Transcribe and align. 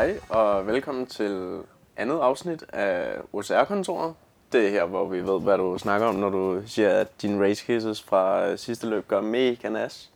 Hej 0.00 0.20
og 0.28 0.66
velkommen 0.66 1.06
til 1.06 1.60
andet 1.96 2.20
afsnit 2.20 2.64
af 2.72 3.16
OCR-kontoret. 3.32 4.14
Det 4.52 4.66
er 4.66 4.70
her, 4.70 4.84
hvor 4.84 5.08
vi 5.08 5.26
ved, 5.26 5.40
hvad 5.40 5.58
du 5.58 5.78
snakker 5.78 6.06
om, 6.06 6.14
når 6.14 6.30
du 6.30 6.62
siger, 6.66 6.90
at 6.90 7.22
dine 7.22 7.44
race 7.44 7.66
cases 7.66 8.02
fra 8.02 8.48
øh, 8.48 8.58
sidste 8.58 8.86
løb 8.86 9.08
gør 9.08 9.20
mega 9.20 9.68
nas. 9.68 10.10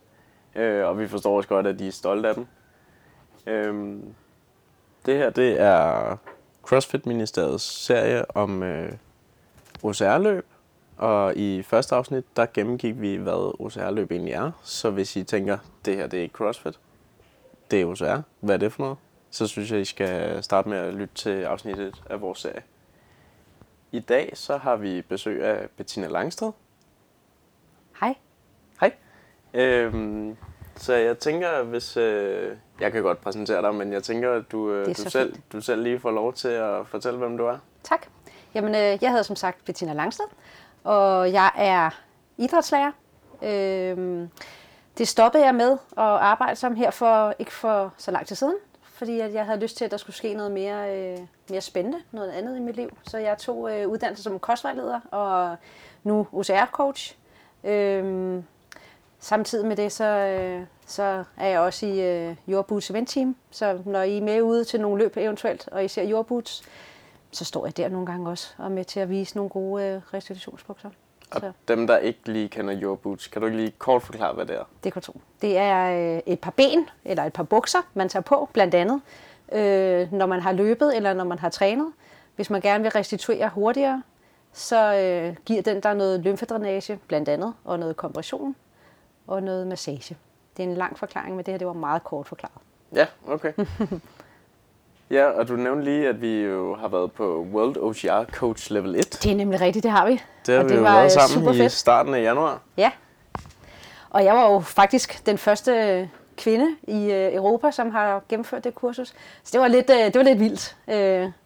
Øh, 0.55 0.87
og 0.87 0.99
vi 0.99 1.07
forstår 1.07 1.37
også 1.37 1.49
godt, 1.49 1.67
at 1.67 1.79
de 1.79 1.87
er 1.87 1.91
stolte 1.91 2.29
af 2.29 2.35
dem. 2.35 2.47
Øh, 3.47 3.97
det 5.05 5.17
her, 5.17 5.29
det 5.29 5.61
er 5.61 6.17
CrossFit 6.63 7.05
Ministeriets 7.05 7.63
serie 7.63 8.35
om 8.35 8.63
øh, 8.63 8.91
OCR-løb. 9.83 10.45
Og 10.97 11.35
i 11.35 11.63
første 11.63 11.95
afsnit, 11.95 12.23
der 12.35 12.45
gennemgik 12.53 13.01
vi, 13.01 13.15
hvad 13.15 13.55
OCR-løb 13.59 14.11
egentlig 14.11 14.33
er. 14.33 14.51
Så 14.63 14.89
hvis 14.89 15.15
I 15.15 15.23
tænker, 15.23 15.57
det 15.85 15.95
her 15.95 16.07
det 16.07 16.19
er 16.19 16.23
ikke 16.23 16.33
CrossFit, 16.33 16.79
det 17.71 17.81
er 17.81 17.85
OCR, 17.85 18.21
hvad 18.39 18.55
er 18.55 18.59
det 18.59 18.73
for 18.73 18.83
noget? 18.83 18.97
Så 19.35 19.47
synes 19.47 19.71
jeg, 19.71 19.81
I 19.81 19.85
skal 19.85 20.43
starte 20.43 20.69
med 20.69 20.77
at 20.77 20.93
lytte 20.93 21.15
til 21.15 21.43
afsnittet 21.43 22.03
af 22.09 22.21
vores 22.21 22.39
serie. 22.39 22.63
I 23.91 23.99
dag 23.99 24.31
så 24.33 24.57
har 24.57 24.75
vi 24.75 25.01
besøg 25.01 25.43
af 25.43 25.69
Bettina 25.77 26.07
Langsted. 26.07 26.51
Hej. 27.99 28.15
Hej. 28.79 28.93
Øhm, 29.53 30.37
så 30.75 30.93
jeg 30.93 31.19
tænker, 31.19 31.63
hvis... 31.63 31.97
Øh, 31.97 32.57
jeg 32.79 32.91
kan 32.91 33.01
godt 33.03 33.21
præsentere 33.21 33.61
dig, 33.61 33.75
men 33.75 33.93
jeg 33.93 34.03
tænker, 34.03 34.33
at 34.33 34.51
du, 34.51 34.71
øh, 34.71 34.85
du, 34.85 34.93
selv, 34.93 35.33
fint. 35.33 35.51
du 35.51 35.61
selv 35.61 35.83
lige 35.83 35.99
får 35.99 36.11
lov 36.11 36.33
til 36.33 36.47
at 36.47 36.87
fortælle, 36.87 37.19
hvem 37.19 37.37
du 37.37 37.45
er. 37.45 37.57
Tak. 37.83 38.05
Jamen, 38.53 38.75
øh, 38.75 38.97
jeg 39.01 39.09
hedder 39.09 39.23
som 39.23 39.35
sagt 39.35 39.65
Bettina 39.65 39.93
Langsted, 39.93 40.25
og 40.83 41.33
jeg 41.33 41.51
er 41.55 41.89
idrætslærer. 42.37 42.91
Øhm, 43.43 44.29
det 44.97 45.07
stoppede 45.07 45.45
jeg 45.45 45.55
med 45.55 45.71
at 45.71 46.03
arbejde 46.03 46.55
som 46.55 46.75
her 46.75 46.91
for 46.91 47.33
ikke 47.39 47.51
for 47.51 47.93
så 47.97 48.11
lang 48.11 48.27
tid 48.27 48.35
siden, 48.35 48.55
fordi 48.95 49.19
at 49.19 49.33
jeg 49.33 49.45
havde 49.45 49.59
lyst 49.59 49.77
til, 49.77 49.85
at 49.85 49.91
der 49.91 49.97
skulle 49.97 50.15
ske 50.15 50.33
noget 50.33 50.51
mere, 50.51 50.97
øh, 50.97 51.17
mere 51.49 51.61
spændende, 51.61 51.97
noget 52.11 52.31
andet 52.31 52.57
i 52.57 52.59
mit 52.59 52.75
liv. 52.75 52.97
Så 53.03 53.17
jeg 53.17 53.37
tog 53.37 53.71
øh, 53.71 53.87
uddannelse 53.87 54.23
som 54.23 54.39
kostvejleder 54.39 54.99
og 55.11 55.55
nu 56.03 56.27
OCR-coach. 56.33 57.15
Øh, 57.63 58.43
Samtidig 59.19 59.65
med 59.65 59.75
det, 59.75 59.91
så, 59.91 60.05
øh, 60.05 60.65
så 60.85 61.23
er 61.37 61.47
jeg 61.47 61.59
også 61.59 61.85
i 61.85 62.01
øh, 62.01 62.35
Jordboots 62.47 62.89
event 62.89 63.09
team. 63.09 63.35
Så 63.51 63.79
når 63.85 64.01
I 64.01 64.17
er 64.17 64.21
med 64.21 64.41
ude 64.41 64.63
til 64.63 64.81
nogle 64.81 65.03
løb 65.03 65.17
eventuelt, 65.17 65.67
og 65.71 65.85
I 65.85 65.87
ser 65.87 66.03
Jordboots, 66.03 66.63
så 67.31 67.45
står 67.45 67.65
jeg 67.65 67.77
der 67.77 67.89
nogle 67.89 68.05
gange 68.07 68.29
også 68.29 68.53
og 68.57 68.65
er 68.65 68.69
med 68.69 68.85
til 68.85 68.99
at 68.99 69.09
vise 69.09 69.35
nogle 69.35 69.49
gode 69.49 69.83
øh, 69.83 70.01
restitutionsbukser. 70.13 70.89
Og 71.31 71.41
Så 71.41 71.51
dem, 71.67 71.87
der 71.87 71.97
ikke 71.97 72.19
lige 72.25 72.49
kender 72.49 72.81
Your 72.81 72.95
Boots, 72.95 73.27
kan 73.27 73.41
du 73.41 73.45
ikke 73.45 73.57
lige 73.57 73.73
kort 73.77 74.01
forklare, 74.03 74.33
hvad 74.33 74.45
det 74.45 74.55
er? 74.55 74.63
det 74.83 74.93
kan 74.93 75.01
du 75.01 75.05
tro. 75.11 75.21
Det 75.41 75.57
er 75.57 76.15
øh, 76.15 76.21
et 76.25 76.39
par 76.39 76.51
ben, 76.51 76.89
eller 77.05 77.23
et 77.23 77.33
par 77.33 77.43
bukser, 77.43 77.79
man 77.93 78.09
tager 78.09 78.23
på, 78.23 78.49
blandt 78.53 78.75
andet, 78.75 79.01
øh, 79.51 80.13
når 80.13 80.25
man 80.25 80.41
har 80.41 80.51
løbet 80.51 80.95
eller 80.95 81.13
når 81.13 81.23
man 81.23 81.39
har 81.39 81.49
trænet. 81.49 81.91
Hvis 82.35 82.49
man 82.49 82.61
gerne 82.61 82.83
vil 82.83 82.91
restituere 82.91 83.49
hurtigere, 83.49 84.03
så 84.53 84.95
øh, 84.95 85.35
giver 85.45 85.61
den 85.61 85.79
der 85.83 85.93
noget 85.93 86.19
lymfedrænage, 86.19 86.99
blandt 87.07 87.29
andet, 87.29 87.53
og 87.63 87.79
noget 87.79 87.97
kompression 87.97 88.55
og 89.27 89.43
noget 89.43 89.67
massage. 89.67 90.17
Det 90.57 90.65
er 90.65 90.67
en 90.69 90.75
lang 90.75 90.99
forklaring, 90.99 91.35
men 91.35 91.45
det 91.45 91.51
her 91.51 91.57
det 91.57 91.67
var 91.67 91.73
meget 91.73 92.03
kort 92.03 92.27
forklaret. 92.27 92.61
Ja, 92.95 93.05
okay. 93.27 93.53
ja, 95.11 95.25
og 95.25 95.47
du 95.47 95.55
nævnte 95.55 95.83
lige, 95.83 96.07
at 96.09 96.21
vi 96.21 96.41
jo 96.41 96.75
har 96.75 96.87
været 96.87 97.11
på 97.11 97.47
World 97.53 97.77
OCR 97.77 98.31
Coach 98.31 98.71
Level 98.71 98.95
1. 98.95 99.19
Det 99.23 99.31
er 99.31 99.35
nemlig 99.35 99.61
rigtigt, 99.61 99.83
det 99.83 99.91
har 99.91 100.05
vi. 100.07 100.21
Det 100.45 100.55
har 100.55 100.63
og 100.63 100.69
vi 100.69 100.75
jo 100.75 100.81
var, 100.81 100.91
været 100.93 101.05
øh, 101.05 101.11
sammen 101.11 101.53
i 101.55 101.57
fedt. 101.57 101.71
starten 101.71 102.13
af 102.13 102.21
januar. 102.21 102.61
Ja. 102.77 102.91
Og 104.09 104.23
jeg 104.23 104.35
var 104.35 104.51
jo 104.51 104.59
faktisk 104.59 105.25
den 105.25 105.37
første 105.37 106.09
kvinde 106.37 106.67
i 106.87 107.11
øh, 107.11 107.33
Europa, 107.33 107.71
som 107.71 107.91
har 107.91 108.21
gennemført 108.29 108.63
det 108.63 108.75
kursus. 108.75 109.07
Så 109.43 109.49
det 109.53 109.61
var 109.61 109.67
lidt, 109.67 109.89
øh, 109.89 109.97
det 109.97 110.15
var 110.15 110.23
lidt 110.23 110.39
vildt 110.39 110.75
øh, 110.87 110.95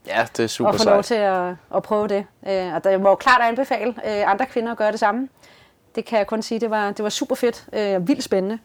Ja, 0.08 0.28
det 0.38 0.44
er 0.44 0.48
super 0.48 0.70
at 0.72 0.76
få 0.80 0.86
lov 0.90 1.04
sejt. 1.04 1.06
til 1.06 1.16
at, 1.16 1.56
at 1.76 1.84
prøve 1.84 2.08
det. 2.08 2.26
Øh, 2.48 2.74
og 2.76 2.84
der 2.84 2.98
må 2.98 3.10
jo 3.10 3.16
klart 3.16 3.42
anbefale 3.42 3.90
øh, 3.90 4.32
andre 4.32 4.46
kvinder 4.46 4.72
at 4.72 4.78
gøre 4.78 4.92
det 4.92 5.00
samme. 5.00 5.30
Det 5.96 6.06
kan 6.06 6.18
jeg 6.20 6.28
kun 6.28 6.42
sige, 6.42 6.60
det 6.60 6.70
var, 6.70 6.92
det 6.92 7.04
var 7.04 7.10
super 7.10 7.36
fedt 7.36 7.66
øh, 7.74 7.96
og 7.96 8.08
vildt 8.08 8.24
spændende. 8.24 8.60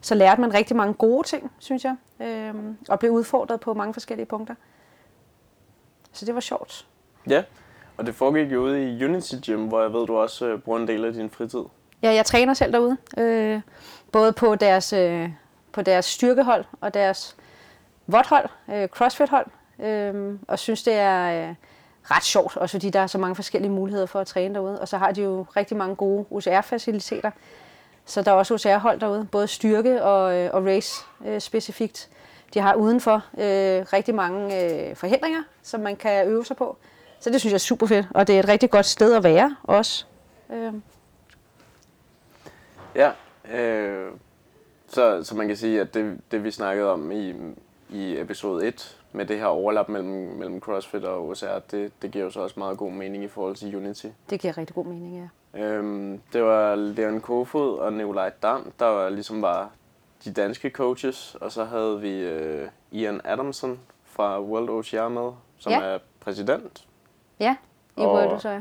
Så 0.00 0.14
lærte 0.14 0.40
man 0.40 0.54
rigtig 0.54 0.76
mange 0.76 0.94
gode 0.94 1.26
ting, 1.26 1.52
synes 1.58 1.84
jeg, 1.84 1.96
øh, 2.20 2.54
og 2.88 2.98
blev 2.98 3.10
udfordret 3.12 3.60
på 3.60 3.74
mange 3.74 3.94
forskellige 3.94 4.26
punkter. 4.26 4.54
Så 6.12 6.26
det 6.26 6.34
var 6.34 6.40
sjovt. 6.40 6.86
Ja, 7.28 7.42
og 7.96 8.06
det 8.06 8.14
foregik 8.14 8.52
jo 8.52 8.62
ude 8.62 8.92
i 8.92 9.04
Unity 9.04 9.34
Gym, 9.46 9.66
hvor 9.68 9.82
jeg 9.82 9.92
ved, 9.92 10.06
du 10.06 10.16
også 10.16 10.46
øh, 10.46 10.60
bruger 10.60 10.78
en 10.78 10.88
del 10.88 11.04
af 11.04 11.12
din 11.12 11.30
fritid. 11.30 11.62
Ja, 12.02 12.14
jeg 12.14 12.26
træner 12.26 12.54
selv 12.54 12.72
derude. 12.72 12.96
Øh, 13.18 13.60
både 14.12 14.32
på 14.32 14.54
deres, 14.54 14.92
øh, 14.92 15.30
på 15.72 15.82
deres 15.82 16.04
styrkehold 16.04 16.64
og 16.80 16.94
deres 16.94 17.36
vodhold, 18.06 18.48
øh, 18.72 18.88
crossfit-hold. 18.88 19.46
Øh, 19.78 20.38
og 20.48 20.58
synes, 20.58 20.82
det 20.82 20.94
er 20.94 21.48
øh, 21.48 21.54
ret 22.02 22.24
sjovt, 22.24 22.56
også 22.56 22.76
fordi 22.76 22.90
der 22.90 23.00
er 23.00 23.06
så 23.06 23.18
mange 23.18 23.34
forskellige 23.34 23.72
muligheder 23.72 24.06
for 24.06 24.20
at 24.20 24.26
træne 24.26 24.54
derude. 24.54 24.80
Og 24.80 24.88
så 24.88 24.98
har 24.98 25.12
de 25.12 25.22
jo 25.22 25.46
rigtig 25.56 25.76
mange 25.76 25.96
gode 25.96 26.24
OCR-faciliteter. 26.30 27.30
Så 28.06 28.22
der 28.22 28.30
er 28.30 28.34
også 28.34 28.54
OCR-hold 28.54 29.00
derude, 29.00 29.28
både 29.32 29.46
styrke 29.46 30.04
og, 30.04 30.36
øh, 30.36 30.50
og 30.52 30.66
race 30.66 31.04
øh, 31.26 31.40
specifikt. 31.40 32.08
De 32.54 32.60
har 32.60 32.74
udenfor 32.74 33.14
øh, 33.14 33.86
rigtig 33.92 34.14
mange 34.14 34.64
øh, 34.64 34.96
forhindringer, 34.96 35.42
som 35.62 35.80
man 35.80 35.96
kan 35.96 36.28
øve 36.28 36.44
sig 36.44 36.56
på. 36.56 36.76
Så 37.20 37.30
det 37.30 37.40
synes 37.40 37.52
jeg 37.52 37.56
er 37.56 37.58
super 37.58 37.86
fedt, 37.86 38.06
og 38.10 38.26
det 38.26 38.34
er 38.34 38.40
et 38.40 38.48
rigtig 38.48 38.70
godt 38.70 38.86
sted 38.86 39.14
at 39.14 39.24
være 39.24 39.56
også. 39.62 40.04
Øh, 40.52 40.72
Ja, 42.96 43.10
øh, 43.52 44.10
så, 44.88 45.24
så 45.24 45.34
man 45.36 45.46
kan 45.46 45.56
sige, 45.56 45.80
at 45.80 45.94
det, 45.94 46.18
det 46.30 46.44
vi 46.44 46.50
snakkede 46.50 46.92
om 46.92 47.12
i, 47.12 47.34
i 47.90 48.18
episode 48.18 48.66
1, 48.66 48.96
med 49.12 49.26
det 49.26 49.38
her 49.38 49.46
overlap 49.46 49.88
mellem, 49.88 50.36
mellem 50.38 50.60
CrossFit 50.60 51.04
og 51.04 51.28
OCR, 51.28 51.58
det, 51.70 51.92
det 52.02 52.10
giver 52.10 52.24
jo 52.24 52.30
så 52.30 52.40
også 52.40 52.54
meget 52.58 52.78
god 52.78 52.92
mening 52.92 53.24
i 53.24 53.28
forhold 53.28 53.56
til 53.56 53.76
Unity. 53.76 54.06
Det 54.30 54.40
giver 54.40 54.58
rigtig 54.58 54.74
god 54.74 54.84
mening, 54.84 55.16
ja. 55.16 55.28
Øhm, 55.58 56.20
det 56.32 56.42
var 56.44 56.74
Leon 56.74 57.20
Kofod 57.20 57.78
og 57.78 57.92
Nikolaj 57.92 58.30
Dam, 58.42 58.72
der 58.78 58.86
var 58.86 59.08
ligesom 59.08 59.42
var 59.42 59.70
de 60.24 60.32
danske 60.32 60.70
coaches, 60.70 61.36
og 61.40 61.52
så 61.52 61.64
havde 61.64 62.00
vi 62.00 62.18
øh, 62.20 62.68
Ian 62.92 63.20
Adamson 63.24 63.80
fra 64.04 64.40
World 64.42 64.68
OCR 64.70 65.08
med, 65.08 65.32
som 65.58 65.72
Ja. 65.72 65.80
er 65.80 65.98
præsident, 66.20 66.84
Ja, 67.40 67.56
i 67.96 68.00
Og- 68.00 68.12
World 68.14 68.40
så 68.40 68.60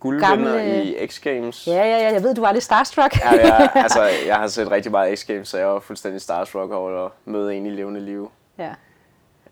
guldvinder 0.00 0.58
Gamle- 0.58 0.82
i 0.82 1.06
X 1.08 1.20
Games. 1.20 1.66
Ja, 1.66 1.72
ja, 1.72 1.98
ja, 1.98 2.12
jeg 2.12 2.22
ved, 2.22 2.34
du 2.34 2.40
var 2.40 2.52
lidt 2.52 2.64
starstruck. 2.64 3.16
Ja, 3.24 3.30
jeg, 3.30 3.70
altså, 3.84 4.02
jeg 4.26 4.36
har 4.36 4.46
set 4.46 4.70
rigtig 4.70 4.92
meget 4.92 5.18
X 5.18 5.26
Games, 5.26 5.48
så 5.48 5.58
jeg 5.58 5.66
var 5.68 5.80
fuldstændig 5.80 6.20
starstruck 6.20 6.72
over 6.72 7.04
at 7.06 7.10
møde 7.24 7.54
en 7.54 7.66
i 7.66 7.70
levende 7.70 8.00
liv. 8.00 8.30
ja. 8.58 8.74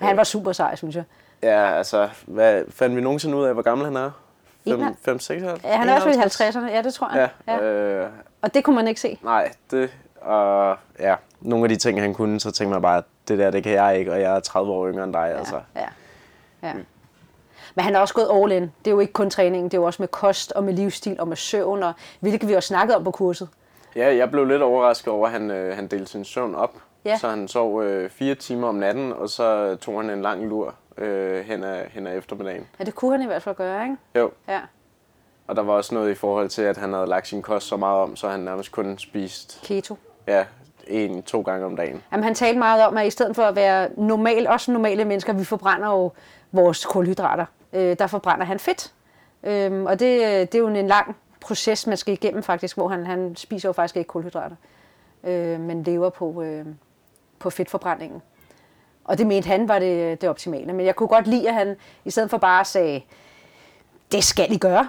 Han 0.01 0.17
var 0.17 0.25
super 0.25 0.53
sej, 0.53 0.77
synes 0.77 0.97
jeg. 0.97 1.05
Ja, 1.43 1.73
altså, 1.77 2.09
hvad, 2.27 2.65
fandt 2.69 2.97
vi 2.97 3.01
nogensinde 3.01 3.37
ud 3.37 3.45
af, 3.45 3.53
hvor 3.55 3.63
gammel 3.63 3.85
han 3.87 3.97
er? 3.97 4.11
5, 4.65 4.73
Enoghalv- 4.81 4.97
5 5.05 5.19
6 5.21 5.43
Ja, 5.43 5.49
han 5.49 5.89
er 5.89 5.97
i 5.97 6.01
hvert 6.01 6.03
fald 6.03 6.15
i 6.15 6.19
50'erne, 6.19 6.71
ja, 6.77 6.83
det 6.83 6.95
tror 6.95 7.15
jeg. 7.17 7.29
Ja, 7.49 7.53
ja. 7.55 7.63
Øh, 7.63 8.11
Og 8.43 8.55
det 8.55 8.65
kunne 8.65 8.77
man 8.77 8.89
ikke 8.89 9.01
se. 9.01 9.19
nej, 9.23 9.53
det, 9.71 9.91
og 10.21 10.77
ja, 11.01 11.15
nogle 11.41 11.65
af 11.65 11.69
de 11.69 11.77
ting, 11.77 12.01
han 12.01 12.15
kunne, 12.15 12.41
så 12.41 12.51
tænkte 12.51 12.73
man 12.73 12.83
bare, 12.83 13.03
det 13.29 13.39
der, 13.39 13.51
det 13.51 13.63
kan 13.63 13.73
jeg 13.73 13.99
ikke, 13.99 14.13
og 14.13 14.21
jeg 14.21 14.37
er 14.37 14.41
30 14.41 14.73
år 14.73 14.89
yngre 14.89 15.05
end 15.05 15.13
dig, 15.13 15.35
altså. 15.39 15.61
Ja, 15.77 15.87
ja. 16.63 16.73
Men 17.75 17.85
han 17.85 17.97
er 17.97 18.01
også 18.01 18.15
gået 18.15 18.29
all 18.43 18.53
in. 18.53 18.63
Det 18.63 18.87
er 18.87 18.91
jo 18.91 19.01
ikke 19.01 19.13
kun 19.13 19.31
træningen, 19.31 19.65
det 19.71 19.75
er 19.77 19.81
jo 19.81 19.85
også 19.85 20.03
med 20.03 20.09
kost 20.09 20.53
og 20.53 20.65
med 20.65 20.73
livsstil 20.75 21.21
og 21.21 21.29
med 21.29 21.37
søvn, 21.37 21.83
og 21.83 21.93
hvilket 22.21 22.49
vi 22.49 22.55
også 22.55 22.67
snakket 22.67 22.97
om 22.97 23.05
på 23.05 23.11
kurset. 23.11 23.49
Ja, 23.97 24.15
jeg 24.17 24.31
blev 24.31 24.45
lidt 24.45 24.63
overrasket 24.63 25.09
over, 25.13 25.27
at 25.27 25.33
han, 25.33 25.51
øh, 25.51 25.77
han 25.77 25.87
delte 25.87 26.07
sin 26.07 26.25
søvn 26.25 26.55
op. 26.55 26.75
Ja. 27.05 27.19
Så 27.19 27.29
han 27.29 27.49
sov 27.49 27.83
øh, 27.83 28.11
fire 28.11 28.35
timer 28.35 28.69
om 28.69 28.75
natten, 28.75 29.13
og 29.13 29.29
så 29.29 29.77
tog 29.81 30.01
han 30.01 30.11
en 30.11 30.23
lang 30.23 30.47
lur 30.47 30.75
øh, 30.99 31.45
hen, 31.45 31.65
ad, 31.65 31.85
hen 31.91 32.07
ad 32.07 32.19
eftermiddagen. 32.19 32.67
Ja, 32.79 32.85
det 32.85 32.95
kunne 32.95 33.13
han 33.13 33.23
i 33.23 33.27
hvert 33.27 33.43
fald 33.43 33.55
gøre, 33.55 33.83
ikke? 33.85 33.97
Jo, 34.17 34.31
Ja. 34.49 34.61
og 35.47 35.57
der 35.57 35.63
var 35.63 35.73
også 35.73 35.95
noget 35.95 36.11
i 36.11 36.15
forhold 36.15 36.49
til, 36.49 36.63
at 36.63 36.77
han 36.77 36.93
havde 36.93 37.07
lagt 37.07 37.29
sin 37.29 37.43
kost 37.43 37.67
så 37.67 37.77
meget 37.77 38.01
om, 38.01 38.17
så 38.17 38.29
han 38.29 38.41
nærmest 38.41 38.73
kun 38.73 38.99
spist 38.99 39.61
Keto. 39.65 39.97
ja, 40.27 40.45
en, 40.87 41.23
to 41.23 41.41
gange 41.43 41.67
om 41.67 41.77
dagen. 41.77 42.03
Jamen, 42.13 42.25
han 42.25 42.35
talte 42.35 42.59
meget 42.59 42.87
om, 42.87 42.97
at 42.97 43.07
i 43.07 43.11
stedet 43.11 43.37
for 43.37 43.43
at 43.43 43.57
være 43.57 43.89
normal, 43.97 44.47
også 44.49 44.73
normale 44.73 45.05
mennesker, 45.05 45.33
vi 45.33 45.45
forbrænder 45.45 45.89
jo 45.91 46.13
vores 46.53 46.85
kulhydrater. 46.87 47.45
Øh, 47.73 47.97
der 47.99 48.07
forbrænder 48.07 48.45
han 48.45 48.59
fedt. 48.59 48.93
Øhm, 49.45 49.87
og 49.87 49.93
det, 50.01 50.21
det 50.53 50.55
er 50.55 50.59
jo 50.59 50.69
en 50.69 50.87
lang 50.87 51.17
proces, 51.41 51.87
man 51.87 51.97
skal 51.97 52.13
igennem 52.15 52.43
faktisk, 52.43 52.77
hvor 52.77 52.89
han, 52.89 53.07
han 53.07 53.37
spiser 53.37 53.69
jo 53.69 53.73
faktisk 53.73 53.97
ikke 53.97 54.09
kulhydrater, 54.09 54.57
øh, 55.25 55.61
men 55.61 55.83
lever 55.83 56.11
på, 56.11 56.43
øh, 56.43 56.67
på 57.39 57.51
fedtforbrændingen. 57.51 58.23
Og 59.05 59.19
det 59.19 59.27
mente 59.27 59.47
han 59.49 59.69
var 59.69 59.79
det, 59.79 60.21
det 60.21 60.29
optimale. 60.29 60.73
Men 60.73 60.87
jeg 60.87 60.97
kunne 60.97 61.09
godt 61.09 61.27
lide, 61.27 61.49
at 61.49 61.55
han 61.55 61.77
i 62.05 62.11
stedet 62.11 62.31
for 62.31 62.39
bare 62.39 62.65
sagde, 62.65 63.03
det 64.13 64.25
skal 64.25 64.53
I 64.53 64.59
gøre, 64.59 64.89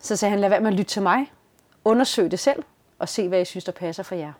så 0.00 0.16
sagde 0.16 0.30
han, 0.30 0.40
lad 0.40 0.48
være 0.48 0.60
med 0.60 0.68
at 0.68 0.74
lytte 0.74 0.90
til 0.90 1.02
mig. 1.02 1.32
Undersøg 1.84 2.30
det 2.30 2.38
selv, 2.38 2.62
og 2.98 3.08
se, 3.08 3.28
hvad 3.28 3.40
I 3.40 3.44
synes, 3.44 3.64
der 3.64 3.72
passer 3.72 4.02
for 4.02 4.14
jer. 4.14 4.32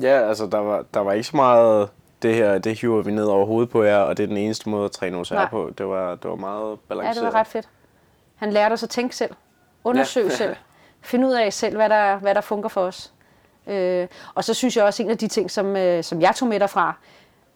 Ja, 0.00 0.28
altså 0.28 0.46
der 0.46 0.58
var, 0.58 0.84
der 0.94 1.00
var 1.00 1.12
ikke 1.12 1.24
så 1.24 1.36
meget, 1.36 1.88
det 2.22 2.34
her, 2.34 2.58
det 2.58 2.80
hiver 2.80 3.02
vi 3.02 3.10
ned 3.12 3.24
over 3.24 3.46
hovedet 3.46 3.70
på 3.70 3.82
jer, 3.82 3.98
og 3.98 4.16
det 4.16 4.22
er 4.22 4.26
den 4.26 4.36
eneste 4.36 4.68
måde 4.68 4.84
at 4.84 4.90
træne 4.90 5.16
OCR 5.18 5.34
Nej. 5.34 5.48
på. 5.50 5.70
Det 5.78 5.86
var, 5.86 6.14
det 6.14 6.30
var 6.30 6.36
meget 6.36 6.70
Ja, 6.70 6.76
balanceret. 6.88 7.16
det 7.16 7.32
var 7.34 7.40
ret 7.40 7.46
fedt. 7.46 7.68
Han 8.34 8.50
lærte 8.52 8.72
os 8.72 8.82
at 8.82 8.90
tænke 8.90 9.16
selv. 9.16 9.30
Undersøg 9.84 10.24
Ja. 10.24 10.30
ja. 10.30 10.36
selv. 10.36 10.56
Find 11.02 11.24
ud 11.26 11.32
af 11.32 11.52
selv, 11.52 11.76
hvad 11.76 11.88
der, 11.88 12.16
hvad 12.16 12.34
der 12.34 12.40
fungerer 12.40 12.68
for 12.68 12.80
os. 12.80 13.12
Øh, 13.66 14.08
og 14.34 14.44
så 14.44 14.54
synes 14.54 14.76
jeg 14.76 14.84
også, 14.84 15.02
en 15.02 15.10
af 15.10 15.18
de 15.18 15.28
ting, 15.28 15.50
som, 15.50 15.76
øh, 15.76 16.04
som 16.04 16.20
jeg 16.20 16.34
tog 16.36 16.48
med 16.48 16.60
derfra, 16.60 16.96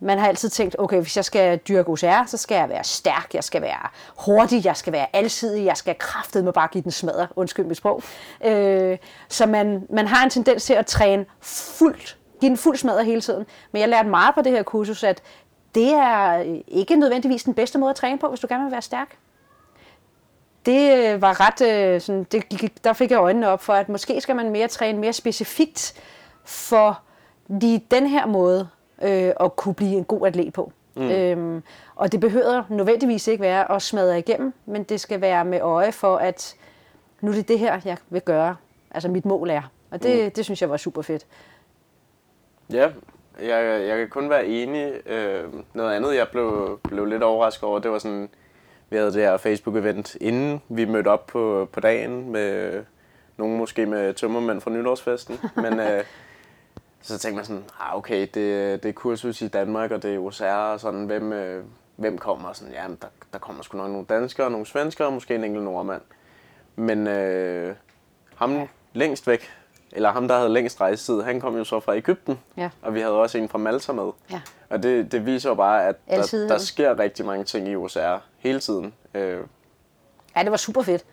man 0.00 0.19
har 0.19 0.29
altid 0.29 0.49
tænkt, 0.49 0.77
okay, 0.79 1.00
hvis 1.00 1.17
jeg 1.17 1.25
skal 1.25 1.59
dyrke 1.59 1.91
OCR, 1.91 2.27
så 2.27 2.37
skal 2.37 2.55
jeg 2.55 2.69
være 2.69 2.85
stærk, 2.85 3.31
jeg 3.35 3.45
skal 3.45 3.62
være 3.62 3.89
hurtig, 4.19 4.65
jeg 4.65 4.77
skal 4.77 4.93
være 4.93 5.06
alsidig, 5.12 5.65
jeg 5.65 5.77
skal 5.77 5.95
kraftet 5.99 6.45
med 6.45 6.53
bare 6.53 6.69
give 6.73 6.83
den 6.83 6.91
smadre, 6.91 7.29
undskyld 7.37 7.67
mit 7.67 7.77
sprog. 7.77 8.03
Øh, 8.45 8.99
så 9.29 9.47
man, 9.47 9.87
man 9.91 10.06
har 10.06 10.25
en 10.25 10.31
tendens 10.31 10.65
til 10.65 10.75
at 10.75 10.87
træne 10.87 11.27
fuldt, 11.41 12.19
give 12.41 12.49
den 12.49 12.56
fuld 12.56 12.77
smadre 12.77 13.05
hele 13.05 13.21
tiden. 13.21 13.47
Men 13.73 13.81
jeg 13.81 13.89
lærte 13.89 14.09
meget 14.09 14.35
på 14.35 14.43
det 14.43 14.53
her 14.53 14.62
kursus, 14.62 15.05
at 15.05 15.23
det 15.75 15.93
er 15.93 16.44
ikke 16.69 16.97
nødvendigvis 16.97 17.44
den 17.44 17.55
bedste 17.55 17.79
måde 17.79 17.91
at 17.91 17.97
træne 17.97 18.19
på, 18.19 18.29
hvis 18.29 18.41
du 18.41 18.47
gerne 18.51 18.65
vil 18.65 18.73
være 18.73 18.83
stærk. 18.83 19.17
Det 20.67 20.97
øh, 20.97 21.23
var 21.23 21.41
ret, 21.41 21.69
øh, 21.69 22.01
sådan, 22.01 22.25
det 22.25 22.49
gik, 22.49 22.85
der 22.85 22.93
fik 22.93 23.11
jeg 23.11 23.19
øjnene 23.19 23.49
op 23.49 23.62
for, 23.62 23.73
at 23.73 23.89
måske 23.89 24.21
skal 24.21 24.37
man 24.37 24.51
mere 24.51 24.69
træne 24.69 24.99
mere 24.99 25.12
specifikt 25.12 25.94
for 26.44 27.01
lige 27.49 27.85
den 27.91 28.06
her 28.06 28.27
måde 28.27 28.69
øh, 29.03 29.33
at 29.41 29.56
kunne 29.56 29.75
blive 29.75 29.97
en 29.97 30.05
god 30.05 30.27
atlet 30.27 30.53
på. 30.53 30.73
Mm. 30.97 31.11
Øhm, 31.11 31.62
og 31.97 32.12
det 32.12 32.21
behøver 32.21 32.62
nødvendigvis 32.69 33.29
ikke 33.29 33.43
være 33.43 33.73
at 33.73 33.83
smadre 33.83 34.19
igennem, 34.19 34.53
men 34.67 34.83
det 34.83 35.00
skal 35.00 35.21
være 35.21 35.45
med 35.45 35.61
øje 35.61 35.93
for, 35.93 36.17
at 36.17 36.55
nu 37.21 37.31
er 37.31 37.35
det 37.35 37.49
det 37.49 37.59
her, 37.59 37.81
jeg 37.85 37.97
vil 38.11 38.23
gøre. 38.23 38.56
Altså 38.91 39.09
mit 39.09 39.25
mål 39.25 39.50
er. 39.50 39.62
Og 39.91 40.03
det, 40.03 40.25
mm. 40.25 40.31
det 40.31 40.45
synes 40.45 40.62
jeg 40.62 40.71
var 40.71 40.77
super 40.77 41.03
fedt. 41.03 41.27
Ja, 42.73 42.91
jeg, 43.43 43.87
jeg 43.89 43.99
kan 43.99 44.09
kun 44.09 44.31
være 44.31 44.47
enig. 44.47 45.09
Øh, 45.09 45.44
noget 45.75 45.97
andet, 45.97 46.17
jeg 46.17 46.29
blev, 46.29 46.81
blev 46.83 47.05
lidt 47.05 47.23
overrasket 47.23 47.65
over, 47.65 47.79
det 47.79 47.91
var 47.91 47.99
sådan, 47.99 48.29
vi 48.91 48.97
havde 48.97 49.12
det 49.12 49.23
her 49.23 49.37
Facebook-event, 49.37 50.17
inden 50.21 50.62
vi 50.69 50.85
mødte 50.85 51.09
op 51.09 51.27
på, 51.27 51.69
på 51.73 51.81
dagen 51.81 52.31
med 52.33 52.83
nogen 53.37 53.56
måske 53.56 53.87
med 53.87 54.15
tømmermænd 54.15 54.61
fra 54.61 54.71
nytårsfesten. 54.71 55.39
Men 55.62 55.81
øh, 55.81 56.05
så 57.03 57.19
tænkte 57.19 57.37
man 57.37 57.45
sådan, 57.45 57.65
ah, 57.81 57.97
okay, 57.97 58.21
det, 58.21 58.83
det 58.83 58.89
er 58.89 58.93
kursus 58.93 59.43
i 59.43 59.49
Danmark, 59.49 59.91
og 59.91 60.03
det 60.03 60.15
er 60.15 60.19
OCR, 60.19 60.45
og 60.45 60.81
sådan, 60.81 61.05
hvem, 61.05 61.33
øh, 61.33 61.65
hvem 61.97 62.19
kommer? 62.19 62.53
Sådan, 62.53 62.73
ja, 62.75 62.83
der, 63.03 63.09
der 63.33 63.39
kommer 63.39 63.62
sgu 63.62 63.79
nok 63.79 63.91
nogle 63.91 64.06
danskere, 64.06 64.50
nogle 64.50 64.67
svenskere, 64.67 65.09
og 65.09 65.12
måske 65.12 65.35
en 65.35 65.45
enkelt 65.45 65.65
nordmand. 65.65 66.03
Men 66.77 67.06
øh, 67.06 67.75
ham 68.35 68.69
længst 68.93 69.27
væk, 69.27 69.50
eller 69.93 70.11
ham, 70.12 70.29
der 70.29 70.37
havde 70.37 70.49
længst 70.49 70.81
rejsetid, 70.81 71.23
han 71.23 71.41
kom 71.41 71.56
jo 71.56 71.65
så 71.65 71.81
fra 71.81 71.97
Ægypten, 71.97 72.39
Ja. 72.56 72.71
og 72.83 72.95
vi 72.95 73.01
havde 73.01 73.15
også 73.15 73.39
en 73.39 73.49
fra 73.49 73.59
Malta 73.59 73.93
med. 73.93 74.11
Ja. 74.31 74.41
Og 74.71 74.83
det, 74.83 75.12
det 75.12 75.27
viser 75.27 75.49
jo 75.49 75.55
bare, 75.55 75.85
at 75.87 75.97
der, 76.11 76.47
der 76.49 76.59
sker 76.59 76.99
rigtig 76.99 77.27
mange 77.27 77.44
ting 77.44 77.69
i 77.69 77.77
OCR 77.77 78.17
hele 78.39 78.61
tiden. 78.61 78.94
Øh, 79.15 79.41
Ja, 80.37 80.43
det 80.43 80.51
var 80.51 80.56
super 80.56 80.83
fedt. 80.83 81.05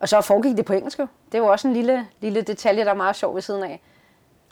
Og 0.00 0.08
så 0.08 0.20
foregik 0.20 0.56
det 0.56 0.64
på 0.64 0.72
engelsk 0.72 0.98
jo. 0.98 1.06
Det 1.32 1.42
var 1.42 1.46
også 1.48 1.68
en 1.68 1.74
lille, 1.74 2.06
lille 2.20 2.42
detalje, 2.42 2.84
der 2.84 2.90
er 2.90 2.94
meget 2.94 3.16
sjov 3.16 3.34
ved 3.34 3.42
siden 3.42 3.62
af. 3.64 3.82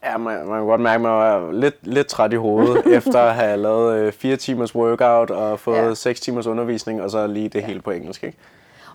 Ja, 0.05 0.17
man, 0.19 0.47
man 0.47 0.59
kan 0.59 0.67
godt 0.67 0.81
mærke, 0.81 0.95
at 0.95 1.01
man 1.01 1.11
var 1.11 1.53
lidt, 1.53 1.75
lidt 1.83 2.07
træt 2.07 2.33
i 2.33 2.37
hovedet, 2.37 2.87
efter 2.97 3.21
at 3.21 3.35
have 3.35 3.57
lavet 3.57 3.97
øh, 3.99 4.13
fire 4.13 4.37
timers 4.37 4.75
workout 4.75 5.31
og 5.31 5.61
fået 5.61 5.77
Ja. 5.77 5.95
seks 5.95 6.21
timers 6.21 6.47
undervisning, 6.47 7.03
og 7.03 7.11
så 7.11 7.27
lige 7.27 7.49
det 7.49 7.61
ja. 7.61 7.67
hele 7.67 7.81
på 7.81 7.91
engelsk. 7.91 8.25
Ikke? 8.25 8.39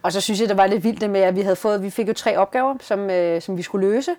Og 0.01 0.13
så 0.13 0.21
synes 0.21 0.41
jeg, 0.41 0.49
det 0.49 0.57
var 0.57 0.67
lidt 0.67 0.83
vildt 0.83 1.01
det 1.01 1.09
med, 1.09 1.21
at 1.21 1.35
vi 1.35 1.41
havde 1.41 1.55
fået, 1.55 1.83
vi 1.83 1.89
fik 1.89 2.07
jo 2.07 2.13
tre 2.13 2.37
opgaver, 2.37 2.75
som, 2.81 3.09
øh, 3.09 3.41
som 3.41 3.57
vi 3.57 3.61
skulle 3.61 3.87
løse, 3.89 4.11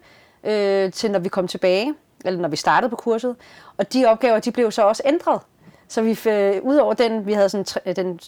øh, 0.44 0.92
til 0.92 1.10
når 1.10 1.18
vi 1.18 1.28
kom 1.28 1.48
tilbage, 1.48 1.94
eller 2.24 2.40
når 2.40 2.48
vi 2.48 2.56
startede 2.56 2.90
på 2.90 2.96
kurset. 2.96 3.36
Og 3.76 3.92
de 3.92 4.06
opgaver, 4.06 4.38
de 4.40 4.50
blev 4.52 4.70
så 4.70 4.82
også 4.82 5.02
ændret. 5.06 5.40
Så 5.88 6.02
vi, 6.02 6.18
øh, 6.30 6.62
udover 6.62 6.94
den, 6.94 7.26
vi 7.26 7.32
havde 7.32 7.48
sådan, 7.48 7.64
tre- 7.64 7.92
den 7.96 8.20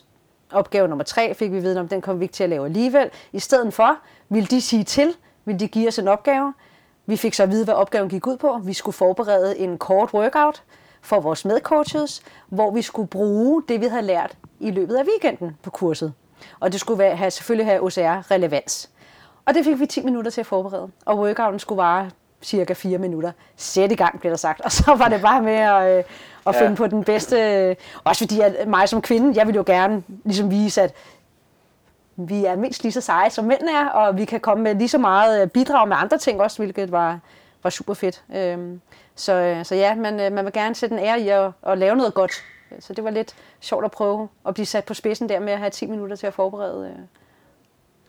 opgave 0.53 0.89
nummer 0.89 1.05
tre, 1.05 1.35
fik 1.35 1.53
vi 1.53 1.59
viden 1.61 1.79
om, 1.79 1.89
den 1.89 2.01
kom 2.01 2.21
vi 2.21 2.25
ikke 2.25 2.33
til 2.33 2.45
at 2.45 2.51
lave 2.51 2.65
alligevel. 2.65 3.11
I 3.33 3.39
stedet 3.39 3.75
for 3.75 3.97
ville 4.29 4.47
de 4.47 4.61
sige 4.61 4.85
til, 4.85 5.15
ville 5.45 5.61
de 5.61 5.69
give 5.69 5.89
os 5.89 5.99
en 5.99 6.09
opgave. 6.09 6.55
Vi 7.11 7.17
fik 7.17 7.35
så 7.35 7.43
at 7.43 7.51
vide, 7.51 7.65
hvad 7.65 7.75
opgaven 7.75 8.09
gik 8.09 8.27
ud 8.27 8.37
på. 8.37 8.61
Vi 8.65 8.73
skulle 8.73 8.95
forberede 8.95 9.59
en 9.59 9.79
kort 9.79 10.11
workout 10.15 10.63
for 11.03 11.21
vores 11.21 11.45
medcoaches, 11.45 12.23
hvor 12.49 12.71
vi 12.71 12.83
skulle 12.83 13.09
bruge 13.09 13.63
det, 13.69 13.81
vi 13.81 13.87
havde 13.87 14.03
lært 14.03 14.37
i 14.61 14.71
løbet 14.71 14.95
af 14.97 15.05
weekenden 15.05 15.57
på 15.63 15.71
kurset. 15.71 16.13
Og 16.61 16.73
det 16.73 16.81
skulle 16.81 16.99
være, 16.99 17.17
have, 17.17 17.31
selvfølgelig 17.31 17.67
have 17.67 17.81
OCR-relevans. 17.83 18.89
Og 19.47 19.55
det 19.55 19.65
fik 19.65 19.81
vi 19.81 19.87
10 19.87 20.03
minutter 20.05 20.31
til 20.31 20.41
at 20.41 20.47
forberede. 20.47 20.89
Og 21.07 21.19
workouten 21.19 21.59
skulle 21.59 21.77
vare 21.77 22.11
cirka 22.43 22.73
4 22.73 22.99
minutter. 22.99 23.33
Sæt 23.57 23.93
i 23.93 23.95
gang, 23.95 24.21
blev 24.21 24.31
der 24.31 24.37
sagt. 24.37 24.61
Og 24.67 24.73
så 24.73 24.95
var 24.95 25.09
det 25.09 25.21
bare 25.23 25.43
med 25.43 25.55
at, 25.55 25.99
øh, 25.99 26.05
at 26.47 26.55
finde 26.55 26.71
Ja. 26.71 26.77
på 26.77 26.87
den 26.87 27.05
bedste... 27.05 27.77
Også 28.05 28.25
fordi 28.25 28.41
at 28.41 28.69
mig 28.69 28.89
som 28.89 29.03
kvinde, 29.03 29.39
jeg 29.39 29.47
vil 29.47 29.55
jo 29.55 29.63
gerne 29.67 30.03
ligesom 30.25 30.51
vise, 30.51 30.83
at 30.83 30.95
vi 32.29 32.45
er 32.45 32.57
mindst 32.57 32.83
lige 32.83 32.93
så 32.93 33.01
seje, 33.01 33.31
som 33.31 33.45
mænd 33.45 33.63
er, 33.63 33.87
og 33.89 34.17
vi 34.17 34.25
kan 34.25 34.41
komme 34.41 34.65
med 34.65 34.75
lige 34.75 34.89
så 34.89 34.99
meget 34.99 35.43
øh, 35.43 35.49
bidrag 35.49 35.89
med 35.89 35.97
andre 36.01 36.19
ting 36.19 36.41
også, 36.41 36.59
hvilket 36.59 36.93
var, 36.93 37.19
var 37.63 37.71
super 37.71 37.95
fedt. 37.95 38.23
Øhm, 38.37 38.81
så, 39.15 39.33
øh, 39.33 39.65
så 39.65 39.75
ja, 39.75 39.95
man, 39.95 40.21
øh, 40.21 40.33
man 40.33 40.45
vil 40.45 40.53
gerne 40.53 40.75
sætte 40.75 40.95
en 40.97 41.05
ære 41.05 41.21
i 41.21 41.29
at, 41.29 41.51
at 41.67 41.79
lave 41.79 41.97
noget 41.97 42.15
godt. 42.15 42.33
Så 42.81 42.93
det 42.93 43.05
var 43.05 43.11
lidt 43.11 43.35
sjovt 43.61 43.85
at 43.85 43.91
prøve 43.91 44.29
at 44.47 44.55
blive 44.55 44.67
sat 44.67 44.85
på 44.85 44.95
spidsen 44.95 45.29
der 45.29 45.41
med 45.41 45.53
at 45.53 45.59
have 45.59 45.71
10 45.71 45.87
minutter 45.87 46.17
til 46.17 46.27
at 46.27 46.35
forberede, 46.35 46.97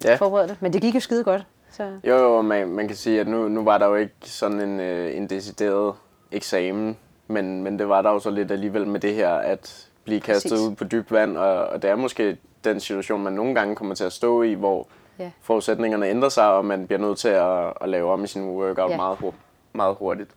Ja. 0.04 0.16
forberede 0.16 0.48
det. 0.48 0.58
Men 0.62 0.74
det 0.74 0.82
gik 0.82 0.96
jo 0.96 1.00
skide 1.00 1.24
godt. 1.24 1.46
Så, 1.72 1.84
Jo, 2.04 2.16
jo, 2.18 2.42
man, 2.42 2.68
man 2.68 2.88
kan 2.88 2.98
sige, 2.98 3.20
at 3.20 3.28
nu, 3.28 3.48
nu 3.48 3.64
var 3.64 3.78
der 3.78 3.88
jo 3.88 3.96
ikke 3.96 4.14
sådan 4.22 4.62
en, 4.62 4.80
øh, 4.80 5.18
en 5.18 5.28
decideret 5.28 5.94
eksamen, 6.32 6.98
men, 7.28 7.64
men 7.64 7.80
det 7.80 7.90
var 7.90 8.02
der 8.02 8.12
jo 8.12 8.20
så 8.20 8.30
lidt 8.30 8.52
alligevel 8.52 8.88
med 8.88 9.00
det 9.00 9.16
her, 9.16 9.30
at 9.30 9.88
blive 10.04 10.20
kastet 10.22 10.52
Præcis. 10.52 10.68
ud 10.68 10.76
på 10.76 10.84
dybt 10.84 11.12
vand, 11.12 11.38
og, 11.38 11.68
og 11.68 11.82
det 11.82 11.90
er 11.90 11.96
måske 11.96 12.38
den 12.64 12.80
situation, 12.80 13.24
man 13.24 13.34
nogle 13.34 13.56
gange 13.56 13.76
kommer 13.76 13.96
til 13.96 14.04
at 14.04 14.12
stå 14.14 14.42
i, 14.42 14.54
hvor 14.54 14.88
Ja. 15.20 15.32
forudsætningerne 15.42 16.08
ændrer 16.10 16.30
sig, 16.30 16.54
og 16.54 16.66
man 16.66 16.88
bliver 16.88 17.00
nødt 17.00 17.18
til 17.18 17.28
at, 17.28 17.74
at 17.82 17.90
lave 17.90 18.12
om 18.12 18.24
i 18.24 18.28
sin 18.28 18.50
workout 18.50 18.78
Ja. 18.90 18.92
ja. 18.92 18.98
meget, 18.98 19.18
hu- 19.18 19.34
meget 19.74 19.96
hurtigt. 20.00 20.30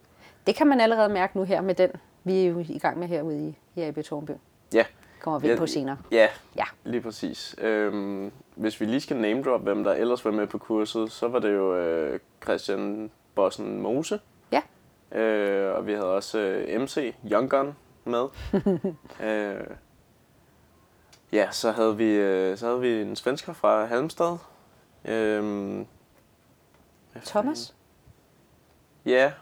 det 0.46 0.54
kan 0.56 0.66
man 0.66 0.80
allerede 0.80 1.08
mærke 1.08 1.36
nu 1.38 1.44
her 1.44 1.60
med 1.60 1.74
den, 1.74 1.90
vi 2.24 2.44
er 2.44 2.48
jo 2.50 2.58
i 2.58 2.78
gang 2.78 2.98
med 2.98 3.08
herude 3.08 3.48
i, 3.48 3.58
i 3.80 3.82
AB 3.82 3.98
Tornby. 4.04 4.30
Ja, 4.74 4.84
Kommer 5.20 5.38
vi 5.40 5.50
ind 5.50 5.58
på 5.58 5.66
senere. 5.66 5.96
Ja, 6.10 6.28
Ja. 6.56 6.64
lige 6.84 7.00
præcis. 7.00 7.54
Øhm, 7.58 8.32
hvis 8.54 8.80
vi 8.80 8.86
lige 8.86 9.00
skal 9.00 9.16
name 9.16 9.42
drop, 9.42 9.60
hvem 9.62 9.84
der 9.84 9.92
ellers 9.92 10.24
var 10.24 10.30
med 10.30 10.46
på 10.46 10.58
kurset, 10.58 11.12
så 11.12 11.28
var 11.28 11.38
det 11.38 11.54
jo 11.54 11.76
øh, 11.76 12.20
Christian 12.42 13.10
Bossen 13.34 13.80
Mose. 13.82 14.20
Ja. 14.52 14.60
Øh, 15.20 15.76
og 15.76 15.86
vi 15.86 15.92
havde 15.92 16.14
også 16.14 16.38
øh, 16.38 16.80
MC 16.80 17.14
Young 17.32 17.50
Gun 17.50 17.76
med. 18.04 18.24
øh, 19.28 19.54
ja, 21.34 21.48
så 21.50 21.70
havde 21.70 21.96
vi 21.96 22.04
øh, 22.10 22.58
så 22.58 22.66
havde 22.66 22.80
vi 22.80 23.02
en 23.02 23.16
svensker 23.16 23.52
fra 23.52 23.84
Halmstad. 23.84 24.36
Øhm, 25.04 25.86
Thomas? 27.24 27.74
Ja, 29.06 29.32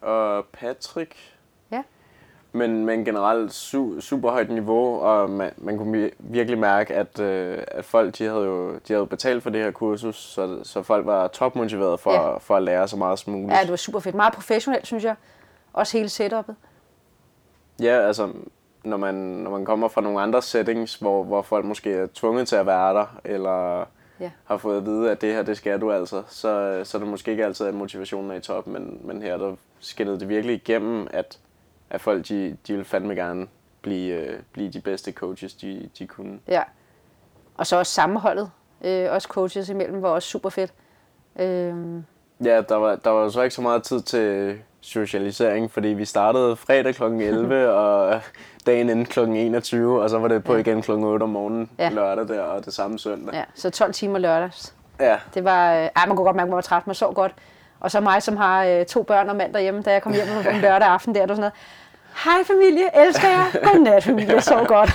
og 0.00 0.44
Patrick. 0.52 1.14
Ja. 1.70 1.82
Men, 2.52 2.86
men 2.86 3.04
generelt 3.04 3.52
su, 3.52 4.00
super 4.00 4.30
højt 4.30 4.50
niveau, 4.50 5.00
og 5.00 5.30
man, 5.30 5.52
man 5.56 5.78
kunne 5.78 5.98
vi- 5.98 6.12
virkelig 6.18 6.58
mærke, 6.58 6.94
at, 6.94 7.20
øh, 7.20 7.58
at 7.68 7.84
folk 7.84 8.18
de 8.18 8.24
havde 8.24 8.44
jo 8.44 8.74
de 8.88 8.92
havde 8.92 9.06
betalt 9.06 9.42
for 9.42 9.50
det 9.50 9.62
her 9.62 9.70
kursus, 9.70 10.16
så, 10.16 10.60
så 10.64 10.82
folk 10.82 11.06
var 11.06 11.28
topmotiveret 11.28 12.00
for, 12.00 12.12
ja. 12.12 12.36
for 12.38 12.56
at 12.56 12.62
lære 12.62 12.88
så 12.88 12.96
meget 12.96 13.18
som 13.18 13.32
muligt. 13.32 13.52
Ja, 13.52 13.62
det 13.62 13.70
var 13.70 13.76
super 13.76 14.00
fedt. 14.00 14.14
Meget 14.14 14.32
professionelt, 14.34 14.86
synes 14.86 15.04
jeg. 15.04 15.14
Også 15.72 15.96
hele 15.96 16.08
setupet. 16.08 16.56
Ja, 17.80 18.00
altså, 18.06 18.32
når 18.84 18.96
man, 18.96 19.14
når 19.14 19.50
man 19.50 19.64
kommer 19.64 19.88
fra 19.88 20.00
nogle 20.00 20.20
andre 20.20 20.42
settings, 20.42 20.94
hvor, 20.94 21.24
hvor 21.24 21.42
folk 21.42 21.64
måske 21.64 21.92
er 21.92 22.06
tvunget 22.14 22.48
til 22.48 22.56
at 22.56 22.66
være 22.66 22.94
der, 22.94 23.18
eller 23.24 23.84
Ja. 24.20 24.30
har 24.44 24.56
fået 24.56 24.76
at 24.76 24.86
vide, 24.86 25.10
at 25.10 25.20
det 25.20 25.34
her, 25.34 25.42
det 25.42 25.56
skal 25.56 25.80
du 25.80 25.92
altså, 25.92 26.22
så, 26.28 26.80
så 26.84 26.96
er 26.98 27.00
det 27.00 27.08
måske 27.10 27.30
ikke 27.30 27.44
altid, 27.44 27.66
at 27.66 27.74
motivationen 27.74 28.30
er 28.30 28.34
i 28.34 28.40
top, 28.40 28.66
men, 28.66 29.00
men 29.04 29.22
her 29.22 29.36
der 29.36 29.54
skinnede 29.80 30.20
det 30.20 30.28
virkelig 30.28 30.54
igennem, 30.54 31.06
at, 31.10 31.38
at 31.90 32.00
folk, 32.00 32.28
de, 32.28 32.56
de 32.66 32.74
vil 32.74 32.84
fandme 32.84 33.14
gerne 33.14 33.46
blive, 33.82 34.14
øh, 34.14 34.38
blive 34.52 34.70
de 34.70 34.80
bedste 34.80 35.12
coaches, 35.12 35.54
de, 35.54 35.90
de 35.98 36.06
kunne. 36.06 36.38
Ja. 36.48 36.62
Og 37.56 37.66
så 37.66 37.76
også 37.76 37.92
sammenholdet. 37.92 38.50
Øh, 38.84 39.06
også 39.12 39.28
coaches 39.28 39.68
imellem 39.68 40.02
var 40.02 40.08
også 40.08 40.28
super 40.28 40.48
fedt. 40.50 40.72
Øhm, 41.36 42.04
Ja, 42.44 42.62
der 42.68 42.74
var, 42.76 42.96
der 42.96 43.10
var 43.10 43.28
så 43.28 43.42
ikke 43.42 43.54
så 43.54 43.62
meget 43.62 43.82
tid 43.82 44.00
til 44.00 44.58
socialisering, 44.88 45.70
fordi 45.70 45.88
vi 45.88 46.04
startede 46.04 46.56
fredag 46.56 46.94
kl. 46.94 47.02
11, 47.02 47.70
og 47.82 48.20
dagen 48.66 48.90
inden 48.90 49.04
kl. 49.06 49.18
21, 49.20 50.02
og 50.02 50.10
så 50.10 50.18
var 50.18 50.28
det 50.28 50.44
på 50.44 50.52
Ja. 50.54 50.58
igen 50.58 50.82
kl. 50.82 50.90
8 50.90 51.22
om 51.22 51.28
morgenen 51.28 51.70
Ja. 51.78 51.88
lørdag 51.88 52.28
der, 52.28 52.40
og 52.40 52.64
det 52.64 52.74
samme 52.74 52.98
søndag. 52.98 53.34
ja, 53.34 53.44
så 53.54 53.70
12 53.70 53.92
timer 53.92 54.18
lørdags. 54.18 54.74
ja. 55.00 55.16
Det 55.34 55.44
var, 55.44 55.72
øh, 55.74 55.78
ej, 55.96 56.06
man 56.06 56.16
kunne 56.16 56.24
godt 56.26 56.36
mærke, 56.36 56.46
at 56.46 56.50
man 56.50 56.54
var 56.56 56.60
træt, 56.62 56.86
man 56.86 56.94
sov 56.94 57.14
godt. 57.14 57.34
Og 57.80 57.90
så 57.90 58.00
mig, 58.00 58.22
som 58.22 58.36
har 58.36 58.64
øh, 58.64 58.84
to 58.86 59.02
børn 59.02 59.28
og 59.28 59.36
mand 59.36 59.52
derhjemme, 59.52 59.82
da 59.82 59.92
jeg 59.92 60.02
kom 60.02 60.12
hjem 60.12 60.26
på 60.42 60.48
en 60.54 60.60
lørdag 60.60 60.88
aften 60.88 61.14
der, 61.14 61.20
var 61.20 61.26
sådan 61.26 61.40
noget, 61.40 61.52
hej 62.24 62.44
familie, 62.44 63.06
elsker 63.06 63.28
jer, 63.28 63.44
godnat 63.72 64.04
familie, 64.04 64.34
jeg 64.34 64.42
sov 64.42 64.66
godt. 64.66 64.90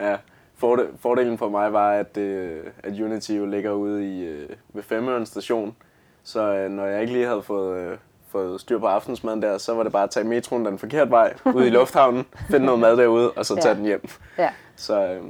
Ja, 0.00 0.16
Forde- 0.56 0.86
fordelen 1.00 1.38
for 1.38 1.48
mig 1.48 1.72
var, 1.72 1.92
at, 1.92 2.16
øh, 2.16 2.60
at 2.84 3.00
Unity 3.00 3.30
jo 3.30 3.46
ligger 3.46 3.70
ude 3.70 4.06
i, 4.18 4.24
øh, 4.24 4.48
ved 4.74 4.82
Femøren 4.82 5.26
station. 5.26 5.76
Så 6.24 6.40
øh, 6.54 6.70
når 6.70 6.86
jeg 6.86 7.00
ikke 7.00 7.12
lige 7.12 7.26
havde 7.26 7.42
fået, 7.42 7.78
øh, 7.78 7.96
fået 8.32 8.60
styr 8.60 8.78
på 8.78 8.86
aftensmaden 8.86 9.42
der, 9.42 9.58
så 9.58 9.74
var 9.74 9.82
det 9.82 9.92
bare 9.92 10.02
at 10.02 10.10
tage 10.10 10.24
metroen 10.26 10.64
den 10.66 10.78
forkerte 10.78 11.10
vej 11.10 11.34
ud 11.54 11.64
i 11.64 11.70
lufthavnen, 11.70 12.26
finde 12.50 12.66
noget 12.66 12.80
mad 12.80 12.96
derude, 12.96 13.30
og 13.30 13.46
så 13.46 13.54
tage 13.56 13.68
Ja. 13.68 13.74
den 13.74 13.84
hjem. 13.84 14.08
ja, 14.38 14.50
Så, 14.76 15.02
øh, 15.06 15.20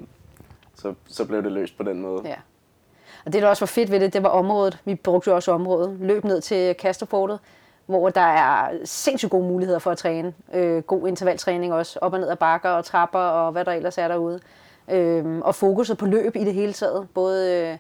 så, 0.75 0.95
så 1.09 1.25
blev 1.25 1.43
det 1.43 1.53
løst 1.53 1.77
på 1.77 1.83
den 1.83 2.03
måde. 2.03 2.23
ja. 2.25 2.35
Og 3.27 3.33
det, 3.33 3.43
der 3.43 3.49
også 3.49 3.61
var 3.65 3.67
fedt 3.67 3.91
ved 3.91 4.01
det, 4.01 4.13
det 4.13 4.23
var 4.23 4.29
området. 4.29 4.79
Vi 4.85 4.95
brugte 4.95 5.31
jo 5.31 5.35
også 5.37 5.53
området. 5.53 5.97
Løb 6.01 6.25
ned 6.25 6.41
til 6.41 6.75
Kasterfortet, 6.75 7.39
hvor 7.87 8.09
der 8.09 8.21
er 8.21 8.69
sindssygt 8.85 9.31
gode 9.31 9.47
muligheder 9.49 9.79
for 9.79 9.91
at 9.91 9.99
træne. 9.99 10.33
Øh, 10.55 10.83
god 10.83 11.09
intervaltræning 11.09 11.73
også, 11.75 11.99
op 12.03 12.13
og 12.13 12.21
ned 12.21 12.29
ad 12.29 12.37
bakker 12.37 12.71
og 12.71 12.85
trapper 12.85 13.19
og 13.19 13.53
hvad 13.53 13.65
der 13.65 13.73
ellers 13.73 13.99
er 13.99 14.09
derude. 14.09 14.41
Øh, 14.91 15.39
og 15.39 15.55
fokuset 15.55 15.99
på 15.99 16.07
løb 16.07 16.37
i 16.37 16.45
det 16.45 16.55
hele 16.55 16.73
taget. 16.73 17.09
Både 17.15 17.53
øh, 17.73 17.79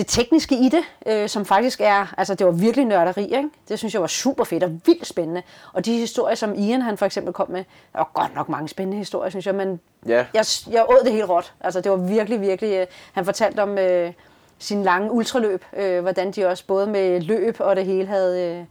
det 0.00 0.08
tekniske 0.08 0.54
i 0.54 0.68
det, 0.68 0.82
øh, 1.06 1.28
som 1.28 1.44
faktisk 1.44 1.80
er, 1.80 2.14
altså 2.18 2.34
det 2.34 2.46
var 2.46 2.52
virkelig 2.52 2.84
nørderi, 2.86 3.24
ikke? 3.24 3.48
det 3.68 3.78
synes 3.78 3.94
jeg 3.94 4.00
var 4.00 4.06
super 4.08 4.44
fedt 4.44 4.62
og 4.64 4.70
vildt 4.86 5.06
spændende. 5.06 5.42
Og 5.72 5.84
de 5.84 5.92
historier, 5.98 6.34
som 6.34 6.54
Ian 6.54 6.82
han 6.82 6.98
for 6.98 7.06
eksempel 7.06 7.32
kom 7.32 7.50
med, 7.50 7.64
der 7.92 7.98
var 7.98 8.10
godt 8.14 8.34
nok 8.34 8.48
mange 8.48 8.68
spændende 8.68 8.98
historier, 8.98 9.30
synes 9.30 9.46
jeg, 9.46 9.54
men 9.54 9.80
Ja. 10.06 10.26
jeg, 10.34 10.44
jeg 10.70 10.84
åd 10.88 11.04
det 11.04 11.12
helt 11.12 11.28
råt. 11.28 11.54
Altså 11.60 11.80
det 11.80 11.90
var 11.92 11.96
virkelig, 11.98 12.40
virkelig, 12.40 12.72
øh, 12.76 12.86
han 13.12 13.24
fortalte 13.24 13.62
om 13.62 13.78
øh, 13.78 14.12
sin 14.58 14.82
lange 14.82 15.12
ultraløb, 15.12 15.64
øh, 15.76 16.00
hvordan 16.02 16.30
de 16.30 16.46
også 16.46 16.66
både 16.66 16.86
med 16.86 17.20
løb 17.20 17.56
og 17.58 17.76
det 17.76 17.84
hele 17.84 18.06
havde... 18.06 18.58
Øh, 18.58 18.64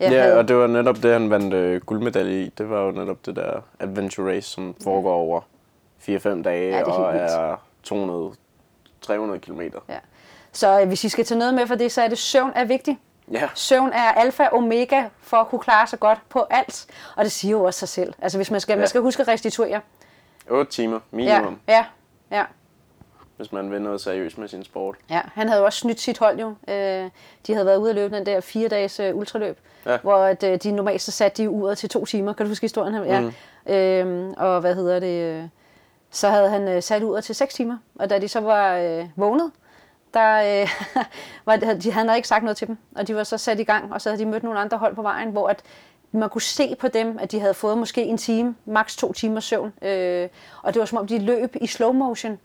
Ja, 0.00 0.36
og 0.38 0.48
det 0.48 0.56
var 0.56 0.66
netop 0.66 0.96
det, 0.96 1.12
han 1.12 1.30
vandt 1.30 1.54
øh, 1.54 1.80
guldmedalje 1.80 2.42
i. 2.42 2.48
Det 2.58 2.70
var 2.70 2.80
jo 2.84 2.90
netop 2.90 3.26
det 3.26 3.36
der 3.36 3.60
adventure 3.80 4.32
race, 4.36 4.50
som 4.50 4.74
foregår 4.82 5.14
over 5.14 5.40
4-5 6.08 6.42
dage 6.42 6.70
Ja, 6.70 6.80
er 6.80 6.84
og 6.84 7.14
er 7.16 7.56
200 7.82 8.32
300 9.00 9.40
kilometer. 9.40 9.78
Ja. 9.88 9.98
Så 10.52 10.80
øh, 10.80 10.88
hvis 10.88 11.04
I 11.04 11.08
skal 11.08 11.24
tage 11.24 11.38
noget 11.38 11.54
med 11.54 11.66
for 11.66 11.74
det, 11.74 11.92
så 11.92 12.02
er 12.02 12.08
det, 12.08 12.18
søvn 12.18 12.52
er 12.54 12.64
vigtigt. 12.64 12.98
Ja. 13.32 13.48
Søvn 13.54 13.88
er 13.92 14.12
alfa 14.12 14.44
og 14.46 14.58
omega 14.58 15.02
for 15.20 15.36
at 15.36 15.48
kunne 15.48 15.58
klare 15.58 15.86
sig 15.86 16.00
godt 16.00 16.18
på 16.28 16.46
alt. 16.50 16.86
Og 17.16 17.24
det 17.24 17.32
siger 17.32 17.52
jo 17.52 17.64
også 17.64 17.78
sig 17.78 17.88
selv. 17.88 18.14
Altså 18.22 18.38
hvis 18.38 18.50
man 18.50 18.60
skal, 18.60 18.72
ja. 18.72 18.78
man 18.78 18.88
skal 18.88 19.00
huske 19.00 19.22
at 19.22 19.28
restituere. 19.28 19.80
8 20.50 20.72
timer 20.72 20.96
Ja, 21.12 21.16
minimum, 21.16 21.58
ja, 21.68 21.84
ja. 22.30 22.44
hvis 23.36 23.52
man 23.52 23.70
vil 23.70 23.82
noget 23.82 24.00
seriøst 24.00 24.38
med 24.38 24.48
sin 24.48 24.64
sport. 24.64 24.96
Ja, 25.10 25.20
han 25.34 25.48
havde 25.48 25.60
jo 25.60 25.64
også 25.66 25.78
snydt 25.78 26.00
sit 26.00 26.18
hold 26.18 26.40
jo. 26.40 26.54
Øh, 26.68 27.10
de 27.46 27.52
havde 27.52 27.66
været 27.66 27.76
ude 27.76 27.90
at 27.90 27.94
løbe 27.96 28.16
den 28.16 28.26
der 28.26 28.40
fire 28.40 28.68
dages 28.68 29.00
øh, 29.00 29.16
ultraløb, 29.16 29.58
Ja. 29.86 29.96
hvor 30.02 30.16
at, 30.16 30.42
øh, 30.42 30.58
de 30.62 30.72
normalt 30.72 31.02
så 31.02 31.10
satte 31.12 31.42
de 31.42 31.50
uret 31.50 31.78
til 31.78 31.88
to 31.88 32.04
timer. 32.04 32.32
Kan 32.32 32.46
du 32.46 32.50
huske 32.50 32.64
historien 32.64 32.94
her? 32.94 33.04
Ja. 33.04 33.20
Mm. 33.20 33.32
Øhm, 33.72 34.34
og 34.36 34.60
hvad 34.60 34.74
hedder 34.74 35.00
det? 35.00 35.50
Så 36.10 36.28
havde 36.28 36.50
han 36.50 36.68
øh, 36.68 36.82
sat 36.82 37.02
uret 37.02 37.24
til 37.24 37.34
6 37.34 37.54
timer, 37.54 37.76
og 37.94 38.10
da 38.10 38.18
de 38.18 38.28
så 38.28 38.40
var 38.40 38.76
øh, 38.76 39.06
vågnet, 39.16 39.50
der 40.14 40.62
øh, 40.62 40.68
var, 41.46 41.56
de, 41.56 41.92
havde 41.92 42.16
ikke 42.16 42.28
sagt 42.28 42.44
noget 42.44 42.56
til 42.56 42.68
dem, 42.68 42.78
og 42.96 43.08
de 43.08 43.16
var 43.16 43.24
så 43.24 43.38
sat 43.38 43.60
i 43.60 43.64
gang, 43.64 43.92
og 43.92 44.00
så 44.00 44.08
havde 44.08 44.24
de 44.24 44.26
mødt 44.26 44.42
nogle 44.42 44.58
andre 44.58 44.78
hold 44.78 44.94
på 44.94 45.02
vejen, 45.02 45.30
hvor 45.30 45.48
at 45.48 45.62
man 46.12 46.28
kunne 46.28 46.42
se 46.42 46.76
på 46.80 46.88
dem, 46.88 47.18
at 47.20 47.32
de 47.32 47.40
havde 47.40 47.54
fået 47.54 47.78
måske 47.78 48.02
en 48.04 48.18
time, 48.18 48.54
maks 48.64 48.96
to 48.96 49.12
timer 49.12 49.40
søvn, 49.40 49.72
øh, 49.82 50.28
og 50.62 50.74
det 50.74 50.80
var 50.80 50.86
som 50.86 50.98
om 50.98 51.06
de 51.06 51.18
løb 51.18 51.56
i 51.60 51.66
slow 51.66 51.92
motion, 51.92 52.38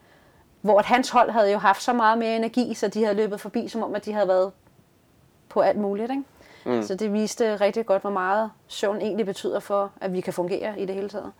hvor 0.61 0.79
at 0.79 0.85
hans 0.85 1.09
hold 1.09 1.29
havde 1.29 1.51
jo 1.51 1.57
haft 1.57 1.83
så 1.83 1.93
meget 1.93 2.17
mere 2.17 2.35
energi, 2.35 2.73
så 2.73 2.87
de 2.87 3.03
havde 3.03 3.17
løbet 3.17 3.41
forbi, 3.41 3.67
som 3.67 3.83
om 3.83 3.95
at 3.95 4.05
de 4.05 4.13
havde 4.13 4.27
været 4.27 4.51
på 5.49 5.59
alt 5.61 5.77
muligt. 5.77 6.11
Ikke? 6.11 6.23
Mm. 6.65 6.83
Så 6.83 6.95
det 6.95 7.13
viste 7.13 7.55
rigtig 7.55 7.85
godt, 7.85 8.01
hvor 8.01 8.11
meget 8.11 8.51
søvn 8.67 9.01
egentlig 9.01 9.25
betyder 9.25 9.59
for, 9.59 9.91
at 10.01 10.13
vi 10.13 10.21
kan 10.21 10.33
fungere 10.33 10.79
i 10.79 10.85
det 10.85 10.95
hele 10.95 11.09
taget. 11.09 11.31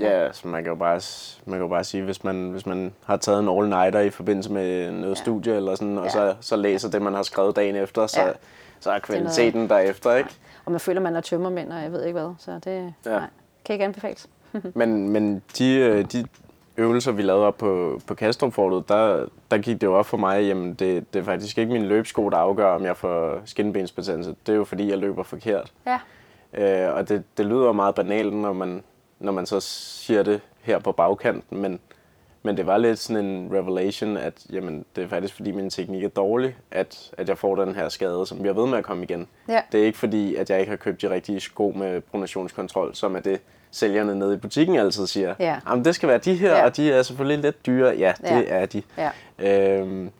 Ja, 0.00 0.06
altså 0.08 0.48
man 0.48 0.62
kan 0.62 0.70
jo 0.70 0.76
bare, 0.76 1.00
man 1.44 1.52
kan 1.58 1.62
jo 1.62 1.68
bare 1.68 1.84
sige, 1.84 2.02
hvis 2.02 2.24
man, 2.24 2.50
hvis 2.50 2.66
man 2.66 2.92
har 3.04 3.16
taget 3.16 3.40
en 3.40 3.48
all-nighter 3.48 4.00
i 4.00 4.10
forbindelse 4.10 4.52
med 4.52 4.90
noget 4.90 5.08
ja. 5.08 5.14
studie 5.22 5.56
eller 5.56 5.74
sådan, 5.74 5.98
og 5.98 6.04
Ja. 6.04 6.10
så, 6.10 6.34
så 6.40 6.56
læser 6.56 6.90
det, 6.90 7.02
man 7.02 7.14
har 7.14 7.22
skrevet 7.22 7.56
dagen 7.56 7.76
efter, 7.76 8.06
så, 8.06 8.20
Ja. 8.20 8.32
så 8.80 8.90
er 8.90 8.98
kvaliteten 8.98 9.68
derefter, 9.68 10.14
ikke? 10.14 10.30
Og 10.64 10.70
man 10.72 10.80
føler, 10.80 11.00
man 11.00 11.16
er 11.16 11.20
tømmermænd, 11.20 11.72
og 11.72 11.82
jeg 11.82 11.92
ved 11.92 12.04
ikke 12.04 12.20
hvad. 12.20 12.34
Så 12.38 12.52
det 12.64 12.94
ja. 13.06 13.10
Nej, 13.10 13.26
kan 13.64 13.72
ikke 13.72 13.84
anbefales. 13.84 14.28
Men, 14.74 15.08
men 15.08 15.42
de, 15.58 15.74
øh, 15.76 16.04
de 16.04 16.24
øvelser, 16.76 17.12
vi 17.12 17.22
lavede 17.22 17.46
op 17.46 17.58
på, 17.58 18.00
på 18.06 18.14
Kastrupfortet, 18.14 18.88
der, 18.88 19.26
der 19.50 19.58
gik 19.58 19.80
det 19.80 19.86
jo 19.86 19.94
op 19.94 20.06
for 20.06 20.16
mig, 20.16 20.42
jamen 20.42 20.74
det, 20.74 21.14
det 21.14 21.20
er 21.20 21.24
faktisk 21.24 21.58
ikke 21.58 21.72
min 21.72 21.82
løbsko, 21.86 22.28
der 22.28 22.36
afgør, 22.36 22.74
om 22.74 22.84
jeg 22.84 22.96
får 22.96 23.40
skinbensbetændelse. 23.44 24.34
Det 24.46 24.52
er 24.52 24.56
jo 24.56 24.64
fordi, 24.64 24.90
jeg 24.90 24.98
løber 24.98 25.22
forkert. 25.22 25.72
Ja, 25.86 25.98
Øh, 26.54 26.94
og 26.94 27.08
det, 27.08 27.22
det 27.38 27.46
lyder 27.46 27.72
meget 27.72 27.94
banalt, 27.94 28.32
når 28.34 28.52
man, 28.52 28.82
når 29.20 29.32
man 29.32 29.46
så 29.46 29.60
siger 29.60 30.22
det 30.22 30.40
her 30.62 30.78
på 30.78 30.92
bagkanten, 30.92 31.58
men, 31.60 31.80
men 32.42 32.56
det 32.56 32.66
var 32.66 32.78
lidt 32.78 32.98
sådan 32.98 33.24
en 33.24 33.48
revelation, 33.52 34.16
at 34.16 34.34
jamen, 34.52 34.84
det 34.96 35.04
er 35.04 35.08
faktisk 35.08 35.34
fordi 35.34 35.50
min 35.50 35.70
teknik 35.70 36.04
er 36.04 36.08
dårlig, 36.08 36.56
at, 36.70 37.10
at 37.18 37.28
jeg 37.28 37.38
får 37.38 37.56
den 37.64 37.74
her 37.74 37.88
skade, 37.88 38.26
som 38.26 38.38
bliver 38.38 38.54
ved 38.54 38.66
med 38.66 38.78
at 38.78 38.84
komme 38.84 39.02
igen. 39.02 39.26
Ja. 39.48 39.60
Det 39.72 39.80
er 39.80 39.84
ikke 39.84 39.98
fordi, 39.98 40.34
at 40.34 40.50
jeg 40.50 40.60
ikke 40.60 40.70
har 40.70 40.76
købt 40.76 41.02
de 41.02 41.10
rigtige 41.10 41.40
sko 41.40 41.72
med 41.76 42.00
pronationskontrol, 42.00 42.94
som 42.94 43.16
er 43.16 43.20
det, 43.20 43.40
sælgerne 43.70 44.14
nede 44.18 44.34
i 44.34 44.36
butikken 44.36 44.76
altid 44.76 45.06
siger. 45.06 45.34
Ja. 45.38 45.58
Jamen, 45.68 45.84
det 45.84 45.94
skal 45.94 46.08
være 46.08 46.18
de 46.18 46.34
her, 46.34 46.56
Ja. 46.56 46.64
og 46.64 46.76
de 46.76 46.92
er 46.92 47.02
selvfølgelig 47.02 47.38
lidt 47.38 47.66
dyre. 47.66 47.94
Ja, 47.98 48.12
det 48.20 48.30
Ja. 48.30 48.42
er 48.48 48.66
de. 48.66 48.82
ja. 48.98 49.10
Øhm, 49.78 50.10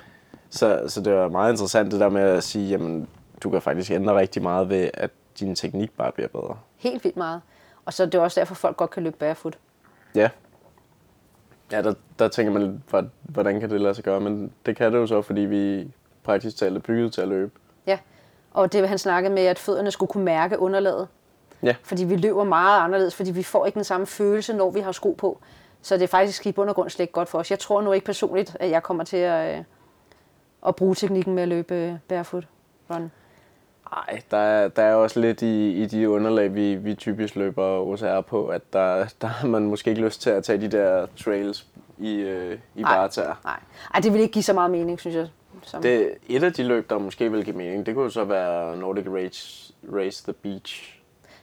så, 0.50 0.82
så 0.88 1.00
det 1.00 1.14
var 1.14 1.28
meget 1.28 1.52
interessant 1.52 1.92
det 1.92 2.00
der 2.00 2.08
med 2.08 2.22
at 2.22 2.42
sige, 2.42 2.68
jamen, 2.68 3.08
du 3.42 3.50
kan 3.50 3.62
faktisk 3.62 3.90
ændre 3.90 4.14
rigtig 4.18 4.42
meget 4.42 4.68
ved, 4.68 4.90
at 4.94 5.10
din 5.40 5.54
teknik 5.54 5.90
bare 5.96 6.12
bliver 6.12 6.28
bedre. 6.28 6.56
Helt 6.76 7.04
vildt 7.04 7.16
meget. 7.16 7.40
Og 7.84 7.92
så 7.92 8.02
er 8.02 8.06
det 8.06 8.20
også 8.20 8.40
derfor, 8.40 8.54
folk 8.54 8.76
godt 8.76 8.90
kan 8.90 9.02
løbe 9.02 9.16
barefoot. 9.16 9.58
Ja. 10.14 10.30
Ja, 11.72 11.82
der, 11.82 11.94
der 12.18 12.28
tænker 12.28 12.52
man 12.52 12.82
hvordan 13.22 13.60
kan 13.60 13.70
det 13.70 13.80
lade 13.80 13.94
sig 13.94 14.04
gøre, 14.04 14.20
men 14.20 14.52
det 14.66 14.76
kan 14.76 14.92
det 14.92 14.98
jo 14.98 15.06
så, 15.06 15.22
fordi 15.22 15.40
vi 15.40 15.90
praktisk 16.22 16.56
talt 16.56 16.76
er 16.76 16.80
bygget 16.80 17.12
til 17.12 17.20
at 17.20 17.28
løbe. 17.28 17.52
Ja. 17.86 17.98
Og 18.50 18.72
det 18.72 18.88
han 18.88 18.98
snakkede 18.98 19.34
med, 19.34 19.42
at 19.42 19.58
fødderne 19.58 19.90
skulle 19.90 20.10
kunne 20.10 20.24
mærke 20.24 20.58
underlaget. 20.58 21.08
Ja. 21.62 21.74
Fordi 21.82 22.04
vi 22.04 22.16
løber 22.16 22.44
meget 22.44 22.80
anderledes, 22.80 23.14
fordi 23.14 23.30
vi 23.30 23.42
får 23.42 23.66
ikke 23.66 23.76
den 23.76 23.84
samme 23.84 24.06
følelse, 24.06 24.52
når 24.52 24.70
vi 24.70 24.80
har 24.80 24.92
sko 24.92 25.12
på. 25.12 25.40
Så 25.82 25.94
det 25.94 26.02
er 26.02 26.06
faktisk 26.08 26.46
i 26.46 26.52
bund 26.52 26.68
og 26.68 26.74
grund 26.74 26.90
slet 26.90 27.02
ikke 27.02 27.12
godt 27.12 27.28
for 27.28 27.38
os. 27.38 27.50
Jeg 27.50 27.58
tror 27.58 27.80
nu 27.80 27.92
ikke 27.92 28.06
personligt, 28.06 28.56
at 28.60 28.70
jeg 28.70 28.82
kommer 28.82 29.04
til 29.04 29.16
at, 29.16 29.58
øh, 29.58 29.64
at 30.66 30.76
bruge 30.76 30.94
teknikken 30.94 31.34
med 31.34 31.42
at 31.42 31.48
løbe 31.48 31.74
øh, 31.74 31.94
barefoot 32.08 32.44
run. 32.90 33.10
Nej, 33.94 34.22
der 34.30 34.36
er, 34.36 34.68
der 34.68 34.82
er 34.82 34.94
også 34.94 35.20
lidt 35.20 35.42
i, 35.42 35.72
i 35.82 35.86
de 35.86 36.10
underlag, 36.10 36.54
vi, 36.54 36.74
vi 36.74 36.94
typisk 36.94 37.36
løber 37.36 37.66
OCR 37.66 38.20
på, 38.20 38.46
at 38.48 38.72
der, 38.72 39.06
der 39.20 39.26
har 39.26 39.46
man 39.48 39.62
måske 39.66 39.90
ikke 39.90 40.02
lyst 40.02 40.22
til 40.22 40.30
at 40.30 40.44
tage 40.44 40.60
de 40.60 40.68
der 40.68 41.06
trails 41.24 41.66
i, 41.98 42.14
øh, 42.14 42.58
i 42.74 42.82
Nej. 42.82 42.94
bare 42.96 43.08
tæer. 43.08 43.40
Nej. 43.44 43.60
Ej, 43.94 44.00
det 44.00 44.12
vil 44.12 44.20
ikke 44.20 44.32
give 44.32 44.42
så 44.42 44.52
meget 44.52 44.70
mening, 44.70 45.00
synes 45.00 45.16
jeg. 45.16 45.28
Som... 45.62 45.82
Det, 45.82 46.14
et 46.28 46.42
af 46.42 46.52
de 46.52 46.62
løb, 46.62 46.90
der 46.90 46.98
måske 46.98 47.32
vil 47.32 47.44
give 47.44 47.56
mening, 47.56 47.86
det 47.86 47.94
kunne 47.94 48.10
så 48.10 48.24
være 48.24 48.76
Nordic 48.76 49.06
Race, 49.08 49.72
Race 49.92 50.24
the 50.24 50.32
Beach. 50.32 51.00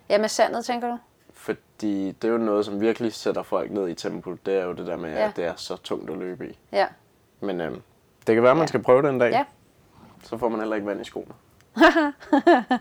Ja, 0.10 0.18
med 0.18 0.30
sandet, 0.30 0.66
tænker 0.66 0.88
du? 0.88 0.98
Fordi 1.34 2.12
det 2.12 2.28
er 2.28 2.32
jo 2.32 2.38
noget, 2.38 2.66
som 2.66 2.82
virkelig 2.82 3.14
sætter 3.14 3.44
folk 3.44 3.72
ned 3.72 3.88
i 3.90 3.94
tempo. 3.94 4.34
Det 4.46 4.54
er 4.60 4.66
jo 4.66 4.74
det 4.74 4.88
der 4.88 4.98
med, 4.98 5.10
Ja. 5.10 5.28
at 5.28 5.36
det 5.36 5.46
er 5.46 5.54
så 5.56 5.76
tungt 5.78 6.10
at 6.10 6.18
løbe 6.18 6.50
i. 6.50 6.58
Ja. 6.72 6.86
Men 7.40 7.62
øhm, 7.62 7.82
det 8.28 8.36
kan 8.36 8.44
være, 8.44 8.52
at 8.52 8.58
man 8.58 8.64
Ja. 8.64 8.68
skal 8.68 8.84
prøve 8.84 9.02
det 9.02 9.10
en 9.10 9.20
dag. 9.20 9.32
Ja. 9.32 9.44
Så 10.24 10.38
får 10.38 10.50
man 10.50 10.60
heller 10.60 10.76
ikke 10.76 10.88
vand 10.88 11.02
i 11.02 11.04
skoene. 11.04 11.32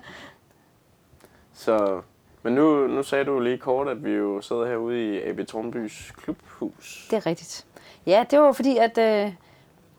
så, 1.64 2.02
men 2.42 2.54
nu, 2.54 2.86
nu 2.86 3.02
sagde 3.02 3.24
du 3.24 3.40
lige 3.40 3.58
kort, 3.58 3.88
at 3.88 4.04
vi 4.04 4.10
jo 4.10 4.40
sidder 4.40 4.66
herude 4.66 5.04
i 5.04 5.22
AB 5.22 5.46
Tornbys 5.46 6.12
klubhus. 6.16 7.06
Det 7.10 7.16
er 7.16 7.26
rigtigt. 7.26 7.66
Ja, 8.06 8.24
det 8.30 8.40
var 8.40 8.52
fordi, 8.52 8.76
at, 8.76 8.98
øh, 8.98 9.32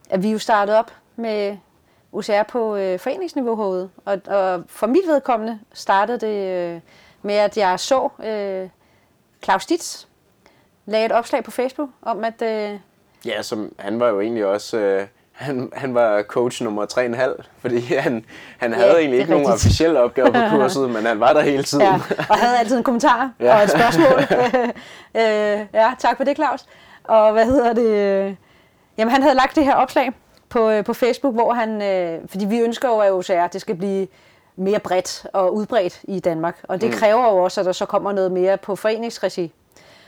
at 0.10 0.24
vi 0.24 0.32
jo 0.32 0.40
startede 0.40 0.80
op 0.80 0.92
med 1.16 1.58
OCR 2.12 2.44
på 2.44 2.76
øh, 2.76 3.00
foreningsniveau 3.00 3.56
herude. 3.56 3.90
Og, 4.06 4.22
og 4.26 4.64
for 4.68 4.88
mit 4.88 5.08
vedkommende 5.08 5.60
startede 5.74 6.20
det 6.20 6.74
øh, 6.76 6.82
med, 7.22 7.36
at 7.36 7.58
jeg 7.58 7.80
så 7.80 8.10
øh, 8.24 8.70
Claus 9.44 9.66
Ditz 9.66 10.06
lagde 10.86 11.06
et 11.06 11.12
opslag 11.12 11.44
på 11.44 11.52
Facebook 11.52 11.90
om, 12.02 12.24
at 12.24 12.42
øh, 12.42 12.80
Ja, 13.26 13.42
som, 13.42 13.76
han 13.80 14.00
var 14.00 14.08
jo 14.08 14.22
egentlig 14.22 14.46
også... 14.46 14.78
Øh, 14.78 15.08
han, 15.38 15.70
han 15.74 15.94
var 15.96 16.22
coach 16.24 16.64
nummer 16.64 16.86
3,5, 17.38 17.44
fordi 17.62 17.80
han, 17.80 18.26
han 18.58 18.72
Ja, 18.72 18.78
havde 18.78 19.00
egentlig 19.00 19.20
ikke 19.20 19.32
nogen 19.32 19.46
officielle 19.48 20.00
opgaver 20.00 20.32
på 20.32 20.40
kurset, 20.58 20.90
men 20.90 21.06
han 21.06 21.20
var 21.20 21.34
der 21.34 21.42
hele 21.42 21.64
tiden. 21.64 21.84
ja, 21.86 21.94
og 22.30 22.38
havde 22.38 22.58
altid 22.58 22.78
en 22.78 22.84
kommentar 22.84 23.32
Ja. 23.40 23.56
og 23.58 23.64
et 23.64 23.70
spørgsmål. 23.70 24.20
øh, 25.22 25.66
ja, 25.74 25.92
tak 26.00 26.18
for 26.18 26.24
det, 26.24 26.36
Claus. 26.36 26.66
Og 27.04 27.32
hvad 27.32 27.46
hedder 27.46 27.74
det? 27.74 28.38
Jamen, 28.98 29.12
han 29.12 29.22
havde 29.22 29.36
lagt 29.36 29.56
det 29.56 29.64
her 29.66 29.76
opslag 29.76 30.12
på, 30.50 30.70
øh, 30.70 30.84
på 30.84 30.94
Facebook, 30.94 31.34
hvor 31.34 31.54
han, 31.54 31.82
øh, 31.82 32.20
fordi 32.30 32.46
vi 32.46 32.60
ønsker 32.60 32.88
jo, 32.90 32.98
at 33.00 33.12
OCR 33.12 33.48
det 33.48 33.62
skal 33.62 33.76
blive 33.76 34.08
mere 34.56 34.80
bredt 34.80 35.26
og 35.34 35.56
udbredt 35.56 36.00
i 36.04 36.20
Danmark. 36.20 36.58
Og 36.64 36.82
det 36.82 36.90
mm. 36.90 36.96
kræver 36.96 37.24
jo 37.24 37.38
også, 37.38 37.60
at 37.62 37.66
der 37.66 37.72
så 37.72 37.86
kommer 37.86 38.12
noget 38.12 38.32
mere 38.32 38.58
på 38.58 38.76
foreningsregi. 38.76 39.54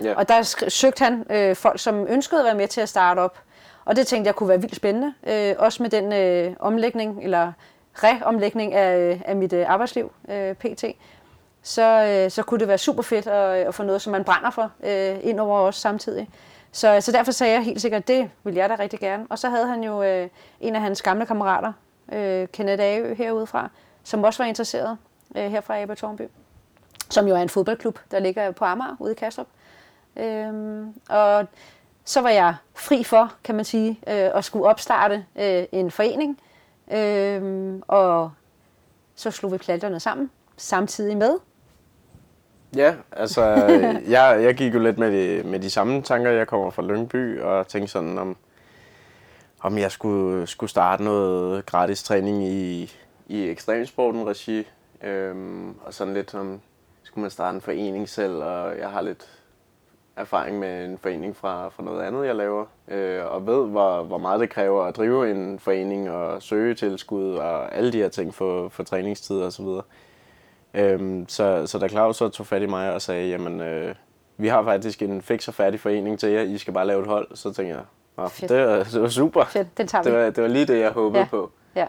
Ja. 0.04 0.14
Og 0.16 0.30
der 0.30 0.56
søgte 0.68 1.04
han 1.04 1.26
øh, 1.30 1.56
folk, 1.56 1.80
som 1.80 2.06
ønskede 2.10 2.42
at 2.42 2.46
være 2.46 2.56
med 2.56 2.68
til 2.68 2.82
at 2.82 2.90
starte 2.90 3.20
op. 3.20 3.38
Og 3.86 3.96
det 3.96 4.08
tænkte 4.08 4.28
jeg 4.28 4.36
kunne 4.36 4.50
være 4.50 4.62
vildt 4.62 4.76
spændende. 4.76 5.14
Øh, 5.28 5.56
også 5.58 5.84
med 5.84 5.90
den 5.90 6.14
øh, 6.14 6.56
omlægning, 6.60 7.24
eller 7.24 7.52
reomlægning 7.96 8.74
af, 8.74 8.98
øh, 8.98 9.22
af 9.26 9.36
mit 9.36 9.54
øh, 9.54 9.70
arbejdsliv, 9.70 10.12
øh, 10.30 10.54
PT. 10.56 10.84
Så, 11.62 12.06
øh, 12.06 12.32
så 12.32 12.44
kunne 12.44 12.60
det 12.60 12.68
være 12.68 12.78
super 12.78 13.04
fedt 13.04 13.28
at, 13.28 13.62
øh, 13.62 13.68
at 13.68 13.76
få 13.76 13.84
noget, 13.84 14.02
som 14.02 14.12
man 14.12 14.24
brænder 14.24 14.50
for, 14.50 14.72
øh, 14.84 15.18
ind 15.22 15.40
over 15.40 15.60
os 15.60 15.76
samtidig. 15.76 16.30
Så, 16.72 17.02
så 17.02 17.12
derfor 17.12 17.32
sagde 17.32 17.54
jeg 17.54 17.64
helt 17.64 17.82
sikkert, 17.82 18.08
det 18.08 18.30
vil 18.44 18.56
jeg 18.56 18.70
da 18.70 18.76
rigtig 18.80 19.00
gerne. 19.00 19.26
Og 19.30 19.40
så 19.40 19.50
havde 19.50 19.68
han 19.68 19.84
jo 19.84 20.04
øh, 20.04 20.30
en 20.60 20.76
af 20.76 20.82
hans 20.82 21.02
gamle 21.02 21.26
kammerater, 21.26 21.74
øh, 22.12 22.48
Kenneth 22.48 22.84
Aø 22.84 23.14
herudefra, 23.14 23.70
som 24.04 24.24
også 24.24 24.44
var 24.44 24.48
interesseret 24.48 24.98
øh, 25.36 25.52
her 25.52 25.62
fra 25.62 25.82
Aber 25.82 25.96
Tornby. 25.96 26.22
Som 27.10 27.28
jo 27.28 27.36
er 27.36 27.40
en 27.40 27.50
fodboldklub, 27.50 28.00
der 28.12 28.20
ligger 28.20 28.52
på 28.52 28.66
Amager 28.66 28.96
ude 29.00 29.12
i 29.12 29.16
Kastrup. 29.16 29.48
Øhm, 30.18 30.94
og 31.10 31.48
så 32.10 32.22
var 32.22 32.30
jeg 32.30 32.56
fri 32.76 33.04
for, 33.04 33.34
kan 33.44 33.56
man 33.56 33.66
sige, 33.66 33.90
øh, 33.90 34.30
at 34.36 34.46
skulle 34.46 34.66
opstarte 34.66 35.26
øh, 35.40 35.64
en 35.72 35.92
forening. 35.92 36.40
Øh, 36.92 37.76
og 37.88 38.32
så 39.16 39.32
slog 39.32 39.52
vi 39.52 39.58
planterne 39.58 40.00
sammen, 40.00 40.32
samtidig 40.58 41.18
med. 41.18 41.38
Ja, 42.76 42.96
altså, 43.12 43.42
jeg, 44.16 44.40
jeg 44.44 44.56
gik 44.56 44.74
jo 44.74 44.80
lidt 44.80 44.98
med 44.98 45.12
de, 45.12 45.48
med 45.48 45.60
de 45.60 45.70
samme 45.70 46.02
tanker. 46.02 46.32
Jeg 46.32 46.48
kommer 46.48 46.70
fra 46.70 46.82
Lyngby 46.82 47.42
og 47.42 47.68
tænkte 47.68 47.92
sådan, 47.92 48.18
om, 48.18 48.38
om 49.60 49.78
jeg 49.78 49.92
skulle, 49.92 50.48
skulle 50.48 50.70
starte 50.70 51.04
noget 51.04 51.66
gratis 51.66 52.04
træning 52.04 52.44
i, 52.44 52.92
i 53.28 53.50
ekstremsporten 53.50 54.28
regi. 54.28 54.68
Øhm, 55.04 55.76
og 55.86 55.94
sådan 55.94 56.14
lidt 56.14 56.36
om, 56.36 56.62
skulle 57.04 57.22
man 57.22 57.32
starte 57.32 57.56
en 57.56 57.62
forening 57.62 58.10
selv, 58.10 58.34
og 58.34 58.78
jeg 58.78 58.90
har 58.90 59.02
lidt 59.02 59.39
erfaring 60.20 60.60
med 60.60 60.86
en 60.86 60.98
forening 60.98 61.36
fra, 61.36 61.70
fra 61.70 61.84
noget 61.84 62.02
andet, 62.02 62.26
jeg 62.26 62.36
laver, 62.36 62.66
øh, 62.88 63.26
og 63.26 63.48
ved, 63.48 63.68
hvor, 63.68 64.04
hvor 64.04 64.18
meget 64.18 64.40
det 64.40 64.50
kræver 64.50 64.84
at 64.84 64.98
drive 64.98 65.32
en 65.32 65.60
forening 65.60 66.10
og 66.12 66.42
søge 66.42 66.76
tilskud 66.76 67.34
og 67.34 67.76
alle 67.76 67.92
de 67.94 67.98
her 67.98 68.10
ting 68.10 68.34
for, 68.34 68.70
for 68.70 68.84
træningstid 68.84 69.42
og 69.42 69.54
så 69.54 69.64
videre. 69.64 69.82
Øhm, 70.74 71.26
så, 71.30 71.68
så 71.68 71.80
da 71.80 71.88
Claus 71.88 72.18
så 72.18 72.30
tog 72.30 72.46
fat 72.46 72.62
i 72.62 72.66
mig 72.66 72.94
og 72.94 73.02
sagde, 73.02 73.30
jamen, 73.30 73.62
øh, 73.62 73.96
vi 74.38 74.48
har 74.48 74.64
faktisk 74.64 75.02
en 75.02 75.22
fix 75.22 75.48
og 75.48 75.54
færdig 75.54 75.80
forening 75.80 76.20
til 76.20 76.30
jer, 76.30 76.42
I 76.42 76.58
skal 76.58 76.74
bare 76.74 76.88
lave 76.88 77.02
et 77.02 77.08
hold, 77.08 77.28
så 77.36 77.54
tænkte 77.54 77.76
jeg, 77.76 77.84
det, 78.50 78.68
var, 78.68 78.84
det 78.84 79.02
var 79.02 79.08
super. 79.10 79.44
Fedt, 79.44 79.78
den 79.78 79.88
tager 79.88 80.04
vi. 80.04 80.10
Det 80.10 80.20
var, 80.20 80.30
det 80.30 80.44
var 80.44 80.50
lige 80.50 80.66
det, 80.66 80.80
jeg 80.80 80.92
håbede 80.92 81.20
Ja. 81.20 81.26
på. 81.26 81.52
Ja. 81.76 81.88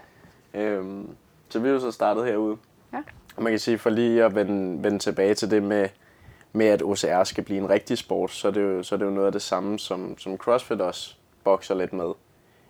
Øhm, 0.53 1.07
så 1.49 1.59
vi 1.59 1.69
er 1.69 1.73
jo 1.73 1.79
så 1.79 1.91
startet 1.91 2.25
herude. 2.25 2.57
Ja. 2.93 2.97
Og 3.35 3.43
man 3.43 3.51
kan 3.51 3.59
sige, 3.59 3.77
for 3.77 3.89
lige 3.89 4.23
at 4.23 4.35
vende, 4.35 4.83
vende 4.83 4.99
tilbage 4.99 5.33
til 5.33 5.51
det 5.51 5.63
med, 5.63 5.87
med, 6.53 6.65
at 6.65 6.81
OCR 6.81 7.23
skal 7.23 7.43
blive 7.43 7.59
en 7.59 7.69
rigtig 7.69 7.97
sport, 7.97 8.31
så 8.31 8.47
er 8.47 8.51
det 8.51 8.61
jo, 8.61 8.83
så 8.83 8.95
er 8.95 8.99
det 8.99 9.05
jo 9.05 9.11
noget 9.11 9.25
af 9.25 9.31
det 9.31 9.41
samme, 9.41 9.79
som, 9.79 10.17
som 10.17 10.37
CrossFit 10.37 10.81
også 10.81 11.15
bokser 11.43 11.75
lidt 11.75 11.93
med. 11.93 12.11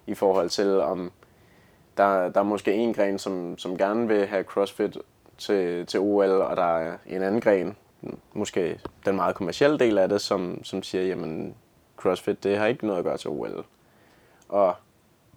I 0.07 0.13
forhold 0.13 0.49
til, 0.49 0.79
om 0.81 1.11
der, 1.97 2.29
der 2.29 2.39
er 2.39 2.43
måske 2.43 2.73
en 2.73 2.93
gren, 2.93 3.19
som, 3.19 3.57
som 3.57 3.77
gerne 3.77 4.07
vil 4.07 4.27
have 4.27 4.43
CrossFit 4.43 4.97
til, 5.37 5.85
til 5.85 5.99
OL, 5.99 6.29
og 6.29 6.57
der 6.57 6.77
er 6.77 6.97
en 7.07 7.21
anden 7.21 7.41
gren, 7.41 7.75
måske 8.33 8.79
den 9.05 9.15
meget 9.15 9.35
kommercielle 9.35 9.79
del 9.79 9.97
af 9.97 10.09
det, 10.09 10.21
som, 10.21 10.63
som 10.63 10.83
siger, 10.83 11.03
jamen 11.03 11.55
CrossFit, 11.97 12.43
det 12.43 12.57
har 12.57 12.65
ikke 12.65 12.85
noget 12.85 12.99
at 12.99 13.05
gøre 13.05 13.17
til 13.17 13.29
OL. 13.29 13.65
Og 14.49 14.75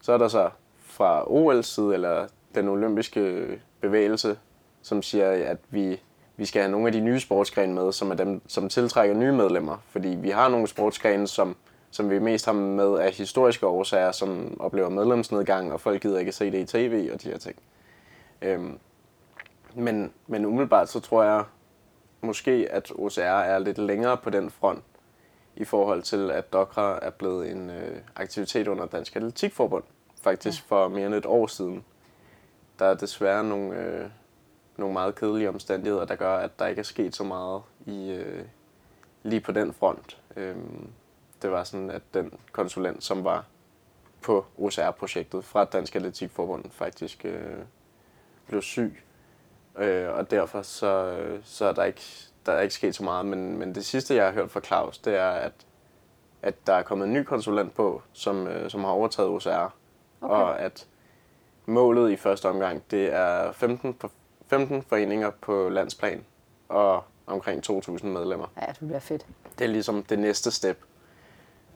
så 0.02 0.12
er 0.12 0.18
der 0.18 0.28
så 0.28 0.50
fra 0.80 1.22
OL's 1.22 1.62
side, 1.62 1.94
eller 1.94 2.26
den 2.54 2.68
olympiske 2.68 3.46
bevægelse, 3.80 4.38
som 4.82 5.02
siger, 5.02 5.30
at 5.30 5.58
vi, 5.70 6.00
vi 6.36 6.44
skal 6.46 6.62
have 6.62 6.72
nogle 6.72 6.86
af 6.86 6.92
de 6.92 7.00
nye 7.00 7.20
sportsgrene 7.20 7.74
med, 7.74 7.92
som 7.92 8.10
er 8.10 8.14
dem, 8.14 8.40
som 8.46 8.68
tiltrækker 8.68 9.16
nye 9.16 9.32
medlemmer. 9.32 9.76
Fordi 9.88 10.08
vi 10.08 10.30
har 10.30 10.48
nogle 10.48 10.66
sportsgrene, 10.66 11.26
som, 11.26 11.56
som 11.90 12.10
vi 12.10 12.18
mest 12.18 12.46
har 12.46 12.52
med 12.52 12.98
af 12.98 13.12
historiske 13.12 13.66
årsager, 13.66 14.12
som 14.12 14.56
oplever 14.60 14.88
medlemsnedgang, 14.88 15.72
og 15.72 15.80
folk 15.80 16.02
gider 16.02 16.18
ikke 16.18 16.32
se 16.32 16.50
det 16.50 16.58
i 16.58 16.64
tv 16.64 17.10
og 17.12 17.22
de 17.22 17.28
her 17.28 17.38
ting. 17.38 17.56
Øhm, 18.42 18.78
men, 19.74 20.12
men 20.26 20.44
umiddelbart 20.46 20.88
så 20.88 21.00
tror 21.00 21.22
jeg 21.22 21.44
måske, 22.20 22.68
at 22.70 22.92
OCR 22.94 23.20
er 23.20 23.58
lidt 23.58 23.78
længere 23.78 24.16
på 24.16 24.30
den 24.30 24.50
front, 24.50 24.84
i 25.56 25.64
forhold 25.64 26.02
til, 26.02 26.30
at 26.30 26.52
Dokra 26.52 26.98
er 27.02 27.10
blevet 27.10 27.50
en 27.50 27.70
øh, 27.70 27.96
aktivitet 28.16 28.68
under 28.68 28.86
Dansk 28.86 29.16
Atletikforbund, 29.16 29.84
faktisk 30.22 30.62
ja. 30.62 30.76
for 30.76 30.88
mere 30.88 31.06
end 31.06 31.14
et 31.14 31.26
år 31.26 31.46
siden. 31.46 31.84
Der 32.78 32.86
er 32.86 32.94
desværre 32.94 33.44
nogle, 33.44 33.78
øh, 33.78 34.06
nogle 34.76 34.92
meget 34.92 35.14
kedelige 35.14 35.48
omstændigheder, 35.48 36.04
der 36.04 36.14
gør, 36.14 36.36
at 36.36 36.58
der 36.58 36.66
ikke 36.66 36.80
er 36.80 36.84
sket 36.84 37.16
så 37.16 37.24
meget 37.24 37.62
i 37.86 38.10
øh, 38.10 38.44
lige 39.22 39.40
på 39.40 39.52
den 39.52 39.72
front. 39.72 40.20
Øhm, 40.36 40.88
det 41.42 41.50
var 41.50 41.64
sådan, 41.64 41.90
at 41.90 42.02
den 42.14 42.32
konsulent, 42.52 43.04
som 43.04 43.24
var 43.24 43.44
på 44.22 44.44
OCR-projektet 44.58 45.44
fra 45.44 45.64
Dansk 45.64 45.96
Atletikforbund, 45.96 46.64
faktisk 46.70 47.24
øh, 47.24 47.56
blev 48.46 48.62
syg. 48.62 49.02
Øh, 49.78 50.08
og 50.12 50.30
derfor 50.30 50.62
så, 50.62 51.16
så 51.44 51.64
er 51.64 51.72
der 51.72 51.84
ikke, 51.84 52.02
der 52.46 52.52
er 52.52 52.60
ikke 52.60 52.74
sket 52.74 52.94
så 52.94 53.04
meget. 53.04 53.26
Men, 53.26 53.58
men 53.58 53.74
det 53.74 53.84
sidste, 53.84 54.14
jeg 54.14 54.24
har 54.24 54.32
hørt 54.32 54.50
fra 54.50 54.60
Claus, 54.60 54.98
det 54.98 55.16
er, 55.16 55.30
at, 55.30 55.52
at 56.42 56.66
der 56.66 56.72
er 56.74 56.82
kommet 56.82 57.06
en 57.06 57.12
ny 57.12 57.22
konsulent 57.22 57.74
på, 57.74 58.02
som, 58.12 58.46
øh, 58.46 58.70
som 58.70 58.84
har 58.84 58.90
overtaget 58.90 59.28
OCR. 59.28 59.48
Okay. 59.48 60.34
Og 60.34 60.60
at 60.60 60.86
målet 61.66 62.10
i 62.10 62.16
første 62.16 62.48
omgang, 62.48 62.82
det 62.90 63.14
er 63.14 63.52
15, 63.52 63.96
for- 64.00 64.10
15 64.46 64.82
foreninger 64.82 65.30
på 65.30 65.68
landsplan 65.68 66.24
og 66.68 67.04
omkring 67.26 67.70
2.000 67.70 68.06
medlemmer. 68.06 68.46
Ja, 68.60 68.66
det 68.66 68.78
bliver 68.86 68.98
fedt. 69.00 69.26
Det 69.58 69.64
er 69.64 69.68
ligesom 69.68 70.02
det 70.02 70.18
næste 70.18 70.50
step. 70.50 70.78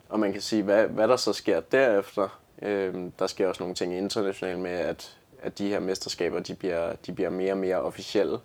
Og 0.08 0.20
man 0.20 0.32
kan 0.32 0.40
sige, 0.40 0.62
hvad, 0.62 0.86
hvad 0.86 1.08
der 1.08 1.16
så 1.16 1.32
sker 1.32 1.60
derefter. 1.60 2.40
Øhm, 2.62 3.10
der 3.18 3.26
sker 3.26 3.48
også 3.48 3.62
nogle 3.62 3.74
ting 3.74 3.94
internationalt 3.94 4.58
med, 4.58 4.70
at, 4.70 5.18
at 5.42 5.58
de 5.58 5.68
her 5.68 5.80
mesterskaber, 5.80 6.40
de 6.40 6.54
bliver, 6.54 6.92
de 7.06 7.12
bliver 7.12 7.30
mere 7.30 7.52
og 7.52 7.58
mere 7.58 7.76
officielle. 7.76 8.38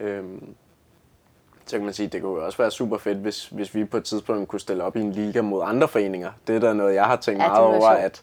Øhm, 0.00 0.54
så 1.66 1.76
kan 1.76 1.84
man 1.84 1.94
sige, 1.94 2.08
det 2.08 2.22
kunne 2.22 2.42
også 2.42 2.58
være 2.58 2.70
super 2.70 2.98
fedt, 2.98 3.18
hvis, 3.18 3.46
hvis 3.48 3.74
vi 3.74 3.84
på 3.84 3.96
et 3.96 4.04
tidspunkt 4.04 4.48
kunne 4.48 4.60
stille 4.60 4.84
op 4.84 4.96
i 4.96 5.00
en 5.00 5.12
liga 5.12 5.42
mod 5.42 5.62
andre 5.64 5.88
foreninger. 5.88 6.32
Det 6.46 6.56
er 6.56 6.60
da 6.60 6.72
noget, 6.72 6.94
jeg 6.94 7.04
har 7.04 7.16
tænkt 7.16 7.42
Ja, 7.42 7.48
meget 7.48 7.64
over, 7.64 7.80
sjovt. 7.80 8.04
at, 8.04 8.22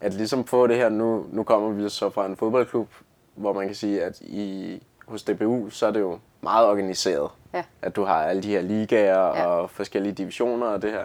at 0.00 0.14
ligesom 0.14 0.44
få 0.44 0.66
det 0.66 0.76
her, 0.76 0.88
nu, 0.88 1.26
nu 1.32 1.42
kommer 1.42 1.70
vi 1.70 1.88
så 1.88 2.10
fra 2.10 2.26
en 2.26 2.36
fodboldklub, 2.36 2.88
hvor 3.38 3.52
man 3.52 3.66
kan 3.66 3.74
sige, 3.74 4.04
at 4.04 4.20
i, 4.20 4.82
hos 5.06 5.22
DBU, 5.22 5.70
så 5.70 5.86
er 5.86 5.90
det 5.90 6.00
jo 6.00 6.18
meget 6.40 6.66
organiseret. 6.68 7.30
Ja. 7.54 7.64
At 7.82 7.96
du 7.96 8.04
har 8.04 8.14
alle 8.24 8.42
de 8.42 8.48
her 8.48 8.60
ligaer 8.60 9.18
Ja. 9.36 9.46
og 9.46 9.70
forskellige 9.70 10.12
divisioner 10.12 10.66
og 10.66 10.82
det 10.82 10.90
her. 10.92 11.04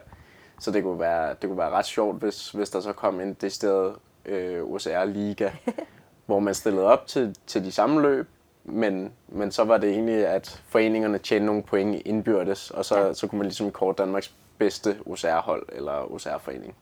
Så 0.60 0.72
det 0.72 0.84
kunne 0.84 1.00
være, 1.00 1.30
det 1.41 1.50
kunne 1.50 1.58
være 1.58 1.69
ret 1.69 1.86
sjovt, 1.86 2.19
hvis, 2.19 2.52
hvis 2.52 2.69
der 2.69 2.80
så 2.80 2.93
kom 2.93 3.19
en 3.22 3.34
decideret 3.34 3.96
øh, 4.26 4.63
OCR-liga, 4.63 5.50
hvor 6.26 6.39
man 6.39 6.54
stillede 6.54 6.86
op 6.86 7.08
til, 7.08 7.36
til 7.48 7.63
de 7.65 7.72
samme 7.72 8.02
løb, 8.02 8.28
men, 8.63 9.12
men 9.28 9.52
så 9.52 9.63
var 9.63 9.78
det 9.78 9.89
egentlig, 9.89 10.28
at 10.28 10.62
foreningerne 10.67 11.17
tjente 11.17 11.46
nogle 11.46 11.63
point 11.63 12.02
indbyrdes, 12.06 12.72
og 12.72 12.86
så, 12.86 13.00
ja. 13.00 13.13
så 13.13 13.28
kunne 13.28 13.38
man 13.38 13.46
ligesom 13.46 13.72
kort 13.72 13.98
Danmarks 13.98 14.34
bedste 14.58 14.98
OCR-hold 15.06 15.65
eller 15.72 16.12
OCR-forening. 16.13 16.76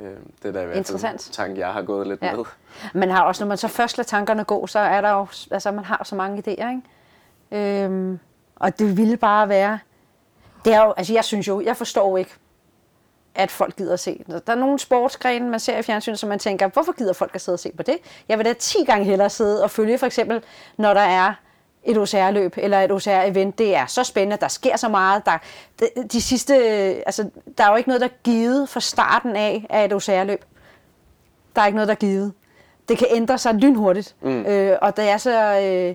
Øh, 0.00 0.06
det 0.42 0.48
er 0.48 0.52
da 0.52 0.62
i 0.62 0.66
hvert 0.66 0.86
fald 0.86 1.12
en 1.12 1.18
tanke, 1.18 1.60
jeg 1.60 1.72
har 1.72 1.82
gået 1.82 2.06
lidt 2.06 2.22
Ja. 2.22 2.34
med. 2.36 2.44
Man 2.94 3.10
har 3.10 3.22
også, 3.22 3.44
når 3.44 3.48
man 3.48 3.56
så 3.58 3.68
først 3.68 3.98
lader 3.98 4.06
tankerne 4.08 4.44
gå, 4.44 4.66
så 4.66 4.78
er 4.78 5.00
der 5.00 5.10
jo, 5.10 5.26
altså 5.50 5.70
man 5.70 5.84
har 5.84 6.00
så 6.04 6.14
mange 6.14 6.38
idéer, 6.38 6.68
ikke? 6.70 7.84
Øhm, 7.84 8.18
og 8.56 8.78
det 8.78 8.96
ville 8.96 9.16
bare 9.16 9.48
være, 9.48 9.78
det 10.64 10.74
er 10.74 10.84
jo, 10.84 10.92
altså 10.96 11.12
jeg 11.12 11.24
synes 11.24 11.48
jo, 11.48 11.60
jeg 11.60 11.76
forstår 11.76 12.18
ikke, 12.18 12.30
at 13.34 13.50
folk 13.50 13.76
gider 13.76 13.92
at 13.92 14.00
se. 14.00 14.24
Der 14.46 14.52
er 14.52 14.54
nogle 14.54 14.78
sportsgrene, 14.78 15.48
man 15.50 15.60
ser 15.60 15.78
i 15.78 15.82
fjernsynet, 15.82 16.18
som 16.18 16.28
man 16.28 16.38
tænker, 16.38 16.68
hvorfor 16.68 16.92
gider 16.92 17.12
folk 17.12 17.34
at 17.34 17.40
sidde 17.40 17.56
og 17.56 17.60
se 17.60 17.72
på 17.76 17.82
det? 17.82 17.98
Jeg 18.28 18.38
vil 18.38 18.46
da 18.46 18.52
10 18.52 18.84
gange 18.84 19.04
hellere 19.04 19.30
sidde 19.30 19.62
og 19.62 19.70
følge, 19.70 19.98
for 19.98 20.06
eksempel, 20.06 20.42
når 20.76 20.94
der 20.94 21.00
er 21.00 21.34
et 21.84 21.98
OCR-løb 21.98 22.54
eller 22.56 22.80
et 22.80 22.90
OCR-event. 22.92 23.50
Det 23.58 23.76
er 23.76 23.86
så 23.86 24.04
spændende, 24.04 24.36
der 24.40 24.48
sker 24.48 24.76
så 24.76 24.88
meget. 24.88 25.22
Der, 25.26 25.38
de, 26.12 26.20
sidste, 26.22 26.54
altså, 27.06 27.30
der 27.58 27.64
er 27.64 27.70
jo 27.70 27.76
ikke 27.76 27.88
noget, 27.88 28.00
der 28.00 28.06
er 28.06 28.12
givet 28.24 28.68
fra 28.68 28.80
starten 28.80 29.36
af 29.36 29.66
af 29.70 29.84
et 29.84 29.92
OCR-løb. 29.92 30.44
Der 31.56 31.62
er 31.62 31.66
ikke 31.66 31.76
noget, 31.76 31.88
der 31.88 31.94
er 31.94 31.98
givet. 31.98 32.32
Det 32.88 32.98
kan 32.98 33.06
ændre 33.10 33.38
sig 33.38 33.54
lynhurtigt. 33.54 34.14
Mm. 34.22 34.46
Øh, 34.46 34.78
og 34.82 34.96
det 34.96 35.08
er 35.08 35.16
så... 35.16 35.60
Øh, 35.60 35.94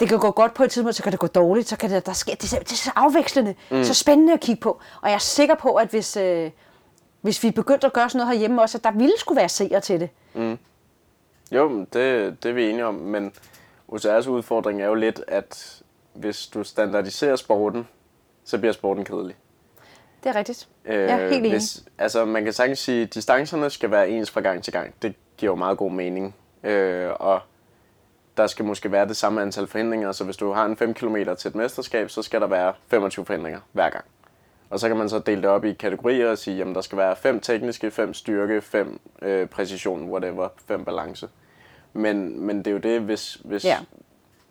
det 0.00 0.08
kan 0.08 0.18
gå 0.18 0.30
godt 0.30 0.54
på 0.54 0.64
et 0.64 0.70
tidspunkt, 0.70 0.96
så 0.96 1.02
kan 1.02 1.12
det 1.12 1.20
gå 1.20 1.26
dårligt, 1.26 1.68
så 1.68 1.76
kan 1.76 1.90
det, 1.90 2.06
der 2.06 2.12
sker, 2.12 2.34
det, 2.34 2.42
er, 2.44 2.48
så- 2.48 2.58
det 2.58 2.72
er 2.72 2.76
så 2.76 2.90
afvekslende, 2.96 3.54
mm. 3.70 3.84
så 3.84 3.94
spændende 3.94 4.32
at 4.32 4.40
kigge 4.40 4.60
på. 4.60 4.80
Og 5.02 5.08
jeg 5.08 5.14
er 5.14 5.18
sikker 5.18 5.54
på, 5.54 5.68
at 5.74 5.88
hvis, 5.88 6.16
øh, 6.16 6.50
hvis 7.20 7.42
vi 7.42 7.50
begyndte 7.50 7.86
at 7.86 7.92
gøre 7.92 8.08
sådan 8.10 8.18
noget 8.18 8.32
herhjemme 8.34 8.62
også, 8.62 8.78
at 8.78 8.84
der 8.84 8.90
ville 8.90 9.18
skulle 9.18 9.36
være 9.36 9.48
seere 9.48 9.80
til 9.80 10.00
det. 10.00 10.08
Jo, 11.52 11.68
men 11.68 11.80
det, 11.92 12.36
det 12.42 12.48
er 12.48 12.52
vi 12.52 12.70
enige 12.70 12.86
om, 12.86 12.94
men 12.94 13.32
OCR's 13.92 14.28
udfordring 14.28 14.82
er 14.82 14.86
jo 14.86 14.94
lidt, 14.94 15.24
at 15.28 15.82
hvis 16.14 16.46
du 16.46 16.64
standardiserer 16.64 17.36
sporten, 17.36 17.88
så 18.44 18.58
bliver 18.58 18.72
sporten 18.72 19.04
kedelig. 19.04 19.36
Det 20.24 20.30
er 20.30 20.36
rigtigt. 20.36 20.68
Øh, 20.84 20.94
jeg 20.94 21.10
er 21.10 21.28
helt 21.28 21.32
enig. 21.32 21.50
hvis, 21.50 21.84
altså 21.98 22.24
man 22.24 22.44
kan 22.44 22.52
sagtens 22.52 22.78
sige, 22.78 23.02
at 23.02 23.14
distancerne 23.14 23.70
skal 23.70 23.90
være 23.90 24.10
ens 24.10 24.30
fra 24.30 24.40
gang 24.40 24.64
til 24.64 24.72
gang. 24.72 24.94
Det 25.02 25.14
giver 25.36 25.52
jo 25.52 25.56
meget 25.56 25.78
god 25.78 25.90
mening. 25.90 26.34
Øh, 26.64 27.10
og 27.20 27.40
der 28.36 28.46
skal 28.46 28.64
måske 28.64 28.92
være 28.92 29.08
det 29.08 29.16
samme 29.16 29.42
antal 29.42 29.66
forhindringer, 29.66 30.12
så 30.12 30.24
hvis 30.24 30.36
du 30.36 30.52
har 30.52 30.64
en 30.64 30.76
5 30.76 30.94
km 30.94 31.16
til 31.38 31.48
et 31.48 31.54
mesterskab, 31.54 32.10
så 32.10 32.22
skal 32.22 32.40
der 32.40 32.46
være 32.46 32.74
25 32.88 33.24
forhindringer 33.24 33.60
hver 33.72 33.90
gang. 33.90 34.04
Og 34.70 34.80
så 34.80 34.88
kan 34.88 34.96
man 34.96 35.08
så 35.08 35.18
dele 35.18 35.42
det 35.42 35.50
op 35.50 35.64
i 35.64 35.72
kategorier 35.72 36.30
og 36.30 36.38
sige, 36.38 36.62
at 36.62 36.74
der 36.74 36.80
skal 36.80 36.98
være 36.98 37.16
5 37.16 37.40
tekniske, 37.40 37.90
5 37.90 38.14
styrke, 38.14 38.60
5 38.60 39.00
øh, 39.22 39.46
præcision, 39.46 40.10
whatever, 40.10 40.48
5 40.66 40.84
balance. 40.84 41.28
Men, 41.92 42.40
men 42.46 42.58
det 42.58 42.66
er 42.66 42.70
jo 42.72 42.78
det, 42.78 43.00
hvis, 43.00 43.34
hvis, 43.44 43.64
Ja. 43.64 43.78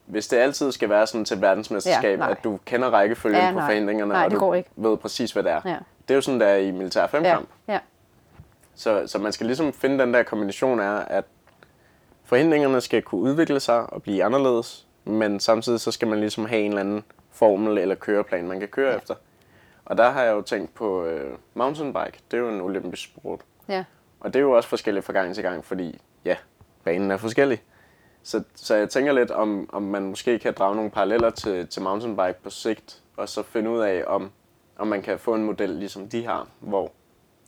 hvis 0.05 0.27
det 0.27 0.37
altid 0.37 0.71
skal 0.71 0.89
være 0.89 1.07
sådan 1.07 1.25
til 1.25 1.41
verdensmesterskab, 1.41 2.11
Ja, 2.11 2.15
nej. 2.25 2.31
at 2.31 2.43
du 2.43 2.59
kender 2.65 2.89
rækkefølgen 2.89 3.41
Ja, 3.41 3.51
på 3.51 3.57
nej. 3.59 3.67
forhindringerne, 3.67 4.13
Nej, 4.13 4.25
og 4.25 4.31
det 4.31 4.39
du 4.39 4.53
ikke. 4.53 4.69
ved 4.75 4.97
præcis, 4.97 5.31
hvad 5.31 5.43
det 5.43 5.51
er. 5.51 5.61
Ja. 5.65 5.77
Det 6.07 6.11
er 6.13 6.15
jo 6.15 6.21
sådan, 6.21 6.39
der 6.39 6.45
er 6.47 6.57
i 6.57 6.71
militær 6.71 7.01
Ja, 7.01 7.05
femkamp. 7.05 7.49
ja. 7.67 7.79
Så, 8.75 9.03
så 9.07 9.19
man 9.19 9.31
skal 9.31 9.45
ligesom 9.45 9.73
finde 9.73 9.99
den 9.99 10.13
der 10.13 10.23
kombination 10.23 10.79
af, 10.79 11.03
at 11.07 11.23
forhindringerne 12.23 12.81
skal 12.81 13.01
kunne 13.01 13.21
udvikle 13.21 13.59
sig 13.59 13.93
og 13.93 14.03
blive 14.03 14.23
anderledes, 14.23 14.87
men 15.03 15.39
samtidig 15.39 15.79
så 15.79 15.91
skal 15.91 16.07
man 16.07 16.19
ligesom 16.19 16.45
have 16.45 16.61
en 16.61 16.67
eller 16.71 16.79
anden 16.81 17.03
formel 17.31 17.77
eller 17.77 17.95
køreplan, 17.95 18.47
man 18.47 18.59
kan 18.59 18.67
køre 18.69 18.91
ja. 18.91 18.97
efter. 18.97 19.15
Og 19.85 19.97
der 19.97 20.09
har 20.09 20.23
jeg 20.23 20.31
jo 20.31 20.41
tænkt 20.41 20.73
på 20.73 21.05
øh, 21.05 21.37
mountainbike. 21.53 22.19
Det 22.31 22.37
er 22.37 22.41
jo 22.41 22.49
en 22.49 22.61
olympisk 22.61 23.03
sport. 23.03 23.39
ja. 23.69 23.83
Og 24.19 24.33
det 24.33 24.39
er 24.39 24.43
jo 24.43 24.51
også 24.51 24.69
forskelligt 24.69 25.05
fra 25.05 25.13
gang 25.13 25.35
til 25.35 25.43
gang, 25.43 25.65
fordi 25.65 26.01
ja, 26.25 26.35
banen 26.83 27.11
er 27.11 27.17
forskellig. 27.17 27.61
Så, 28.23 28.43
så 28.55 28.75
jeg 28.75 28.89
tænker 28.89 29.13
lidt, 29.13 29.31
om, 29.31 29.69
om 29.73 29.83
man 29.83 30.03
måske 30.03 30.39
kan 30.39 30.53
drage 30.53 30.75
nogle 30.75 30.91
paralleller 30.91 31.29
til, 31.29 31.67
til 31.67 31.81
mountainbike 31.81 32.43
på 32.43 32.49
sigt, 32.49 33.01
og 33.17 33.29
så 33.29 33.43
finde 33.43 33.69
ud 33.69 33.79
af, 33.79 34.03
om, 34.07 34.31
om 34.77 34.87
man 34.87 35.01
kan 35.01 35.19
få 35.19 35.33
en 35.35 35.43
model 35.43 35.69
ligesom 35.69 36.09
de 36.09 36.25
har, 36.25 36.47
hvor 36.59 36.91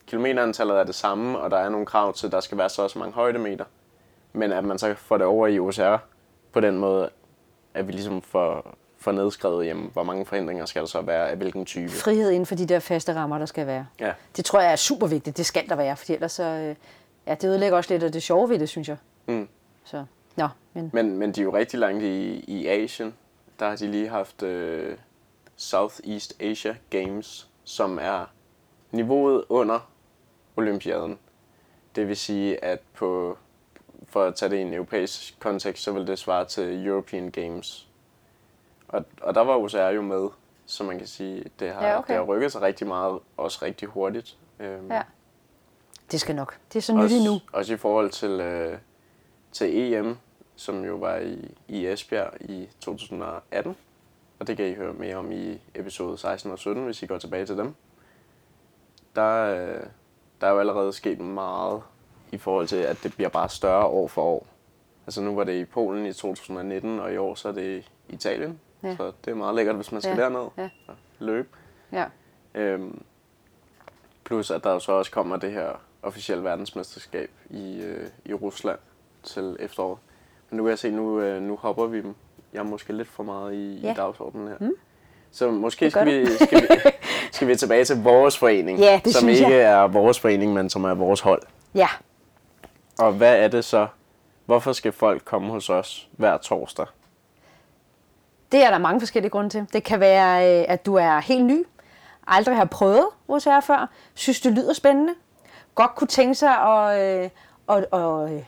kilometerantallet 0.07 0.77
er 0.79 0.83
det 0.83 0.95
samme, 0.95 1.39
og 1.39 1.51
der 1.51 1.57
er 1.57 1.69
nogle 1.69 1.85
krav 1.85 2.13
til, 2.13 2.25
at 2.25 2.31
der 2.31 2.39
skal 2.39 2.57
være 2.57 2.69
så 2.69 2.81
også 2.81 2.99
mange 2.99 3.13
højdemeter, 3.13 3.65
men 4.33 4.51
at 4.51 4.63
man 4.63 4.77
så 4.79 4.93
får 4.97 5.17
det 5.17 5.25
over 5.27 5.47
i 5.47 5.59
OCR 5.59 5.97
på 6.53 6.59
den 6.59 6.77
måde, 6.77 7.09
at 7.73 7.87
vi 7.87 7.91
ligesom 7.91 8.21
får, 8.21 8.75
får 8.99 9.11
nedskrevet, 9.11 9.65
jamen, 9.65 9.89
hvor 9.93 10.03
mange 10.03 10.25
forhindringer 10.25 10.65
skal 10.65 10.81
der 10.81 10.87
så 10.87 11.01
være 11.01 11.29
af 11.29 11.37
hvilken 11.37 11.65
type. 11.65 11.91
Frihed 11.91 12.31
inden 12.31 12.45
for 12.45 12.55
de 12.55 12.65
der 12.65 12.79
faste 12.79 13.13
rammer, 13.15 13.37
der 13.37 13.45
skal 13.45 13.67
være. 13.67 13.87
Ja. 13.99 14.11
Det 14.37 14.45
tror 14.45 14.59
jeg 14.61 14.71
er 14.71 14.75
super 14.75 15.07
vigtigt. 15.07 15.37
Det 15.37 15.45
skal 15.45 15.69
der 15.69 15.75
være, 15.75 15.97
for 15.97 16.13
ellers 16.13 16.31
så... 16.31 16.43
øh, 16.43 16.75
Ja, 17.27 17.35
det 17.35 17.47
ødelægger 17.47 17.77
også 17.77 17.93
lidt 17.93 18.03
af 18.03 18.11
det 18.11 18.23
sjove 18.23 18.49
ved 18.49 18.59
det, 18.59 18.69
synes 18.69 18.89
jeg. 18.89 18.97
Mm. 19.25 19.47
Så, 19.83 20.05
nå, 20.35 20.47
men... 20.73 20.89
Men, 20.93 21.17
men 21.17 21.31
de 21.31 21.41
er 21.41 21.45
jo 21.45 21.53
rigtig 21.53 21.79
langt 21.79 22.03
i, 22.03 22.39
i 22.47 22.67
Asien. 22.67 23.13
Der 23.59 23.69
har 23.69 23.75
de 23.75 23.87
lige 23.91 24.09
haft 24.09 24.43
øh, 24.43 24.97
Southeast 25.55 26.41
Asia 26.41 26.75
Games, 26.89 27.49
som 27.63 27.99
er 28.01 28.25
niveauet 28.91 29.43
under 29.49 29.89
Olympiaden. 30.55 31.19
Det 31.95 32.07
vil 32.07 32.17
sige, 32.17 32.63
at 32.63 32.79
på, 32.93 33.37
for 34.07 34.23
at 34.23 34.35
tage 34.35 34.49
det 34.49 34.57
i 34.57 34.61
en 34.61 34.73
europæisk 34.73 35.39
kontekst, 35.39 35.83
så 35.83 35.91
vil 35.91 36.07
det 36.07 36.19
svare 36.19 36.45
til 36.45 36.87
European 36.87 37.31
Games. 37.31 37.87
Og, 38.87 39.05
og 39.21 39.35
der 39.35 39.41
var 39.41 39.55
OCR 39.55 39.77
jo 39.89 40.01
med, 40.01 40.29
så 40.65 40.83
man 40.83 40.97
kan 40.97 41.07
sige, 41.07 41.45
det 41.59 41.71
har, 41.73 41.87
Ja, 41.87 41.97
okay. 41.97 42.07
det 42.07 42.15
har 42.15 42.23
rykket 42.23 42.51
sig 42.51 42.61
rigtig 42.61 42.87
meget, 42.87 43.19
også 43.37 43.59
rigtig 43.61 43.87
hurtigt. 43.87 44.37
Øhm, 44.59 44.91
Ja. 44.91 45.01
Det 46.11 46.21
skal 46.21 46.35
nok. 46.35 46.57
Det 46.73 46.79
er 46.79 46.81
så 46.81 46.93
nyt 46.93 47.11
endnu. 47.11 47.39
Også 47.53 47.73
i 47.73 47.77
forhold 47.77 48.09
til, 48.09 48.29
øh, 48.29 48.77
til 49.53 49.93
EM, 49.93 50.17
som 50.55 50.85
jo 50.85 50.95
var 50.95 51.17
i, 51.17 51.55
i 51.67 51.87
Esbjerg 51.87 52.33
i 52.41 52.69
2018. 52.79 53.75
Og 54.39 54.47
det 54.47 54.57
kan 54.57 54.65
I 54.65 54.73
høre 54.73 54.93
mere 54.93 55.15
om 55.15 55.31
i 55.31 55.61
episode 55.75 56.17
16 56.17 56.51
og 56.51 56.59
17, 56.59 56.85
hvis 56.85 57.03
I 57.03 57.05
går 57.05 57.17
tilbage 57.17 57.45
til 57.45 57.57
dem. 57.57 57.75
Der, 59.15 59.55
øh, 59.55 59.83
der 60.41 60.47
er 60.47 60.51
jo 60.51 60.59
allerede 60.59 60.93
sket 60.93 61.19
meget 61.19 61.81
i 62.31 62.37
forhold 62.37 62.67
til, 62.67 62.75
at 62.75 62.97
det 63.03 63.15
bliver 63.15 63.29
bare 63.29 63.49
større 63.49 63.85
år 63.85 64.07
for 64.07 64.23
år. 64.23 64.47
Altså 65.07 65.21
nu 65.21 65.35
var 65.35 65.43
det 65.43 65.53
i 65.53 65.65
Polen 65.65 66.05
i 66.05 66.13
2019, 66.13 66.99
og 66.99 67.13
i 67.13 67.17
år 67.17 67.35
så 67.35 67.47
er 67.47 67.51
det 67.53 67.83
i 68.09 68.13
Italien. 68.13 68.59
Ja. 68.83 68.95
Så 68.95 69.11
det 69.25 69.31
er 69.31 69.35
meget 69.35 69.55
lækkert, 69.55 69.75
hvis 69.75 69.91
man 69.91 70.01
skal 70.01 70.17
Ja, 70.17 70.23
derned 70.23 70.49
ja. 70.57 70.69
og 70.87 70.95
løbe. 71.19 71.47
Ja. 71.91 72.05
Øhm, 72.55 73.03
plus 74.23 74.51
at 74.51 74.63
der 74.63 74.71
jo 74.71 74.79
så 74.79 74.91
også 74.91 75.11
kommer 75.11 75.37
det 75.37 75.51
her 75.51 75.81
officielle 76.01 76.43
verdensmesterskab 76.43 77.31
i, 77.49 77.81
øh, 77.81 78.09
i 78.25 78.33
Rusland 78.33 78.79
til 79.23 79.57
efteråret. 79.59 79.97
Men 80.49 80.57
nu 80.57 80.63
kan 80.63 80.69
jeg 80.69 80.79
se, 80.79 80.91
nu, 80.91 81.19
øh, 81.19 81.41
nu 81.41 81.55
hopper 81.55 81.85
vi 81.85 82.01
dem. 82.01 82.15
Jeg 82.53 82.59
er 82.59 82.63
måske 82.63 82.93
lidt 82.93 83.07
for 83.07 83.23
meget 83.23 83.53
i, 83.53 83.79
Ja. 83.83 83.91
i 83.91 83.95
dagsordenen 83.95 84.47
her. 84.47 84.55
Mm. 84.59 84.71
Så 85.31 85.51
måske 85.51 85.91
skal 85.91 86.05
vi, 86.05 86.25
skal, 86.35 86.61
vi, 86.61 86.67
skal 87.31 87.47
vi 87.47 87.55
tilbage 87.55 87.85
til 87.85 88.03
vores 88.03 88.37
forening, 88.37 88.79
Ja, 88.79 89.01
det 89.05 89.13
som 89.15 89.29
ikke 89.29 89.49
jeg. 89.49 89.59
er 89.83 89.87
vores 89.87 90.19
forening, 90.19 90.53
men 90.53 90.69
som 90.69 90.83
er 90.83 90.93
vores 90.93 91.21
hold. 91.21 91.41
Ja. 91.75 91.87
Og 92.99 93.13
hvad 93.13 93.37
er 93.43 93.47
det 93.47 93.65
så? 93.65 93.87
Hvorfor 94.45 94.73
skal 94.73 94.91
folk 94.91 95.25
komme 95.25 95.49
hos 95.51 95.69
os 95.69 96.09
hver 96.11 96.37
torsdag? 96.37 96.85
Det 98.51 98.63
er 98.63 98.69
der 98.71 98.77
mange 98.77 98.99
forskellige 99.01 99.29
grunde 99.29 99.49
til. 99.49 99.65
Det 99.73 99.83
kan 99.83 99.99
være, 99.99 100.59
øh, 100.59 100.65
at 100.67 100.85
du 100.85 100.95
er 100.95 101.19
helt 101.19 101.45
ny, 101.45 101.65
aldrig 102.27 102.55
har 102.55 102.65
prøvet 102.65 103.05
OCR 103.27 103.59
før, 103.59 103.89
synes 104.13 104.41
det 104.41 104.51
lyder 104.53 104.73
spændende, 104.73 105.13
godt 105.75 105.95
kunne 105.95 106.07
tænke 106.07 106.35
sig 106.35 106.49
at, 106.57 107.23
øh, 107.23 107.29
og, 107.67 107.85
og, 107.91 108.33
øh, 108.33 108.43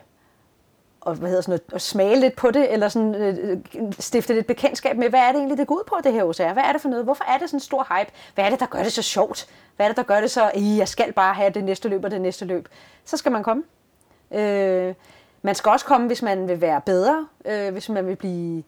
og, 1.05 1.15
hvad 1.15 1.29
hedder 1.29 1.41
sådan 1.41 1.51
noget, 1.51 1.75
at 1.75 1.81
smage 1.81 2.19
lidt 2.19 2.35
på 2.35 2.51
det, 2.51 2.73
eller 2.73 2.89
sådan, 2.89 3.15
øh, 3.15 3.57
stifte 3.99 4.33
lidt 4.33 4.47
bekendtskab 4.47 4.97
med, 4.97 5.09
hvad 5.09 5.19
er 5.19 5.27
det 5.27 5.35
egentlig, 5.35 5.57
det 5.57 5.67
går 5.67 5.75
ud 5.75 5.83
på, 5.87 5.95
det 6.03 6.13
her 6.13 6.23
OCR? 6.23 6.53
Hvad 6.53 6.63
er 6.63 6.71
det 6.71 6.81
for 6.81 6.89
noget? 6.89 7.05
Hvorfor 7.05 7.23
er 7.23 7.37
det 7.37 7.49
sådan 7.49 7.57
en 7.57 7.61
stor 7.61 7.87
hype? 7.89 8.11
Hvad 8.35 8.45
er 8.45 8.49
det, 8.49 8.59
der 8.59 8.65
gør 8.65 8.83
det 8.83 8.91
så 8.91 9.01
sjovt? 9.01 9.47
Hvad 9.75 9.85
er 9.85 9.89
det, 9.89 9.97
der 9.97 10.03
gør 10.03 10.21
det 10.21 10.31
så, 10.31 10.51
at 10.53 10.61
jeg 10.77 10.87
skal 10.87 11.13
bare 11.13 11.33
have 11.33 11.49
det 11.49 11.63
næste 11.63 11.89
løb 11.89 12.03
og 12.03 12.11
det 12.11 12.21
næste 12.21 12.45
løb? 12.45 12.67
Så 13.05 13.17
skal 13.17 13.31
man 13.31 13.43
komme. 13.43 13.63
Øh, 14.31 14.93
man 15.41 15.55
skal 15.55 15.69
også 15.69 15.85
komme, 15.85 16.07
hvis 16.07 16.21
man 16.21 16.47
vil 16.47 16.61
være 16.61 16.81
bedre, 16.81 17.27
øh, 17.45 17.71
hvis 17.71 17.89
man 17.89 18.07
vil 18.07 18.15
blive 18.15 18.63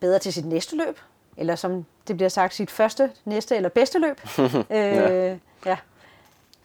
bedre 0.00 0.18
til 0.18 0.32
sit 0.32 0.46
næste 0.46 0.76
løb, 0.76 1.00
eller 1.36 1.56
som 1.56 1.84
det 2.08 2.16
bliver 2.16 2.28
sagt, 2.28 2.54
sit 2.54 2.70
første, 2.70 3.10
næste 3.24 3.56
eller 3.56 3.68
bedste 3.68 3.98
løb. 3.98 4.20
øh, 4.38 4.56
ja. 4.70 5.36
ja. 5.66 5.76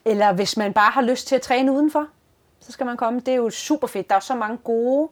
Eller 0.06 0.34
hvis 0.34 0.58
man 0.58 0.74
bare 0.74 0.92
har 0.92 1.02
lyst 1.02 1.28
til 1.28 1.36
at 1.36 1.42
træne 1.42 1.72
udenfor, 1.72 2.08
så 2.62 2.72
skal 2.72 2.86
man 2.86 2.98
komme. 2.98 3.20
Det 3.20 3.32
er 3.32 3.36
jo 3.36 3.50
super 3.50 3.88
fedt. 3.88 4.10
Der 4.10 4.16
er 4.16 4.20
så 4.20 4.36
mange 4.36 4.58
gode 4.58 5.10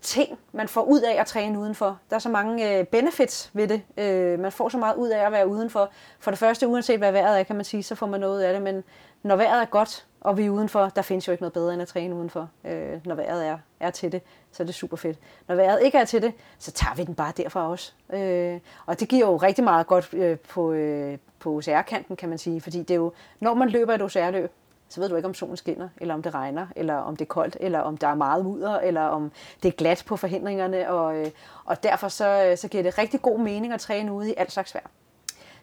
ting, 0.00 0.38
man 0.52 0.68
får 0.68 0.82
ud 0.82 1.00
af 1.00 1.20
at 1.20 1.26
træne 1.26 1.58
udenfor. 1.58 1.98
Der 2.10 2.16
er 2.16 2.20
så 2.20 2.28
mange 2.28 2.78
øh, 2.78 2.84
benefits 2.84 3.50
ved 3.52 3.68
det. 3.68 3.82
Øh, 3.96 4.38
man 4.40 4.52
får 4.52 4.68
så 4.68 4.78
meget 4.78 4.96
ud 4.96 5.08
af 5.08 5.26
at 5.26 5.32
være 5.32 5.48
udenfor. 5.48 5.90
For 6.18 6.30
det 6.30 6.38
første, 6.38 6.68
uanset 6.68 6.98
hvad 6.98 7.12
vejret 7.12 7.40
er, 7.40 7.42
kan 7.42 7.56
man 7.56 7.64
sige, 7.64 7.82
så 7.82 7.94
får 7.94 8.06
man 8.06 8.20
noget 8.20 8.36
ud 8.36 8.42
af 8.42 8.52
det. 8.52 8.62
Men 8.62 8.84
når 9.22 9.36
vejret 9.36 9.62
er 9.62 9.66
godt, 9.66 10.06
og 10.20 10.38
vi 10.38 10.46
er 10.46 10.50
udenfor, 10.50 10.88
der 10.88 11.02
findes 11.02 11.28
jo 11.28 11.32
ikke 11.32 11.42
noget 11.42 11.52
bedre 11.52 11.72
end 11.72 11.82
at 11.82 11.88
træne 11.88 12.14
udenfor, 12.14 12.48
øh, 12.64 13.06
når 13.06 13.14
vejret 13.14 13.46
er, 13.46 13.58
er 13.80 13.90
til 13.90 14.12
det. 14.12 14.22
Så 14.52 14.62
er 14.62 14.64
det 14.64 14.74
super 14.74 14.96
fedt. 14.96 15.18
Når 15.48 15.54
vejret 15.54 15.82
ikke 15.82 15.98
er 15.98 16.04
til 16.04 16.22
det, 16.22 16.32
så 16.58 16.70
tager 16.70 16.94
vi 16.94 17.04
den 17.04 17.14
bare 17.14 17.32
derfra 17.36 17.70
også. 17.70 17.92
Øh, 18.12 18.60
og 18.86 19.00
det 19.00 19.08
giver 19.08 19.26
jo 19.26 19.36
rigtig 19.36 19.64
meget 19.64 19.86
godt 19.86 20.14
øh, 20.14 20.38
på, 20.38 20.72
øh, 20.72 21.18
på 21.38 21.56
OCR-kanten, 21.56 22.16
kan 22.16 22.28
man 22.28 22.38
sige. 22.38 22.60
Fordi 22.60 22.78
det 22.78 22.90
er 22.90 22.94
jo, 22.98 23.12
når 23.40 23.54
man 23.54 23.68
løber 23.68 23.94
et 23.94 24.02
OCR-løb, 24.02 24.52
så 24.88 25.00
ved 25.00 25.08
du 25.08 25.16
ikke, 25.16 25.28
om 25.28 25.34
solen 25.34 25.56
skinner, 25.56 25.88
eller 25.96 26.14
om 26.14 26.22
det 26.22 26.34
regner, 26.34 26.66
eller 26.76 26.94
om 26.94 27.16
det 27.16 27.24
er 27.24 27.28
koldt, 27.28 27.56
eller 27.60 27.78
om 27.78 27.96
der 27.96 28.08
er 28.08 28.14
meget 28.14 28.44
mudder, 28.44 28.78
eller 28.78 29.02
om 29.02 29.32
det 29.62 29.68
er 29.68 29.72
glat 29.72 30.04
på 30.06 30.16
forhindringerne. 30.16 30.90
Og, 30.90 31.16
øh, 31.16 31.30
og 31.64 31.82
derfor 31.82 32.08
så, 32.08 32.44
øh, 32.44 32.58
så 32.58 32.68
giver 32.68 32.82
det 32.82 32.98
rigtig 32.98 33.22
god 33.22 33.38
mening 33.38 33.72
at 33.72 33.80
træne 33.80 34.12
ude 34.12 34.30
i 34.30 34.34
alt 34.36 34.52
slags 34.52 34.74
vejr. 34.74 34.86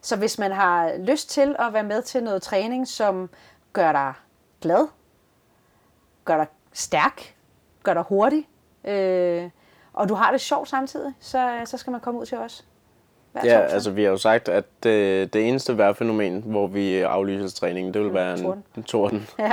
Så 0.01 0.15
hvis 0.15 0.39
man 0.39 0.51
har 0.51 0.97
lyst 0.97 1.29
til 1.29 1.55
at 1.59 1.73
være 1.73 1.83
med 1.83 2.01
til 2.01 2.23
noget 2.23 2.41
træning, 2.41 2.87
som 2.87 3.29
gør 3.73 3.91
dig 3.91 4.13
glad, 4.61 4.87
gør 6.25 6.37
dig 6.37 6.47
stærk, 6.73 7.35
gør 7.83 7.93
dig 7.93 8.03
hurtig, 8.03 8.47
øh, 8.83 9.49
og 9.93 10.09
du 10.09 10.13
har 10.13 10.31
det 10.31 10.41
sjovt 10.41 10.69
samtidig, 10.69 11.13
så, 11.19 11.49
øh, 11.49 11.67
så 11.67 11.77
skal 11.77 11.91
man 11.91 12.01
komme 12.01 12.19
ud 12.19 12.25
til 12.25 12.37
os. 12.37 12.65
Hver 13.33 13.41
Ja, 13.45 13.59
altså 13.59 13.91
vi 13.91 14.03
har 14.03 14.09
jo 14.09 14.17
sagt, 14.17 14.49
at 14.49 14.63
det, 14.83 15.33
det 15.33 15.47
eneste 15.47 15.77
vejrfænomen, 15.77 16.43
hvor 16.45 16.67
vi 16.67 16.95
aflyser 17.01 17.47
træningen, 17.49 17.93
det 17.93 18.01
vil 18.03 18.13
være 18.13 18.33
en 18.33 18.43
torden. 18.43 18.63
en 18.77 18.83
torden. 18.83 19.27
Ja. 19.39 19.51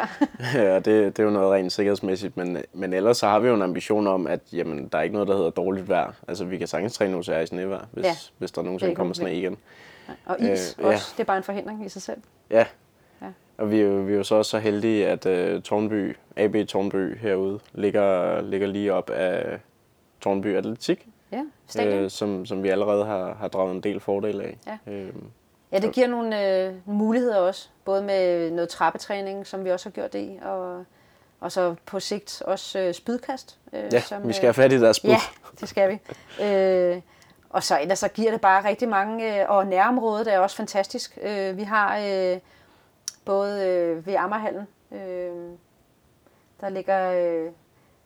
ja, 0.63 0.75
det, 0.75 0.85
det 0.87 1.19
er 1.19 1.23
jo 1.23 1.31
noget 1.31 1.53
rent 1.53 1.73
sikkerhedsmæssigt, 1.73 2.37
men, 2.37 2.59
men 2.73 2.93
ellers 2.93 3.17
så 3.17 3.27
har 3.27 3.39
vi 3.39 3.49
jo 3.49 3.55
en 3.55 3.63
ambition 3.63 4.07
om, 4.07 4.27
at 4.27 4.41
jamen, 4.53 4.89
der 4.93 4.99
er 4.99 5.03
ikke 5.03 5.13
noget, 5.13 5.29
der 5.29 5.37
hedder 5.37 5.51
dårligt 5.51 5.89
vejr. 5.89 6.13
Altså 6.29 6.45
vi 6.45 6.59
kan 6.59 6.67
sagtens 6.67 6.93
træne 6.95 7.17
OCR 7.17 7.33
i 7.39 7.47
snevejr, 7.47 7.85
hvis, 7.93 8.05
Ja. 8.05 8.15
hvis 8.39 8.51
der 8.51 8.61
er 8.61 8.65
nogensinde 8.65 8.95
kommer 8.95 9.15
sne 9.15 9.35
igen. 9.35 9.57
Og 10.27 10.37
is 10.41 10.77
Øh, 10.79 10.85
øh, 10.85 10.91
ja. 10.91 10.95
også, 10.95 11.13
det 11.17 11.21
er 11.21 11.25
bare 11.27 11.37
en 11.37 11.43
forhindring 11.43 11.87
i 11.87 11.89
sig 11.89 12.03
selv. 12.03 12.19
Ja. 12.51 12.65
Ja. 13.23 13.27
Og 13.59 13.71
vi 13.71 13.81
er, 13.81 13.85
jo, 13.85 13.91
vi 13.93 14.13
er 14.13 14.17
jo 14.17 14.23
så 14.25 14.35
også 14.35 14.51
så 14.51 14.59
heldige, 14.59 15.09
at 15.09 15.27
uh, 15.55 15.63
Tornby, 15.63 16.17
AB 16.37 16.57
Tornby 16.69 17.19
herude, 17.19 17.59
ligger, 17.73 18.41
ligger 18.43 18.67
lige 18.67 18.93
op 18.93 19.11
af 19.11 19.59
Tornby 20.21 20.57
Atletik, 20.57 21.07
Ja, 21.33 21.43
stadion. 21.67 21.99
øh, 21.99 22.11
som, 22.11 22.47
som 22.47 22.63
vi 22.63 22.69
allerede 22.69 23.05
har, 23.05 23.35
har 23.35 23.49
draget 23.49 23.75
en 23.75 23.81
del 23.81 24.01
fordel 24.01 24.41
af. 24.41 24.59
Ja. 24.67 24.93
Øhm, 24.93 25.25
Ja, 25.73 25.79
det 25.79 25.93
giver 25.93 26.07
nogle 26.07 26.65
øh, 26.67 26.75
muligheder 26.85 27.37
også, 27.39 27.69
både 27.85 28.03
med 28.03 28.51
noget 28.51 28.69
trappetræning, 28.69 29.47
som 29.47 29.65
vi 29.65 29.71
også 29.71 29.89
har 29.89 29.91
gjort 29.91 30.13
det 30.13 30.19
i, 30.19 30.39
og, 30.43 30.85
og 31.41 31.53
så 31.53 31.75
på 31.87 32.01
sigt 32.01 32.43
også 32.47 32.79
øh, 32.79 32.95
spydkast. 32.95 33.59
Øh, 33.73 33.93
ja, 33.93 34.01
som, 34.01 34.29
vi 34.29 34.33
skal 34.33 34.47
have 34.47 34.55
fat 34.55 34.73
i 34.73 34.81
deres 34.81 34.97
spyd. 34.97 35.11
Ja, 35.11 35.19
det 35.61 35.69
skal 35.69 35.91
vi. 35.91 35.99
Øh, 36.45 37.01
og 37.51 37.63
så 37.63 37.81
ellers 37.81 37.99
så 37.99 38.09
giver 38.09 38.31
det 38.31 38.41
bare 38.41 38.69
rigtig 38.69 38.89
mange, 38.89 39.43
øh, 39.43 39.51
og 39.51 39.67
nærområdet 39.67 40.35
er 40.35 40.39
også 40.39 40.57
fantastisk. 40.57 41.19
Øh, 41.23 41.57
vi 41.57 41.63
har 41.63 41.99
øh, 41.99 42.39
både 43.25 43.67
øh, 43.67 44.07
ved 44.07 44.15
Ammerhallen, 44.15 44.67
øh, 44.93 45.51
der 46.61 46.69
ligger, 46.69 47.11
øh, 47.13 47.51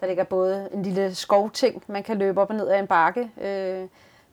der 0.00 0.06
ligger 0.06 0.24
både 0.24 0.68
en 0.72 0.82
lille 0.82 1.14
skovting, 1.14 1.82
man 1.86 2.02
kan 2.02 2.18
løbe 2.18 2.40
op 2.40 2.50
og 2.50 2.56
ned 2.56 2.68
af 2.68 2.78
en 2.78 2.86
bakke. 2.86 3.30
Øh, 3.42 3.88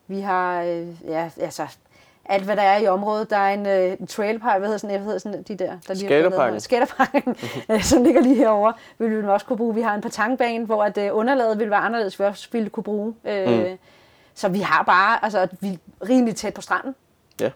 vi 0.08 0.20
har, 0.20 0.62
øh, 0.62 0.88
ja, 1.08 1.30
altså, 1.42 1.68
alt 2.26 2.44
hvad 2.44 2.56
der 2.56 2.62
er 2.62 2.78
i 2.78 2.88
området. 2.88 3.30
Der 3.30 3.38
er 3.38 3.54
en, 3.54 3.66
øh, 3.66 3.98
en 4.00 4.08
trailpark, 4.08 4.60
hvad 4.60 4.68
hedder 4.68 4.78
sådan, 4.78 4.96
hvad 4.96 5.06
hedder 5.06 5.20
sådan 5.20 5.44
de 5.44 5.56
der, 5.56 5.78
der 5.88 5.94
lige 5.94 6.06
er 6.06 6.22
Skaterparken. 6.22 6.60
Skaterparken, 6.60 7.36
øh, 7.70 7.84
som 7.84 8.04
ligger 8.04 8.22
lige 8.22 8.36
herovre, 8.36 8.74
vil 8.98 9.24
vi 9.24 9.28
også 9.28 9.46
kunne 9.46 9.58
bruge. 9.58 9.76
Vi 9.76 9.82
har 9.82 9.96
en 9.96 10.02
petanquebane, 10.02 10.66
hvor 10.66 10.84
at, 10.84 10.98
øh, 10.98 11.10
underlaget 11.14 11.60
vil 11.60 11.70
være 11.70 11.80
anderledes, 11.80 12.20
vi 12.20 12.24
også 12.24 12.48
ville 12.52 12.70
kunne 12.70 12.84
bruge. 12.84 13.16
Øh, 13.26 13.72
mm. 13.72 13.78
Så 14.34 14.50
vi 14.50 14.60
har 14.60 14.84
bare, 14.84 15.24
altså 15.24 15.48
vi 15.60 15.68
er 15.74 16.10
rimelig 16.10 16.36
tæt 16.36 16.54
på 16.54 16.62
stranden. 16.62 16.96
Ja. 17.42 17.52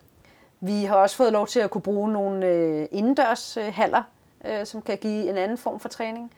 Vi 0.60 0.84
har 0.84 0.96
også 0.96 1.16
fået 1.16 1.32
lov 1.32 1.48
til 1.48 1.60
at 1.60 1.70
kunne 1.70 1.82
bruge 1.82 2.12
nogle 2.12 2.46
øh, 2.46 2.88
indendørs 2.92 3.58
øh, 3.58 3.74
haller, 3.74 4.04
øh, 4.46 4.66
som 4.66 4.82
kan 4.82 4.98
give 4.98 5.30
en 5.30 5.38
anden 5.38 5.58
form 5.58 5.80
for 5.80 5.90
træning. 5.90 6.32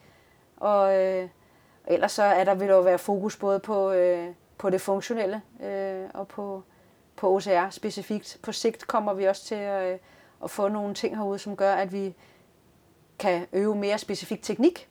Og 0.57 0.97
øh, 0.97 1.27
ellers 1.87 2.11
så 2.11 2.23
er 2.23 2.43
der, 2.43 2.55
vil 2.55 2.67
der 2.67 2.75
jo 2.75 2.81
være 2.81 2.97
fokus 2.97 3.37
både 3.37 3.59
på, 3.59 3.91
øh, 3.91 4.27
på 4.57 4.69
det 4.69 4.81
funktionelle 4.81 5.41
øh, 5.63 6.09
og 6.13 6.27
på, 6.27 6.63
på 7.15 7.35
OCR 7.35 7.69
specifikt. 7.69 8.37
På 8.43 8.51
sigt 8.51 8.87
kommer 8.87 9.13
vi 9.13 9.25
også 9.25 9.45
til 9.45 9.55
at, 9.55 9.93
øh, 9.93 9.99
at 10.43 10.51
få 10.51 10.67
nogle 10.67 10.93
ting 10.93 11.17
herude, 11.17 11.39
som 11.39 11.55
gør, 11.55 11.73
at 11.73 11.93
vi 11.93 12.15
kan 13.19 13.47
øve 13.53 13.75
mere 13.75 13.97
specifik 13.97 14.43
teknik. 14.43 14.89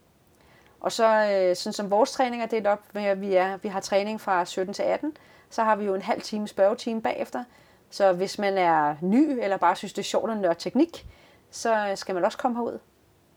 Og 0.81 0.93
så 0.93 1.07
øh, 1.07 1.57
sådan 1.57 1.73
som 1.73 1.91
vores 1.91 2.13
træning 2.13 2.43
er 2.43 2.47
delt 2.47 2.67
op, 2.67 2.81
med 2.93 3.05
at 3.05 3.21
vi, 3.21 3.35
er, 3.35 3.57
vi 3.57 3.69
har 3.69 3.81
træning 3.81 4.21
fra 4.21 4.45
17 4.45 4.75
til 4.75 4.83
18, 4.83 5.17
så 5.51 5.63
har 5.63 5.77
vi 5.77 5.85
jo 5.85 5.95
en 5.95 6.03
halv 6.03 6.21
time 6.23 6.49
spørgetime 6.49 7.03
bagefter. 7.03 7.45
Så 7.91 8.13
hvis 8.13 8.39
man 8.39 8.59
er 8.59 8.97
ny, 9.01 9.39
eller 9.43 9.57
bare 9.57 9.77
synes, 9.77 9.93
det 9.93 10.03
er 10.03 10.05
sjovt 10.05 10.31
at 10.31 10.37
nørde 10.37 10.59
teknik, 10.59 11.07
så 11.51 11.89
øh, 11.91 11.97
skal 11.97 12.15
man 12.15 12.25
også 12.25 12.39
komme 12.39 12.57
herud. 12.57 12.79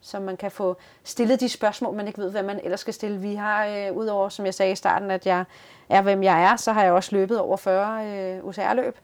Så 0.02 0.20
man 0.20 0.38
kan 0.38 0.52
få 0.52 0.76
stillet 1.04 1.40
de 1.40 1.50
spørgsmål, 1.50 1.96
man 1.96 2.08
ikke 2.08 2.20
ved, 2.20 2.32
hvad 2.32 2.44
man 2.44 2.60
ellers 2.64 2.80
skal 2.80 2.94
stille. 2.94 3.18
Vi 3.18 3.36
har, 3.36 3.66
øh, 3.66 3.98
udover 3.98 4.30
som 4.30 4.46
jeg 4.46 4.54
sagde 4.54 4.72
i 4.72 4.76
starten, 4.76 5.12
at 5.12 5.26
jeg 5.26 5.44
er, 5.90 6.02
hvem 6.02 6.24
jeg 6.24 6.44
er, 6.44 6.56
så 6.56 6.72
har 6.72 6.84
jeg 6.84 6.92
også 6.92 7.16
løbet 7.16 7.40
over 7.40 7.58
40 7.58 8.08
øh, 8.08 8.46
UCR-løb. 8.46 8.98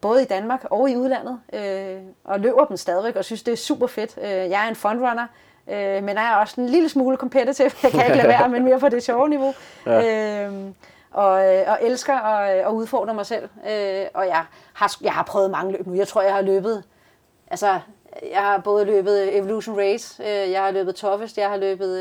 Både 0.00 0.22
i 0.22 0.24
Danmark 0.24 0.64
og 0.70 0.90
i 0.90 0.96
udlandet. 0.96 1.40
Øh, 1.52 2.00
og 2.24 2.40
løber 2.40 2.64
dem 2.64 2.76
stadigvæk, 2.76 3.16
og 3.16 3.24
synes, 3.24 3.42
det 3.42 3.52
er 3.52 3.56
super 3.56 3.86
fedt. 3.86 4.18
Øh, 4.22 4.30
jeg 4.30 4.64
er 4.64 4.68
en 4.68 4.76
frontrunner, 4.76 5.26
øh, 5.68 6.04
men 6.04 6.18
er 6.18 6.34
også 6.34 6.60
en 6.60 6.66
lille 6.66 6.88
smule 6.88 7.16
competitive. 7.16 7.70
Jeg 7.82 7.90
kan 7.90 8.04
ikke 8.04 8.16
lade 8.16 8.28
være, 8.28 8.48
men 8.48 8.64
mere 8.64 8.80
på 8.80 8.88
det 8.88 9.02
sjove 9.02 9.28
niveau. 9.28 9.54
Ja. 9.86 10.46
Øh, 10.46 10.52
og, 11.10 11.54
øh, 11.54 11.64
og 11.66 11.78
elsker 11.82 12.14
at, 12.14 12.50
at 12.50 12.70
udfordre 12.70 13.14
mig 13.14 13.26
selv. 13.26 13.48
Øh, 13.70 14.06
og 14.14 14.26
jeg 14.26 14.44
har, 14.72 14.96
jeg 15.00 15.12
har 15.12 15.22
prøvet 15.22 15.50
mange 15.50 15.72
løb 15.72 15.86
nu. 15.86 15.94
Jeg 15.94 16.08
tror, 16.08 16.22
jeg 16.22 16.34
har 16.34 16.40
løbet... 16.42 16.84
Altså, 17.50 17.80
jeg 18.30 18.40
har 18.40 18.58
både 18.58 18.84
løbet 18.84 19.36
Evolution 19.36 19.78
Race, 19.78 20.22
øh, 20.22 20.50
jeg 20.50 20.62
har 20.62 20.70
løbet 20.70 20.96
Toughest, 20.96 21.38
jeg 21.38 21.48
har 21.48 21.56
løbet 21.56 21.98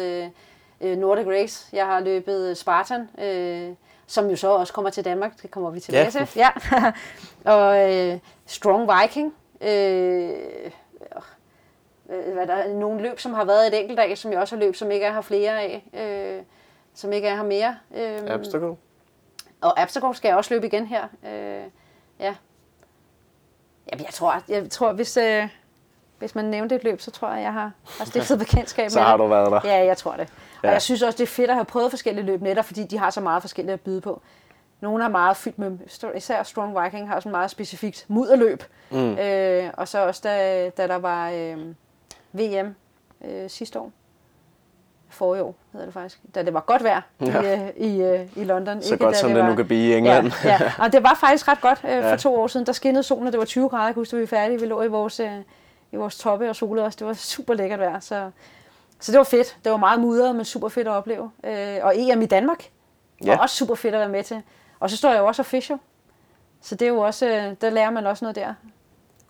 øh, 0.81 0.97
Nordic 0.97 1.27
Race, 1.27 1.69
jeg 1.73 1.85
har 1.85 1.99
løbet 1.99 2.57
Spartan, 2.57 3.09
øh, 3.19 3.75
som 4.07 4.29
jo 4.29 4.35
så 4.35 4.47
også 4.49 4.73
kommer 4.73 4.89
til 4.89 5.05
Danmark. 5.05 5.41
Det 5.41 5.51
kommer 5.51 5.69
vi 5.69 5.79
tilbage 5.79 6.19
ja. 6.19 6.25
til. 6.25 6.27
Ja. 6.35 6.49
og 7.53 7.93
øh, 7.93 8.19
Strong 8.45 8.89
Viking. 8.91 9.35
Øh, 9.61 10.31
hvad 12.33 12.47
der 12.47 12.53
er 12.53 12.73
nogle 12.73 13.01
løb, 13.01 13.19
som 13.19 13.33
har 13.33 13.45
været 13.45 13.67
et 13.67 13.79
enkelt 13.79 13.97
dag, 13.97 14.17
som 14.17 14.31
jeg 14.31 14.39
også 14.39 14.55
har 14.55 14.59
løbet, 14.59 14.77
som 14.77 14.91
ikke 14.91 15.05
er 15.05 15.13
her 15.13 15.21
flere 15.21 15.61
af. 15.61 15.83
Øh, 15.93 16.43
som 16.93 17.13
ikke 17.13 17.27
er 17.27 17.35
her 17.35 17.43
mere. 17.43 17.77
Øh, 17.95 18.33
Abstacle. 18.33 18.75
Og 19.61 19.81
Abstacle 19.81 20.15
skal 20.15 20.29
jeg 20.29 20.37
også 20.37 20.53
løbe 20.53 20.67
igen 20.67 20.85
her. 20.85 21.03
Øh, 21.03 21.63
ja. 22.19 22.35
Jamen, 23.91 24.05
jeg 24.05 24.13
tror, 24.13 24.43
jeg 24.47 24.69
tror 24.69 24.93
hvis, 24.93 25.17
øh, 25.17 25.49
hvis 26.19 26.35
man 26.35 26.45
nævnte 26.45 26.75
et 26.75 26.83
løb, 26.83 27.01
så 27.01 27.11
tror 27.11 27.33
jeg, 27.33 27.43
jeg 27.43 27.53
har, 27.53 27.71
har 27.97 28.05
stiftet 28.05 28.39
bekendtskab 28.39 28.83
med 28.83 28.89
Så 28.89 29.01
har 29.01 29.17
du 29.17 29.27
været 29.27 29.51
der. 29.51 29.61
Ja, 29.63 29.85
jeg 29.85 29.97
tror 29.97 30.11
det. 30.11 30.27
Ja. 30.63 30.67
Og 30.67 30.73
jeg 30.73 30.81
synes 30.81 31.01
også, 31.01 31.17
det 31.17 31.23
er 31.23 31.27
fedt 31.27 31.49
at 31.49 31.55
have 31.55 31.65
prøvet 31.65 31.89
forskellige 31.89 32.25
løb 32.25 32.41
netop, 32.41 32.65
fordi 32.65 32.83
de 32.83 32.97
har 32.97 33.09
så 33.09 33.21
meget 33.21 33.43
forskelligt 33.43 33.73
at 33.73 33.81
byde 33.81 34.01
på. 34.01 34.21
Nogle 34.81 35.03
har 35.03 35.09
meget 35.09 35.37
fyldt 35.37 35.59
med, 35.59 35.77
især 36.15 36.43
Strong 36.43 36.83
Viking 36.83 37.09
har 37.09 37.19
sådan 37.19 37.31
meget 37.31 37.51
specifikt 37.51 38.05
mudderløb. 38.07 38.63
Mm. 38.91 39.17
Øh, 39.17 39.69
og 39.73 39.87
så 39.87 40.07
også, 40.07 40.21
da, 40.23 40.69
da 40.69 40.87
der 40.87 40.95
var 40.95 41.29
øh, 41.29 41.57
VM 42.31 42.75
øh, 43.25 43.49
sidste 43.49 43.79
år, 43.79 43.91
forrige 45.09 45.43
år 45.43 45.55
hedder 45.71 45.85
det 45.85 45.93
faktisk, 45.93 46.19
da 46.35 46.43
det 46.43 46.53
var 46.53 46.59
godt 46.59 46.83
vejr 46.83 47.01
ja. 47.21 47.41
i, 47.41 47.45
øh, 47.45 47.69
i, 47.77 48.01
øh, 48.01 48.19
i 48.35 48.43
London. 48.43 48.81
Så 48.81 48.93
Ikke, 48.93 49.05
godt 49.05 49.17
som 49.17 49.29
det, 49.29 49.43
var, 49.43 49.49
nu 49.49 49.55
kan 49.55 49.65
blive 49.65 49.93
i 49.93 49.97
England. 49.97 50.31
Ja, 50.43 50.49
ja. 50.49 50.71
Og 50.83 50.93
det 50.93 51.03
var 51.03 51.17
faktisk 51.19 51.47
ret 51.47 51.61
godt 51.61 51.79
øh, 51.83 52.03
for 52.03 52.09
ja. 52.09 52.15
to 52.15 52.35
år 52.35 52.47
siden. 52.47 52.65
Der 52.65 52.71
skinnede 52.71 53.03
solen, 53.03 53.27
og 53.27 53.31
det 53.31 53.39
var 53.39 53.45
20 53.45 53.69
grader. 53.69 53.85
Jeg 53.85 53.93
kan 53.93 54.01
huske, 54.01 54.15
at 54.15 54.17
vi 54.17 54.21
var 54.21 54.37
færdige. 54.37 54.59
Vi 54.59 54.65
lå 54.65 54.81
i 54.81 54.87
vores, 54.87 55.19
øh, 55.19 55.31
i 55.91 55.95
vores 55.95 56.17
toppe 56.17 56.49
og 56.49 56.55
solede 56.55 56.85
os. 56.85 56.95
Det 56.95 57.07
var 57.07 57.13
super 57.13 57.53
lækkert 57.53 57.79
vejr. 57.79 57.99
Så, 57.99 58.31
så 58.99 59.11
det 59.11 59.17
var 59.17 59.23
fedt. 59.23 59.57
Det 59.63 59.71
var 59.71 59.77
meget 59.77 59.99
mudret, 59.99 60.35
men 60.35 60.45
super 60.45 60.69
fedt 60.69 60.87
at 60.87 60.91
opleve. 60.91 61.31
Øh, 61.43 61.77
og 61.81 61.93
EM 61.95 62.21
i 62.21 62.25
Danmark 62.25 62.69
ja. 63.25 63.31
var 63.31 63.37
også 63.37 63.55
super 63.55 63.75
fedt 63.75 63.95
at 63.95 63.99
være 63.99 64.09
med 64.09 64.23
til. 64.23 64.41
Og 64.79 64.89
så 64.89 64.97
står 64.97 65.11
jeg 65.11 65.19
jo 65.19 65.25
også 65.25 65.41
official. 65.41 65.79
Så 66.61 66.75
det 66.75 66.85
er 66.85 66.89
jo 66.89 66.99
også, 66.99 67.25
øh, 67.27 67.55
der 67.61 67.69
lærer 67.69 67.89
man 67.89 68.05
også 68.05 68.25
noget 68.25 68.35
der. 68.35 68.53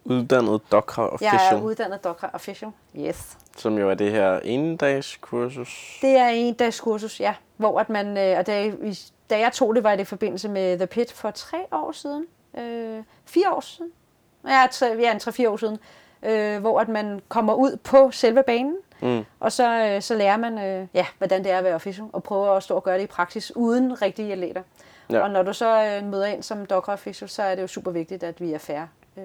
Uddannet 0.05 0.61
Dokra 0.71 1.09
Official. 1.09 1.33
Jeg 1.33 1.53
er 1.53 1.61
uddannet 1.61 2.03
Dokra 2.03 2.29
Official, 2.33 2.71
yes. 2.95 3.37
Som 3.57 3.77
jo 3.77 3.89
er 3.89 3.93
det 3.93 4.11
her 4.11 4.39
en-dags 4.39 5.17
kursus. 5.21 5.97
Det 6.01 6.17
er 6.17 6.27
en 6.27 6.53
dags 6.53 6.79
kursus, 6.79 7.19
ja. 7.19 7.35
Hvor 7.57 7.79
at 7.79 7.89
man, 7.89 8.17
øh, 8.17 8.37
og 8.37 8.47
da, 8.47 8.71
da 9.29 9.39
jeg 9.39 9.51
tog 9.53 9.75
det, 9.75 9.83
var 9.83 9.91
det 9.91 10.01
i 10.01 10.05
forbindelse 10.05 10.49
med 10.49 10.77
The 10.77 10.87
Pit 10.87 11.11
for 11.11 11.31
tre 11.31 11.57
år 11.71 11.91
siden. 11.91 12.25
Øh, 12.57 13.03
fire 13.25 13.51
år 13.51 13.59
siden. 13.59 13.91
Ja, 14.47 14.67
tre, 14.71 14.85
ja 14.85 15.11
en 15.11 15.19
tre-fire 15.19 15.49
år 15.49 15.57
siden. 15.57 15.77
Øh, 16.23 16.59
hvor 16.59 16.79
at 16.79 16.87
man 16.87 17.21
kommer 17.27 17.53
ud 17.53 17.77
på 17.83 18.11
selve 18.11 18.43
banen, 18.43 18.77
mm. 19.01 19.25
og 19.39 19.51
så, 19.51 19.85
øh, 19.85 20.01
så 20.01 20.15
lærer 20.15 20.37
man, 20.37 20.57
øh, 20.57 20.87
ja, 20.93 21.05
hvordan 21.17 21.43
det 21.43 21.51
er 21.51 21.57
at 21.57 21.63
være 21.63 21.75
official, 21.75 22.07
og 22.13 22.23
prøver 22.23 22.51
at 22.51 22.63
stå 22.63 22.75
og 22.75 22.83
gøre 22.83 22.97
det 22.97 23.03
i 23.03 23.07
praksis 23.07 23.55
uden 23.55 24.01
rigtige 24.01 24.31
atleter. 24.31 24.61
Ja. 25.09 25.19
Og 25.19 25.29
når 25.29 25.43
du 25.43 25.53
så 25.53 25.83
øh, 25.83 26.09
møder 26.09 26.25
ind 26.25 26.43
som 26.43 26.65
Dokra 26.65 26.93
Official, 26.93 27.29
så 27.29 27.43
er 27.43 27.55
det 27.55 27.61
jo 27.61 27.67
super 27.67 27.91
vigtigt, 27.91 28.23
at 28.23 28.41
vi 28.41 28.53
er 28.53 28.57
færre. 28.57 28.87
Øh, 29.17 29.23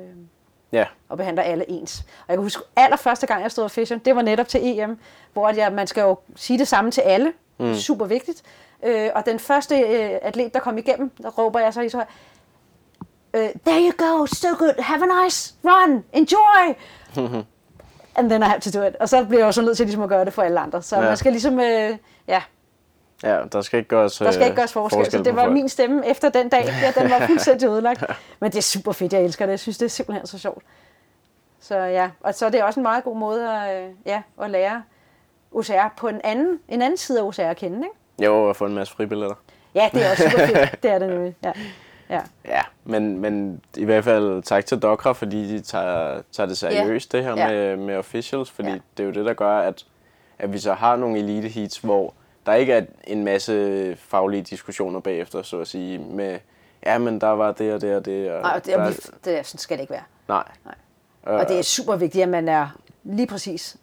Ja. 0.73 0.87
Og 1.09 1.17
behandler 1.17 1.43
alle 1.43 1.71
ens. 1.71 1.99
Og 2.01 2.25
jeg 2.29 2.37
kan 2.37 2.43
huske, 2.43 2.63
allerførste 2.77 3.27
gang, 3.27 3.43
jeg 3.43 3.51
stod 3.51 3.65
og 3.65 4.05
det 4.05 4.17
var 4.17 4.23
netop 4.23 4.49
til 4.49 4.61
EM, 4.63 4.99
hvor 5.33 5.49
jeg, 5.49 5.73
man 5.73 5.87
skal 5.87 6.01
jo 6.03 6.19
sige 6.37 6.59
det 6.59 6.69
samme 6.69 6.91
til 6.91 7.01
alle. 7.01 7.33
Mm. 7.59 7.75
Super 7.75 8.07
vigtigt. 8.07 8.43
Øh, 8.83 9.11
og 9.15 9.27
den 9.27 9.39
første 9.39 9.81
øh, 9.81 10.11
atlet, 10.23 10.55
der 10.55 10.61
kom 10.61 10.79
igennem, 10.79 11.11
der 11.23 11.31
råber 11.31 11.61
jeg 11.61 11.75
så 11.75 11.81
i 11.81 11.89
så 11.89 12.05
uh, 13.35 13.41
There 13.67 13.81
you 13.81 13.93
go, 13.93 14.27
so 14.27 14.49
good, 14.59 14.75
have 14.79 15.03
a 15.03 15.25
nice 15.25 15.55
run, 15.65 16.05
enjoy! 16.13 16.75
And 18.17 18.29
then 18.31 18.43
I 18.43 18.45
have 18.45 18.61
to 18.61 18.81
do 18.81 18.87
it. 18.87 18.97
Og 18.97 19.09
så 19.09 19.25
bliver 19.25 19.41
jeg 19.41 19.47
jo 19.47 19.53
så 19.53 19.63
nødt 19.63 19.77
til 19.77 19.87
ligesom 19.87 20.03
at 20.03 20.09
gøre 20.09 20.25
det 20.25 20.33
for 20.33 20.43
alle 20.43 20.61
andre. 20.61 20.83
Så 20.83 20.97
ja. 20.97 21.03
man 21.03 21.17
skal 21.17 21.33
ligesom, 21.33 21.61
øh, 21.61 21.97
ja, 22.29 22.43
Ja, 23.23 23.41
der 23.53 23.61
skal 23.61 23.79
ikke 23.79 23.89
gøres, 23.89 24.19
der 24.19 24.31
skal 24.31 24.45
ikke 24.45 24.57
gøres 24.57 24.73
forskel. 24.73 24.99
forskel 24.99 25.19
så 25.19 25.25
det 25.25 25.37
var 25.37 25.51
min 25.51 25.69
stemme 25.69 26.07
efter 26.07 26.29
den 26.29 26.49
dag. 26.49 26.65
Ja, 26.83 27.01
den 27.01 27.11
var 27.11 27.27
fuldstændig 27.27 27.69
ødelagt. 27.69 28.05
Men 28.41 28.51
det 28.51 28.59
er 28.59 28.63
super 28.63 28.93
fedt, 28.93 29.13
jeg 29.13 29.23
elsker 29.23 29.47
det. 29.47 29.51
Jeg 29.51 29.61
synes, 29.61 29.79
det 29.79 29.85
er 29.85 29.91
simpelthen 29.91 30.27
så 30.27 30.39
sjovt. 30.39 30.65
Så 31.61 31.77
ja, 31.79 32.11
og 32.21 32.35
så 32.35 32.47
er 32.47 32.51
det 32.51 32.63
også 32.63 32.81
en 32.81 32.83
meget 32.83 33.05
god 33.05 33.17
måde 33.17 33.51
at, 33.51 33.91
ja, 34.07 34.23
at 34.43 34.51
lære 34.51 34.83
OCR 35.53 35.95
på 35.97 36.09
en 36.09 36.21
anden, 36.25 36.59
en 36.69 36.83
anden 36.83 36.97
side 36.97 37.21
af 37.21 37.25
OCR 37.25 37.41
at 37.41 37.57
kende, 37.57 37.79
ikke? 37.79 38.25
Jo, 38.25 38.49
og 38.49 38.57
få 38.57 38.67
en 38.67 38.75
masse 38.75 38.95
fribilletter. 38.95 39.37
Ja, 39.75 39.91
det 39.93 40.07
er 40.07 40.11
også 40.11 40.31
super 40.31 40.47
fedt. 40.47 40.77
det 40.83 40.91
er 40.91 40.99
det 40.99 41.09
nemlig, 41.09 41.37
ja. 41.45 41.53
Ja, 42.13 42.23
ja 42.45 42.63
men, 42.85 43.19
men 43.19 43.61
i 43.77 43.85
hvert 43.85 44.05
fald 44.05 44.43
tak 44.43 44.67
til 44.67 44.79
Dokra, 44.79 45.13
fordi 45.13 45.49
de 45.49 45.61
tager, 45.61 46.23
tager 46.33 46.47
det 46.47 46.59
seriøst, 46.59 47.15
ja. 47.15 47.19
det 47.19 47.27
her 47.27 47.37
ja. 47.37 47.49
med, 47.49 47.77
med 47.77 47.97
officials, 47.97 48.51
fordi 48.51 48.69
ja. 48.69 48.79
det 48.97 49.03
er 49.03 49.07
jo 49.07 49.13
det, 49.13 49.25
der 49.25 49.35
gør, 49.35 49.59
at, 49.59 49.87
at 50.39 50.53
vi 50.53 50.59
så 50.59 50.75
har 50.75 50.97
nogle 50.97 51.19
elite 51.19 51.49
heats, 51.49 51.79
hvor 51.79 52.15
der 52.47 52.55
ikke 52.55 52.73
er 52.73 52.83
en 53.05 53.25
masse 53.25 53.97
faglige 53.97 54.43
diskussioner 54.43 55.01
bagefter, 55.01 55.43
så 55.43 55.61
at 55.61 55.69
sige, 55.69 55.99
med, 55.99 56.39
ja, 56.87 56.99
men 56.99 57.21
der 57.21 57.29
var 57.29 57.53
det 57.53 57.75
og 57.75 57.81
det 57.81 57.97
og 57.97 58.05
det. 58.05 58.33
Og 58.33 58.43
Nej, 58.43 58.55
det, 58.55 58.67
der, 58.67 58.87
det, 58.87 59.11
det, 59.25 59.47
sådan 59.47 59.59
skal 59.59 59.77
det 59.77 59.83
ikke 59.83 59.93
være. 59.93 60.03
Nej. 60.29 60.45
Nej. 60.65 60.75
Og 61.23 61.49
det 61.49 61.59
er 61.59 61.63
super 61.63 61.97
vigtigt, 61.97 62.23
at 62.23 62.29
man 62.29 62.49
er 62.49 62.69
lige 63.05 63.27
præcis, 63.27 63.77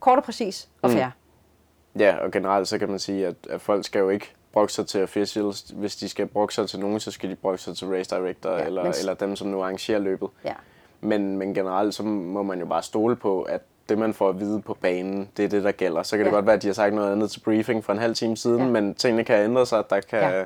kort 0.00 0.18
og 0.18 0.24
præcis 0.24 0.68
og 0.82 0.90
fair. 0.90 1.06
Mm. 1.06 2.00
Ja, 2.00 2.16
og 2.16 2.30
generelt 2.30 2.68
så 2.68 2.78
kan 2.78 2.88
man 2.88 2.98
sige, 2.98 3.26
at, 3.26 3.34
at 3.50 3.60
folk 3.60 3.84
skal 3.84 3.98
jo 3.98 4.08
ikke 4.08 4.34
brokke 4.52 4.72
sig 4.72 4.86
til 4.86 5.02
officials. 5.02 5.60
Hvis 5.74 5.96
de 5.96 6.08
skal 6.08 6.26
brokke 6.26 6.54
sig 6.54 6.68
til 6.68 6.80
nogen, 6.80 7.00
så 7.00 7.10
skal 7.10 7.30
de 7.30 7.34
brokke 7.34 7.58
sig 7.58 7.76
til 7.76 7.88
race 7.88 8.16
director, 8.16 8.50
ja, 8.50 8.64
eller, 8.64 8.92
eller 9.00 9.14
dem, 9.14 9.36
som 9.36 9.48
nu 9.48 9.62
arrangerer 9.62 9.98
løbet. 9.98 10.28
Ja. 10.44 10.54
Men, 11.00 11.36
men 11.36 11.54
generelt 11.54 11.94
så 11.94 12.02
må 12.02 12.42
man 12.42 12.58
jo 12.60 12.66
bare 12.66 12.82
stole 12.82 13.16
på, 13.16 13.42
at 13.42 13.60
det, 13.88 13.98
man 13.98 14.14
får 14.14 14.28
at 14.28 14.40
vide 14.40 14.62
på 14.62 14.76
banen, 14.80 15.28
det 15.36 15.44
er 15.44 15.48
det, 15.48 15.64
der 15.64 15.72
gælder. 15.72 16.02
Så 16.02 16.16
kan 16.16 16.18
ja. 16.18 16.24
det 16.24 16.32
godt 16.32 16.46
være, 16.46 16.56
at 16.56 16.62
de 16.62 16.66
har 16.66 16.74
sagt 16.74 16.94
noget 16.94 17.12
andet 17.12 17.30
til 17.30 17.40
briefing 17.40 17.84
for 17.84 17.92
en 17.92 17.98
halv 17.98 18.14
time 18.14 18.36
siden, 18.36 18.58
ja. 18.58 18.66
men 18.66 18.94
tingene 18.94 19.24
kan 19.24 19.44
ændre 19.44 19.66
sig. 19.66 19.84
Der 19.90 20.00
kan, 20.00 20.20
ja. 20.20 20.44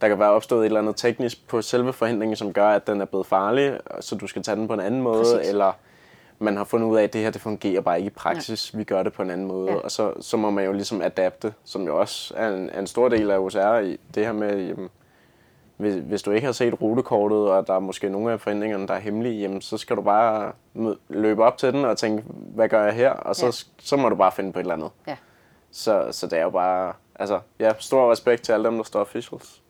der 0.00 0.08
kan 0.08 0.18
være 0.18 0.30
opstået 0.30 0.60
et 0.60 0.66
eller 0.66 0.80
andet 0.80 0.96
teknisk 0.96 1.48
på 1.48 1.62
selve 1.62 1.92
forhindringen, 1.92 2.36
som 2.36 2.52
gør, 2.52 2.68
at 2.68 2.86
den 2.86 3.00
er 3.00 3.04
blevet 3.04 3.26
farlig, 3.26 3.80
så 4.00 4.14
du 4.16 4.26
skal 4.26 4.42
tage 4.42 4.56
den 4.56 4.68
på 4.68 4.74
en 4.74 4.80
anden 4.80 5.02
måde, 5.02 5.24
Præcis. 5.34 5.48
eller 5.48 5.72
man 6.38 6.56
har 6.56 6.64
fundet 6.64 6.88
ud 6.88 6.96
af, 6.96 7.02
at 7.02 7.12
det 7.12 7.20
her 7.20 7.30
det 7.30 7.40
fungerer 7.40 7.80
bare 7.80 7.98
ikke 7.98 8.06
i 8.06 8.10
praksis, 8.10 8.72
ja. 8.72 8.78
vi 8.78 8.84
gør 8.84 9.02
det 9.02 9.12
på 9.12 9.22
en 9.22 9.30
anden 9.30 9.46
måde, 9.46 9.70
ja. 9.70 9.76
og 9.76 9.90
så, 9.90 10.12
så 10.20 10.36
må 10.36 10.50
man 10.50 10.64
jo 10.64 10.72
ligesom 10.72 11.02
adapte, 11.02 11.54
som 11.64 11.82
jo 11.82 12.00
også 12.00 12.34
er 12.36 12.48
en, 12.48 12.70
er 12.70 12.78
en 12.78 12.86
stor 12.86 13.08
del 13.08 13.30
af 13.30 13.38
OSR 13.38 13.78
i 13.78 14.00
det 14.14 14.26
her 14.26 14.32
med, 14.32 14.66
jamen, 14.66 14.88
hvis, 15.76 15.94
hvis 15.94 16.22
du 16.22 16.30
ikke 16.30 16.44
har 16.44 16.52
set 16.52 16.82
rutekortet, 16.82 17.38
og 17.38 17.66
der 17.66 17.74
er 17.74 17.78
måske 17.78 18.08
nogle 18.08 18.32
af 18.32 18.40
forhindringerne, 18.40 18.88
der 18.88 18.94
er 18.94 18.98
hemmelige, 18.98 19.40
jamen, 19.40 19.60
så 19.60 19.76
skal 19.76 19.96
du 19.96 20.02
bare 20.02 20.52
løbe 21.08 21.44
op 21.44 21.58
til 21.58 21.72
den 21.72 21.84
og 21.84 21.98
tænke, 21.98 22.24
hvad 22.28 22.68
gør 22.68 22.84
jeg 22.84 22.94
her? 22.94 23.10
Og 23.10 23.36
så, 23.36 23.46
ja. 23.46 23.52
så 23.78 23.96
må 23.96 24.08
du 24.08 24.14
bare 24.14 24.32
finde 24.32 24.52
på 24.52 24.58
et 24.58 24.62
eller 24.62 24.74
andet. 24.74 24.90
Ja. 25.06 25.16
Så, 25.70 26.08
så 26.10 26.26
det 26.26 26.38
er 26.38 26.42
jo 26.42 26.50
bare, 26.50 26.92
altså, 27.14 27.40
ja, 27.58 27.72
stor 27.78 28.12
respekt 28.12 28.42
til 28.42 28.52
alle 28.52 28.68
dem, 28.68 28.76
der 28.76 28.82
står 28.82 29.00
officials. 29.00 29.62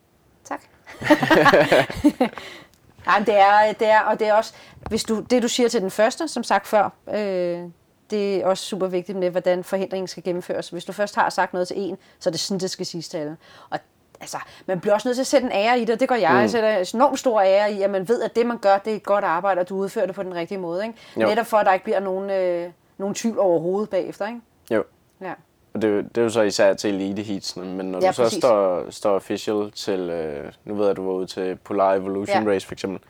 Tak. 0.45 0.63
Nej, 3.09 3.19
det 3.19 3.39
er, 3.39 3.73
det 3.73 3.89
er, 3.89 4.01
og 4.01 4.21
det 4.21 4.29
er 4.29 4.35
også, 4.35 4.55
hvis 4.89 5.05
du, 5.05 5.21
det 5.21 5.43
du 5.43 5.49
siger 5.49 5.69
til 5.69 5.81
den 5.81 5.91
første, 5.91 6.29
som 6.29 6.43
sagt 6.43 6.67
før, 6.67 6.91
øh, 7.09 7.63
det 8.11 8.37
er 8.37 8.47
også 8.47 8.65
super 8.65 8.87
vigtigt 8.87 9.19
med, 9.19 9.31
hvordan 9.31 9.65
forhindringen 9.65 10.09
skal 10.09 10.23
gennemføres. 10.23 10.69
Hvis 10.69 10.85
du 10.85 10.93
først 10.93 11.15
har 11.15 11.31
sagt 11.31 11.53
noget 11.53 11.69
til 11.69 11.77
en, 11.79 11.99
så 12.19 12.29
er 12.29 12.31
det 12.31 12.41
sådan, 12.41 12.61
det 12.61 12.71
skal 12.71 12.87
siges 12.87 13.09
til 13.09 13.19
alle. 13.19 13.37
Og 13.71 13.79
altså, 14.21 14.39
man 14.67 14.81
bliver 14.81 14.95
også 14.95 15.09
nødt 15.09 15.17
til 15.17 15.23
at 15.23 15.27
sætte 15.27 15.47
en 15.47 15.53
ære 15.53 15.81
i 15.81 15.85
det, 15.85 16.01
det 16.01 16.09
gør 16.09 16.15
jeg. 16.15 16.33
Mm. 16.33 16.39
Jeg 16.39 16.51
sætter 16.51 16.79
en 16.79 16.87
enormt 16.95 17.19
stor 17.19 17.41
ære 17.41 17.73
i, 17.73 17.83
at 17.83 17.91
man 17.91 18.09
ved, 18.09 18.23
at 18.23 18.37
det, 18.37 18.47
man 18.47 18.59
gør, 18.59 18.79
det 18.79 18.93
er 18.93 18.97
et 18.97 19.03
godt 19.03 19.25
arbejde, 19.25 19.61
og 19.61 19.69
du 19.69 19.77
udfører 19.77 20.07
det 20.07 20.15
på 20.15 20.23
den 20.23 20.35
rigtige 20.35 20.59
måde. 20.59 20.83
Ikke? 20.87 20.99
Netop 21.27 21.47
for, 21.47 21.57
at 21.57 21.67
der 21.67 21.73
ikke 21.73 21.85
bliver 21.85 22.01
nogen, 22.01 22.31
øh, 22.31 22.71
nogen 22.99 23.15
tvivl 23.15 23.39
overhovedet 23.39 23.91
bagefter. 23.91 24.27
Ikke? 24.27 24.41
Jo. 24.71 24.85
Ja. 25.21 25.33
Og 25.75 25.83
det, 25.83 26.05
det 26.15 26.19
er 26.19 26.23
jo 26.23 26.29
så 26.29 26.43
især 26.43 26.75
til 26.75 26.95
elite 26.95 27.23
heatsene, 27.23 27.67
men 27.67 27.87
når 27.87 28.01
ja, 28.03 28.09
du 28.09 28.13
så 28.13 28.23
præcis. 28.23 28.39
står, 28.39 28.91
står 28.91 29.15
official 29.15 29.71
til, 29.71 30.01
øh, 30.01 30.53
nu 30.65 30.75
ved 30.75 30.87
jeg, 30.87 30.97
du 30.97 31.05
var 31.05 31.13
ude 31.13 31.27
til 31.27 31.57
Polar 31.57 31.95
Evolution 31.95 32.43
ja. 32.43 32.51
Race 32.51 32.67
for 32.67 32.75
eksempel, 32.75 33.01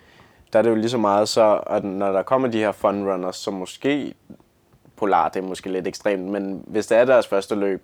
der 0.52 0.58
er 0.58 0.62
det 0.62 0.70
jo 0.70 0.74
lige 0.74 0.90
så 0.90 0.98
meget 0.98 1.28
så, 1.28 1.60
at 1.66 1.84
når 1.84 2.12
der 2.12 2.22
kommer 2.22 2.48
de 2.48 2.58
her 2.58 2.72
fun 2.72 3.08
runners, 3.10 3.36
som 3.36 3.54
måske, 3.54 4.14
Polar 4.96 5.28
det 5.28 5.42
er 5.42 5.48
måske 5.48 5.72
lidt 5.72 5.86
ekstremt, 5.86 6.22
men 6.22 6.64
hvis 6.66 6.86
det 6.86 6.98
er 6.98 7.04
deres 7.04 7.26
første 7.26 7.54
løb, 7.54 7.82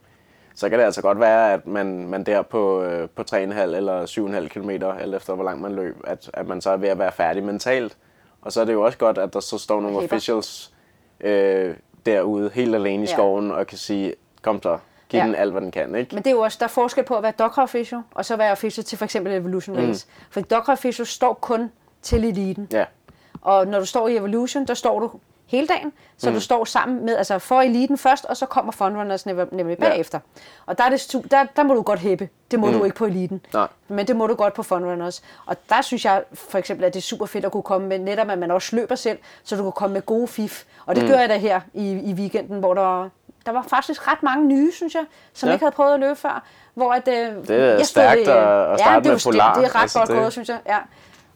så 0.55 0.69
kan 0.69 0.79
det 0.79 0.85
altså 0.85 1.03
godt 1.03 1.21
være, 1.21 1.53
at 1.53 1.67
man, 1.67 2.09
man 2.09 2.25
der 2.25 2.43
på, 2.43 2.83
øh, 2.83 3.09
på 3.09 3.25
3,5 3.31 3.37
eller 3.37 4.07
7,5 4.07 4.49
km, 4.49 4.71
eller 4.71 5.17
efter 5.17 5.35
hvor 5.35 5.45
langt 5.45 5.63
man 5.63 5.75
løb, 5.75 5.97
at, 6.05 6.31
at 6.35 6.47
man 6.47 6.61
så 6.61 6.71
er 6.71 6.77
ved 6.77 6.89
at 6.89 6.99
være 6.99 7.13
færdig 7.13 7.45
mentalt. 7.45 7.97
Og 8.43 8.53
så 8.53 8.61
er 8.61 8.65
det 8.65 8.73
jo 8.73 8.83
også 8.83 8.99
godt, 8.99 9.19
at 9.19 9.35
der 9.35 9.41
så 9.41 9.59
står 9.59 9.81
nogle 9.81 10.01
Hæpper. 10.01 10.17
officials 10.17 10.73
øh, 11.21 11.75
derude, 12.07 12.51
helt 12.55 12.75
alene 12.75 13.03
i 13.03 13.07
skoven, 13.07 13.51
og 13.51 13.67
kan 13.67 13.79
sige, 13.79 14.15
kom 14.45 14.63
så, 14.63 14.79
giv 15.09 15.19
Ja. 15.19 15.27
den 15.27 15.35
alt, 15.35 15.53
hvad 15.53 15.61
den 15.63 15.71
kan, 15.71 15.95
ikke? 15.95 16.15
Men 16.15 16.25
det 16.25 16.31
er 16.31 16.35
jo 16.35 16.41
også, 16.41 16.57
der 16.61 16.65
er 16.65 16.69
forskel 16.69 17.05
på 17.05 17.17
at 17.17 17.23
være 17.23 17.51
official, 17.57 18.01
og 18.15 18.25
så 18.25 18.37
være 18.37 18.53
official 18.53 18.85
til 18.85 18.99
for 18.99 19.05
eksempel 19.05 19.33
Evolution 19.33 19.77
Race. 19.77 20.07
Mm. 20.37 20.45
For 20.45 20.73
official 20.73 21.07
står 21.07 21.35
kun 21.35 21.73
til 22.03 22.25
eliten. 22.25 22.69
Ja, 22.73 22.85
Og 23.43 23.67
når 23.67 23.79
du 23.79 23.87
står 23.87 24.09
i 24.09 24.17
Evolution, 24.17 24.67
der 24.67 24.75
står 24.75 25.01
du 25.01 25.11
hele 25.47 25.67
dagen, 25.67 25.93
så 26.17 26.31
mm. 26.31 26.35
du 26.35 26.41
står 26.41 26.65
sammen 26.65 27.05
med, 27.05 27.17
altså 27.17 27.39
for 27.39 27.61
eliten 27.61 27.99
først, 27.99 28.25
og 28.25 28.37
så 28.37 28.47
kommer 28.47 28.73
frontrunners 28.73 29.27
nemlig 29.27 29.47
nemlig 29.53 29.77
Ja. 29.81 29.89
bagefter. 29.89 30.21
Og 30.67 30.79
der, 30.79 30.85
er 30.85 30.89
det, 30.89 31.27
der, 31.31 31.47
der 31.57 31.63
må 31.63 31.75
du 31.75 31.83
godt 31.83 31.99
hæppe. 31.99 32.29
Det 32.51 32.59
må 32.61 32.67
mm. 32.67 32.73
du 32.73 32.85
ikke 32.85 32.97
på 32.97 33.05
eliten. 33.05 33.41
Nej. 33.53 33.69
Men 33.89 34.07
det 34.07 34.17
må 34.17 34.27
du 34.27 34.35
godt 34.35 34.55
på 34.55 34.63
frontrunners. 34.63 35.23
Og 35.47 35.57
der 35.69 35.83
synes 35.83 36.05
jeg 36.05 36.23
for 36.35 36.59
eksempel, 36.59 36.85
at 36.85 36.95
det 36.95 37.01
er 37.01 37.03
super 37.03 37.27
fedt 37.27 37.45
at 37.45 37.53
kunne 37.53 37.63
komme 37.63 37.89
med, 37.89 37.99
netop 37.99 38.31
at 38.31 38.39
man 38.39 38.51
også 38.51 38.77
løber 38.77 38.95
selv, 38.95 39.19
så 39.45 39.57
du 39.57 39.63
kan 39.63 39.73
komme 39.73 39.95
med 39.95 40.03
gode 40.03 40.29
fif. 40.29 40.65
Og 40.87 40.97
det 40.97 41.05
mm. 41.05 41.11
gør 41.11 41.19
jeg 41.19 41.29
da 41.29 41.37
her 41.37 41.61
i, 41.75 41.91
i 41.91 42.13
weekenden, 42.13 42.59
hvor 42.59 42.75
der, 42.75 43.09
der 43.47 43.53
var 43.53 43.63
faktisk 43.63 44.09
ret 44.09 44.23
mange 44.23 44.47
nye, 44.47 44.73
synes 44.73 44.95
jeg, 44.95 45.05
som 45.33 45.47
Ja. 45.49 45.53
ikke 45.53 45.65
havde 45.65 45.75
prøvet 45.75 45.95
at 45.95 46.01
løbe 46.01 46.17
før. 46.17 46.45
Hvor 46.75 46.93
at, 46.93 47.09
øh, 47.09 47.15
Det 47.15 47.51
er 47.51 47.55
jeg 47.65 47.75
stod 47.77 47.85
stærkt 47.85 48.19
i, 48.21 48.23
at- 48.23 48.29
at 48.29 48.71
ja, 48.71 48.77
starte 48.77 49.05
det 49.05 49.13
med 49.13 49.21
Polar. 49.33 49.55
Det, 49.55 49.63
det 49.63 49.71
er 49.71 49.75
ret 49.77 49.83
Altså, 49.83 49.99
godt 49.99 50.09
det- 50.09 50.17
gået, 50.19 50.33
synes 50.33 50.49
jeg. 50.49 50.59
Ja. 50.67 50.79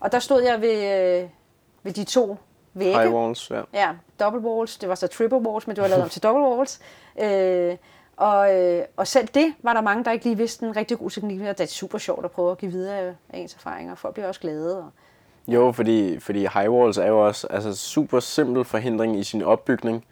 Og 0.01 0.13
der 0.13 0.19
stod 0.19 0.43
jeg 0.43 0.61
ved, 0.61 1.21
øh, 1.23 1.29
ved 1.83 1.93
de 1.93 2.05
to 2.05 2.39
vægge. 2.75 2.99
high 3.01 3.15
walls, 3.15 3.51
ja. 3.51 3.61
Ja, 3.75 3.89
double 4.21 4.41
walls. 4.41 4.77
Det 4.79 4.89
var 4.89 4.95
så 4.95 5.07
triple 5.07 5.39
walls, 5.39 5.67
men 5.67 5.77
det 5.77 5.83
var 5.83 5.89
lavet 5.89 6.03
om 6.03 6.09
til 6.09 6.23
double 6.23 6.43
walls. 6.45 6.81
Øh, 7.21 7.77
og, 8.17 8.55
øh, 8.57 8.85
og 8.97 9.07
selv 9.07 9.29
det 9.29 9.55
var 9.63 9.73
der 9.73 9.81
mange, 9.81 10.05
der 10.05 10.11
ikke 10.11 10.25
lige 10.25 10.37
vidste 10.37 10.67
en 10.67 10.77
rigtig 10.77 10.99
god 10.99 11.11
teknik. 11.11 11.41
Og 11.41 11.47
det 11.59 11.61
er 11.61 11.67
super 11.67 11.99
sjovt 11.99 12.25
at 12.25 12.31
prøve 12.31 12.51
at 12.51 12.59
give 12.59 12.71
videre 12.73 12.99
af 12.99 13.39
ens 13.39 13.55
erfaringer. 13.55 13.95
Folk 13.95 14.15
bliver 14.15 14.29
også 14.29 14.41
glade. 14.41 14.79
Og, 14.79 14.91
Jo, 15.47 15.73
fordi, 15.73 16.21
fordi 16.21 16.39
high 16.55 16.71
walls 16.71 16.99
er 16.99 17.07
jo 17.07 17.27
også 17.27 17.47
altså, 17.51 17.75
super 17.77 18.21
simpel 18.21 18.65
forhindring 18.65 19.19
i 19.19 19.25
sin 19.25 19.43
opbygning. 19.43 20.05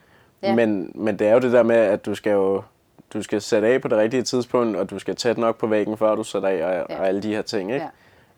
Ja. 0.42 0.48
Ja. 0.48 0.54
Men, 0.54 0.92
men 0.94 1.18
det 1.18 1.26
er 1.28 1.32
jo 1.32 1.38
det 1.38 1.52
der 1.52 1.62
med, 1.62 1.76
at 1.76 2.06
du 2.06 2.14
skal 2.14 2.32
jo 2.32 2.62
du 3.12 3.22
skal 3.22 3.40
sætte 3.42 3.68
af 3.68 3.80
på 3.82 3.88
det 3.88 3.98
rigtige 3.98 4.22
tidspunkt, 4.22 4.76
og 4.76 4.90
du 4.90 4.98
skal 4.98 5.16
tæt 5.16 5.38
nok 5.38 5.56
på 5.58 5.66
væggen, 5.66 5.96
før 5.96 6.14
du 6.14 6.22
sætter 6.24 6.48
af, 6.48 6.54
og, 6.54 6.58
Ja. 6.72 6.76
ja. 6.94 7.00
og 7.00 7.08
alle 7.08 7.22
de 7.22 7.34
her 7.34 7.42
ting, 7.42 7.72
ikke? 7.72 7.84
Ja. 7.84 7.90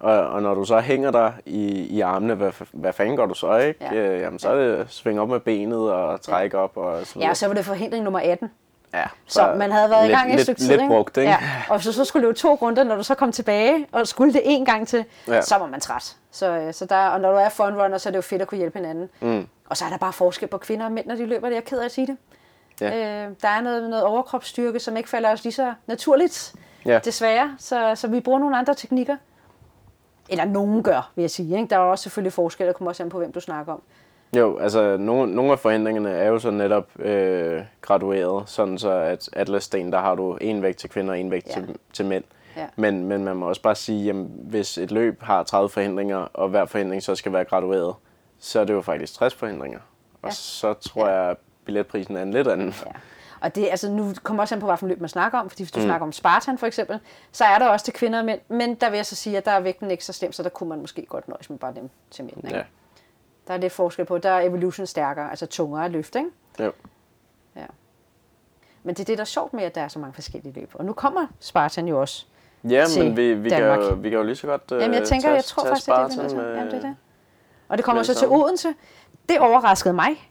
Og, 0.08 0.28
og 0.28 0.42
når 0.42 0.54
du 0.54 0.64
så 0.64 0.80
hænger 0.80 1.11
der 1.11 1.32
i, 1.46 1.68
i 1.87 2.00
armene, 2.00 2.34
hvad, 2.34 2.52
hvad 2.72 2.92
fanden 2.92 3.16
gør 3.16 3.26
du 3.26 3.34
så, 3.34 3.56
ikke? 3.56 3.84
Ja. 3.84 3.94
Øh, 3.94 4.20
jamen, 4.20 4.38
så 4.38 4.48
er 4.48 4.54
det 4.56 4.87
svinge 4.88 5.20
op 5.22 5.28
med 5.28 5.40
benet 5.40 5.92
og 5.92 6.20
trække 6.20 6.56
ja. 6.56 6.62
op 6.62 6.76
og 6.76 7.06
så 7.06 7.12
ja, 7.14 7.18
videre. 7.18 7.30
og 7.30 7.37
så 7.37 7.46
var 7.46 7.54
det 7.54 7.64
forhindring 7.64 8.04
nummer 8.04 8.20
18. 8.20 8.50
ja, 8.94 9.04
Så 9.26 9.54
man 9.56 9.70
havde 9.72 9.90
været 9.90 10.02
lidt, 10.06 10.12
i 10.12 10.16
gang 10.16 10.28
i 10.28 10.32
et 10.32 10.37
lidt, 10.37 10.42
stykke 10.46 10.61
tid. 10.61 10.68
Lidt 10.68 10.80
ikke? 10.80 10.94
brugt, 10.94 11.16
ikke? 11.16 11.30
Ja. 11.30 11.38
Og 11.68 11.82
så, 11.82 11.92
så 11.92 12.04
skulle 12.04 12.26
løbe 12.26 12.38
to 12.38 12.54
runder, 12.54 12.84
når 12.84 12.96
du 12.96 13.02
så 13.02 13.14
kom 13.14 13.32
tilbage, 13.32 13.87
og 13.92 14.06
skulle 14.06 14.32
det 14.32 14.42
en 14.44 14.64
gang 14.64 14.88
til, 14.88 15.04
ja. 15.28 15.34
Ja. 15.34 15.40
så 15.40 15.56
var 15.58 15.66
man 15.66 15.80
træt. 15.80 16.16
Så, 16.32 16.46
øh, 16.50 16.72
så 16.74 16.84
der, 16.87 17.06
og 17.08 17.20
når 17.20 17.30
du 17.30 17.37
er 17.37 17.48
frontrunner, 17.48 17.98
så 17.98 18.08
er 18.08 18.11
det 18.11 18.16
jo 18.16 18.22
fedt 18.22 18.42
at 18.42 18.48
kunne 18.48 18.58
hjælpe 18.58 18.78
hinanden. 18.78 19.08
Mm. 19.20 19.46
Og 19.70 19.76
så 19.76 19.85
er 19.85 19.88
der 19.88 19.96
bare 19.98 20.12
forskel 20.12 20.48
på 20.48 20.59
kvinder 20.59 20.87
og 20.87 20.92
mænd, 20.92 21.07
når 21.07 21.14
de 21.14 21.26
løber. 21.26 21.46
Det 21.48 21.54
er 21.54 21.57
jeg 21.57 21.64
ked 21.64 21.78
af 21.78 21.85
at 21.85 21.90
sige 21.92 22.07
det. 22.07 22.16
Ja. 22.81 23.26
Øh, 23.26 23.31
der 23.42 23.48
er 23.48 23.61
noget, 23.61 23.90
noget 23.90 24.04
overkropsstyrke, 24.04 24.81
som 24.81 24.96
ikke 24.96 25.09
falder 25.09 25.33
os 25.33 25.44
lige 25.44 25.52
så 25.52 25.72
naturligt, 25.87 26.54
Ja. 26.87 27.00
desværre. 27.04 27.54
Så, 27.59 27.92
så 27.94 28.09
vi 28.09 28.20
bruger 28.20 28.38
nogle 28.38 28.57
andre 28.59 28.74
teknikker. 28.74 29.16
Eller 30.28 30.44
nogen 30.44 30.83
gør, 30.83 31.11
vil 31.14 31.22
jeg 31.22 31.31
sige. 31.31 31.57
Ikke? 31.57 31.68
Der 31.70 31.76
er 31.76 31.81
også 31.81 32.02
selvfølgelig 32.02 32.33
forskel, 32.33 32.66
der 32.66 32.72
kommer 32.72 32.90
også 32.90 33.02
an 33.02 33.09
på, 33.09 33.18
hvem 33.18 33.33
du 33.33 33.40
snakker 33.40 33.72
om. 33.72 33.83
Jo, 34.37 34.59
altså 34.59 34.96
nogle, 34.96 35.35
nogle 35.35 35.52
af 35.52 35.59
forhindringerne 35.59 36.11
er 36.11 36.28
jo 36.28 36.38
så 36.38 36.50
netop 36.50 36.88
øh, 36.98 37.62
gradueret, 37.81 38.48
sådan 38.48 38.78
så 38.78 38.90
at 38.90 39.28
Atlas-sten, 39.33 39.92
der 39.92 39.98
har 39.98 40.14
du 40.14 40.37
en 40.40 40.62
vægt 40.62 40.78
til 40.78 40.90
kvinder 40.90 41.12
og 41.12 41.20
en 41.20 41.31
vægt 41.31 41.46
Ja. 41.46 41.52
til, 41.52 41.76
til 41.92 42.07
mænd. 42.07 42.24
Ja. 42.57 42.66
Men, 42.76 43.04
men 43.04 43.24
man 43.24 43.37
må 43.37 43.48
også 43.48 43.62
bare 43.62 43.74
sige, 43.74 44.04
jamen, 44.04 44.31
hvis 44.42 44.78
et 44.78 44.90
løb 44.90 45.22
har 45.22 45.42
30 45.42 45.68
forhindringer, 45.68 46.16
og 46.35 46.48
hver 46.48 46.64
forhindring 46.64 47.02
så 47.02 47.14
skal 47.14 47.33
være 47.33 47.44
gradueret, 47.44 47.94
så 48.38 48.61
er 48.61 48.64
det 48.64 48.74
jo 48.74 48.81
faktisk 48.83 49.14
60 49.14 49.35
forhindringer. 49.35 49.79
Og 50.22 50.29
Ja. 50.29 50.35
så 50.35 50.72
tror 50.74 51.09
jeg, 51.09 51.31
at 51.31 51.37
billetprisen 51.64 52.16
er 52.16 52.22
en 52.22 52.31
lidt 52.31 52.48
anden. 52.48 52.74
Ja. 52.87 52.90
Og 53.40 53.55
det, 53.55 53.68
altså, 53.70 53.90
nu 53.90 54.12
kommer 54.22 54.42
også 54.42 54.55
an 54.55 54.61
på, 54.61 54.66
hvilken 54.66 54.88
løb 54.88 55.01
man 55.01 55.09
snakker 55.09 55.38
om. 55.38 55.51
Fordi 55.51 55.62
hvis 55.62 55.72
du 55.72 55.79
mm. 55.79 55.85
snakker 55.85 56.07
om 56.07 56.12
Spartan 56.12 56.59
for 56.59 56.66
eksempel, 56.66 57.01
så 57.33 57.44
er 57.44 57.59
der 57.59 57.68
også 57.68 57.85
til 57.85 57.94
kvinder 57.94 58.18
og 58.18 58.24
mænd. 58.24 58.40
Men 58.48 58.74
der 58.74 58.90
vil 58.90 58.96
jeg 58.96 59.07
så 59.07 59.14
sige, 59.16 59.37
at 59.37 59.44
der 59.44 59.51
er 59.51 59.61
vægten 59.61 59.90
ikke 59.90 60.05
så 60.05 60.12
slem, 60.12 60.33
så 60.33 60.42
der 60.42 60.48
kunne 60.48 60.68
man 60.68 60.81
måske 60.81 61.07
godt 61.07 61.29
nøjes 61.29 61.51
med 61.51 61.59
bare 61.59 61.74
dem 61.74 61.90
til 62.11 62.24
mænd. 62.24 62.44
Ikke? 62.44 62.57
Ja. 62.57 62.62
Der 63.48 63.55
er 63.55 63.59
lidt 63.59 63.72
forskel 63.72 64.05
på, 64.05 64.18
der 64.18 64.31
er 64.31 64.40
evolution 64.40 64.87
stærkere, 64.87 65.31
altså 65.31 65.46
tungere 65.46 65.85
at 65.85 65.90
løfte. 65.90 66.18
Ikke? 66.18 66.31
Jo. 66.61 66.72
Ja. 67.57 67.66
Men 68.83 68.94
det 68.94 69.01
er 69.01 69.05
det, 69.05 69.18
der 69.18 69.22
er 69.22 69.27
sjovt 69.27 69.53
med, 69.53 69.64
at 69.64 69.74
der 69.74 69.81
er 69.81 69.88
så 69.88 69.98
mange 69.98 70.14
forskellige 70.14 70.61
løb. 70.61 70.70
Og 70.74 70.85
nu 70.85 70.92
kommer 70.92 71.27
Spartan 71.40 71.88
jo 71.88 72.01
også. 72.01 72.27
Ja, 72.64 72.85
men 72.98 73.16
vi, 73.16 73.35
vi, 73.35 73.48
kan 73.48 73.62
Danmark. 73.62 73.90
jo, 73.90 73.94
vi 73.94 74.11
kan 74.11 74.18
jo 74.18 74.24
lige 74.24 74.37
så 74.37 74.46
godt 74.46 74.62
øh, 74.72 74.81
Jamen, 74.83 74.94
jeg 74.94 75.07
tænker, 75.09 75.22
tage, 75.29 75.35
jeg 75.35 75.44
tror 75.44 75.62
tage 75.62 75.70
faktisk, 75.70 76.18
det 76.18 76.24
er 76.24 76.29
det, 76.29 76.37
med- 76.37 76.55
Jamen, 76.55 76.66
det 76.66 76.74
er 76.77 76.81
det. 76.81 76.96
Og 77.68 77.78
det 77.78 77.85
kommer 77.85 78.02
så 78.02 78.14
til. 78.14 78.28
Odense. 78.28 78.74
Det 79.28 79.38
overraskede 79.38 79.94
mig, 79.94 80.31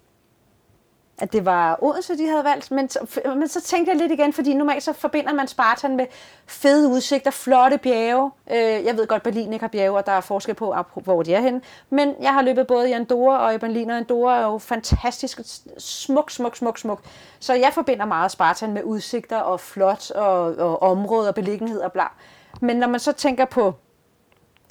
at 1.19 1.33
det 1.33 1.45
var 1.45 1.77
Odense, 1.81 2.17
de 2.17 2.27
havde 2.27 2.43
valgt. 2.43 2.71
Men, 2.71 2.89
men 3.25 3.47
så 3.47 3.61
tænkte 3.61 3.91
jeg 3.91 3.99
lidt 3.99 4.11
igen, 4.11 4.33
fordi 4.33 4.53
normalt 4.53 4.83
så 4.83 4.93
forbinder 4.93 5.33
man 5.33 5.47
Spartan 5.47 5.95
med 5.95 6.05
fede 6.45 6.89
udsigter, 6.89 7.31
flotte 7.31 7.77
bjerge. 7.77 8.31
Øh, 8.51 8.85
jeg 8.85 8.97
ved 8.97 9.07
godt, 9.07 9.23
Berlin 9.23 9.53
ikke 9.53 9.63
har 9.63 9.67
bjerge, 9.67 9.97
og 9.97 10.05
der 10.05 10.11
er 10.11 10.21
forskel 10.21 10.55
på, 10.55 10.75
hvor 10.95 11.23
de 11.23 11.33
er 11.33 11.41
henne. 11.41 11.61
Men 11.89 12.15
jeg 12.21 12.33
har 12.33 12.41
løbet 12.41 12.67
både 12.67 12.89
i 12.89 12.91
Andorra 12.91 13.37
og 13.37 13.53
i 13.53 13.57
Berlin, 13.57 13.89
og 13.89 13.97
Andorra 13.97 14.37
er 14.37 14.43
jo 14.43 14.57
fantastisk 14.57 15.39
smuk, 15.77 16.31
smuk, 16.31 16.55
smuk, 16.55 16.77
smuk. 16.77 17.01
Så 17.39 17.53
jeg 17.53 17.71
forbinder 17.73 18.05
meget 18.05 18.31
Spartan 18.31 18.73
med 18.73 18.83
udsigter 18.83 19.37
og 19.37 19.59
flot 19.59 20.11
og, 20.11 20.41
og 20.55 20.81
områder 20.81 21.27
og 21.27 21.35
beliggenhed 21.35 21.79
og 21.81 21.91
bla. 21.91 22.05
Men 22.61 22.77
når 22.77 22.87
man 22.87 22.99
så 22.99 23.11
tænker 23.11 23.45
på 23.45 23.73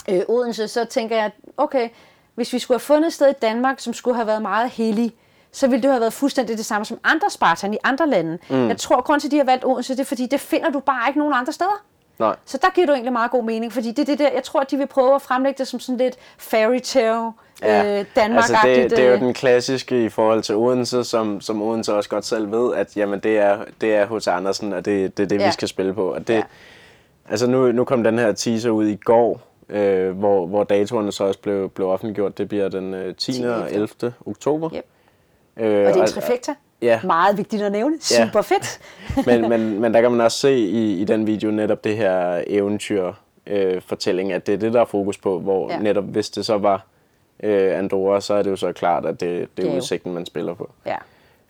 øh, 0.09 0.23
Odense, 0.29 0.69
så 0.69 0.85
tænker 0.85 1.17
jeg, 1.17 1.31
okay, 1.57 1.89
hvis 2.37 2.53
vi 2.53 2.59
skulle 2.59 2.75
have 2.75 2.81
fundet 2.81 3.07
et 3.07 3.13
sted 3.13 3.29
i 3.29 3.33
Danmark, 3.43 3.81
som 3.81 3.93
skulle 3.95 4.15
have 4.15 4.27
været 4.27 4.43
meget 4.43 4.71
hellig, 4.71 5.13
så 5.53 5.67
ville 5.67 5.83
det 5.83 5.91
have 5.91 6.01
været 6.01 6.13
fuldstændig 6.13 6.57
det 6.57 6.67
samme 6.67 6.85
som 6.85 6.99
andre 7.05 7.31
Spartan 7.31 7.75
i 7.75 7.79
andre 7.85 8.09
lande. 8.09 8.39
Mm. 8.51 8.69
Jeg 8.69 8.77
tror, 8.77 9.01
grund 9.01 9.21
til, 9.21 9.29
at 9.29 9.33
de 9.33 9.37
har 9.37 9.45
valgt 9.45 9.65
Odense, 9.65 9.93
det 9.93 10.01
er, 10.01 10.05
fordi 10.05 10.27
det 10.27 10.41
finder 10.41 10.71
du 10.71 10.81
bare 10.81 11.09
ikke 11.09 11.19
nogen 11.19 11.35
andre 11.35 11.53
steder. 11.53 11.85
Nej. 12.19 12.37
Så 12.45 12.59
der 12.63 12.69
giver 12.75 12.87
du 12.87 12.93
egentlig 12.93 13.13
meget 13.13 13.31
god 13.31 13.45
mening, 13.45 13.73
fordi 13.73 13.89
det 13.91 13.99
er 13.99 14.05
det 14.05 14.19
der, 14.19 14.29
jeg 14.35 14.43
tror, 14.43 14.61
at 14.61 14.71
de 14.71 14.77
vil 14.77 14.87
prøve 14.87 15.15
at 15.15 15.23
fremlægge 15.23 15.59
det 15.59 15.69
som 15.69 15.81
sådan 15.81 15.97
lidt 15.97 16.17
fairy 16.39 16.79
tale, 16.79 17.31
ja. 17.63 17.99
øh, 18.01 18.05
danmark 18.17 18.45
altså 18.45 18.57
det, 18.65 18.91
det 18.91 18.99
er 18.99 19.11
jo 19.11 19.17
den 19.17 19.35
klassiske 19.35 20.05
i 20.05 20.09
forhold 20.09 20.43
til 20.43 20.55
Odense, 20.55 21.05
som, 21.05 21.41
som 21.41 21.63
Odense 21.63 21.95
også 21.95 22.11
godt 22.11 22.25
selv 22.27 22.53
ved, 22.53 22.75
at 22.75 22.97
jamen, 22.97 23.21
det 23.21 23.39
er 23.39 23.59
det 23.81 23.95
er 23.95 24.19
H.C. 24.19 24.29
Andersen, 24.29 24.73
og 24.73 24.85
det, 24.85 25.17
det 25.17 25.23
er 25.23 25.27
det, 25.29 25.41
Ja. 25.41 25.47
vi 25.47 25.53
skal 25.53 25.69
spille 25.69 25.95
på. 25.95 26.15
Og 26.15 26.29
det, 26.29 26.35
ja. 26.35 26.43
Altså 27.31 27.47
nu, 27.47 27.73
nu 27.73 27.85
kom 27.85 28.05
den 28.05 28.19
her 28.19 28.33
teaser 28.33 28.71
ud 28.71 28.87
i 28.87 28.97
går, 28.97 29.41
øh, 29.69 30.11
hvor, 30.19 30.47
hvor 30.47 30.65
datoerne 30.65 31.13
så 31.13 31.25
også 31.25 31.41
blev, 31.41 31.69
blev 31.71 31.89
offentliggjort. 31.89 32.39
Det 32.39 32.49
bliver 32.49 32.69
den 32.69 32.95
øh, 32.95 33.15
10. 33.15 33.33
10. 33.33 33.43
og 33.45 33.73
11. 33.73 33.89
oktober. 34.27 34.71
Yep. 34.77 34.85
Øh, 35.57 35.65
Og 35.67 35.71
det 35.95 35.97
er 35.97 36.03
en 36.03 36.07
trifecta. 36.09 36.55
Ja. 36.83 37.01
Meget 37.05 37.37
vigtigt 37.37 37.63
at 37.63 37.73
nævne. 37.73 37.95
Ja. 38.19 38.25
Super 38.27 38.43
fedt. 38.43 38.81
men, 39.27 39.49
men, 39.49 39.81
men 39.81 39.95
der 39.95 40.01
kan 40.01 40.11
man 40.11 40.21
også 40.21 40.39
se 40.39 40.55
i, 40.59 41.01
i 41.01 41.05
den 41.05 41.27
video 41.27 41.51
netop 41.51 41.85
det 41.85 41.97
her 41.97 42.43
eventyr 42.47 43.13
øh, 43.47 43.83
fortælling, 43.83 44.33
at 44.33 44.47
det 44.47 44.53
er 44.55 44.59
det, 44.59 44.73
der 44.73 44.81
er 44.81 44.85
fokus 44.85 45.19
på, 45.19 45.39
hvor 45.39 45.69
Ja. 45.71 45.75
ja. 45.77 45.83
netop 45.83 46.05
hvis 46.05 46.31
det 46.31 46.47
så 46.47 46.59
var 46.59 46.87
øh, 47.43 47.79
Andorra, 47.79 48.21
så 48.21 48.35
er 48.35 48.43
det 48.43 48.51
jo 48.51 48.57
så 48.57 48.73
klart, 48.73 49.07
at 49.07 49.21
det, 49.21 49.41
det 49.41 49.57
Det 49.57 49.65
er 49.65 49.71
jo- 49.71 49.77
udsigten, 49.77 50.15
man 50.15 50.27
spiller 50.27 50.55
på. 50.55 50.71
ja. 50.87 50.97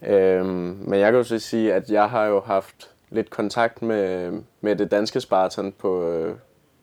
Øhm, 0.07 0.79
men 0.87 1.01
jeg 1.01 1.13
kan 1.13 1.15
jo 1.19 1.25
så 1.25 1.39
sige, 1.39 1.75
at 1.75 1.91
jeg 1.91 2.09
har 2.11 2.25
jo 2.27 2.41
haft 2.41 2.91
lidt 3.11 3.31
kontakt 3.31 3.83
med, 3.83 4.33
med 4.61 4.77
det 4.77 4.91
danske 4.91 5.21
Spartan 5.21 5.73
på, 5.79 6.09
øh, 6.09 6.35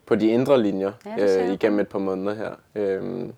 på 0.05 0.15
de 0.15 0.27
indre 0.27 0.61
linjer 0.63 0.91
Ja, 1.05 1.39
øh, 1.41 1.47
på. 1.47 1.53
igennem 1.53 1.79
et 1.79 1.87
par 1.87 1.99
måneder 1.99 2.33
her. 2.35 2.51
Øhm, 2.75 3.33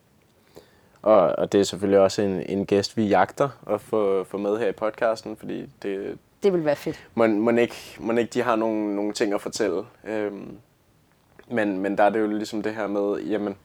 og, 1.01 1.19
og 1.19 1.51
det 1.51 1.59
er 1.59 1.63
selvfølgelig 1.63 1.99
også 1.99 2.21
en, 2.21 2.41
en 2.41 2.65
gæst, 2.65 2.97
vi 2.97 3.03
jagter 3.07 3.49
at 3.69 3.81
få, 3.81 4.23
få 4.23 4.37
med 4.37 4.57
her 4.57 4.67
i 4.67 4.71
podcasten, 4.71 5.35
fordi 5.37 5.69
det, 5.81 6.17
Det 6.43 6.53
vil 6.53 6.65
være 6.65 6.75
fedt. 6.75 7.07
må, 7.15 7.27
må, 7.27 7.51
ikke, 7.51 7.75
må 7.99 8.13
ikke 8.13 8.31
de 8.33 8.41
har 8.41 8.55
nogle, 8.55 8.95
nogle 8.95 9.13
ting 9.13 9.33
at 9.33 9.41
fortælle. 9.41 9.81
Øhm, 10.07 10.57
men, 11.47 11.79
men 11.79 11.97
der 11.97 12.03
er 12.03 12.09
det 12.09 12.19
jo 12.19 12.27
ligesom 12.27 12.61
det 12.61 12.75
her 12.75 12.87
med, 12.87 13.21
jamen, 13.23 13.55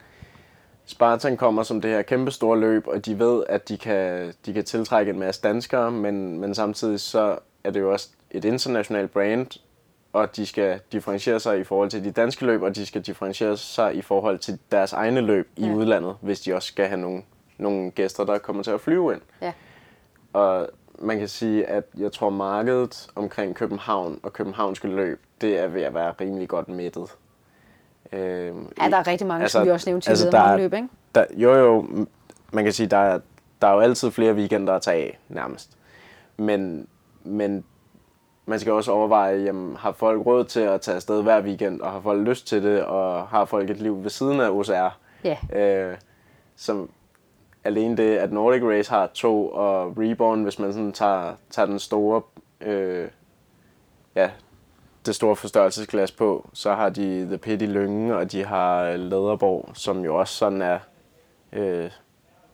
Spartan 0.86 1.36
kommer 1.36 1.62
som 1.62 1.80
det 1.80 1.90
her 1.90 2.02
kæmpe 2.02 2.30
store 2.30 2.58
løb, 2.60 2.86
og 2.86 3.06
de 3.06 3.18
ved, 3.18 3.42
at 3.48 3.68
de 3.68 3.78
kan, 3.78 4.32
de 4.46 4.52
kan 4.52 4.64
tiltrække 4.64 5.10
en 5.12 5.18
masse 5.18 5.40
danskere, 5.42 5.90
men, 5.90 6.38
men 6.40 6.54
samtidig 6.54 7.00
så 7.00 7.38
er 7.64 7.70
det 7.70 7.80
jo 7.80 7.92
også 7.92 8.08
et 8.30 8.44
internationalt 8.44 9.10
brand, 9.10 9.46
og 10.12 10.36
de 10.36 10.46
skal 10.46 10.80
differentiere 10.92 11.40
sig 11.40 11.58
i 11.58 11.64
forhold 11.64 11.90
til 11.90 12.04
de 12.04 12.10
danske 12.10 12.46
løb, 12.46 12.62
og 12.62 12.76
de 12.76 12.86
skal 12.86 13.02
differentiere 13.02 13.56
sig 13.56 13.94
i 13.94 14.02
forhold 14.02 14.38
til 14.38 14.58
deres 14.72 14.92
egne 14.92 15.20
løb 15.20 15.48
i 15.56 15.66
Ja. 15.66 15.72
udlandet, 15.72 16.16
hvis 16.20 16.40
de 16.40 16.54
også 16.54 16.68
skal 16.68 16.86
have 16.86 17.00
nogle, 17.00 17.22
nogle 17.58 17.90
gæster, 17.90 18.24
der 18.24 18.38
kommer 18.38 18.62
til 18.62 18.70
at 18.70 18.80
flyve 18.80 19.12
ind. 19.12 19.20
Ja. 19.42 19.52
Og 20.32 20.68
man 20.98 21.18
kan 21.18 21.28
sige, 21.28 21.66
at 21.66 21.84
jeg 21.98 22.12
tror 22.12 22.30
markedet 22.30 23.08
omkring 23.14 23.54
København 23.54 24.20
og 24.22 24.32
københavnske 24.32 24.88
løb, 24.88 25.20
det 25.40 25.58
er 25.58 25.66
ved 25.66 25.82
at 25.82 25.94
være 25.94 26.12
rimelig 26.20 26.48
godt 26.48 26.68
mættet. 26.68 27.10
Øhm, 28.12 28.72
Ja, 28.82 28.88
der 28.90 28.96
er 28.96 29.06
rigtig 29.06 29.26
mange, 29.26 29.42
altså, 29.42 29.58
som 29.58 29.66
vi 29.66 29.70
også 29.70 29.90
nævnte 29.90 30.06
tidligere, 30.06 30.26
altså, 30.26 30.38
der 30.48 30.52
er- 30.52 30.56
løb, 30.56 30.74
ikke? 30.74 30.88
Der, 31.14 31.24
jo 31.34 31.54
jo, 31.54 31.86
man 32.52 32.64
kan 32.64 32.72
sige, 32.72 32.86
der 32.86 32.96
er, 32.96 33.20
der 33.62 33.68
er 33.68 33.72
jo 33.72 33.80
altid 33.80 34.10
flere 34.10 34.34
weekender 34.34 34.72
at 34.74 34.82
tage 34.82 34.96
af, 35.04 35.18
nærmest. 35.28 35.70
Men, 36.36 36.86
men 37.24 37.64
man 38.50 38.60
skal 38.60 38.72
også 38.72 38.92
overveje, 38.92 39.36
jamen, 39.42 39.76
har 39.76 39.92
folk 39.92 40.26
råd 40.26 40.44
til 40.44 40.60
at 40.60 40.80
tage 40.80 40.94
afsted 40.94 41.22
hver 41.22 41.42
weekend, 41.42 41.80
og 41.80 41.90
har 41.90 42.00
folk 42.00 42.28
lyst 42.28 42.46
til 42.46 42.62
det, 42.62 42.84
og 42.84 43.28
har 43.28 43.44
folk 43.44 43.70
et 43.70 43.76
liv 43.76 44.02
ved 44.02 44.10
siden 44.10 44.40
af 44.40 44.50
OCR? 44.50 44.98
Ja. 45.24 45.36
Øh, 45.60 45.96
som 46.56 46.90
alene 47.64 47.96
det, 47.96 48.16
at 48.16 48.32
Nordic 48.32 48.62
Race 48.62 48.90
har 48.90 49.06
to, 49.14 49.48
og 49.48 49.94
Reborn, 49.98 50.42
hvis 50.42 50.58
man 50.58 50.72
sådan 50.72 50.92
tager, 50.92 51.32
tager 51.50 51.66
den 51.66 51.78
store, 51.78 52.22
øh, 52.60 53.08
ja, 54.14 54.30
det 55.06 55.14
store 55.14 55.36
forstørrelsesglas 55.36 56.10
på, 56.12 56.48
så 56.52 56.74
har 56.74 56.88
de 56.88 57.24
The 57.26 57.38
Pit 57.38 57.62
i 57.62 57.66
Lyngen, 57.66 58.10
og 58.10 58.32
de 58.32 58.44
har 58.44 58.96
Lederborg, 58.96 59.70
som 59.74 60.04
jo 60.04 60.16
også 60.16 60.34
sådan 60.34 60.62
er, 60.62 60.78
øh, 61.52 61.90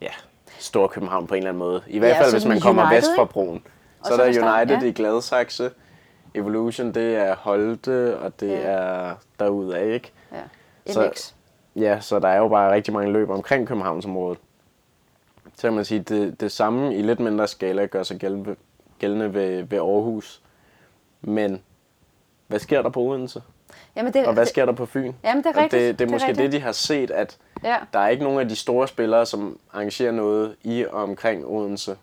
ja, 0.00 0.10
Stor 0.58 0.86
København 0.86 1.26
på 1.26 1.34
en 1.34 1.38
eller 1.38 1.50
anden 1.50 1.58
måde. 1.58 1.82
I 1.86 1.98
hvert 1.98 2.10
Ja, 2.10 2.22
fald, 2.22 2.32
hvis 2.32 2.44
man 2.44 2.60
kommer 2.60 2.82
United, 2.82 2.96
vest 2.96 3.10
fra 3.16 3.24
broen. 3.24 3.62
Så 4.04 4.12
er 4.12 4.16
så 4.16 4.22
er 4.22 4.32
der 4.32 4.58
United 4.58 4.78
ja. 4.82 4.88
i 4.88 4.92
Gladsaxe, 4.92 5.70
Evolution, 6.36 6.92
det 6.92 7.16
er 7.16 7.36
Holte, 7.36 8.18
og 8.18 8.40
det 8.40 8.48
Ja. 8.50 8.56
er 8.56 9.14
derudaf, 9.40 9.94
ikke? 9.94 10.12
Ja. 10.32 10.92
Så- 10.92 11.06
MX. 11.08 11.32
Ja, 11.76 12.00
så 12.00 12.18
der 12.18 12.28
er 12.28 12.36
jo 12.38 12.48
bare 12.48 12.72
rigtig 12.74 12.94
mange 12.94 13.12
løb 13.12 13.30
omkring 13.30 13.66
Københavnsområdet. 13.66 14.38
Så 15.56 15.62
kan 15.62 15.72
man 15.72 15.84
sige, 15.84 16.00
det, 16.00 16.40
det 16.40 16.52
samme 16.52 16.96
i 16.96 17.02
lidt 17.02 17.20
mindre 17.20 17.46
skala 17.48 17.86
gør 17.86 18.02
sig 18.02 18.16
gældende, 18.18 18.56
gældende 18.98 19.34
ved, 19.34 19.62
ved 19.62 19.78
Aarhus. 19.78 20.42
Men 21.20 21.62
hvad 22.46 22.58
sker 22.58 22.82
der 22.82 22.88
på 22.90 23.00
Odense? 23.00 23.42
Jamen, 23.96 24.12
det, 24.12 24.26
Og 24.26 24.32
hvad 24.32 24.44
det- 24.44 24.50
sker 24.50 24.64
der 24.64 24.72
på 24.72 24.86
Fyn? 24.86 25.12
Jamen, 25.24 25.44
det 25.44 25.50
er 25.50 25.56
Og 25.56 25.62
rigtigt. 25.62 25.80
det, 25.82 25.98
det 25.98 26.06
er 26.08 26.12
måske 26.12 26.28
rigtigt. 26.28 26.52
det, 26.52 26.60
de 26.60 26.64
har 26.64 26.72
set, 26.72 27.10
at 27.10 27.38
Ja. 27.64 27.76
der 27.92 27.98
er 27.98 28.08
ikke 28.08 28.24
nogen 28.24 28.40
af 28.40 28.48
de 28.48 28.56
store 28.56 28.88
spillere, 28.88 29.26
som 29.26 29.58
arrangerer 29.72 30.12
noget 30.12 30.56
i 30.62 30.84
og 30.90 31.02
omkring 31.02 31.46
Odense. 31.46 31.96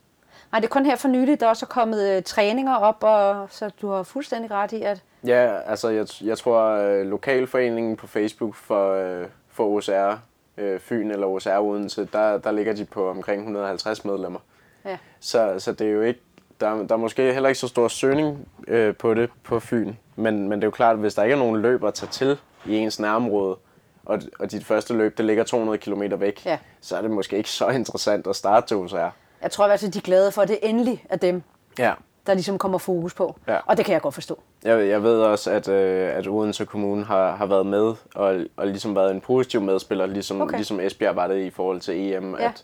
Nej, 0.54 0.60
det 0.60 0.68
er 0.68 0.70
kun 0.72 0.86
her 0.86 0.96
for 0.96 1.08
nyligt, 1.08 1.40
der 1.42 1.48
også 1.48 1.66
er 1.66 1.68
kommet 1.68 2.10
øh, 2.18 2.24
træninger 2.24 2.76
op, 2.76 3.04
og 3.04 3.48
så 3.50 3.70
du 3.82 3.90
har 3.90 4.04
fuldstændig 4.04 4.52
ret 4.52 4.72
i, 4.72 4.82
at 4.82 5.02
Ja, 5.28 5.58
altså 5.66 5.90
jeg, 5.90 6.08
jeg 6.24 6.38
tror, 6.38 6.62
øh, 6.64 7.06
lokalforeningen 7.06 7.96
på 7.96 8.08
Facebook 8.08 8.56
for, 8.56 8.94
øh, 8.94 9.28
for 9.52 9.66
OCR 9.66 10.18
øh, 10.58 10.80
Fyn 10.80 11.12
eller 11.12 11.28
OCR 11.28 11.60
Odense, 11.60 12.08
der, 12.14 12.38
der 12.38 12.52
ligger 12.52 12.74
de 12.74 12.86
på 12.86 13.10
omkring 13.10 13.42
150 13.42 14.06
medlemmer. 14.06 14.40
ja, 14.86 14.98
Så, 15.20 15.56
så 15.58 15.72
det 15.72 15.88
er 15.88 15.92
jo 15.92 16.02
ikke, 16.02 16.20
der, 16.62 16.84
der 16.88 16.94
er 16.96 17.00
måske 17.00 17.34
heller 17.34 17.50
ikke 17.50 17.60
så 17.60 17.68
stor 17.68 17.88
søgning 17.88 18.48
øh, 18.68 18.96
på 18.96 19.14
det 19.14 19.30
på 19.44 19.60
Fyn. 19.60 19.94
Men, 20.16 20.50
men 20.50 20.52
det 20.60 20.64
er 20.64 20.68
jo 20.68 20.72
klart, 20.72 20.94
at 20.94 21.00
hvis 21.00 21.14
der 21.14 21.24
ikke 21.24 21.34
er 21.34 21.40
nogen 21.40 21.62
løb 21.62 21.84
at 21.84 21.94
tage 21.94 22.10
til 22.10 22.38
i 22.66 22.76
ens 22.78 23.00
nærområde, 23.00 23.58
og, 24.06 24.22
og 24.40 24.52
dit 24.52 24.66
første 24.66 24.94
løb, 24.94 25.18
det 25.18 25.26
ligger 25.26 25.44
200 25.44 25.78
km 25.78 26.02
væk, 26.18 26.46
Ja. 26.46 26.58
så 26.82 26.98
er 26.98 27.02
det 27.02 27.12
måske 27.12 27.38
ikke 27.38 27.50
så 27.50 27.70
interessant 27.70 28.28
at 28.28 28.36
starte 28.36 28.68
til 28.68 28.78
OCR. 28.78 29.10
Jeg 29.44 29.52
tror 29.52 29.66
i 29.66 29.68
hvert 29.68 29.80
fald, 29.80 29.92
de 29.92 29.98
er 29.98 30.02
glade 30.02 30.32
for, 30.32 30.42
at 30.42 30.48
det 30.48 30.60
endelig 30.62 31.06
er 31.10 31.16
dem, 31.18 31.44
Ja. 31.80 31.94
der 32.28 32.34
ligesom 32.34 32.58
kommer 32.58 32.78
fokus 32.78 33.14
på. 33.14 33.36
Ja. 33.48 33.58
Og 33.66 33.78
det 33.78 33.86
kan 33.86 33.94
jeg 33.94 34.02
godt 34.02 34.14
forstå. 34.14 34.40
Jeg, 34.64 34.88
jeg 34.88 35.04
ved 35.04 35.20
også, 35.20 35.52
at, 35.52 35.68
øh, 35.68 36.18
at 36.18 36.28
Odense 36.28 36.66
Kommune 36.66 37.04
har, 37.06 37.36
har 37.36 37.46
været 37.46 37.66
med, 37.66 37.94
og, 38.16 38.36
og 38.58 38.68
ligesom 38.68 38.96
været 38.96 39.12
en 39.12 39.22
positiv 39.22 39.62
medspiller, 39.62 40.06
ligesom, 40.06 40.42
Okay. 40.42 40.56
ligesom 40.56 40.80
Esbjerg 40.80 41.16
var 41.16 41.28
det 41.28 41.42
i 41.46 41.50
forhold 41.50 41.80
til 41.80 42.14
EM, 42.14 42.36
Ja. 42.40 42.46
at 42.46 42.64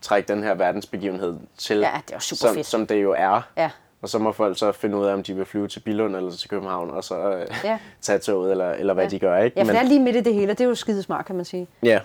trække 0.00 0.32
den 0.32 0.42
her 0.42 0.54
verdensbegivenhed 0.54 1.36
til, 1.58 1.78
Ja, 1.78 1.90
det 2.08 2.14
er 2.14 2.18
super 2.18 2.36
som, 2.48 2.54
fedt. 2.54 2.66
som 2.66 2.86
det 2.86 3.02
jo 3.02 3.14
er. 3.18 3.40
Ja. 3.56 3.70
Og 4.02 4.08
så 4.08 4.18
må 4.18 4.32
folk 4.32 4.58
så 4.58 4.72
finde 4.72 4.96
ud 4.96 5.06
af, 5.06 5.12
om 5.12 5.22
de 5.22 5.34
vil 5.34 5.44
flyve 5.44 5.68
til 5.68 5.80
Billund 5.80 6.16
eller 6.16 6.30
til 6.30 6.50
København, 6.50 6.90
og 6.90 7.04
så 7.04 7.14
øh, 7.30 7.46
Ja. 7.64 7.78
tage 8.00 8.18
toget, 8.18 8.50
eller, 8.50 8.70
eller 8.70 8.94
hvad 8.94 9.04
Ja. 9.04 9.10
de 9.10 9.18
gør. 9.18 9.38
Ikke? 9.38 9.58
Ja, 9.58 9.64
for 9.64 9.70
det 9.72 9.78
er 9.78 9.82
lige 9.84 10.00
midt 10.00 10.16
i 10.16 10.20
det 10.20 10.34
hele, 10.34 10.52
og 10.52 10.58
det 10.58 10.64
er 10.64 10.68
jo 10.68 10.74
skidesmart, 10.74 11.24
kan 11.26 11.36
man 11.36 11.44
sige. 11.44 11.66
ja. 11.82 12.00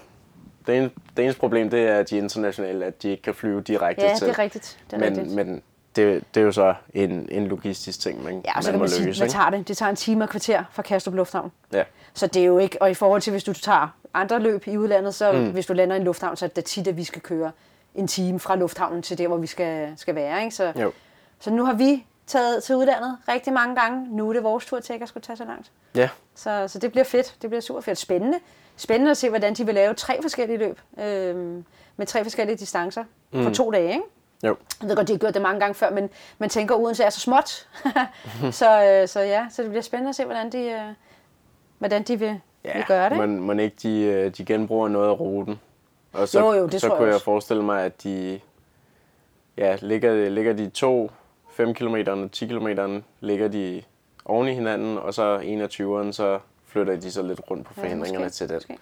Det, 0.68 0.78
en, 0.78 0.92
det 1.18 1.24
eneste 1.24 1.40
problem, 1.40 1.70
det 1.70 1.80
er, 1.88 1.96
at 2.00 2.10
de 2.10 2.18
er 2.18 2.22
internationale, 2.22 2.86
at 2.86 3.04
de 3.04 3.10
ikke 3.10 3.24
kan 3.24 3.36
flyve 3.36 3.62
direkte 3.62 4.02
Ja, 4.06 4.16
til. 4.16 4.28
det 4.28 4.34
er 4.36 4.40
rigtigt. 4.40 4.80
Det 4.92 4.94
er 4.96 5.00
men, 5.10 5.18
rigtigt. 5.18 5.36
men 5.36 5.62
det, 5.96 6.24
det 6.34 6.42
er 6.42 6.46
jo 6.46 6.52
så 6.52 6.74
en, 6.94 7.28
en 7.32 7.48
logistisk 7.48 8.00
ting, 8.00 8.24
man, 8.24 8.34
Ja, 8.46 8.52
så 8.52 8.56
man 8.56 8.64
kan 8.64 8.74
må 8.74 8.80
man 8.80 8.90
sige, 8.90 9.06
løse. 9.06 9.24
ikke? 9.24 9.34
tager 9.34 9.50
det? 9.50 9.68
Det 9.68 9.78
tager 9.78 9.90
en 9.90 9.96
time 9.96 10.24
og 10.24 10.30
kvarter 10.30 10.64
fra 10.72 10.82
Kastrup 10.82 11.14
Lufthavn. 11.16 11.52
Ja. 11.74 11.84
Så 12.14 12.28
det 12.28 12.42
er 12.42 12.46
jo 12.46 12.58
ikke, 12.58 12.82
og 12.82 12.92
i 12.92 12.94
forhold 12.94 13.22
til, 13.22 13.32
hvis 13.32 13.44
du 13.44 13.54
tager 13.54 13.96
andre 14.14 14.40
løb 14.40 14.68
i 14.68 14.78
udlandet, 14.78 15.16
så 15.16 15.32
mm. 15.32 15.50
hvis 15.52 15.66
du 15.66 15.74
lander 15.74 15.96
i 15.96 16.00
en 16.00 16.06
lufthavn, 16.06 16.36
så 16.36 16.46
er 16.46 16.50
det 16.50 16.66
tit, 16.66 16.88
at 16.88 16.98
vi 16.98 17.04
skal 17.04 17.22
køre 17.22 17.52
en 17.96 18.08
time 18.08 18.40
fra 18.40 18.56
lufthavnen 18.56 19.02
til 19.02 19.18
der, 19.18 19.28
hvor 19.28 19.38
vi 19.38 19.48
skal, 19.48 19.94
skal 19.98 20.16
være. 20.16 20.44
Ikke? 20.44 20.56
Så, 20.56 20.74
Jo. 20.80 20.92
så 21.40 21.50
nu 21.52 21.66
har 21.66 21.74
vi 21.74 22.06
taget 22.28 22.64
til 22.64 22.76
udlandet 22.76 23.18
rigtig 23.28 23.54
mange 23.54 23.76
gange. 23.76 24.08
Nu 24.18 24.30
er 24.30 24.34
det 24.34 24.44
vores 24.44 24.66
tur 24.66 24.80
til 24.80 24.94
ikke 24.94 25.04
at 25.04 25.10
skulle 25.10 25.24
tage 25.24 25.38
så 25.38 25.46
langt. 25.46 25.72
Ja, 25.96 26.10
Så, 26.36 26.68
så 26.68 26.80
det 26.80 26.92
bliver 26.92 27.04
fedt. 27.04 27.36
Det 27.42 27.50
bliver 27.50 27.62
super 27.62 27.82
fedt. 27.82 27.98
Spændende. 27.98 28.40
Spændende 28.78 29.12
at 29.12 29.18
se, 29.18 29.30
hvordan 29.30 29.54
de 29.54 29.66
vil 29.66 29.76
lave 29.76 29.94
tre 29.94 30.22
forskellige 30.22 30.58
løb. 30.58 30.80
Øhm, 31.00 31.66
med 31.98 32.08
tre 32.08 32.24
forskellige 32.24 32.58
distancer 32.58 33.04
mm. 33.32 33.44
på 33.44 33.50
to 33.50 33.72
dage. 33.72 33.90
Ikke? 33.90 34.02
jo. 34.44 34.58
Jeg 34.82 34.90
ved 34.90 34.96
godt, 34.96 35.08
de 35.08 35.14
har 35.14 35.18
gjort 35.18 35.34
det 35.34 35.42
mange 35.42 35.60
gange 35.60 35.74
før, 35.74 35.90
men 35.90 36.10
man 36.38 36.50
tænker, 36.50 36.76
at 36.76 36.82
Odense 36.82 37.04
er 37.04 37.10
så 37.10 37.20
småt. 37.20 37.68
så, 38.60 38.84
øh, 38.84 39.08
så 39.08 39.20
ja, 39.20 39.46
så 39.50 39.62
det 39.62 39.72
bliver 39.72 39.84
spændende 39.84 40.10
at 40.10 40.16
se, 40.16 40.26
hvordan 40.26 40.52
de, 40.52 40.58
øh, 40.58 40.94
hvordan 41.78 42.04
de 42.04 42.20
vil, 42.20 42.40
ja, 42.66 42.78
vil 42.78 42.86
gøre 42.88 43.10
det. 43.10 43.18
Men, 43.18 43.48
men 43.48 43.60
ikke 43.60 43.76
de, 43.84 44.02
øh, 44.02 44.32
de 44.38 44.46
genbruger 44.46 44.88
noget 44.88 45.08
af 45.08 45.20
ruten. 45.20 45.60
Og 46.14 46.28
så, 46.28 46.40
Jo, 46.40 46.54
jo, 46.54 46.66
det 46.68 46.82
så 46.82 46.88
tror 46.88 46.96
jeg 46.96 46.98
kunne 46.98 47.08
jeg 47.08 47.16
også. 47.16 47.26
forestille 47.26 47.64
mig, 47.64 47.84
at 47.84 48.04
de 48.04 48.40
ja, 49.58 49.78
ligger, 49.82 50.30
ligger 50.30 50.54
de 50.54 50.70
to 50.70 51.12
5 51.52 51.74
km 51.74 51.96
og 52.08 52.32
10 52.32 52.48
km 52.48 52.68
ligger 53.20 53.48
de 53.48 53.84
oven 54.26 54.48
i 54.48 54.54
hinanden, 54.54 54.98
og 54.98 55.14
så 55.14 55.38
21'eren, 55.38 56.12
så 56.12 56.40
flytter 56.72 56.96
de 56.96 57.12
så 57.12 57.22
lidt 57.22 57.42
rundt 57.52 57.66
på 57.68 57.74
Ja, 57.78 57.82
forhindringerne 57.82 58.26
måske, 58.26 58.36
til 58.38 58.50
det. 58.50 58.56
måske. 58.56 58.78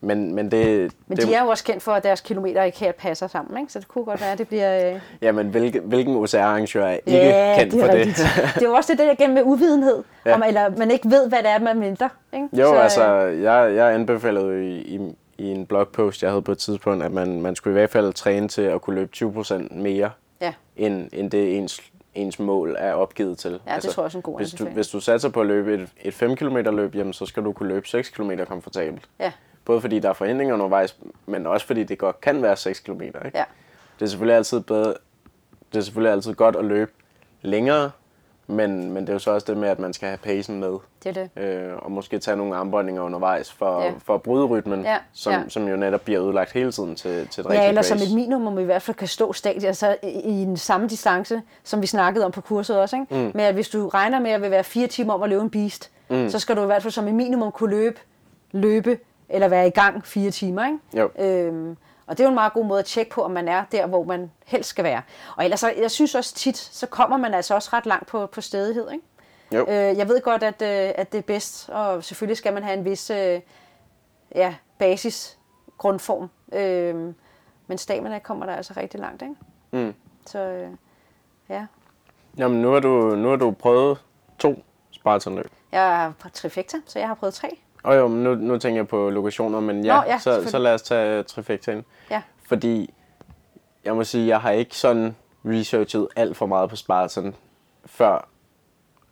Men, 0.00 0.34
men 0.34 0.50
det, 0.50 0.92
Men 1.06 1.16
det, 1.16 1.26
de 1.26 1.34
er 1.34 1.42
jo 1.42 1.48
også 1.48 1.64
kendt 1.64 1.82
for, 1.82 1.92
at 1.92 2.02
deres 2.04 2.20
kilometer 2.20 2.62
ikke 2.62 2.78
helt 2.78 2.96
passer 2.96 3.26
sammen, 3.26 3.60
ikke? 3.60 3.72
så 3.72 3.78
det 3.78 3.88
kunne 3.88 4.04
godt 4.04 4.20
være, 4.20 4.32
at 4.32 4.38
det 4.38 4.48
bliver... 4.48 4.94
Øh... 4.94 5.00
ja, 5.22 5.32
men 5.32 5.46
hvilken, 5.48 5.82
hvilken 5.84 6.16
OCR-arrangør 6.16 6.84
er 6.86 6.92
ikke 6.92 7.54
kendt 7.58 7.72
det 7.72 7.80
er 7.82 7.86
for 7.86 7.92
rigtigt. 7.92 8.16
det? 8.16 8.50
det 8.54 8.62
er 8.62 8.66
jo 8.66 8.74
også 8.74 8.92
det 8.92 8.98
der 8.98 9.14
gennem 9.14 9.34
med 9.34 9.42
uvidenhed, 9.42 10.04
ja. 10.24 10.30
Ja. 10.30 10.36
om, 10.36 10.42
eller 10.46 10.70
man 10.76 10.90
ikke 10.90 11.10
ved, 11.10 11.28
hvad 11.28 11.38
det 11.38 11.50
er, 11.50 11.58
man 11.58 11.80
venter. 11.80 12.08
Ikke? 12.34 12.48
Jo, 12.52 12.66
så, 12.66 12.74
øh, 12.74 12.82
altså, 12.82 13.04
jeg, 13.22 13.74
jeg 13.74 13.94
anbefalede 13.94 14.68
i, 14.68 14.78
i, 14.96 15.00
i 15.38 15.46
en 15.50 15.66
blogpost, 15.66 16.22
jeg 16.22 16.30
havde 16.30 16.42
på 16.42 16.52
et 16.52 16.58
tidspunkt, 16.58 17.04
at 17.04 17.12
man, 17.12 17.40
man 17.42 17.56
skulle 17.56 17.72
i 17.72 17.78
hvert 17.78 17.90
fald 17.90 18.12
træne 18.12 18.48
til 18.48 18.62
at 18.62 18.80
kunne 18.80 18.96
løbe 18.96 19.10
20% 19.16 19.74
mere, 19.74 20.10
Ja, 20.40 20.52
end, 20.76 21.08
end 21.12 21.30
det 21.30 21.56
ens, 21.56 21.80
ens 22.14 22.38
mål 22.38 22.76
er 22.78 22.92
opgivet 22.92 23.38
til. 23.38 23.60
ja 23.66 23.76
det 23.76 23.82
tror 23.82 24.02
jeg 24.02 24.04
også 24.04 24.18
er 24.18 24.20
en 24.20 24.22
god 24.22 24.38
hvis 24.38 24.52
du, 24.52 24.64
hvis 24.64 24.88
du 24.88 25.00
satser 25.00 25.28
på 25.28 25.40
at 25.40 25.46
løbe 25.46 25.74
et, 25.74 25.88
et 26.00 26.14
5 26.14 26.36
km 26.36 26.56
løb, 26.56 26.94
jamen, 26.94 27.12
så 27.12 27.26
skal 27.26 27.44
du 27.44 27.52
kunne 27.52 27.68
løbe 27.68 27.88
6 27.88 28.08
km 28.08 28.30
komfortabelt. 28.48 29.08
Ja, 29.20 29.32
Både 29.64 29.80
fordi 29.80 29.98
der 29.98 30.08
er 30.08 30.12
forhindringer 30.12 30.54
undervejs, 30.54 30.96
men 31.26 31.46
også 31.46 31.66
fordi 31.66 31.84
det 31.84 31.98
godt 31.98 32.20
kan 32.20 32.42
være 32.42 32.56
6 32.56 32.80
km. 32.80 33.02
Ikke? 33.02 33.30
ja. 33.34 33.44
Det 33.98 34.04
er 34.04 34.06
selvfølgelig 34.06 34.36
altid 34.36 34.60
bedre, 34.60 34.94
det 35.72 35.78
er 35.78 35.80
selvfølgelig 35.80 36.12
altid 36.12 36.34
godt 36.34 36.56
at 36.56 36.64
løbe 36.64 36.90
længere, 37.42 37.90
men, 38.50 38.92
men 38.92 39.02
det 39.02 39.08
er 39.08 39.12
jo 39.12 39.18
så 39.18 39.30
også 39.30 39.44
det 39.48 39.56
med, 39.56 39.68
at 39.68 39.78
man 39.78 39.92
skal 39.92 40.08
have 40.08 40.18
pacen 40.18 40.60
med. 40.60 40.78
det 41.04 41.16
er 41.18 41.28
det. 41.36 41.42
Øh, 41.42 41.72
og 41.76 41.92
måske 41.92 42.18
tage 42.18 42.36
nogle 42.36 42.56
armbåndinger 42.56 43.02
undervejs 43.02 43.52
for, 43.52 43.82
Ja. 43.82 43.92
for 44.04 44.14
at 44.14 44.22
bryde 44.22 44.44
rytmen, 44.46 44.82
Ja, 44.82 44.96
som, 45.12 45.32
ja. 45.32 45.40
som 45.48 45.68
jo 45.68 45.76
netop 45.76 46.00
bliver 46.00 46.22
ødelagt 46.24 46.52
hele 46.52 46.72
tiden 46.72 46.96
til, 46.96 47.28
til 47.28 47.46
et 47.46 47.52
Ja, 47.52 47.68
eller 47.68 47.82
som 47.82 47.94
race. 47.98 48.08
et 48.10 48.14
minimum 48.14 48.58
i 48.58 48.64
hvert 48.64 48.82
fald 48.82 48.96
kan 48.96 49.08
stå 49.08 49.32
stadiet 49.32 49.64
altså 49.64 49.96
i, 50.02 50.06
i 50.08 50.42
en 50.42 50.56
samme 50.56 50.86
distance, 50.88 51.42
som 51.64 51.82
vi 51.82 51.86
snakkede 51.86 52.24
om 52.24 52.32
på 52.32 52.40
kurset 52.40 52.80
også. 52.80 52.96
Ikke? 52.96 53.14
Mm. 53.14 53.30
Men 53.34 53.40
at 53.40 53.54
hvis 53.54 53.68
du 53.68 53.88
regner 53.88 54.20
med 54.20 54.30
at 54.30 54.42
vil 54.42 54.50
være 54.50 54.64
fire 54.64 54.86
timer 54.86 55.14
om 55.14 55.22
at 55.22 55.28
løbe 55.28 55.42
en 55.42 55.50
beast, 55.50 55.90
mm. 56.10 56.28
så 56.28 56.38
skal 56.38 56.56
du 56.56 56.62
i 56.62 56.66
hvert 56.66 56.82
fald 56.82 56.92
som 56.92 57.08
et 57.08 57.14
minimum 57.14 57.52
kunne 57.52 57.70
løbe, 57.70 58.00
løbe 58.52 58.98
eller 59.28 59.48
være 59.48 59.66
i 59.66 59.70
gang 59.70 60.06
fire 60.06 60.30
timer. 60.30 60.66
Ikke? 60.66 60.78
Jo. 61.18 61.24
Øhm, 61.24 61.76
og 62.08 62.18
det 62.18 62.20
er 62.20 62.24
jo 62.24 62.28
en 62.28 62.34
meget 62.34 62.52
god 62.52 62.64
måde 62.64 62.78
at 62.78 62.84
tjekke 62.84 63.10
på, 63.10 63.22
om 63.22 63.30
man 63.30 63.48
er 63.48 63.64
der, 63.72 63.86
hvor 63.86 64.04
man 64.04 64.30
helst 64.46 64.70
skal 64.70 64.84
være. 64.84 65.02
Og 65.36 65.44
ellers, 65.44 65.62
jeg 65.62 65.90
synes 65.90 66.14
også 66.14 66.34
tit, 66.34 66.56
så 66.56 66.86
kommer 66.86 67.16
man 67.16 67.34
altså 67.34 67.54
også 67.54 67.70
ret 67.72 67.86
langt 67.86 68.06
på, 68.06 68.26
på 68.26 68.40
stedighed. 68.40 68.90
Ikke? 68.92 69.04
Jo. 69.52 69.66
Øh, 69.68 69.98
jeg 69.98 70.08
ved 70.08 70.20
godt, 70.20 70.42
at, 70.42 70.62
øh, 70.62 70.92
at 70.94 71.12
det 71.12 71.18
er 71.18 71.22
bedst, 71.22 71.68
og 71.68 72.04
selvfølgelig 72.04 72.36
skal 72.36 72.54
man 72.54 72.62
have 72.62 72.78
en 72.78 72.84
vis 72.84 73.10
øh, 73.10 73.40
ja, 74.34 74.54
basis, 74.78 75.38
grundform. 75.78 76.30
Øh, 76.52 77.14
men 77.66 77.78
stamina 77.78 78.18
kommer 78.18 78.46
der 78.46 78.52
altså 78.54 78.74
rigtig 78.76 79.00
langt, 79.00 79.22
ikke? 79.22 79.34
Mm. 79.70 79.94
Så 80.26 80.38
øh, 80.38 80.70
ja, 81.48 81.66
Jamen, 82.38 82.62
nu 82.62 82.72
har, 82.72 82.80
du, 82.80 83.16
nu 83.16 83.28
har 83.28 83.36
du 83.36 83.50
prøvet 83.50 84.04
to 84.38 84.62
Spartanløb. 84.90 85.50
jeg 85.72 86.04
er 86.04 86.12
på 86.18 86.28
trifecta, 86.28 86.76
så 86.86 86.98
jeg 86.98 87.08
har 87.08 87.14
prøvet 87.14 87.34
tre. 87.34 87.58
Og 87.82 87.96
jo, 87.96 88.08
men 88.08 88.22
nu, 88.24 88.34
nu 88.34 88.58
tænker 88.58 88.78
jeg 88.78 88.88
på 88.88 89.10
lokationer, 89.10 89.60
men 89.60 89.84
ja, 89.84 89.96
Nå, 89.96 90.02
ja, 90.06 90.18
så, 90.18 90.50
så 90.50 90.58
lad 90.58 90.74
os 90.74 90.82
tage 90.82 91.22
trifectaen. 91.22 91.84
Ja, 92.10 92.22
Fordi 92.48 92.94
jeg 93.84 93.96
må 93.96 94.04
sige, 94.04 94.28
jeg 94.28 94.40
har 94.40 94.50
ikke 94.50 94.76
sådan 94.76 95.16
researchet 95.44 96.08
alt 96.16 96.36
for 96.36 96.46
meget 96.46 96.70
på 96.70 96.76
Spartan, 96.76 97.34
før 97.86 98.28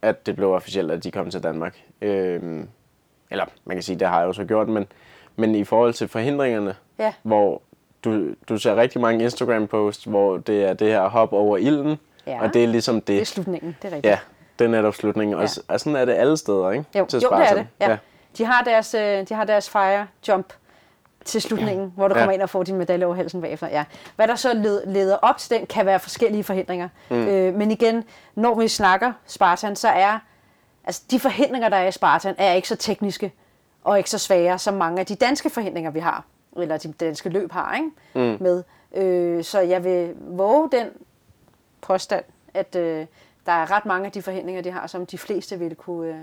at 0.01 0.25
det 0.25 0.35
blev 0.35 0.51
officielt, 0.51 0.91
at 0.91 1.03
de 1.03 1.11
kom 1.11 1.29
til 1.31 1.43
Danmark. 1.43 1.77
Øhm, 2.01 2.67
eller 3.31 3.45
man 3.65 3.75
kan 3.75 3.83
sige, 3.83 3.99
det 3.99 4.07
har 4.07 4.19
jeg 4.19 4.27
jo 4.27 4.33
så 4.33 4.45
gjort, 4.45 4.67
men, 4.69 4.87
men 5.35 5.55
i 5.55 5.63
forhold 5.63 5.93
til 5.93 6.07
forhindringerne, 6.07 6.75
Ja. 6.99 7.13
hvor 7.23 7.61
du, 8.03 8.29
du 8.49 8.57
ser 8.57 8.75
rigtig 8.75 9.01
mange 9.01 9.23
Instagram-posts, 9.23 10.05
hvor 10.09 10.37
det 10.37 10.63
er 10.63 10.73
det 10.73 10.87
her 10.87 11.07
hop 11.07 11.33
over 11.33 11.57
ilden, 11.57 11.97
Ja. 12.27 12.41
og 12.41 12.53
det 12.53 12.63
er 12.63 12.67
ligesom 12.67 12.95
det. 12.95 13.07
det 13.07 13.21
er 13.21 13.25
slutningen, 13.25 13.77
det 13.81 13.91
er 13.91 13.95
rigtigt. 13.95 14.11
Ja, 14.11 14.19
det 14.59 14.65
er 14.65 14.69
netop 14.69 14.95
slutningen. 14.95 15.33
Og, 15.35 15.41
Ja. 15.41 15.47
s- 15.47 15.59
og 15.67 15.79
sådan 15.79 15.95
er 15.95 16.05
det 16.05 16.13
alle 16.13 16.37
steder, 16.37 16.71
ikke? 16.71 16.85
Jo, 16.99 17.05
Til 17.05 17.19
jo 17.21 17.29
det 17.29 17.47
er 17.49 17.53
det. 17.53 17.67
Ja. 17.81 17.97
De, 18.37 18.45
har 18.45 18.63
deres, 18.63 18.93
øh, 18.93 19.29
de 19.29 19.33
har 19.33 19.43
deres 19.43 19.69
fire 19.69 20.07
jump 20.27 20.53
til 21.25 21.41
slutningen, 21.41 21.93
hvor 21.95 22.07
du 22.07 22.13
kommer 22.13 22.31
Ja. 22.31 22.33
ind 22.33 22.41
og 22.41 22.49
får 22.49 22.63
din 22.63 22.75
medalje 22.75 23.05
over 23.05 23.15
halsen 23.15 23.41
bagefter. 23.41 23.67
Ja. 23.67 23.83
Hvad 24.15 24.27
der 24.27 24.35
så 24.35 24.53
led, 24.53 24.85
leder 24.85 25.15
op 25.15 25.37
til 25.37 25.49
den, 25.57 25.65
kan 25.65 25.85
være 25.85 25.99
forskellige 25.99 26.43
forhindringer. 26.43 26.89
Mm. 27.09 27.15
Øh, 27.27 27.53
men 27.53 27.71
igen, 27.71 28.03
når 28.35 28.55
vi 28.55 28.67
snakker 28.67 29.13
Spartan, 29.25 29.75
så 29.75 29.87
er 29.87 30.19
altså 30.83 31.01
de 31.11 31.19
forhindringer, 31.19 31.69
der 31.69 31.77
er 31.77 31.87
i 31.87 31.91
Spartan, 31.91 32.35
er 32.37 32.53
ikke 32.53 32.67
så 32.67 32.75
tekniske 32.75 33.33
og 33.83 33.97
ikke 33.97 34.09
så 34.09 34.17
svære, 34.17 34.59
som 34.59 34.73
mange 34.73 34.99
af 34.99 35.05
de 35.05 35.15
danske 35.15 35.49
forhindringer, 35.49 35.91
vi 35.91 35.99
har, 35.99 36.23
eller 36.57 36.77
de 36.77 36.91
danske 36.93 37.29
løb 37.29 37.51
har, 37.51 37.75
ikke? 37.75 37.89
Mm. 38.31 38.37
med. 38.43 38.63
Øh, 38.95 39.43
så 39.43 39.59
jeg 39.59 39.83
vil 39.83 40.13
våge 40.19 40.69
den 40.71 40.87
påstand, 41.81 42.23
at 42.53 42.75
øh, 42.75 43.05
der 43.45 43.51
er 43.51 43.71
ret 43.71 43.85
mange 43.85 44.05
af 44.05 44.11
de 44.11 44.21
forhindringer, 44.21 44.61
de 44.61 44.71
har, 44.71 44.87
som 44.87 45.05
de 45.05 45.17
fleste 45.17 45.59
vil 45.59 45.75
kunne, 45.75 46.09
øh, 46.09 46.15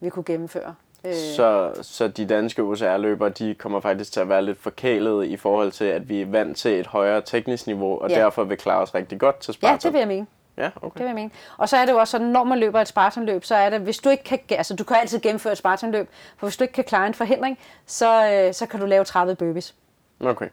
vil 0.00 0.10
kunne 0.10 0.24
gennemføre. 0.24 0.74
Øh, 1.04 1.14
Så, 1.14 1.72
så 1.82 2.08
de 2.08 2.26
danske 2.26 2.62
OCR-løbere, 2.62 3.28
de 3.28 3.54
kommer 3.54 3.80
faktisk 3.80 4.12
til 4.12 4.20
at 4.20 4.28
være 4.28 4.42
lidt 4.44 4.58
forkælede 4.62 5.28
i 5.28 5.36
forhold 5.36 5.72
til, 5.72 5.84
at 5.84 6.08
vi 6.08 6.22
er 6.22 6.26
vant 6.26 6.56
til 6.56 6.80
et 6.80 6.86
højere 6.86 7.20
teknisk 7.22 7.66
niveau, 7.66 7.98
og 8.00 8.10
Ja. 8.10 8.14
derfor 8.18 8.44
vil 8.44 8.56
klare 8.56 8.82
os 8.82 8.94
rigtig 8.94 9.20
godt 9.20 9.38
til 9.38 9.52
ja, 9.62 9.68
Sparta. 9.68 9.88
det 9.88 9.92
vil 9.92 9.98
jeg 9.98 10.08
mene. 10.08 10.26
Ja, 10.56 10.64
Det 10.64 10.72
okay. 10.82 11.00
vil 11.00 11.06
jeg 11.06 11.14
mene. 11.14 11.30
Og 11.56 11.68
så 11.68 11.76
er 11.76 11.84
det 11.86 11.92
jo 11.92 11.98
også 11.98 12.10
sådan, 12.10 12.26
når 12.26 12.44
man 12.44 12.58
løber 12.58 12.80
et 12.80 12.88
Spartanløb, 12.88 13.44
så 13.44 13.54
er 13.54 13.70
det, 13.70 13.80
hvis 13.80 13.98
du 13.98 14.08
ikke 14.08 14.24
kan, 14.24 14.38
altså 14.50 14.76
du 14.76 14.84
kan 14.84 14.96
altid 15.00 15.20
gennemføre 15.20 15.52
et 15.52 15.58
Spartanløb, 15.58 16.08
for 16.36 16.46
hvis 16.46 16.56
du 16.56 16.64
ikke 16.64 16.74
kan 16.74 16.84
klare 16.84 17.06
en 17.06 17.14
forhindring, 17.14 17.58
så, 17.86 18.30
øh, 18.32 18.54
så 18.54 18.66
kan 18.66 18.80
du 18.80 18.86
lave 18.86 19.04
30 19.04 19.34
burpees. 19.34 19.74
Okay. 20.20 20.48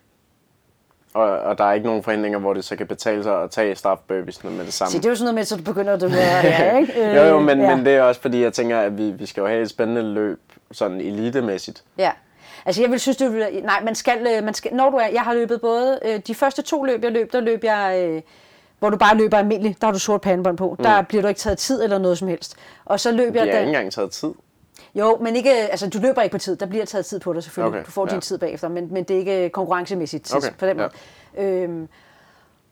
Og, 1.13 1.39
og 1.39 1.57
der 1.57 1.63
er 1.63 1.73
ikke 1.73 1.85
nogen 1.85 2.03
forhindringer, 2.03 2.39
hvor 2.39 2.53
det 2.53 2.63
så 2.63 2.75
kan 2.75 2.87
betale 2.87 3.23
sig 3.23 3.43
at 3.43 3.51
tage 3.51 3.75
strafburpees 3.75 4.43
med 4.43 4.65
det 4.65 4.73
samme. 4.73 4.91
Så 4.91 4.97
det 4.97 5.05
er 5.05 5.09
jo 5.09 5.15
sådan 5.15 5.25
noget 5.25 5.35
med, 5.35 5.43
så 5.43 5.57
du 5.57 5.63
begynder 5.63 5.93
at 5.93 6.01
du 6.01 6.07
ja, 6.13 6.77
ikke? 6.77 7.09
Øh, 7.09 7.15
jo, 7.15 7.21
jo, 7.21 7.39
men, 7.39 7.61
ja. 7.61 7.75
men 7.75 7.85
det 7.85 7.93
er 7.93 8.01
også 8.01 8.21
fordi, 8.21 8.41
jeg 8.41 8.53
tænker, 8.53 8.79
at 8.79 8.97
vi, 8.97 9.11
vi 9.11 9.25
skal 9.25 9.41
jo 9.41 9.47
have 9.47 9.61
et 9.61 9.69
spændende 9.69 10.01
løb, 10.01 10.39
sådan 10.71 11.01
elitemæssigt. 11.01 11.83
Ja. 11.97 12.11
Altså 12.65 12.81
jeg 12.81 12.91
vil 12.91 12.99
synes, 12.99 13.17
det 13.17 13.33
vil, 13.33 13.61
nej, 13.63 13.81
man 13.83 13.95
skal, 13.95 14.27
øh, 14.37 14.43
man 14.43 14.53
skal, 14.53 14.73
når 14.73 14.89
du 14.89 14.97
er, 14.97 15.07
jeg 15.07 15.21
har 15.21 15.33
løbet 15.33 15.61
både, 15.61 15.99
øh, 16.05 16.19
de 16.27 16.35
første 16.35 16.61
to 16.61 16.83
løb, 16.83 17.03
jeg 17.03 17.11
løb, 17.11 17.33
der 17.33 17.39
løb 17.39 17.63
jeg, 17.63 18.05
øh, 18.07 18.21
hvor 18.79 18.89
du 18.89 18.97
bare 18.97 19.17
løber 19.17 19.37
almindeligt, 19.37 19.81
der 19.81 19.87
har 19.87 19.91
du 19.93 19.99
sort 19.99 20.21
pandebånd 20.21 20.57
på, 20.57 20.75
mm. 20.79 20.83
der 20.83 21.01
bliver 21.01 21.21
du 21.21 21.27
ikke 21.27 21.39
taget 21.39 21.57
tid 21.57 21.83
eller 21.83 21.97
noget 21.97 22.17
som 22.17 22.27
helst. 22.27 22.55
Og 22.85 22.99
så 22.99 23.11
løb 23.11 23.33
Vi 23.33 23.39
jeg, 23.39 23.47
har 23.47 23.59
ikke 23.59 23.67
engang 23.67 23.91
taget 23.91 24.11
tid. 24.11 24.33
Jo, 24.95 25.17
men 25.21 25.35
ikke, 25.35 25.51
altså 25.51 25.89
du 25.89 25.99
løber 25.99 26.21
ikke 26.21 26.31
på 26.33 26.37
tid, 26.37 26.55
der 26.55 26.65
bliver 26.65 26.85
taget 26.85 27.05
tid 27.05 27.19
på 27.19 27.33
dig 27.33 27.43
selvfølgelig, 27.43 27.77
Okay, 27.79 27.85
du 27.85 27.91
får 27.91 28.05
din 28.05 28.13
ja. 28.15 28.19
tid 28.19 28.37
bagefter, 28.37 28.67
men, 28.67 28.87
men 28.93 29.03
det 29.03 29.13
er 29.15 29.19
ikke 29.19 29.49
konkurrencemæssigt 29.49 30.35
Okay, 30.35 30.47
på 30.59 30.65
den 30.65 30.77
måde. 30.77 30.89
Øhm, 31.37 31.87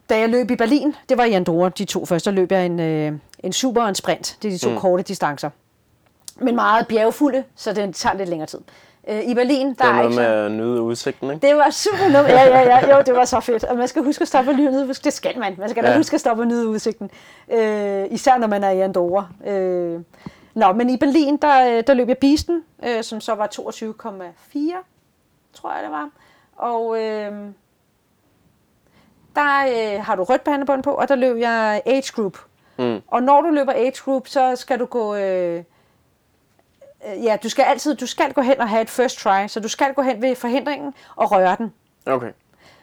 da 0.09 0.19
jeg 0.19 0.29
løb 0.29 0.51
i 0.51 0.55
Berlin, 0.55 0.95
det 1.09 1.17
var 1.17 1.23
i 1.25 1.31
Andorra, 1.31 1.69
de 1.69 1.85
to 1.85 2.05
første, 2.05 2.31
løb 2.31 2.51
jeg 2.51 2.65
en, 2.65 2.79
øh, 2.79 3.11
en 3.39 3.53
super 3.53 3.81
og 3.81 3.89
en 3.89 3.95
sprint, 3.95 4.37
det 4.41 4.47
er 4.47 4.51
de 4.51 4.57
to 4.57 4.69
mm. 4.69 4.77
korte 4.77 5.03
distancer. 5.03 5.49
Men 6.39 6.55
meget 6.55 6.87
bjergfulde, 6.87 7.43
så 7.55 7.73
det 7.73 7.95
tager 7.95 8.17
lidt 8.17 8.29
længere 8.29 8.47
tid. 8.47 8.59
Øh, 9.09 9.21
I 9.23 9.33
Berlin, 9.35 9.67
der 9.67 9.73
Det 9.73 9.81
er 9.81 9.87
er 9.89 9.93
noget 9.93 10.09
ikke 10.09 10.15
med 10.21 10.25
at 10.25 10.51
nyde 10.51 10.81
udsigten, 10.81 11.31
ikke? 11.31 11.47
det 11.47 11.55
var 11.55 11.69
super 11.69 12.03
nemt. 12.03 12.27
Ja, 12.29 12.43
ja, 12.43 12.59
ja. 12.61 12.97
Jo, 12.97 13.03
det 13.05 13.13
var 13.15 13.25
så 13.25 13.39
fedt. 13.39 13.63
Og 13.63 13.77
man 13.77 13.87
skal 13.87 14.03
huske 14.03 14.21
at 14.21 14.27
stoppe 14.27 14.51
og 14.51 14.57
nyde 14.57 14.71
udsigten. 14.87 15.05
Det 15.05 15.13
skal 15.13 15.39
man. 15.39 15.55
Man 15.57 15.69
skal 15.69 15.83
da 15.83 15.89
Ja. 15.91 15.97
huske 15.97 16.13
at 16.13 16.19
stoppe 16.19 16.43
og 16.43 16.47
nyde 16.47 16.67
udsigten. 16.67 17.09
Øh, 17.53 18.05
især 18.09 18.37
når 18.37 18.47
man 18.47 18.63
er 18.63 18.69
i 18.69 18.79
Andorra. 18.81 19.27
Øh, 19.47 19.99
nå, 20.53 20.73
men 20.73 20.89
i 20.89 20.97
Berlin, 20.97 21.37
der, 21.37 21.77
øh, 21.77 21.83
der 21.87 21.93
løb 21.93 22.07
jeg 22.07 22.17
Bisten, 22.17 22.63
øh, 22.83 23.03
som 23.03 23.21
så 23.21 23.35
var 23.35 23.47
22,4, 23.47 24.83
tror 25.53 25.73
jeg 25.73 25.83
det 25.83 25.91
var. 25.91 26.09
Og 26.55 27.01
øh, 27.01 27.31
der 29.35 29.95
øh, 29.95 30.03
har 30.03 30.15
du 30.15 30.23
rødt 30.23 30.43
bandebånd 30.43 30.83
på, 30.83 30.91
og 30.91 31.07
der 31.07 31.15
løb 31.15 31.37
jeg 31.37 31.81
age 31.85 32.11
group. 32.15 32.37
Mm. 32.77 33.01
Og 33.07 33.23
når 33.23 33.41
du 33.41 33.49
løber 33.49 33.73
age 33.73 34.01
group, 34.03 34.27
så 34.27 34.55
skal 34.55 34.79
du 34.79 34.85
gå... 34.85 35.15
Øh, 35.15 35.63
øh, 37.07 37.23
ja, 37.23 37.37
du 37.43 37.49
skal 37.49 37.63
altid 37.63 37.95
du 37.95 38.05
skal 38.05 38.33
gå 38.33 38.41
hen 38.41 38.59
og 38.59 38.69
have 38.69 38.81
et 38.81 38.89
first 38.89 39.19
try, 39.19 39.47
så 39.47 39.59
du 39.59 39.67
skal 39.67 39.93
gå 39.93 40.01
hen 40.01 40.21
ved 40.21 40.35
forhindringen 40.35 40.93
og 41.15 41.31
røre 41.31 41.55
den. 41.55 41.73
Okay. 42.05 42.31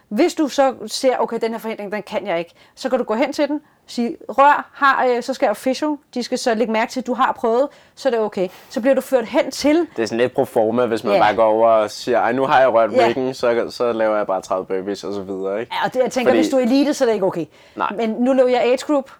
Hvis 0.09 0.35
du 0.35 0.49
så 0.49 0.75
ser, 0.87 1.17
okay, 1.19 1.39
den 1.41 1.53
her 1.53 1.59
forhindring, 1.59 1.93
den 1.93 2.03
kan 2.03 2.27
jeg 2.27 2.39
ikke, 2.39 2.55
så 2.75 2.89
kan 2.89 2.99
du 2.99 3.05
gå 3.05 3.15
hen 3.15 3.33
til 3.33 3.49
den, 3.49 3.61
sige, 3.89 4.17
rør, 4.29 4.71
har, 4.75 5.05
øh, 5.07 5.23
så 5.23 5.35
skal 5.35 5.51
official, 5.51 5.97
de 6.15 6.23
skal 6.23 6.39
så 6.39 6.55
lægge 6.55 6.73
mærke 6.73 6.91
til, 6.93 7.01
at 7.01 7.07
du 7.07 7.15
har 7.15 7.33
prøvet, 7.33 7.69
så 7.95 8.09
er 8.09 8.11
det 8.11 8.21
okay. 8.21 8.49
Så 8.69 8.81
bliver 8.81 8.95
du 8.95 9.01
ført 9.01 9.25
hen 9.27 9.51
til, 9.51 9.87
Det 9.97 10.03
er 10.03 10.07
sådan 10.07 10.19
lidt 10.19 10.35
pro 10.35 10.45
forma, 10.45 10.87
hvis 10.87 11.05
man 11.05 11.13
Ja. 11.15 11.21
bare 11.23 11.35
går 11.35 11.45
over 11.45 11.69
og 11.69 11.91
siger, 11.91 12.19
ej, 12.21 12.33
nu 12.33 12.47
har 12.47 12.61
jeg 12.61 12.69
rørt 12.73 12.93
Ja. 12.93 13.09
ryggen, 13.09 13.35
så, 13.35 13.67
så 13.71 13.93
laver 13.93 14.17
jeg 14.17 14.27
bare 14.27 14.43
30 14.43 14.67
burpees 14.67 15.05
og 15.05 15.13
så 15.15 15.23
videre, 15.23 15.61
ikke? 15.61 15.73
ja, 15.81 15.87
og 15.87 15.95
det, 15.95 16.01
jeg 16.03 16.13
tænker, 16.13 16.31
Fordi- 16.31 16.39
hvis 16.39 16.49
du 16.51 16.57
er 16.57 16.61
elite, 16.61 16.95
så 16.95 17.05
er 17.05 17.07
det 17.07 17.15
ikke 17.15 17.27
okay. 17.27 17.47
Nej. 17.77 17.93
Men 17.97 18.11
nu 18.11 18.33
løber 18.33 18.49
jeg 18.51 18.63
age 18.63 18.79
group, 18.87 19.11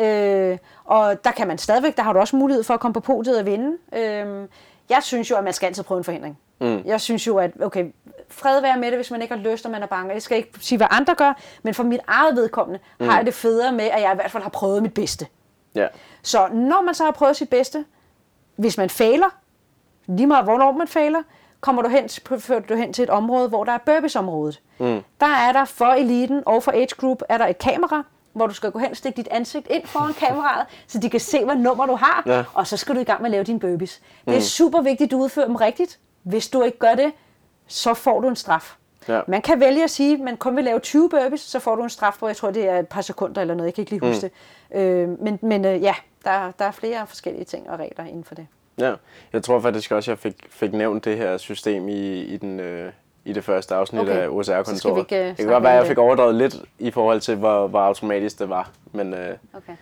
øh, 0.00 0.58
og 0.84 1.24
der 1.24 1.30
kan 1.30 1.48
man 1.48 1.58
stadigvæk, 1.58 1.96
der 1.96 2.02
har 2.02 2.12
du 2.12 2.18
også 2.18 2.36
mulighed 2.36 2.64
for 2.64 2.74
at 2.74 2.80
komme 2.80 2.92
på 2.92 3.00
podiet 3.00 3.38
og 3.38 3.46
vinde. 3.46 3.76
Øh, 3.96 4.48
jeg 4.90 4.98
synes 5.02 5.30
jo, 5.30 5.36
at 5.36 5.44
man 5.44 5.52
skal 5.52 5.66
altid 5.66 5.82
prøve 5.82 5.98
en 5.98 6.04
forhindring. 6.04 6.38
Mm. 6.60 6.82
Jeg 6.84 7.00
synes 7.00 7.26
jo, 7.26 7.36
at 7.38 7.50
okay, 7.62 7.84
fred 8.34 8.60
være 8.60 8.78
med 8.78 8.88
det, 8.90 8.98
hvis 8.98 9.10
man 9.10 9.22
ikke 9.22 9.34
har 9.34 9.42
lyst, 9.42 9.64
og 9.64 9.70
man 9.70 9.82
er 9.82 9.86
bange. 9.86 10.12
Jeg 10.12 10.22
skal 10.22 10.36
ikke 10.36 10.50
sige, 10.60 10.76
hvad 10.76 10.86
andre 10.90 11.14
gør, 11.14 11.32
men 11.62 11.74
for 11.74 11.82
mit 11.82 12.00
eget 12.06 12.36
vedkommende 12.36 12.80
mm. 13.00 13.08
har 13.08 13.16
jeg 13.16 13.26
det 13.26 13.34
federe 13.34 13.72
med, 13.72 13.84
at 13.84 14.02
jeg 14.02 14.12
i 14.12 14.14
hvert 14.14 14.30
fald 14.30 14.42
har 14.42 14.50
prøvet 14.50 14.82
mit 14.82 14.94
bedste. 14.94 15.26
Ja. 15.74 15.86
Så 16.22 16.48
når 16.52 16.82
man 16.82 16.94
så 16.94 17.04
har 17.04 17.10
prøvet 17.10 17.36
sit 17.36 17.48
bedste, 17.50 17.84
hvis 18.56 18.78
man 18.78 18.90
fejler, 18.90 19.36
lige 20.06 20.26
meget 20.26 20.44
hvornår 20.44 20.72
man 20.72 20.88
fejler, 20.88 21.22
kommer 21.60 21.82
du 21.82 21.88
hen, 21.88 22.08
du 22.68 22.74
hen 22.74 22.92
til 22.92 23.02
et 23.02 23.10
område, 23.10 23.48
hvor 23.48 23.64
der 23.64 23.72
er 23.72 23.78
burpees-området. 23.78 24.60
Mm. 24.78 25.00
Der 25.20 25.26
er 25.26 25.52
der 25.52 25.64
for 25.64 25.84
eliten 25.86 26.42
og 26.46 26.62
for 26.62 26.72
age 26.72 26.94
group, 26.96 27.22
er 27.28 27.38
der 27.38 27.46
et 27.46 27.58
kamera, 27.58 28.02
hvor 28.32 28.46
du 28.46 28.54
skal 28.54 28.70
gå 28.70 28.78
hen 28.78 28.90
og 28.90 28.96
stikke 28.96 29.16
dit 29.16 29.28
ansigt 29.30 29.66
ind 29.70 29.86
foran 29.86 30.12
kameraet, 30.26 30.66
så 30.86 30.98
de 30.98 31.10
kan 31.10 31.20
se, 31.20 31.44
hvad 31.44 31.56
nummer 31.56 31.86
du 31.86 31.94
har, 31.94 32.22
Ja. 32.26 32.44
og 32.54 32.66
så 32.66 32.76
skal 32.76 32.94
du 32.94 33.00
i 33.00 33.04
gang 33.04 33.22
med 33.22 33.26
at 33.26 33.30
lave 33.30 33.44
dine 33.44 33.60
burpees. 33.60 34.00
Det 34.24 34.36
er 34.36 34.40
super 34.40 34.80
vigtigt, 34.82 35.08
at 35.08 35.10
du 35.10 35.18
udfører 35.22 35.46
dem 35.46 35.56
rigtigt. 35.56 35.98
Hvis 36.22 36.48
du 36.48 36.62
ikke 36.62 36.78
gør 36.78 36.94
det, 36.94 37.12
så 37.66 37.94
får 37.94 38.20
du 38.20 38.28
en 38.28 38.36
straf. 38.36 38.74
Ja. 39.08 39.20
Man 39.28 39.42
kan 39.42 39.60
vælge 39.60 39.84
at 39.84 39.90
sige, 39.90 40.14
at 40.14 40.20
man 40.20 40.36
kun 40.36 40.56
vil 40.56 40.64
lave 40.64 40.78
20 40.78 41.08
burpees, 41.10 41.40
så 41.40 41.58
får 41.58 41.76
du 41.76 41.82
en 41.82 41.90
straf 41.90 42.16
på, 42.20 42.26
jeg 42.26 42.36
tror, 42.36 42.50
det 42.50 42.68
er 42.68 42.78
et 42.78 42.88
par 42.88 43.00
sekunder 43.00 43.40
eller 43.40 43.54
noget, 43.54 43.66
jeg 43.66 43.74
kan 43.74 43.82
ikke 43.82 43.90
lige 43.92 44.00
huske 44.12 44.30
det. 44.72 44.78
Øh, 44.80 45.08
men 45.22 45.38
men 45.42 45.64
øh, 45.64 45.82
ja, 45.82 45.94
der, 46.24 46.50
der 46.58 46.64
er 46.64 46.70
flere 46.70 47.06
forskellige 47.06 47.44
ting 47.44 47.70
og 47.70 47.78
regler 47.78 48.04
inden 48.04 48.24
for 48.24 48.34
det. 48.34 48.46
Ja, 48.78 48.94
jeg 49.32 49.42
tror 49.42 49.60
faktisk 49.60 49.92
også, 49.92 50.10
jeg 50.10 50.18
fik, 50.18 50.46
fik 50.50 50.72
nævnt 50.72 51.04
det 51.04 51.16
her 51.16 51.36
system 51.36 51.88
i, 51.88 52.20
i, 52.20 52.36
den, 52.36 52.60
øh, 52.60 52.92
i 53.24 53.32
det 53.32 53.44
første 53.44 53.74
afsnit 53.74 54.02
Okay. 54.02 54.12
af 54.12 54.28
OCR-kontoret. 54.28 54.98
ikke, 55.00 55.20
øh, 55.22 55.26
det 55.28 55.36
kan 55.36 55.46
godt 55.46 55.62
være, 55.62 55.72
at 55.72 55.78
jeg 55.78 55.86
fik 55.86 55.98
overdrevet 55.98 56.34
lidt 56.34 56.56
i 56.78 56.90
forhold 56.90 57.20
til, 57.20 57.36
hvor, 57.36 57.66
hvor 57.66 57.80
automatisk 57.80 58.38
det 58.38 58.48
var. 58.48 58.70
Men 58.92 59.14
øh, 59.14 59.36
Okay. 59.54 59.72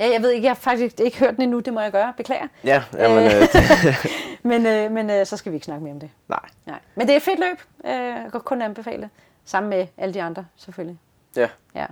Ja, 0.00 0.10
jeg 0.12 0.22
ved 0.22 0.30
ikke, 0.30 0.44
jeg 0.44 0.50
har 0.50 0.54
faktisk 0.54 1.00
ikke 1.00 1.18
hørt 1.18 1.34
den 1.36 1.42
endnu, 1.42 1.60
det 1.60 1.72
må 1.72 1.80
jeg 1.80 1.92
gøre, 1.92 2.12
beklager. 2.16 2.46
ja, 2.64 2.82
jamen, 2.98 3.24
øh, 3.24 3.30
det, 3.32 3.96
Men, 4.42 4.66
øh, 4.66 4.90
men 4.92 5.10
øh, 5.10 5.26
så 5.26 5.36
skal 5.36 5.52
vi 5.52 5.56
ikke 5.56 5.64
snakke 5.64 5.84
mere 5.84 5.92
om 5.94 6.00
det. 6.00 6.10
nej. 6.28 6.38
Nej. 6.66 6.78
Men 6.94 7.06
det 7.06 7.12
er 7.12 7.16
et 7.16 7.22
fedt 7.22 7.38
løb, 7.38 7.60
øh, 7.84 7.92
jeg 7.92 8.28
kan 8.32 8.40
kun 8.40 8.62
anbefale. 8.62 9.10
Sammen 9.44 9.70
med 9.70 9.86
alle 9.98 10.14
de 10.14 10.22
andre, 10.22 10.46
selvfølgelig. 10.56 10.98
Ja, 11.36 11.48
Ja. 11.74 11.86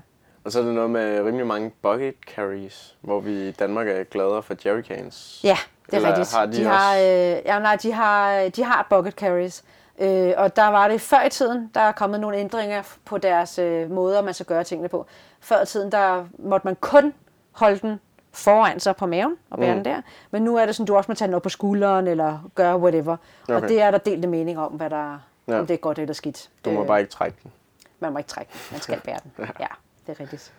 og 0.44 0.52
så 0.52 0.60
er 0.60 0.64
det 0.64 0.74
noget 0.74 0.90
med 0.90 1.20
rimelig 1.20 1.46
mange 1.46 1.70
bucket 1.82 2.14
carries, 2.36 2.94
hvor 3.00 3.20
vi 3.20 3.48
i 3.48 3.50
Danmark 3.52 3.88
er 3.88 4.04
gladere 4.04 4.42
for 4.42 4.54
jerrycans. 4.66 5.40
Ja, 5.44 5.56
det 5.86 5.92
er 5.92 5.96
Eller 5.96 6.08
rigtigt. 6.08 6.32
har 6.34 6.46
de 6.46 6.52
de 6.56 6.64
har, 6.64 6.94
øh, 6.96 7.02
ja, 7.46 7.58
nej, 7.58 7.76
de 7.76 7.92
har, 7.92 8.48
de 8.48 8.64
har 8.64 8.86
bucket 8.90 9.12
carries. 9.14 9.64
Øh, 9.98 10.32
og 10.36 10.56
der 10.56 10.66
var 10.68 10.88
det 10.88 11.00
før 11.00 11.22
i 11.26 11.30
tiden, 11.30 11.70
der 11.74 11.80
er 11.80 11.92
kommet 11.92 12.20
nogle 12.20 12.36
ændringer 12.36 12.82
på 13.04 13.18
deres 13.18 13.58
øh, 13.58 13.90
måder, 13.90 14.22
man 14.22 14.34
skal 14.34 14.46
gøre 14.46 14.64
tingene 14.64 14.88
på. 14.88 15.06
Før 15.40 15.62
i 15.62 15.66
tiden, 15.66 15.92
der 15.92 16.24
måtte 16.38 16.66
man 16.66 16.76
kun 16.76 17.14
holde 17.52 17.78
den 17.78 18.00
foran 18.32 18.80
sig 18.80 18.96
på 18.96 19.06
maven 19.06 19.36
og 19.50 19.58
bære 19.58 19.74
mm. 19.76 19.82
den 19.84 19.92
der. 19.94 20.02
Men 20.30 20.42
nu 20.42 20.56
er 20.56 20.66
det 20.66 20.74
sådan, 20.76 20.86
du 20.86 20.96
også 20.96 21.10
må 21.10 21.14
tage 21.14 21.26
den 21.26 21.34
op 21.34 21.42
på 21.42 21.48
skulderen 21.48 22.06
eller 22.06 22.38
gøre 22.54 22.78
whatever. 22.78 23.16
Okay. 23.42 23.54
Og 23.54 23.62
det 23.68 23.80
er 23.80 23.90
der 23.90 23.98
delte 23.98 24.28
mening 24.28 24.58
om, 24.58 24.72
hvad 24.72 24.90
der, 24.90 25.18
Ja. 25.48 25.58
om 25.60 25.66
det 25.66 25.74
er 25.74 25.78
godt 25.78 25.98
eller 25.98 26.14
skidt. 26.14 26.50
Du 26.64 26.70
må 26.70 26.80
Øh, 26.80 26.86
bare 26.86 27.00
ikke 27.00 27.10
trække 27.12 27.38
den. 27.42 27.52
Man 28.00 28.12
må 28.12 28.18
ikke 28.18 28.28
trække 28.28 28.52
den. 28.52 28.60
Man 28.70 28.80
skal 28.80 29.00
bære 29.06 29.18
den. 29.22 29.32
Ja, 29.38 29.66
det 30.06 30.16
er 30.16 30.20
rigtigt. 30.20 30.52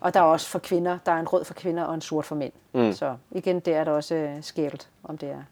Og 0.00 0.14
der 0.14 0.20
er 0.20 0.24
også 0.24 0.48
for 0.48 0.58
kvinder, 0.58 0.98
der 1.06 1.12
er 1.12 1.20
en 1.20 1.28
rød 1.28 1.44
for 1.44 1.54
kvinder 1.54 1.84
og 1.84 1.94
en 1.94 2.00
sort 2.00 2.24
for 2.24 2.34
mænd. 2.34 2.52
Mm. 2.72 2.92
Så 2.92 3.16
igen, 3.30 3.60
det 3.60 3.74
er 3.74 3.84
der 3.84 3.92
også 3.92 4.14
øh, 4.14 4.42
skævt, 4.42 4.88
om 5.04 5.18
det 5.18 5.30
er. 5.30 5.42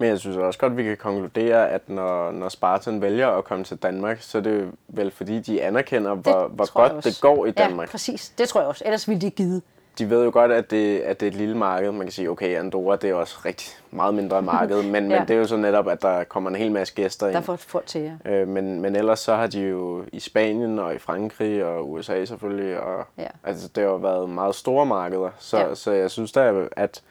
Ja. 0.00 0.04
Men 0.04 0.08
jeg 0.10 0.18
synes 0.18 0.36
også 0.36 0.58
godt, 0.58 0.76
vi 0.76 0.82
kan 0.82 0.96
konkludere, 0.96 1.70
at 1.70 1.88
når, 1.88 2.30
når 2.30 2.48
Spartan 2.48 3.00
vælger 3.02 3.28
at 3.28 3.44
komme 3.44 3.64
til 3.64 3.76
Danmark, 3.76 4.18
så 4.20 4.38
er 4.38 4.42
det 4.42 4.70
vel 4.88 5.10
fordi, 5.10 5.40
de 5.40 5.62
anerkender, 5.62 6.14
hvor, 6.14 6.48
hvor 6.48 6.64
jeg 6.84 6.92
godt 6.92 7.04
det 7.04 7.18
går 7.22 7.46
i 7.46 7.50
Danmark. 7.50 7.88
Ja, 7.88 7.90
præcis. 7.90 8.28
Det 8.38 8.48
tror 8.48 8.60
jeg 8.60 8.68
også. 8.68 8.84
Ellers 8.86 9.08
ville 9.08 9.20
de 9.20 9.26
ikke 9.26 9.36
give. 9.36 9.62
de 9.98 10.10
ved 10.10 10.24
jo 10.24 10.30
godt, 10.32 10.52
at 10.52 10.70
det, 10.70 10.98
at 10.98 11.20
det 11.20 11.26
er 11.26 11.30
et 11.30 11.36
lille 11.36 11.56
marked. 11.56 11.92
Man 11.92 12.00
kan 12.02 12.10
sige, 12.12 12.30
okay, 12.30 12.58
Andorra, 12.58 12.96
det 12.96 13.10
er 13.10 13.14
også 13.14 13.36
rigtig 13.44 13.68
meget 13.90 14.14
mindre 14.14 14.42
marked, 14.42 14.82
men, 14.92 15.10
Ja. 15.10 15.18
men 15.18 15.28
det 15.28 15.34
er 15.34 15.38
jo 15.38 15.46
så 15.46 15.56
netop, 15.56 15.88
at 15.88 16.02
der 16.02 16.24
kommer 16.24 16.50
en 16.50 16.56
hel 16.56 16.72
masse 16.72 16.94
gæster 16.94 17.26
Der 17.26 17.36
ind. 17.36 17.44
får 17.44 17.56
folk 17.56 17.86
til 17.86 18.00
jer. 18.00 18.16
Øh, 18.24 18.48
men, 18.48 18.80
men 18.80 18.96
ellers 18.96 19.18
så 19.20 19.34
har 19.34 19.46
de 19.46 19.60
jo 19.60 20.04
i 20.12 20.20
Spanien 20.20 20.78
og 20.78 20.94
i 20.94 20.98
Frankrig 20.98 21.64
og 21.64 21.90
USA 21.90 22.24
selvfølgelig, 22.24 22.80
og 22.80 23.04
Ja. 23.18 23.26
altså, 23.44 23.68
det 23.74 23.82
har 23.84 23.90
jo 23.90 23.96
været 23.96 24.30
meget 24.30 24.54
store 24.54 24.86
markeder. 24.86 25.30
Så, 25.38 25.58
Ja. 25.58 25.74
så 25.74 25.92
jeg 25.92 26.10
synes 26.10 26.32
da, 26.32 26.52
at 26.76 27.02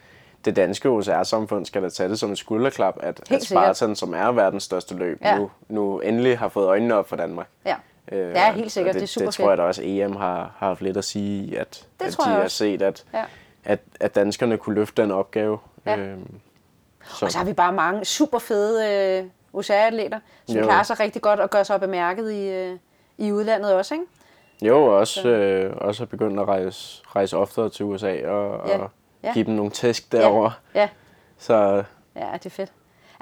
det 0.46 0.56
danske 0.56 0.90
OCR-samfund 0.90 1.66
skal 1.66 1.84
da 1.84 1.90
tage 1.90 2.10
det 2.10 2.20
som 2.20 2.32
et 2.32 2.38
skulderklap, 2.38 2.96
at, 3.00 3.20
at 3.20 3.28
sikkert. 3.28 3.44
Spartan, 3.44 3.96
som 3.96 4.14
er 4.14 4.32
verdens 4.32 4.64
største 4.64 4.96
løb, 4.96 5.20
Ja. 5.22 5.38
nu, 5.38 5.52
nu 5.70 6.00
endelig 6.00 6.38
har 6.40 6.50
fået 6.50 6.68
øjnene 6.68 6.96
op 6.96 7.10
for 7.10 7.16
Danmark. 7.16 7.48
Ja. 7.66 7.76
Øh, 8.12 8.30
Ja, 8.32 8.54
helt 8.54 8.72
sikkert. 8.72 8.96
og 8.96 9.00
Det 9.02 9.04
er 9.04 9.08
super 9.08 9.26
Det 9.26 9.34
tror 9.34 9.50
jeg 9.50 9.58
da 9.58 9.64
også, 9.64 9.82
EM 9.86 10.16
har, 10.16 10.36
har 10.58 10.68
haft 10.68 10.82
lidt 10.82 10.98
at 10.98 11.04
sige, 11.06 11.60
at, 11.60 11.88
Det 12.00 12.06
at 12.06 12.12
de 12.18 12.24
jeg 12.26 12.36
har 12.36 12.44
også. 12.44 12.58
set, 12.58 12.82
at, 12.82 13.06
Ja. 13.14 13.24
at, 13.66 13.80
at 14.00 14.16
danskerne 14.16 14.58
kunne 14.58 14.76
løfte 14.76 15.02
den 15.02 15.12
opgave. 15.12 15.58
Ja. 15.86 15.98
Øhm, 15.98 16.34
så. 17.06 17.26
Og 17.26 17.32
så 17.32 17.38
har 17.38 17.46
vi 17.46 17.54
bare 17.54 17.74
mange 17.74 18.06
super 18.06 18.40
fede 18.40 18.90
øh, 19.22 19.26
OCR-atleter, 19.54 20.20
som 20.48 20.56
Jo. 20.58 20.64
klarer 20.64 20.84
sig 20.84 21.00
rigtig 21.00 21.22
godt 21.22 21.40
og 21.40 21.50
gør 21.50 21.64
sig 21.64 21.80
bemærket 21.80 22.32
i, 22.32 22.48
øh, 22.50 22.78
i 23.18 23.32
udlandet 23.32 23.74
også, 23.74 23.94
ikke? 23.94 24.06
Jo, 24.62 24.84
og 24.86 24.94
også, 24.96 25.28
øh, 25.30 25.74
også 25.78 26.04
er 26.04 26.08
begyndt 26.08 26.40
at 26.40 26.48
rejse, 26.48 27.02
rejse 27.06 27.38
oftere 27.38 27.70
til 27.70 27.86
USA 27.86 28.28
og, 28.28 28.68
Ja. 28.70 28.78
og 28.78 28.90
Ja. 29.26 29.34
give 29.34 29.46
dem 29.46 29.54
nogle 29.54 29.72
tæsk 29.72 30.12
derovre. 30.12 30.52
Ja, 30.76 30.90
Så 31.38 31.84
ja, 32.16 32.26
det 32.34 32.46
er 32.46 32.50
fedt. 32.50 32.72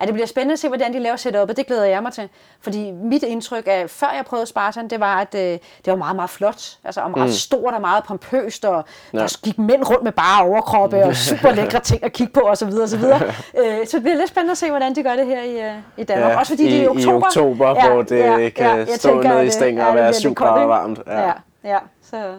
Ja, 0.01 0.06
det 0.06 0.14
bliver 0.14 0.28
spændende 0.28 0.54
at 0.54 0.60
se, 0.60 0.68
hvordan 0.68 0.93
de 0.93 0.99
laver 0.99 1.16
setupet. 1.16 1.58
Det 1.58 1.68
glæder 1.68 1.86
jeg 1.86 2.04
mig 2.04 2.14
til. 2.14 2.30
Fordi 2.62 2.91
mit 2.91 3.24
indtryk 3.24 3.64
af, 3.68 3.89
før 3.89 4.08
jeg 4.16 4.26
prøvede 4.26 4.45
Spartan, 4.45 4.88
det 4.88 4.99
var, 4.99 5.20
at 5.22 5.36
øh, 5.36 5.41
det 5.41 5.60
var 5.88 5.95
meget, 5.95 6.16
meget 6.16 6.30
flot. 6.30 6.78
Altså 6.84 7.01
og 7.01 7.12
meget 7.12 7.28
mm. 7.30 7.34
stort 7.34 7.74
og 7.74 7.82
meget 7.82 8.04
pompøst, 8.04 8.66
og 8.66 8.84
ja. 9.14 9.18
Ja. 9.18 9.24
der 9.24 9.38
gik 9.43 9.58
mænd 9.58 9.89
rundt 9.89 10.04
med 10.04 10.12
bare 10.12 10.43
overkroppe 10.45 11.04
og 11.06 11.16
super 11.16 11.51
lækre 11.51 11.80
ting 11.89 12.04
at 12.04 12.14
kigge 12.14 12.34
på 12.34 12.39
osv. 12.39 12.72
Så, 12.72 12.88
så, 12.88 12.97
videre. 12.97 13.22
øh, 13.58 13.88
så 13.88 13.97
det 13.97 14.01
bliver 14.04 14.18
lidt 14.18 14.30
spændende 14.30 14.51
at 14.51 14.58
se, 14.58 14.70
hvordan 14.70 14.95
de 14.95 15.04
gør 15.04 15.16
det 15.16 15.26
her 15.26 15.41
i, 15.43 15.62
øh, 15.70 15.76
i 15.97 16.04
Danmark. 16.04 16.32
Ja, 16.32 16.39
Også 16.39 16.51
fordi 16.51 16.64
i- 16.68 16.72
det 16.72 16.80
er 16.80 16.84
i 16.84 16.88
oktober. 16.88 17.12
i 17.12 17.28
oktober, 17.28 17.88
hvor 17.91 18.01
det 18.01 18.54
kan 18.54 18.78
jeg 18.78 18.88
stå 18.95 19.22
nede 19.22 19.45
i 19.45 19.49
stænger 19.49 19.84
ja, 19.84 19.89
og 19.89 19.95
være 19.95 20.14
koldt, 20.36 20.58
ikke? 20.58 20.68
varmt. 20.70 20.99
Ja. 21.08 21.22
Ja, 21.22 21.32
ja. 21.64 21.78
Så, 22.01 22.36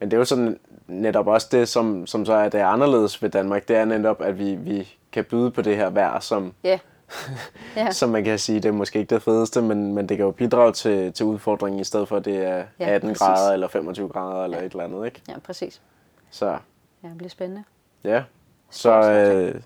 Men 0.00 0.10
det 0.10 0.12
er 0.16 0.18
jo 0.18 0.24
sådan 0.24 0.58
netop 0.86 1.26
også 1.26 1.48
det, 1.52 1.68
som, 1.68 2.06
som 2.06 2.26
så 2.26 2.32
er 2.32 2.48
det 2.48 2.58
anderledes 2.58 3.22
ved 3.22 3.30
Danmark. 3.30 3.68
Det 3.68 3.76
er 3.76 3.84
netop, 3.84 4.22
at 4.22 4.38
vi, 4.38 4.54
vi 4.54 4.88
kan 5.12 5.24
byde 5.24 5.50
på 5.50 5.62
det 5.62 5.76
her 5.76 5.90
vejr, 5.90 6.20
som, 6.20 6.52
ja. 6.64 6.78
ja. 7.76 7.90
som 7.90 8.10
man 8.10 8.24
kan 8.24 8.38
sige, 8.38 8.60
det 8.60 8.68
er 8.68 8.72
måske 8.72 8.98
ikke 8.98 9.14
det 9.14 9.22
fedeste, 9.22 9.62
men, 9.62 9.94
men 9.94 10.08
det 10.08 10.16
kan 10.16 10.26
jo 10.26 10.32
bidrage 10.32 10.72
til, 10.72 11.12
til 11.12 11.26
udfordringen, 11.26 11.80
i 11.80 11.84
stedet 11.84 12.08
for 12.08 12.16
at 12.16 12.24
det 12.24 12.36
er 12.46 12.64
Ja, 12.80 12.88
18 12.88 13.08
præcis. 13.10 13.18
grader 13.18 13.52
eller 13.52 13.68
25 13.68 14.08
grader 14.08 14.44
eller 14.44 14.58
et 14.58 14.64
eller 14.72 14.84
andet. 14.84 15.04
Ikke? 15.06 15.22
ja, 15.28 15.34
præcis. 15.44 15.80
Så 16.30 16.46
Ja, 17.02 17.08
det 17.08 17.16
bliver 17.18 17.30
spændende. 17.30 17.64
ja, 18.04 18.22
så 18.70 18.90
øh, 19.10 19.60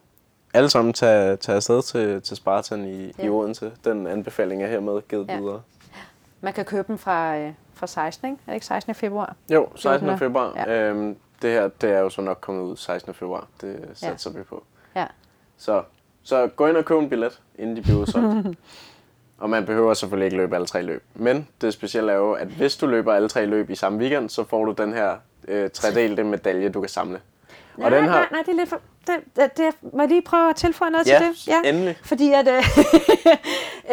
alle 0.54 0.70
sammen 0.70 0.92
tage, 0.92 1.36
tage 1.36 1.56
afsted 1.56 1.82
til, 1.82 2.22
til 2.22 2.36
Spartan 2.36 2.84
i, 2.84 3.02
ja. 3.04 3.08
i 3.08 3.12
Ja. 3.18 3.28
Odense. 3.28 3.72
Den 3.84 4.06
anbefaling 4.06 4.62
er 4.62 4.66
hermed 4.66 5.00
givet 5.08 5.26
Ja. 5.28 5.32
ja. 5.34 5.40
videre. 5.40 5.62
Man 6.40 6.52
kan 6.52 6.64
købe 6.64 6.88
dem 6.88 6.98
fra, 6.98 7.36
øh, 7.38 7.52
fra 7.78 7.86
16, 7.86 8.28
ikke? 8.28 8.40
Er 8.46 8.50
det 8.50 8.54
ikke 8.54 8.66
16. 8.66 8.94
februar? 8.94 9.36
Jo, 9.52 9.68
16. 9.76 10.08
er. 10.08 10.16
februar. 10.16 10.52
Ja. 10.56 10.72
Ja. 10.72 10.90
Øhm, 10.90 11.16
det 11.42 11.50
her 11.50 11.68
det 11.68 11.90
er 11.90 11.98
jo 11.98 12.10
så 12.10 12.20
nok 12.20 12.38
kommet 12.40 12.62
ud 12.62 12.76
16. 12.76 13.14
februar. 13.14 13.46
Det 13.60 13.88
satser 13.94 14.30
vi 14.30 14.42
på. 14.42 14.64
Ja. 14.96 15.06
Så, 15.56 15.82
så 16.22 16.46
gå 16.46 16.66
ind 16.66 16.76
og 16.76 16.84
køb 16.84 16.98
en 16.98 17.08
billet, 17.08 17.40
inden 17.58 17.76
de 17.76 17.82
bliver 17.82 17.98
udsolgt. 17.98 18.58
og 19.38 19.50
man 19.50 19.66
behøver 19.66 19.94
selvfølgelig 19.94 20.24
ikke 20.26 20.36
løbe 20.36 20.54
alle 20.54 20.66
tre 20.66 20.82
løb. 20.82 21.02
Men 21.14 21.48
det 21.60 21.72
specielle 21.72 22.12
er 22.12 22.16
jo, 22.16 22.32
at 22.32 22.48
hvis 22.48 22.76
du 22.76 22.86
løber 22.86 23.14
alle 23.14 23.28
tre 23.28 23.46
løb 23.46 23.70
i 23.70 23.74
samme 23.74 23.98
weekend, 23.98 24.28
så 24.28 24.44
får 24.44 24.64
du 24.64 24.72
den 24.72 24.92
her 24.92 25.16
øh, 25.48 25.70
tredelte 25.70 26.24
medalje, 26.24 26.68
du 26.68 26.80
kan 26.80 26.88
samle. 26.88 27.20
Nej, 27.78 27.90
nej, 27.90 28.00
nej, 28.00 28.26
nej, 28.30 28.42
det 28.46 28.52
er 28.52 28.56
lidt 28.56 28.68
for... 28.68 28.80
Det, 29.06 29.16
det, 29.36 29.56
det, 29.56 29.92
må 29.92 30.02
jeg 30.02 30.08
lige 30.08 30.22
prøve 30.22 30.50
at 30.50 30.56
tilføje 30.56 30.90
noget 30.90 31.06
Ja, 31.06 31.18
til 31.18 31.52
det? 31.52 31.68
endelig. 31.68 31.96
Fordi 32.02 32.32
at, 32.32 32.48
øh, 32.48 32.62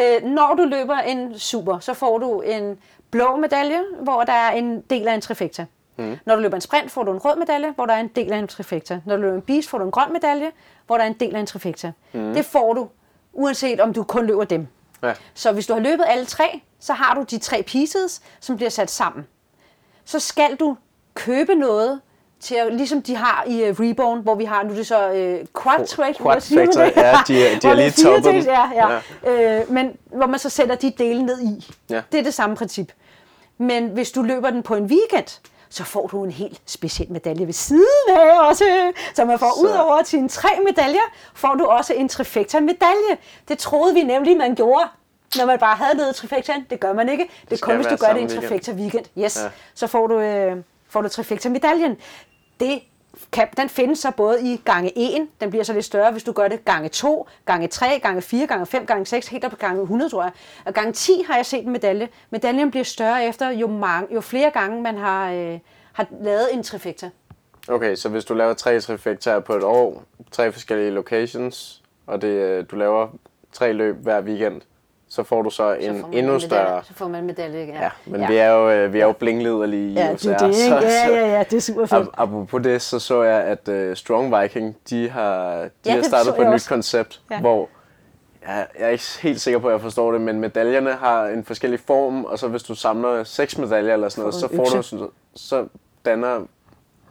øh, 0.00 0.30
når 0.30 0.54
du 0.54 0.64
løber 0.64 0.96
en 0.96 1.38
super, 1.38 1.78
så 1.78 1.94
får 1.94 2.18
du 2.18 2.40
en 2.40 2.78
blå 3.16 3.36
medalje, 3.36 3.80
hvor 4.02 4.22
der 4.24 4.32
er 4.32 4.50
en 4.50 4.80
del 4.80 5.08
af 5.08 5.14
en 5.14 5.20
trifecta. 5.20 5.66
Mm. 5.96 6.16
Når 6.26 6.34
du 6.34 6.40
løber 6.40 6.54
en 6.54 6.60
sprint, 6.60 6.90
får 6.90 7.02
du 7.02 7.12
en 7.12 7.18
rød 7.18 7.36
medalje, 7.36 7.72
hvor 7.74 7.86
der 7.86 7.94
er 7.94 8.00
en 8.00 8.08
del 8.08 8.32
af 8.32 8.38
en 8.38 8.48
trifecta. 8.48 9.00
Når 9.06 9.16
du 9.16 9.22
løber 9.22 9.34
en 9.36 9.42
beast, 9.42 9.68
får 9.68 9.78
du 9.78 9.84
en 9.84 9.90
grøn 9.90 10.12
medalje, 10.12 10.50
hvor 10.86 10.96
der 10.96 11.04
er 11.04 11.08
en 11.08 11.12
del 11.20 11.36
af 11.36 11.40
en 11.40 11.46
trifecta. 11.46 11.92
Mm. 12.12 12.34
Det 12.34 12.44
får 12.44 12.72
du, 12.74 12.88
uanset 13.32 13.80
om 13.80 13.92
du 13.92 14.02
kun 14.02 14.26
løber 14.26 14.44
dem. 14.44 14.66
Ja. 15.02 15.12
Så 15.34 15.52
hvis 15.52 15.66
du 15.66 15.72
har 15.72 15.80
løbet 15.80 16.04
alle 16.08 16.24
tre, 16.24 16.60
så 16.80 16.92
har 16.92 17.14
du 17.14 17.22
de 17.22 17.38
tre 17.38 17.62
pieces, 17.62 18.20
som 18.40 18.56
bliver 18.56 18.70
sat 18.70 18.90
sammen. 18.90 19.26
Så 20.04 20.18
skal 20.20 20.56
du 20.56 20.76
købe 21.14 21.54
noget, 21.54 22.00
til 22.40 22.54
at, 22.54 22.74
ligesom 22.74 23.02
de 23.02 23.16
har 23.16 23.44
i 23.46 23.70
uh, 23.70 23.76
Reborn, 23.80 24.20
hvor 24.20 24.34
vi 24.34 24.44
har, 24.44 24.62
nu 24.62 24.70
er 24.70 24.74
det 24.74 24.86
så 24.86 25.06
uh, 25.08 25.62
Quad 25.62 25.86
Trade. 25.86 26.14
Quad 26.14 26.40
Factor, 26.40 26.80
ja, 26.82 27.18
de 27.28 27.46
er- 27.46 27.58
de 27.60 27.66
er 27.68 27.74
det 27.74 27.76
lige 27.76 27.90
toppet 27.90 28.24
den. 28.24 28.42
Ja, 28.42 28.70
ja. 28.74 29.00
ja. 29.24 29.60
Øh, 29.60 29.70
men 29.72 29.96
hvor 30.06 30.26
man 30.26 30.38
så 30.38 30.48
sætter 30.50 30.74
de 30.74 30.92
dele 30.98 31.22
ned 31.22 31.40
i. 31.42 31.74
Ja. 31.90 32.02
Det 32.12 32.20
er 32.20 32.24
det 32.24 32.34
samme 32.34 32.56
princip. 32.56 32.92
Men 33.58 33.88
hvis 33.88 34.10
du 34.10 34.22
løber 34.22 34.50
den 34.50 34.62
på 34.62 34.74
en 34.74 34.84
weekend, 34.84 35.40
så 35.68 35.84
får 35.84 36.06
du 36.06 36.24
en 36.24 36.30
helt 36.30 36.60
speciel 36.66 37.12
medalje 37.12 37.46
ved 37.46 37.52
siden 37.52 37.86
af 38.16 38.48
også. 38.48 38.92
Så 39.14 39.24
man 39.24 39.38
får 39.38 39.52
Så- 39.56 39.62
ud 39.66 39.70
over 39.70 40.02
sine 40.04 40.28
tre 40.28 40.48
medaljer, 40.64 41.00
får 41.34 41.54
du 41.54 41.64
også 41.64 41.94
en 41.94 42.08
trifecta 42.08 42.60
medalje. 42.60 43.16
Det 43.48 43.58
troede 43.58 43.94
vi 43.94 44.02
nemlig, 44.02 44.36
man 44.36 44.54
gjorde, 44.54 44.84
når 45.38 45.46
man 45.46 45.58
bare 45.58 45.76
havde 45.76 45.98
løbet 45.98 46.14
trifectaen. 46.16 46.66
Det 46.70 46.80
gør 46.80 46.92
man 46.92 47.08
ikke. 47.08 47.24
Det 47.44 47.52
er 47.52 47.56
skal 47.56 47.66
kun, 47.66 47.76
hvis 47.76 47.86
du 47.86 47.96
gør 47.96 48.12
det 48.12 48.20
i 48.20 48.22
en 48.22 48.28
samme 48.30 48.48
trifecta 48.48 48.72
weekend. 48.72 49.04
Yes, 49.18 49.36
Ja. 49.42 49.48
så 49.74 49.86
får 49.86 50.06
du, 50.06 50.18
øh, 50.20 50.56
får 50.88 51.02
du 51.02 51.08
trifecta 51.08 51.48
medaljen. 51.48 51.96
Det 52.60 52.80
kan, 53.32 53.48
den 53.56 53.68
findes 53.68 53.98
så 53.98 54.10
både 54.10 54.42
i 54.42 54.60
gange 54.64 54.92
1, 54.96 55.28
den 55.40 55.50
bliver 55.50 55.64
så 55.64 55.72
lidt 55.72 55.84
større, 55.84 56.12
hvis 56.12 56.22
du 56.22 56.32
gør 56.32 56.48
det 56.48 56.64
gange 56.64 56.88
2, 56.88 57.28
gange 57.46 57.68
3, 57.68 58.00
gange 58.02 58.22
4, 58.22 58.46
gange 58.46 58.66
5, 58.66 58.86
gange 58.86 59.06
6, 59.06 59.28
helt 59.28 59.44
op 59.44 59.50
på 59.50 59.56
gange 59.56 59.82
100, 59.82 60.10
tror 60.10 60.22
jeg. 60.22 60.32
Og 60.64 60.74
gange 60.74 60.92
10 60.92 61.12
har 61.26 61.36
jeg 61.36 61.46
set 61.46 61.64
en 61.64 61.72
medalje. 61.72 62.08
Medaljen 62.30 62.70
bliver 62.70 62.84
større 62.84 63.26
efter, 63.26 63.50
jo, 63.50 63.66
mange, 63.66 64.14
jo 64.14 64.20
flere 64.20 64.50
gange 64.50 64.82
man 64.82 64.96
har, 64.96 65.32
øh, 65.32 65.58
har 65.92 66.06
lavet 66.20 66.48
en 66.52 66.62
trifecta. 66.62 67.10
Okay, 67.68 67.94
så 67.94 68.08
hvis 68.08 68.24
du 68.24 68.34
laver 68.34 68.54
tre 68.54 68.80
trifectaer 68.80 69.40
på 69.40 69.54
et 69.54 69.62
år, 69.62 70.02
tre 70.30 70.52
forskellige 70.52 70.90
locations, 70.90 71.82
og 72.06 72.22
det, 72.22 72.28
øh, 72.28 72.64
du 72.70 72.76
laver 72.76 73.08
tre 73.52 73.72
løb 73.72 73.96
hver 73.96 74.20
weekend, 74.20 74.62
så 75.16 75.22
får 75.22 75.42
du 75.42 75.50
så 75.50 75.56
Så 75.56 75.70
en 75.86 75.92
man 75.92 76.04
endnu 76.04 76.32
medalje. 76.32 76.40
større... 76.40 76.84
Så 76.84 76.94
får 76.94 77.08
man 77.08 77.20
en 77.20 77.26
medalje, 77.26 77.58
ja. 77.66 77.82
Ja, 77.82 77.90
men 78.06 78.20
ja. 78.20 78.26
vi 78.26 78.36
er 78.36 78.50
jo, 78.50 78.70
øh, 78.70 78.92
vi 78.92 79.00
er 79.00 79.06
jo 79.06 79.12
blingliderlige 79.12 79.90
i 79.90 79.92
Ja, 79.94 80.12
USR, 80.14 80.28
det 80.28 80.34
er 80.42 80.46
det, 80.46 80.64
ikke? 80.64 80.76
Ja, 80.76 81.08
ja, 81.08 81.36
ja, 81.36 81.42
det 81.50 81.56
er 81.56 81.60
super 81.60 81.86
fedt. 81.86 82.08
Ap- 82.08 82.10
Apropos 82.22 82.62
det, 82.62 82.82
så 82.82 82.98
så 82.98 83.22
jeg, 83.22 83.42
at 83.42 83.68
uh, 83.68 83.94
Strong 83.96 84.40
Viking, 84.42 84.76
de 84.90 85.10
har, 85.10 85.52
de 85.58 85.70
Ja, 85.86 85.90
har 85.90 85.96
det 85.96 86.06
startet 86.06 86.26
så 86.26 86.34
på 86.34 86.42
et 86.42 86.50
nyt 86.52 86.68
koncept, 86.68 87.20
Ja. 87.30 87.40
hvor 87.40 87.68
jeg, 88.46 88.66
jeg 88.78 88.86
er 88.86 88.90
ikke 88.90 89.04
helt 89.22 89.40
sikker 89.40 89.58
på, 89.60 89.66
at 89.68 89.72
jeg 89.72 89.80
forstår 89.80 90.12
det, 90.12 90.20
men 90.20 90.40
medaljerne 90.40 90.92
har 90.92 91.26
en 91.26 91.44
forskellig 91.44 91.80
form, 91.86 92.24
og 92.24 92.38
så 92.38 92.48
hvis 92.48 92.62
du 92.62 92.74
samler 92.74 93.24
seks 93.24 93.58
medaljer 93.58 93.92
eller 93.94 94.08
sådan 94.08 94.22
noget, 94.22 94.34
så 94.34 94.48
får 94.56 94.64
du 94.64 94.82
sådan, 94.82 95.08
så 95.36 95.66
danner 96.04 96.40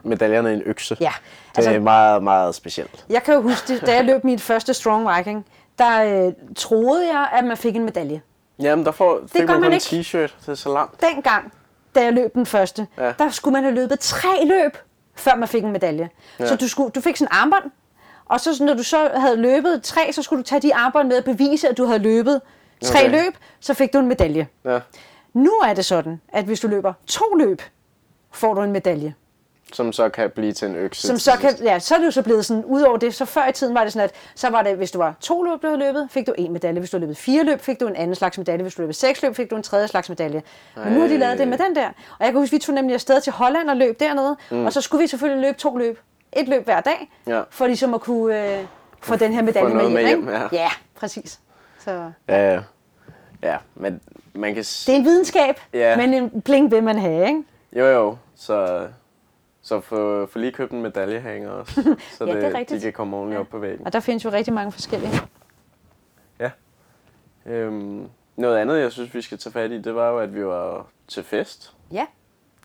medaljerne 0.02 0.52
en 0.52 0.62
økse. 0.66 0.96
Ja, 1.00 1.12
det 1.50 1.58
altså- 1.58 1.70
er 1.72 1.80
meget, 1.80 2.22
meget 2.22 2.54
specielt. 2.54 3.04
Jeg 3.10 3.22
kan 3.22 3.34
jo 3.34 3.40
huske, 3.40 3.72
det, 3.74 3.86
da 3.86 3.94
jeg 3.94 4.04
løb 4.04 4.24
mit 4.24 4.40
første 4.40 4.74
Strong 4.74 5.08
Viking, 5.16 5.46
der 5.78 6.26
øh, 6.26 6.32
troede 6.56 7.06
jeg, 7.06 7.28
at 7.32 7.44
man 7.44 7.56
fik 7.56 7.76
en 7.76 7.84
medalje. 7.84 8.20
Jamen, 8.58 8.84
der 8.84 8.92
får, 8.92 9.20
fik 9.26 9.40
gør 9.40 9.46
man 9.52 9.60
man 9.60 9.70
en 9.70 9.74
ikke. 9.74 9.86
t-shirt, 10.08 10.34
det 10.40 10.48
er 10.48 10.54
så 10.54 10.72
langt. 10.72 11.00
dengang, 11.00 11.52
da 11.94 12.02
jeg 12.04 12.12
løb 12.12 12.34
den 12.34 12.46
første, 12.46 12.86
ja. 12.98 13.12
Der 13.18 13.30
skulle 13.30 13.52
man 13.52 13.62
have 13.62 13.74
løbet 13.74 14.00
tre 14.00 14.44
løb, 14.44 14.76
før 15.14 15.34
man 15.34 15.48
fik 15.48 15.64
en 15.64 15.72
medalje. 15.72 16.08
Ja. 16.40 16.46
Så 16.46 16.56
du, 16.56 16.68
skulle, 16.68 16.90
du 16.90 17.00
fik 17.00 17.16
sådan 17.16 17.28
en 17.32 17.38
armbånd, 17.40 17.70
og 18.24 18.40
så 18.40 18.64
når 18.64 18.74
du 18.74 18.82
så 18.82 19.10
havde 19.14 19.36
løbet 19.36 19.82
tre, 19.82 20.12
så 20.12 20.22
skulle 20.22 20.42
du 20.42 20.46
tage 20.46 20.60
de 20.60 20.74
armbånd 20.74 21.08
med 21.08 21.18
og 21.18 21.24
bevise, 21.24 21.68
at 21.68 21.76
du 21.78 21.84
havde 21.84 21.98
løbet 21.98 22.40
tre 22.82 22.98
Okay. 22.98 23.10
løb, 23.10 23.34
så 23.60 23.74
fik 23.74 23.92
du 23.92 23.98
en 23.98 24.06
medalje. 24.08 24.48
Ja. 24.64 24.78
Nu 25.32 25.50
er 25.50 25.74
det 25.74 25.84
sådan, 25.84 26.20
at 26.28 26.44
hvis 26.44 26.60
du 26.60 26.68
løber 26.68 26.92
to 27.06 27.24
løb, 27.34 27.62
får 28.32 28.54
du 28.54 28.60
en 28.62 28.72
medalje. 28.72 29.14
Som 29.72 29.92
så 29.92 30.08
kan 30.08 30.30
blive 30.30 30.52
til 30.52 30.68
en 30.68 30.76
økse. 30.76 31.06
Som 31.06 31.18
så, 31.18 31.30
kan, 31.40 31.54
ja, 31.62 31.78
så 31.78 31.94
er 31.94 31.98
det 31.98 32.06
jo 32.06 32.10
så 32.10 32.22
blevet 32.22 32.46
sådan, 32.46 32.64
udover 32.64 32.96
det, 32.96 33.14
så 33.14 33.24
før 33.24 33.48
i 33.48 33.52
tiden 33.52 33.74
var 33.74 33.82
det 33.84 33.92
sådan, 33.92 34.04
at 34.04 34.14
så 34.34 34.50
var 34.50 34.62
det, 34.62 34.76
hvis 34.76 34.90
du 34.90 34.98
var 34.98 35.14
to 35.20 35.42
løb, 35.42 35.62
du 35.62 35.66
havde 35.66 35.78
løbet, 35.78 36.08
fik 36.10 36.26
du 36.26 36.34
en 36.38 36.52
medalje. 36.52 36.78
Hvis 36.78 36.90
du 36.90 36.98
løbet 36.98 37.16
fire 37.16 37.44
løb, 37.44 37.60
fik 37.60 37.80
du 37.80 37.86
en 37.86 37.96
anden 37.96 38.14
slags 38.14 38.38
medalje. 38.38 38.62
Hvis 38.62 38.74
du 38.74 38.82
løb 38.82 38.92
seks 38.92 39.22
løb, 39.22 39.36
fik 39.36 39.50
du 39.50 39.56
en 39.56 39.62
tredje 39.62 39.88
slags 39.88 40.08
medalje. 40.08 40.42
Men 40.76 40.92
nu 40.92 41.00
har 41.00 41.08
de 41.08 41.18
lavet 41.18 41.38
det 41.38 41.48
med 41.48 41.58
den 41.58 41.74
der. 41.74 41.86
Og 41.88 42.24
jeg 42.24 42.32
kan 42.32 42.40
huske, 42.40 42.52
vi 42.52 42.58
tog 42.58 42.74
nemlig 42.74 42.94
afsted 42.94 43.20
til 43.20 43.32
Holland 43.32 43.70
og 43.70 43.76
løb 43.76 44.00
dernede, 44.00 44.36
mm. 44.50 44.66
og 44.66 44.72
så 44.72 44.80
skulle 44.80 45.02
vi 45.02 45.06
selvfølgelig 45.06 45.42
løbe 45.48 45.58
to 45.58 45.76
løb. 45.76 46.00
Et 46.32 46.48
løb 46.48 46.64
hver 46.64 46.80
dag, 46.80 47.10
Ja. 47.26 47.42
for 47.50 47.66
ligesom 47.66 47.94
at 47.94 48.00
kunne 48.00 48.56
øh, 48.58 48.64
få 49.02 49.16
den 49.16 49.32
her 49.32 49.42
medalje 49.42 49.74
med 49.74 49.88
med 49.88 50.06
hjem. 50.06 50.06
hjem, 50.06 50.28
ikke? 50.28 50.32
ja. 50.52 50.62
ja, 50.62 50.68
præcis. 51.00 51.40
Så 51.84 52.10
Ja, 52.28 52.52
ja. 52.54 52.60
ja, 53.42 53.56
men 53.74 54.00
man 54.34 54.54
kan 54.54 54.62
det 54.62 54.88
er 54.88 54.92
en 54.96 55.04
videnskab, 55.04 55.60
Ja. 55.72 55.96
men 55.96 56.14
en 56.14 56.40
bling 56.40 56.70
vil 56.70 56.82
man 56.82 56.98
have, 56.98 57.26
ikke? 57.28 57.42
Jo, 57.72 57.84
jo. 57.86 58.16
Så, 58.36 58.86
så 59.66 59.80
få, 59.80 60.26
få 60.26 60.38
lige 60.38 60.52
købt 60.52 60.72
en 60.72 60.82
medaljehænger 60.82 61.50
også. 61.50 61.82
Så 62.18 62.24
Ja, 62.24 62.34
det 62.34 62.44
er 62.44 62.50
de 62.50 62.58
rigtigt. 62.58 62.82
kan 62.82 62.92
komme 62.92 63.16
ordentligt 63.16 63.40
op 63.40 63.48
på 63.48 63.58
væggen. 63.58 63.86
Og 63.86 63.92
der 63.92 64.00
findes 64.00 64.24
jo 64.24 64.30
rigtig 64.30 64.54
mange 64.54 64.72
forskellige. 64.72 65.12
Ja. 66.40 66.50
Øhm, 67.46 68.08
noget 68.36 68.56
andet, 68.56 68.80
jeg 68.80 68.92
synes, 68.92 69.14
vi 69.14 69.22
skal 69.22 69.38
tage 69.38 69.52
fat 69.52 69.70
i, 69.70 69.78
det 69.82 69.94
var 69.94 70.08
jo, 70.10 70.18
at 70.18 70.34
vi 70.34 70.44
var 70.46 70.86
til 71.08 71.22
fest. 71.22 71.72
Ja, 71.92 72.06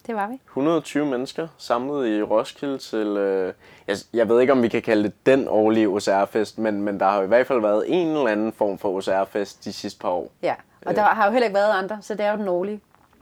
det 0.08 0.16
var 0.16 0.28
vi. 0.28 0.40
120 0.48 1.06
mennesker 1.06 1.48
samlet 1.58 2.08
i 2.08 2.22
Roskilde 2.24 2.78
til... 2.78 3.08
Øh, 3.08 3.54
jeg, 3.88 3.98
jeg 4.14 4.30
ved 4.30 4.42
ikke, 4.42 4.54
om 4.54 4.64
vi 4.64 4.68
kan 4.68 4.82
kalde 4.82 5.04
det 5.04 5.26
den 5.26 5.48
årlige 5.48 5.88
OCR-fest, 5.88 6.58
men, 6.58 6.82
men 6.82 7.00
der 7.00 7.06
har 7.06 7.22
i 7.22 7.28
hvert 7.28 7.48
fald 7.48 7.62
været 7.62 7.84
en 7.88 8.08
eller 8.08 8.28
anden 8.28 8.54
form 8.54 8.78
for 8.78 8.90
OCR-fest 8.90 9.66
de 9.66 9.74
sidste 9.74 10.00
par 10.00 10.10
år. 10.10 10.32
Ja, 10.42 10.56
og 10.86 10.96
der 10.96 11.02
har 11.02 11.26
jo 11.26 11.32
heller 11.32 11.48
ikke 11.48 11.56
været 11.56 11.72
andre, 11.72 11.98
så 12.02 12.14
det 12.14 12.26
er 12.26 12.32
jo 12.32 12.38
den 12.38 12.48
årlige. 12.48 12.80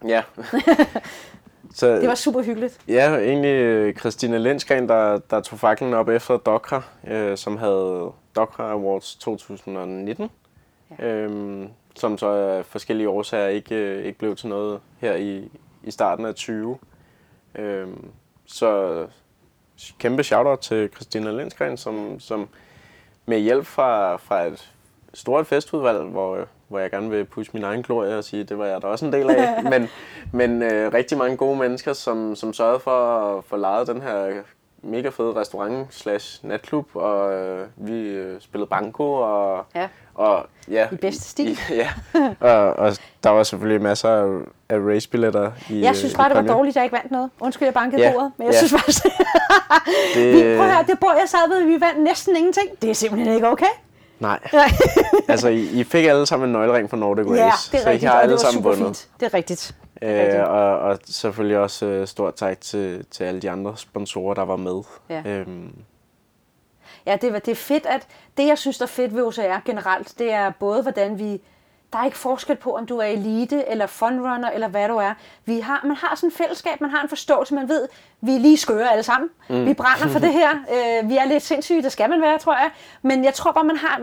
Ja. 0.07 0.23
så, 1.79 1.87
Det 1.87 2.07
var 2.07 2.15
super 2.15 2.41
hyggeligt. 2.41 2.79
Ja, 2.87 3.15
egentlig 3.15 3.49
øh, 3.49 3.95
Christina 3.95 4.37
Lindskren, 4.37 4.89
der, 4.89 5.19
der 5.29 5.41
tog 5.41 5.59
faklen 5.59 5.93
op 5.93 6.09
efter 6.09 6.37
Dokra, 6.37 6.83
øh, 7.07 7.37
som 7.37 7.57
havde 7.57 8.11
Dokra 8.35 8.71
Awards 8.71 9.15
2019. 9.15 10.29
Ja. 10.99 11.05
Øhm, 11.05 11.67
som 11.95 12.17
så 12.17 12.27
af 12.27 12.65
forskellige 12.65 13.09
årsager 13.09 13.47
ikke, 13.47 13.75
øh, 13.75 14.05
ikke 14.05 14.19
blev 14.19 14.35
til 14.35 14.47
noget 14.47 14.79
her 14.97 15.15
i, 15.15 15.51
i 15.83 15.91
starten 15.91 16.25
af 16.25 16.35
20. 16.35 16.77
Øhm, 17.55 18.05
så 18.45 19.05
kæmpe 19.99 20.23
shoutout 20.23 20.59
til 20.59 20.89
Christina 20.89 21.31
Lindskren, 21.31 21.77
som, 21.77 22.19
som 22.19 22.49
med 23.25 23.39
hjælp 23.39 23.65
fra, 23.65 24.15
fra 24.15 24.43
et 24.43 24.71
stort 25.19 25.47
festudvalg, 25.47 25.99
hvor, 25.99 26.37
hvor 26.67 26.79
jeg 26.79 26.91
gerne 26.91 27.09
vil 27.09 27.25
pushe 27.25 27.51
min 27.53 27.63
egen 27.63 27.81
glorie 27.83 28.17
og 28.17 28.23
sige, 28.23 28.43
det 28.43 28.57
var 28.57 28.65
jeg 28.65 28.81
da 28.81 28.87
også 28.87 29.05
en 29.05 29.13
del 29.13 29.29
af. 29.29 29.63
men 29.71 29.89
men 30.31 30.61
øh, 30.63 30.93
rigtig 30.93 31.17
mange 31.17 31.37
gode 31.37 31.57
mennesker, 31.59 31.93
som, 31.93 32.35
som 32.35 32.53
sørgede 32.53 32.79
for 32.79 32.91
at 33.37 33.43
få 33.43 33.55
lejet 33.57 33.87
den 33.87 34.01
her 34.01 34.31
mega 34.83 35.09
fede 35.09 35.35
restaurant 35.35 35.87
slash 35.93 36.45
natklub, 36.45 36.95
og 36.95 37.33
øh, 37.33 37.67
vi 37.75 38.07
øh, 38.07 38.41
spillede 38.41 38.69
banko, 38.69 39.13
og 39.13 39.65
Ja. 39.75 39.87
og, 40.15 40.45
ja, 40.71 40.87
I 40.91 40.95
bedste 40.95 41.23
stil. 41.23 41.51
I, 41.51 41.57
ja, 41.75 41.89
og, 42.39 42.73
og 42.73 42.91
der 43.23 43.29
var 43.29 43.43
selvfølgelig 43.43 43.81
masser 43.81 44.09
af, 44.09 44.39
af 44.69 44.77
racebilletter 44.79 45.51
i 45.69 45.81
Jeg 45.81 45.95
synes 45.95 46.13
øh, 46.13 46.17
bare, 46.17 46.27
i 46.31 46.35
det 46.35 46.47
var 46.47 46.53
dårligt, 46.53 46.71
at 46.73 46.75
jeg 46.75 46.83
ikke 46.83 46.93
vandt 46.97 47.11
noget. 47.11 47.29
Undskyld, 47.39 47.65
jeg 47.65 47.73
bankede 47.73 48.01
Ja, 48.01 48.11
bordet, 48.13 48.31
men 48.37 48.45
jeg 48.47 48.53
ja. 48.53 48.57
synes 48.57 48.71
faktisk, 48.71 49.03
Det, 50.15 50.33
vi, 50.33 50.57
prøv 50.57 50.65
at 50.67 50.73
høre, 50.73 50.83
det 50.87 50.99
bord, 50.99 51.15
jeg 51.19 51.29
sad 51.29 51.49
ved, 51.49 51.63
vi 51.63 51.81
vandt 51.81 52.03
næsten 52.03 52.35
ingenting. 52.35 52.67
Det 52.81 52.89
er 52.89 52.93
simpelthen 52.93 53.35
ikke 53.35 53.47
okay. 53.47 53.73
Nej, 54.29 54.39
altså 55.27 55.47
I, 55.49 55.79
I 55.79 55.83
fik 55.83 56.05
alle 56.05 56.25
sammen 56.25 56.49
en 56.49 56.53
nøglering 56.53 56.89
fra 56.89 56.97
Nordic 56.97 57.25
Race, 57.27 57.35
ja, 57.41 57.51
det 57.71 57.77
er 57.79 57.83
så 57.83 57.89
I 57.89 57.91
rigtigt, 57.93 58.11
har 58.11 58.17
og 58.17 58.23
det 58.23 58.29
alle 58.31 58.39
sammen 58.39 58.63
vundet. 58.63 58.85
fint. 58.85 59.09
Det 59.19 59.25
er 59.25 59.33
rigtigt. 59.33 59.75
Det 59.99 60.07
er 60.09 60.13
Øh, 60.15 60.21
rigtigt. 60.21 60.43
og, 60.43 60.79
og 60.79 60.99
selvfølgelig 61.05 61.57
også 61.57 61.85
øh, 61.85 62.07
stort 62.07 62.35
tak 62.35 62.61
til, 62.61 63.05
til 63.11 63.23
alle 63.23 63.39
de 63.41 63.49
andre 63.49 63.77
sponsorer, 63.77 64.33
der 64.33 64.45
var 64.45 64.55
med. 64.55 64.81
Ja. 65.09 65.21
Øhm, 65.25 65.71
Ja, 67.05 67.15
det, 67.21 67.33
var- 67.33 67.39
det 67.39 67.51
er 67.51 67.55
fedt, 67.55 67.85
at 67.85 68.07
det, 68.37 68.47
jeg 68.47 68.57
synes, 68.57 68.77
der 68.77 68.85
er 68.85 68.87
fedt 68.87 69.15
ved 69.15 69.23
OCR 69.23 69.59
generelt, 69.65 70.13
det 70.19 70.31
er 70.31 70.51
både, 70.59 70.81
hvordan 70.81 71.19
vi... 71.19 71.41
Der 71.93 71.99
er 71.99 72.05
ikke 72.05 72.17
forskel 72.17 72.55
på, 72.55 72.75
om 72.75 72.85
du 72.85 72.97
er 72.97 73.05
elite, 73.05 73.67
eller 73.67 73.87
funrunner, 73.87 74.49
eller 74.49 74.67
hvad 74.67 74.87
du 74.87 74.97
er. 74.97 75.13
Vi 75.45 75.59
har, 75.59 75.81
man 75.83 75.95
har 75.95 76.15
sådan 76.15 76.27
et 76.27 76.33
fællesskab, 76.33 76.81
man 76.81 76.89
har 76.89 77.03
en 77.03 77.09
forståelse, 77.09 77.53
man 77.53 77.69
ved, 77.69 77.87
vi 78.21 78.35
er 78.35 78.39
lige 78.39 78.57
skøre 78.57 78.91
alle 78.91 79.03
sammen. 79.03 79.29
Mm. 79.49 79.65
Vi 79.65 79.73
brænder 79.73 80.07
for 80.07 80.19
det 80.19 80.33
her. 80.33 80.49
Øh, 80.69 81.09
vi 81.09 81.17
er 81.17 81.25
lidt 81.25 81.43
sindssyge, 81.43 81.83
det 81.83 81.91
skal 81.91 82.09
man 82.09 82.21
være, 82.21 82.37
tror 82.37 82.53
jeg. 82.53 82.69
Men 83.01 83.23
jeg 83.23 83.33
tror 83.33 83.51
bare, 83.51 83.63
man 83.63 83.77
har, 83.77 84.01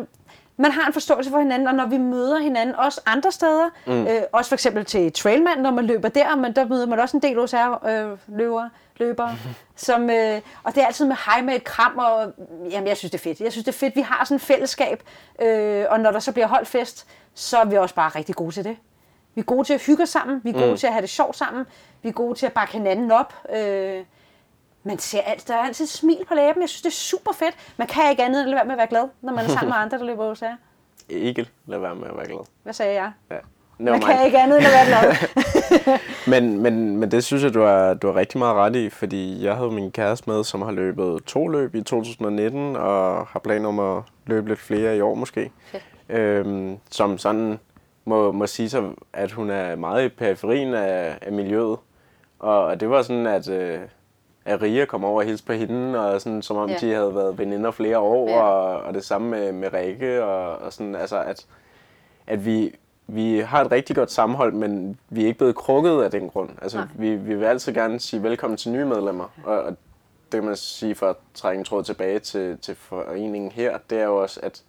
man 0.56 0.70
har 0.70 0.86
en 0.86 0.92
forståelse 0.92 1.30
for 1.30 1.38
hinanden, 1.38 1.68
og 1.68 1.74
når 1.74 1.86
vi 1.86 1.98
møder 1.98 2.38
hinanden, 2.38 2.74
også 2.74 3.00
andre 3.06 3.32
steder, 3.32 3.68
mm. 3.86 4.06
øh, 4.06 4.22
også 4.32 4.48
for 4.48 4.54
eksempel 4.56 4.84
til 4.84 5.12
Trailman, 5.12 5.58
når 5.58 5.70
man 5.70 5.86
løber 5.86 6.08
der, 6.08 6.36
men 6.36 6.52
der 6.56 6.64
møder 6.64 6.86
man 6.86 7.00
også 7.00 7.16
en 7.16 7.22
del 7.22 7.38
OCR-løbere, 7.38 8.64
øh, 8.64 8.70
løbere, 8.96 9.36
som, 9.76 10.10
øh, 10.10 10.40
og 10.62 10.74
det 10.74 10.82
er 10.82 10.86
altid 10.86 11.06
med 11.06 11.16
hej 11.26 11.42
med 11.42 11.54
et 11.54 11.64
kram, 11.64 11.98
og 11.98 12.32
jamen, 12.70 12.88
jeg 12.88 12.96
synes, 12.96 13.10
det 13.10 13.18
er 13.18 13.22
fedt. 13.22 13.40
Jeg 13.40 13.52
synes, 13.52 13.64
det 13.64 13.72
er 13.72 13.78
fedt, 13.78 13.96
vi 13.96 14.00
har 14.00 14.24
sådan 14.24 14.36
et 14.36 14.42
fællesskab, 14.42 15.02
øh, 15.42 15.84
og 15.90 16.00
når 16.00 16.10
der 16.10 16.18
så 16.18 16.32
bliver 16.32 16.46
holdt 16.46 16.68
fest, 16.68 17.06
så 17.36 17.58
er 17.58 17.64
vi 17.64 17.76
også 17.76 17.94
bare 17.94 18.08
rigtig 18.08 18.34
gode 18.34 18.52
til 18.52 18.64
det. 18.64 18.76
Vi 19.34 19.40
er 19.40 19.44
gode 19.44 19.64
til 19.64 19.74
at 19.74 19.82
hygge 19.86 20.02
os 20.02 20.08
sammen, 20.08 20.40
vi 20.44 20.50
er 20.50 20.54
gode 20.54 20.70
mm. 20.70 20.76
til 20.76 20.86
at 20.86 20.92
have 20.92 21.02
det 21.02 21.10
sjovt 21.10 21.36
sammen, 21.36 21.64
vi 22.02 22.08
er 22.08 22.12
gode 22.12 22.38
til 22.38 22.46
at 22.46 22.52
bakke 22.52 22.72
hinanden 22.72 23.10
op. 23.10 23.34
Øh, 23.56 24.04
man 24.82 24.98
ser 24.98 25.20
alt, 25.20 25.48
der 25.48 25.54
er 25.54 25.58
altid 25.58 25.84
et 25.84 25.88
smil 25.90 26.24
på 26.28 26.34
læben. 26.34 26.62
Jeg 26.62 26.68
synes, 26.68 26.82
det 26.82 26.88
er 26.88 26.94
super 26.94 27.32
fedt. 27.32 27.54
Man 27.76 27.88
kan 27.88 28.10
ikke 28.10 28.24
andet 28.24 28.40
end 28.40 28.48
at 28.48 28.50
lade 28.50 28.56
være 28.56 28.64
med 28.64 28.72
at 28.72 28.78
være 28.78 28.86
glad, 28.86 29.08
når 29.20 29.32
man 29.32 29.44
er 29.44 29.48
sammen 29.48 29.68
med 29.68 29.76
andre, 29.76 29.98
der 29.98 30.04
løber 30.04 30.30
OCR. 30.30 30.44
ikke 31.08 31.48
lade 31.66 31.82
være 31.82 31.94
med 31.94 32.08
at 32.08 32.16
være 32.16 32.26
glad. 32.26 32.46
Hvad 32.62 32.72
sagde 32.72 32.94
jeg? 32.94 33.12
Ja. 33.30 33.36
Man 33.78 33.92
Never 33.92 34.06
kan 34.06 34.26
ikke 34.26 34.38
andet 34.38 34.58
end 34.58 34.66
at 34.66 34.72
være 34.72 34.86
glad. 34.86 35.98
Men, 36.32 36.62
men, 36.62 36.96
men 36.96 37.10
det 37.10 37.24
synes 37.24 37.42
jeg, 37.42 37.54
du 37.54 37.62
har, 37.62 37.94
du 37.94 38.06
har 38.06 38.14
rigtig 38.16 38.38
meget 38.38 38.54
ret 38.54 38.76
i, 38.76 38.90
fordi 38.90 39.44
jeg 39.44 39.56
havde 39.56 39.70
min 39.70 39.92
kæreste 39.92 40.30
med, 40.30 40.44
som 40.44 40.62
har 40.62 40.70
løbet 40.70 41.24
to 41.24 41.48
løb 41.48 41.74
i 41.74 41.82
2019, 41.82 42.76
og 42.76 43.26
har 43.26 43.40
planer 43.40 43.68
om 43.68 43.80
at 43.80 44.02
løbe 44.26 44.48
lidt 44.48 44.60
flere 44.60 44.96
i 44.96 45.00
år 45.00 45.14
måske. 45.14 45.50
Fedt. 45.66 45.82
Øhm, 46.08 46.76
som 46.90 47.18
sådan 47.18 47.58
må, 48.04 48.32
må 48.32 48.46
sige 48.46 48.70
sig, 48.70 48.84
at 49.12 49.32
hun 49.32 49.50
er 49.50 49.76
meget 49.76 50.04
i 50.04 50.08
periferien 50.08 50.74
af, 50.74 51.18
af 51.22 51.32
miljøet. 51.32 51.78
Og 52.38 52.80
det 52.80 52.90
var 52.90 53.02
sådan, 53.02 53.26
at, 53.26 53.48
øh, 53.48 53.78
at 54.44 54.62
Ria 54.62 54.84
kom 54.84 55.04
over 55.04 55.20
og 55.20 55.26
hilste 55.26 55.46
på 55.46 55.52
hende, 55.52 56.00
og 56.12 56.20
sådan, 56.20 56.42
som 56.42 56.56
om 56.56 56.68
Ja. 56.70 56.76
de 56.80 56.92
havde 56.92 57.14
været 57.14 57.38
veninder 57.38 57.70
flere 57.70 57.98
år, 57.98 58.28
Ja. 58.28 58.40
og, 58.42 58.82
og 58.82 58.94
det 58.94 59.04
samme 59.04 59.28
med, 59.30 59.52
med 59.52 59.72
Rikke, 59.72 60.24
og, 60.24 60.58
og 60.58 60.72
sådan, 60.72 60.94
altså 60.94 61.20
at, 61.22 61.46
at 62.26 62.44
vi, 62.46 62.74
vi 63.06 63.38
har 63.38 63.64
et 63.64 63.72
rigtig 63.72 63.96
godt 63.96 64.10
sammenhold, 64.10 64.52
men 64.52 64.98
vi 65.08 65.22
er 65.22 65.26
ikke 65.26 65.38
blevet 65.38 65.56
krukket 65.56 66.02
af 66.02 66.10
den 66.10 66.28
grund. 66.28 66.50
Altså, 66.62 66.78
Nej. 66.78 66.86
vi, 66.94 67.14
vi 67.16 67.34
vil 67.34 67.44
altid 67.44 67.74
gerne 67.74 68.00
sige 68.00 68.22
velkommen 68.22 68.56
til 68.56 68.72
nye 68.72 68.84
medlemmer, 68.84 69.24
og, 69.44 69.60
og 69.62 69.70
det 70.32 70.40
kan 70.40 70.44
man 70.44 70.56
sige 70.56 70.94
for 70.94 71.06
at 71.06 71.16
trække 71.34 71.58
en 71.58 71.64
tråd 71.64 71.82
tilbage 71.82 72.18
til, 72.18 72.58
til 72.58 72.74
foreningen 72.74 73.52
her, 73.52 73.78
det 73.90 73.98
er 74.00 74.04
jo 74.04 74.22
også, 74.22 74.40
at 74.42 74.62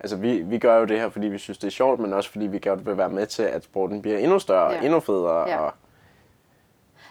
altså, 0.00 0.16
vi, 0.16 0.36
vi 0.38 0.58
gør 0.58 0.76
jo 0.78 0.84
det 0.84 1.00
her, 1.00 1.08
fordi 1.10 1.26
vi 1.26 1.38
synes, 1.38 1.58
det 1.58 1.66
er 1.66 1.70
sjovt, 1.70 2.00
men 2.00 2.12
også 2.12 2.30
fordi 2.30 2.46
vi 2.46 2.58
gerne 2.58 2.84
vil 2.84 2.98
være 2.98 3.08
med 3.08 3.26
til, 3.26 3.42
at 3.42 3.64
sporten 3.64 4.02
bliver 4.02 4.18
endnu 4.18 4.38
større, 4.38 4.70
Ja. 4.70 4.76
ja. 4.78 4.84
endnu 4.84 5.00
federe. 5.00 5.48
Ja. 5.48 5.56
Og, 5.58 5.72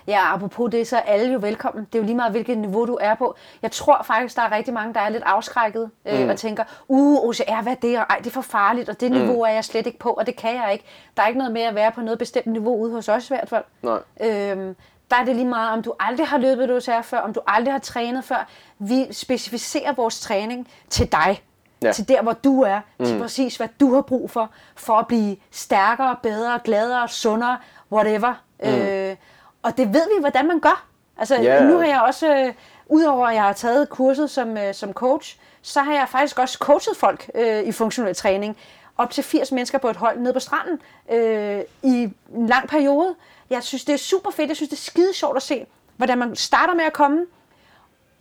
Ja, 0.08 0.34
apropos 0.34 0.72
det, 0.72 0.88
så 0.88 0.98
er 0.98 1.02
alle 1.02 1.34
jo 1.34 1.40
velkommen. 1.40 1.86
Det 1.86 1.96
er 1.96 2.00
jo 2.00 2.06
lige 2.06 2.16
meget, 2.16 2.32
hvilket 2.32 2.58
niveau 2.58 2.86
du 2.86 2.98
er 3.02 3.16
på. 3.16 3.36
Jeg 3.62 3.72
tror 3.72 4.04
faktisk, 4.04 4.36
der 4.36 4.42
er 4.42 4.52
rigtig 4.52 4.74
mange, 4.74 4.94
der 4.94 5.00
er 5.00 5.10
lidt 5.10 5.24
afskrækket 5.26 5.90
øh, 6.06 6.24
mm. 6.24 6.30
og 6.30 6.38
tænker, 6.38 6.64
uh, 6.88 7.24
OCR, 7.30 7.62
hvad 7.62 7.72
er 7.74 7.76
det? 7.76 7.98
Og 7.98 8.06
ej, 8.10 8.18
det 8.18 8.28
er 8.28 8.32
for 8.32 8.42
farligt, 8.42 8.90
og 8.90 9.00
det 9.00 9.12
niveau 9.12 9.42
er 9.42 9.50
jeg 9.50 9.66
slet 9.66 9.88
ikke 9.88 10.00
på, 10.00 10.10
og 10.10 10.26
det 10.26 10.36
kan 10.36 10.56
jeg 10.56 10.70
ikke. 10.74 10.86
Der 11.18 11.24
er 11.24 11.28
ikke 11.28 11.38
noget 11.38 11.54
med 11.54 11.62
at 11.62 11.76
være 11.76 11.92
på 11.92 12.02
noget 12.02 12.20
bestemt 12.20 12.46
niveau 12.48 12.78
ude 12.78 12.92
hos 12.92 13.10
os 13.10 13.30
i 13.30 13.34
hvert 13.34 13.50
fald. 13.50 13.64
nej. 13.82 14.00
Øhm, 14.22 14.76
der 15.12 15.16
er 15.16 15.26
det 15.26 15.36
lige 15.36 15.48
meget, 15.48 15.72
om 15.72 15.84
du 15.84 15.94
aldrig 16.00 16.28
har 16.28 16.38
løbet 16.38 16.64
et 16.64 16.72
OCR 16.72 17.02
før, 17.02 17.18
om 17.20 17.34
du 17.34 17.42
aldrig 17.48 17.74
har 17.74 17.80
trænet 17.80 18.24
før. 18.24 18.48
Vi 18.80 19.06
specificerer 19.12 19.94
vores 19.94 20.20
træning 20.20 20.68
til 20.90 21.12
dig. 21.12 21.44
Ja. 21.82 21.92
Til 21.92 22.08
der, 22.08 22.22
hvor 22.22 22.34
du 22.34 22.62
er. 22.62 22.80
Mm. 23.00 23.06
Til 23.06 23.20
præcis, 23.20 23.56
hvad 23.58 23.68
du 23.80 23.94
har 23.94 24.02
brug 24.02 24.32
for, 24.32 24.50
for 24.76 24.94
at 24.94 25.08
blive 25.08 25.38
stærkere, 25.52 26.16
bedre, 26.24 26.60
gladere, 26.64 27.08
sundere, 27.10 27.58
whatever. 27.92 28.34
Mm. 28.64 28.70
Øh, 28.70 29.16
og 29.64 29.78
det 29.78 29.94
ved 29.94 30.04
vi, 30.16 30.20
hvordan 30.20 30.48
man 30.48 30.60
gør. 30.60 30.86
Altså, 31.18 31.36
Ja. 31.36 31.64
nu 31.64 31.78
har 31.78 31.86
jeg 31.86 32.02
også, 32.02 32.36
øh, 32.36 32.54
udover 32.88 33.28
at 33.28 33.36
jeg 33.36 33.44
har 33.44 33.54
taget 33.54 33.90
kurset 33.90 34.30
som, 34.30 34.58
øh, 34.58 34.74
som 34.74 34.94
coach, 34.94 35.38
så 35.62 35.82
har 35.82 35.94
jeg 35.94 36.08
faktisk 36.10 36.40
også 36.40 36.58
coachet 36.62 36.98
folk 36.98 37.30
øh, 37.36 37.64
i 37.64 37.72
funktionel 37.72 38.16
træning. 38.16 38.58
Op 38.98 39.12
til 39.12 39.24
80 39.24 39.52
mennesker 39.52 39.78
på 39.78 39.90
et 39.90 39.96
hold 39.96 40.20
nede 40.20 40.34
på 40.34 40.40
stranden 40.40 40.80
øh, 41.12 41.62
i 41.84 42.10
en 42.36 42.48
lang 42.48 42.68
periode. 42.70 43.16
Jeg 43.50 43.64
synes, 43.64 43.86
det 43.86 43.94
er 43.94 43.98
super 43.98 44.32
fedt. 44.32 44.48
Jeg 44.48 44.56
synes, 44.56 44.70
det 44.70 44.78
er 44.78 44.82
skide 44.82 45.14
sjovt 45.14 45.38
at 45.38 45.44
se, 45.44 45.66
hvordan 45.98 46.18
man 46.18 46.36
starter 46.36 46.74
med 46.74 46.84
at 46.84 46.94
komme, 46.94 47.26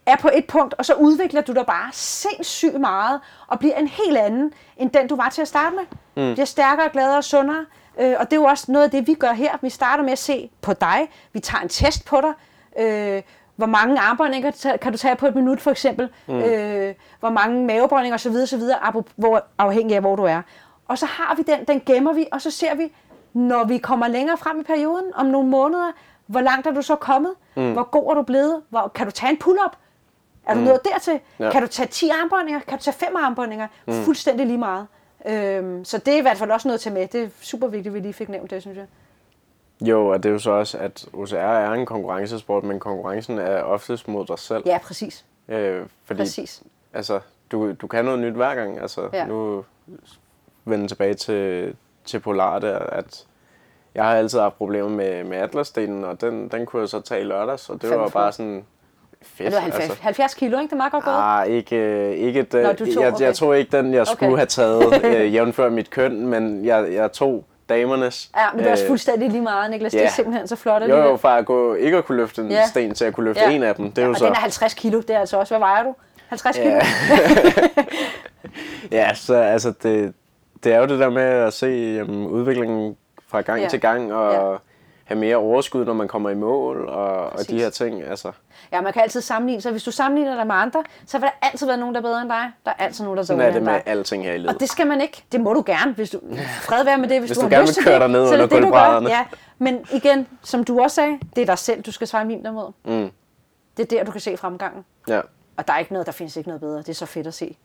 er 0.07 0.17
på 0.17 0.31
et 0.35 0.45
punkt, 0.47 0.75
og 0.79 0.85
så 0.85 0.95
udvikler 0.95 1.41
du 1.41 1.53
dig 1.53 1.67
bare 1.67 1.91
sindssygt 1.93 2.81
meget, 2.81 3.21
og 3.47 3.59
bliver 3.59 3.75
en 3.75 3.89
helt 3.89 4.17
anden, 4.17 4.53
end 4.77 4.91
den 4.91 5.09
du 5.09 5.17
var 5.17 5.29
til 5.29 5.43
at 5.43 5.49
starte 5.49 5.77
med. 5.77 5.85
Mm. 6.27 6.33
Bliver 6.33 6.47
stærkere, 6.47 6.89
gladere 6.89 7.17
og 7.17 7.25
sundere. 7.25 7.67
Øh, 8.01 8.15
og 8.19 8.25
det 8.31 8.33
er 8.37 8.41
jo 8.41 8.45
også 8.45 8.73
noget 8.73 8.85
af 8.85 8.91
det, 8.91 9.07
vi 9.07 9.15
gør 9.15 9.33
her. 9.33 9.59
Vi 9.63 9.71
starter 9.71 10.05
med 10.05 10.13
at 10.13 10.19
se 10.19 10.51
på 10.63 10.73
dig. 10.73 11.09
Vi 11.33 11.41
tager 11.41 11.63
en 11.63 11.69
test 11.69 12.05
på 12.05 12.21
dig. 12.21 12.33
Øh, 12.85 13.23
hvor 13.57 13.67
mange 13.67 14.01
armbøjninger 14.01 14.77
kan 14.83 14.93
du 14.93 14.99
tage- 14.99 15.17
på 15.17 15.27
et 15.27 15.35
minut, 15.35 15.61
for 15.61 15.71
eksempel? 15.71 16.09
Mm. 16.27 16.35
Øh, 16.39 16.95
hvor 17.21 17.31
mange 17.31 17.67
mavebøjninger 17.67 18.15
osv., 18.15 18.35
osv., 18.43 18.61
hvor, 19.17 19.43
afhængig 19.59 19.95
af, 19.97 20.01
hvor 20.01 20.17
du 20.17 20.23
er. 20.23 20.43
Og 20.89 20.99
så 20.99 21.07
har 21.07 21.35
vi 21.35 21.43
den, 21.43 21.65
den 21.65 21.83
gemmer 21.87 22.13
vi, 22.13 22.27
og 22.33 22.41
så 22.43 22.51
ser 22.51 22.75
vi, 22.75 22.93
når 23.33 23.65
vi 23.65 23.79
kommer 23.79 24.09
længere 24.09 24.37
frem 24.37 24.61
i 24.61 24.63
perioden, 24.63 25.05
om 25.15 25.27
nogle 25.27 25.49
måneder, 25.49 25.93
hvor 26.27 26.41
langt 26.41 26.67
er 26.67 26.71
du 26.73 26.83
så 26.83 26.97
kommet? 26.97 27.33
Mm. 27.57 27.73
Hvor 27.73 27.83
god 27.83 28.11
er 28.11 28.15
du 28.15 28.23
blevet? 28.23 28.63
Hvor, 28.69 28.93
kan 28.95 29.07
du 29.07 29.13
tage 29.13 29.31
en 29.31 29.37
pull-up? 29.39 29.77
Er 30.47 30.55
du 30.55 30.61
nået 30.61 30.81
dertil? 30.85 31.21
Ja. 31.39 31.51
Kan 31.51 31.63
du 31.63 31.69
tage 31.69 31.87
10 31.87 32.09
armbøjninger? 32.09 32.61
Kan 32.61 32.79
du 32.79 32.85
tage 32.85 32.95
5 32.95 33.17
armbøjninger? 33.17 33.67
Mm. 33.87 33.93
Fuldstændig 33.93 34.47
lige 34.47 34.59
meget. 34.59 34.87
Øhm, 35.27 35.85
så 35.85 35.99
det 35.99 36.15
er 36.15 36.19
i 36.19 36.21
hvert 36.21 36.37
fald 36.37 36.51
også 36.51 36.69
noget 36.69 36.81
til 36.81 36.93
med. 36.93 37.07
Det 37.09 37.23
er 37.23 37.29
super 37.41 37.67
vigtigt, 37.67 37.87
at 37.87 37.95
vi 37.95 38.01
lige 38.01 38.13
fik 38.13 38.29
nævnt 38.29 38.51
det, 38.51 38.63
synes 38.63 38.77
jeg. 38.79 38.87
Jo, 39.81 40.07
og 40.09 40.23
det 40.23 40.29
er 40.29 40.33
jo 40.33 40.39
så 40.39 40.51
også, 40.51 40.79
at 40.79 41.07
OCR 41.13 41.35
er 41.37 41.73
en 41.73 41.87
konkurrencesport, 41.87 42.65
men 42.65 42.81
konkurrencen 42.81 43.39
er 43.39 43.63
oftest 43.63 44.09
mod 44.09 44.27
dig 44.27 44.39
selv. 44.39 44.63
Ja, 44.67 44.79
præcis. 44.83 45.25
Øh, 45.49 45.83
fordi 46.05 46.19
præcis. 46.21 46.63
altså, 46.95 47.21
du, 47.53 47.73
du 47.73 47.87
kan 47.87 48.05
noget 48.05 48.21
nyt 48.21 48.33
hver 48.35 48.55
gang. 48.55 48.81
Altså, 48.81 49.09
Ja. 49.13 49.27
nu 49.27 49.65
vender 50.65 50.89
tilbage 50.89 51.15
til, 51.15 51.75
til 52.05 52.21
Polar 52.21 52.59
der, 52.59 52.79
at 52.79 53.27
jeg 53.95 54.05
har 54.05 54.15
altid 54.15 54.39
haft 54.39 54.57
problemer 54.57 54.89
med, 54.89 55.25
med 55.25 55.39
Atlasdelen, 55.39 56.05
og 56.05 56.21
den, 56.21 56.49
den 56.49 56.67
kunne 56.67 56.81
jeg 56.81 56.89
så 56.89 57.01
tage 57.01 57.21
i 57.21 57.25
lørdags, 57.25 57.71
og 57.71 57.75
det 57.83 57.89
Fandme 57.89 58.03
var 58.03 58.09
bare 58.09 58.33
sådan 58.33 58.65
fedt. 59.37 59.55
Er 59.55 59.59
du 59.59 59.63
70, 59.63 59.85
altså. 59.91 60.03
70 60.03 60.35
kilo, 60.35 60.59
ikke? 60.59 60.67
Det 60.67 60.73
er 60.73 60.77
meget 60.77 60.93
godt 60.93 61.05
gået. 61.05 61.15
Ah, 61.19 61.47
ikke, 61.47 61.77
øh, 61.77 62.13
ikke 62.15 62.43
den, 62.43 62.63
Nå, 62.63 62.73
du 62.73 62.93
tog, 62.95 63.03
jeg, 63.05 63.13
okay. 63.13 63.25
jeg 63.25 63.35
tog 63.35 63.59
ikke 63.59 63.77
den, 63.77 63.95
jeg 63.95 64.07
skulle 64.07 64.33
Okay. 64.33 64.37
have 64.39 64.47
taget 64.47 65.05
øh, 65.25 65.35
jævnfør 65.35 65.69
mit 65.71 65.91
køn, 65.91 66.27
men 66.27 66.65
jeg, 66.65 66.87
jeg 66.93 67.13
tog 67.13 67.45
damernes. 67.69 68.31
Ja, 68.37 68.43
men 68.53 68.59
det 68.59 68.67
er 68.69 68.73
også 68.73 68.85
Øh, 68.85 68.89
fuldstændig 68.89 69.31
lige 69.31 69.43
meget, 69.43 69.71
Niklas. 69.71 69.93
Det 69.93 69.99
er 70.01 70.05
ja. 70.05 70.11
simpelthen 70.11 70.49
så 70.49 70.57
flot 70.57 70.83
Jo, 70.83 70.97
jo, 70.97 71.17
fra 71.17 71.39
at 71.39 71.47
gå, 71.47 71.75
ikke 71.75 71.97
at 71.97 72.05
kunne 72.05 72.17
løfte 72.17 72.43
en 72.43 72.51
Ja. 72.51 72.67
sten 72.67 72.95
til 72.95 73.05
at 73.05 73.15
kunne 73.15 73.25
løfte 73.25 73.43
Ja. 73.43 73.51
en 73.51 73.63
af 73.63 73.75
dem. 73.75 73.93
Det 73.93 74.03
er 74.03 74.07
jo 74.07 74.13
og 74.13 74.19
så... 74.19 74.25
den 74.27 74.33
er 74.35 74.37
50 74.39 74.75
kilo, 74.75 75.01
det 75.01 75.11
er 75.11 75.19
altså 75.21 75.37
også. 75.39 75.55
Hvad 75.55 75.59
vejer 75.59 75.83
du? 75.83 75.95
50 76.29 76.57
kilo? 76.57 76.71
Ja, 76.71 76.81
ja 79.09 79.15
så 79.15 79.35
altså 79.35 79.73
det, 79.83 80.15
det 80.65 80.73
er 80.75 80.79
jo 80.79 80.87
det 80.87 80.99
der 80.99 81.11
med 81.11 81.23
at 81.23 81.53
se 81.53 81.67
jamen, 81.67 82.27
udviklingen 82.27 82.97
fra 83.29 83.41
gang 83.41 83.59
Ja. 83.59 83.63
ja. 83.65 83.69
til 83.69 83.81
gang, 83.81 84.13
og 84.15 84.33
Ja. 84.33 84.51
ja. 84.51 84.57
have 85.05 85.19
mere 85.21 85.37
overskud, 85.37 85.85
når 85.85 85.93
man 85.93 86.09
kommer 86.09 86.31
i 86.31 86.35
mål, 86.35 86.89
og, 86.89 87.17
og 87.33 87.49
de 87.51 87.59
her 87.59 87.71
ting. 87.71 88.03
Altså. 88.03 88.33
Ja, 88.73 88.81
man 88.81 88.93
kan 88.93 89.03
altid 89.03 89.21
sammenligne 89.21 89.63
sig. 89.63 89.71
Hvis 89.73 89.83
du 89.83 89.91
sammenligner 89.91 90.37
dig 90.37 90.47
med 90.47 90.55
andre, 90.55 90.85
så 91.07 91.19
vil 91.19 91.23
der 91.27 91.47
altid 91.47 91.67
være 91.67 91.77
nogen, 91.77 91.95
der 91.95 92.01
er 92.01 92.03
bedre 92.03 92.21
end 92.23 92.29
dig. 92.31 92.51
Der 92.65 92.71
er 92.71 92.85
altid 92.85 93.05
nogen, 93.05 93.17
der 93.17 93.23
er 93.23 93.27
Sådan 93.27 93.39
bedre 93.39 93.49
er 93.49 93.53
det 93.53 93.57
end 93.59 93.65
med 93.67 93.75
dig. 93.75 93.83
alting 93.87 94.25
her 94.25 94.33
i 94.33 94.39
livet. 94.39 94.55
Og 94.55 94.61
det 94.61 94.69
skal 94.71 94.87
man 94.87 95.01
ikke. 95.01 95.25
Det 95.33 95.41
må 95.41 95.53
du 95.55 95.63
gerne, 95.67 95.93
hvis 95.93 96.11
du... 96.11 96.21
Fred 96.61 96.85
være 96.85 96.99
med 96.99 97.09
det, 97.09 97.19
hvis, 97.21 97.29
Hvis 97.29 97.39
du, 97.39 97.41
du 97.45 97.47
har 97.49 97.57
gerne 97.57 97.67
lyst 97.67 97.77
vil 97.79 97.85
køre 97.85 97.95
det. 97.95 98.01
dig 98.01 98.09
ned 98.11 98.21
er 98.21 98.33
under 98.33 98.47
det 98.47 98.63
du 98.63 98.71
gør. 98.71 99.01
Ja, 99.09 99.25
men 99.59 99.85
igen, 99.93 100.27
som 100.43 100.65
du 100.65 100.81
også 100.81 100.95
sagde, 100.95 101.19
det 101.37 101.43
er 101.43 101.47
dig 101.47 101.59
selv, 101.59 101.83
du 101.83 101.93
skal 101.93 102.07
sammenligne 102.07 102.45
dig 102.45 102.55
mod. 102.55 102.73
Mm. 102.85 103.11
Det 103.77 103.83
er 103.93 103.99
der, 103.99 104.05
du 104.05 104.11
kan 104.11 104.21
se 104.21 104.37
fremgangen. 104.37 104.85
Ja. 105.09 105.21
Og 105.57 105.67
der 105.69 105.73
er 105.75 105.79
ikke 105.79 105.93
noget, 105.93 106.07
der 106.07 106.13
findes 106.13 106.37
ikke 106.37 106.49
noget 106.49 106.61
bedre. 106.61 106.79
Det 106.79 106.89
er 106.89 106.93
så 106.95 107.07
fedt 107.07 107.27
at 107.27 107.35
se. 107.35 107.57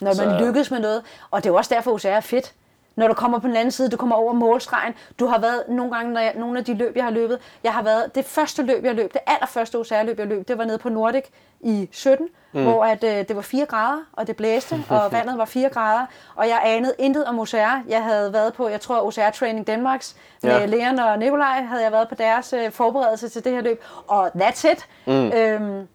Når 0.00 0.06
man 0.06 0.16
Så- 0.40 0.44
lykkes 0.46 0.70
med 0.70 0.78
noget. 0.80 1.02
Og 1.30 1.42
det 1.42 1.48
er 1.48 1.52
jo 1.52 1.56
også 1.56 1.74
derfor, 1.74 1.92
OCR 1.92 2.06
er 2.06 2.20
fedt. 2.20 2.54
Når 2.96 3.08
du 3.08 3.14
kommer 3.14 3.38
på 3.38 3.48
den 3.48 3.56
anden 3.56 3.72
side, 3.72 3.88
du 3.88 3.96
kommer 3.96 4.16
over 4.16 4.32
målstregen. 4.32 4.94
Du 5.18 5.26
har 5.26 5.40
været 5.40 5.62
nogle 5.68 5.92
gange, 5.92 6.12
når 6.12 6.20
jeg, 6.20 6.32
nogle 6.36 6.58
af 6.58 6.64
de 6.64 6.74
løb, 6.74 6.96
jeg 6.96 7.04
har 7.04 7.10
løbet. 7.10 7.38
Jeg 7.64 7.72
har 7.72 7.82
været, 7.82 8.14
det 8.14 8.24
første 8.24 8.62
løb, 8.62 8.84
jeg 8.84 8.94
løb, 8.94 9.12
det 9.12 9.20
allerførste 9.26 9.78
OCR-løb, 9.78 10.18
jeg 10.18 10.26
løb, 10.26 10.48
det 10.48 10.58
var 10.58 10.64
nede 10.64 10.78
på 10.78 10.88
Nordic 10.88 11.24
i 11.60 11.88
17, 11.92 12.28
mm. 12.52 12.62
hvor 12.62 12.84
at, 12.84 13.04
øh, 13.04 13.10
det 13.28 13.36
var 13.36 13.42
4 13.42 13.66
grader, 13.66 14.00
og 14.12 14.26
det 14.26 14.36
blæste, 14.36 14.84
og 14.88 15.12
vandet 15.12 15.38
var 15.38 15.44
4 15.44 15.68
grader. 15.68 16.06
Og 16.34 16.48
jeg 16.48 16.60
anede 16.64 16.94
intet 16.98 17.24
om 17.24 17.38
OCR. 17.38 17.82
Jeg 17.88 18.02
havde 18.04 18.32
været 18.32 18.54
på, 18.54 18.68
jeg 18.68 18.80
tror, 18.80 19.06
OCR 19.06 19.30
Training 19.30 19.66
Danmarks 19.66 20.16
med 20.42 20.50
Ja. 20.50 20.66
Leon 20.66 20.98
og 20.98 21.18
Nikolaj, 21.18 21.62
havde 21.62 21.82
jeg 21.82 21.92
været 21.92 22.08
på 22.08 22.14
deres 22.14 22.52
øh, 22.52 22.70
forberedelse 22.70 23.28
til 23.28 23.44
det 23.44 23.52
her 23.52 23.60
løb. 23.60 23.84
Og 24.06 24.26
that's 24.26 24.72
it. 24.72 24.86
Mm. 25.06 25.12
Øhm, 25.12 25.88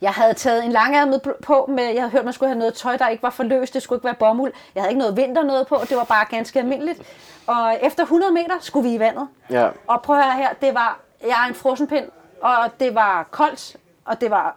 jeg 0.00 0.10
havde 0.12 0.34
taget 0.34 0.64
en 0.64 0.72
langærmet 0.72 1.22
på 1.42 1.66
med, 1.68 1.84
jeg 1.84 2.02
havde 2.02 2.10
hørt, 2.10 2.24
man 2.24 2.32
skulle 2.32 2.48
have 2.48 2.58
noget 2.58 2.74
tøj, 2.74 2.96
der 2.96 3.08
ikke 3.08 3.22
var 3.22 3.30
for 3.30 3.42
løst, 3.42 3.74
det 3.74 3.82
skulle 3.82 3.96
ikke 3.96 4.04
være 4.04 4.14
bomuld. 4.14 4.52
Jeg 4.74 4.82
havde 4.82 4.90
ikke 4.90 4.98
noget 4.98 5.16
vinter 5.16 5.42
noget 5.42 5.66
på, 5.66 5.80
det 5.88 5.96
var 5.96 6.04
bare 6.04 6.24
ganske 6.30 6.58
almindeligt. 6.58 7.02
Og 7.46 7.78
efter 7.82 8.02
100 8.02 8.32
meter 8.32 8.54
skulle 8.60 8.88
vi 8.88 8.94
i 8.94 8.98
vandet. 8.98 9.28
Ja. 9.50 9.68
Og 9.86 10.02
prøv 10.02 10.18
at 10.18 10.24
høre 10.24 10.36
her, 10.36 10.48
det 10.60 10.74
var, 10.74 11.00
jeg 11.22 11.44
er 11.44 11.48
en 11.48 11.54
frosenpind, 11.54 12.04
og 12.42 12.56
det 12.80 12.94
var 12.94 13.28
koldt, 13.30 13.76
og 14.04 14.20
det 14.20 14.30
var 14.30 14.56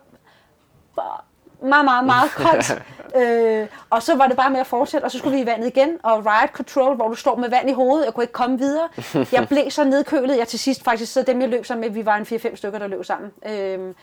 meget, 1.61 1.85
meget, 1.85 2.05
meget 2.05 2.31
koldt. 2.45 2.83
øh, 3.15 3.67
og 3.89 4.03
så 4.03 4.15
var 4.15 4.27
det 4.27 4.37
bare 4.37 4.49
med 4.49 4.59
at 4.59 4.67
fortsætte, 4.67 5.05
og 5.05 5.11
så 5.11 5.17
skulle 5.17 5.35
vi 5.35 5.41
i 5.41 5.45
vandet 5.45 5.67
igen. 5.67 5.97
Og 6.03 6.25
ride 6.25 6.51
control, 6.53 6.95
hvor 6.95 7.07
du 7.07 7.15
står 7.15 7.35
med 7.35 7.49
vand 7.49 7.69
i 7.69 7.73
hovedet, 7.73 8.05
jeg 8.05 8.13
kunne 8.13 8.23
ikke 8.23 8.33
komme 8.33 8.57
videre. 8.57 8.89
Jeg 9.31 9.47
blev 9.49 9.71
så 9.71 9.83
nedkølet, 9.83 10.37
jeg 10.37 10.47
til 10.47 10.59
sidst 10.59 10.83
faktisk, 10.83 11.13
så 11.13 11.21
dem 11.21 11.41
jeg 11.41 11.49
løb 11.49 11.65
sammen 11.65 11.81
med, 11.81 11.89
vi 11.89 12.05
var 12.05 12.15
en 12.15 12.23
4-5 12.23 12.55
stykker, 12.55 12.79
der 12.79 12.87
løb 12.87 13.05
sammen. 13.05 13.31
Øh, 13.49 13.93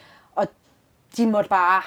de 1.17 1.27
måtte 1.27 1.51
bare, 1.51 1.83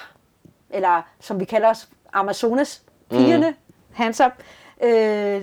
eller 0.70 1.02
som 1.20 1.40
vi 1.40 1.46
kalder 1.46 1.70
os, 1.70 1.90
Amazonas, 2.14 2.82
pigerne, 3.10 3.50
mm. 3.50 3.56
hands 3.94 4.20
up, 4.20 4.32
øh, 4.84 5.42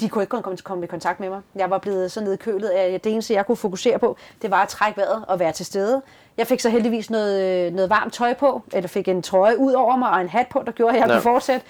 de 0.00 0.08
kunne 0.08 0.22
ikke 0.22 0.30
komme, 0.42 0.56
komme 0.56 0.84
i 0.84 0.86
kontakt 0.86 1.20
med 1.20 1.28
mig. 1.28 1.40
Jeg 1.54 1.70
var 1.70 1.78
blevet 1.78 2.12
så 2.12 2.20
nedkølet, 2.20 2.68
at 2.68 3.04
det 3.04 3.12
eneste, 3.12 3.34
jeg 3.34 3.46
kunne 3.46 3.56
fokusere 3.56 3.98
på, 3.98 4.16
det 4.42 4.50
var 4.50 4.62
at 4.62 4.68
trække 4.68 4.96
vejret 4.96 5.24
og 5.28 5.38
være 5.38 5.52
til 5.52 5.66
stede. 5.66 6.02
Jeg 6.36 6.46
fik 6.46 6.60
så 6.60 6.70
heldigvis 6.70 7.10
noget, 7.10 7.66
øh, 7.66 7.72
noget 7.72 7.90
varmt 7.90 8.12
tøj 8.14 8.34
på, 8.34 8.62
eller 8.72 8.88
fik 8.88 9.08
en 9.08 9.22
trøje 9.22 9.58
ud 9.58 9.72
over 9.72 9.96
mig 9.96 10.10
og 10.10 10.20
en 10.20 10.28
hat 10.28 10.46
på, 10.48 10.62
der 10.66 10.72
gjorde, 10.72 10.94
at 10.96 11.00
jeg 11.00 11.08
Ja. 11.08 11.14
kunne 11.14 11.22
fortsætte. 11.22 11.66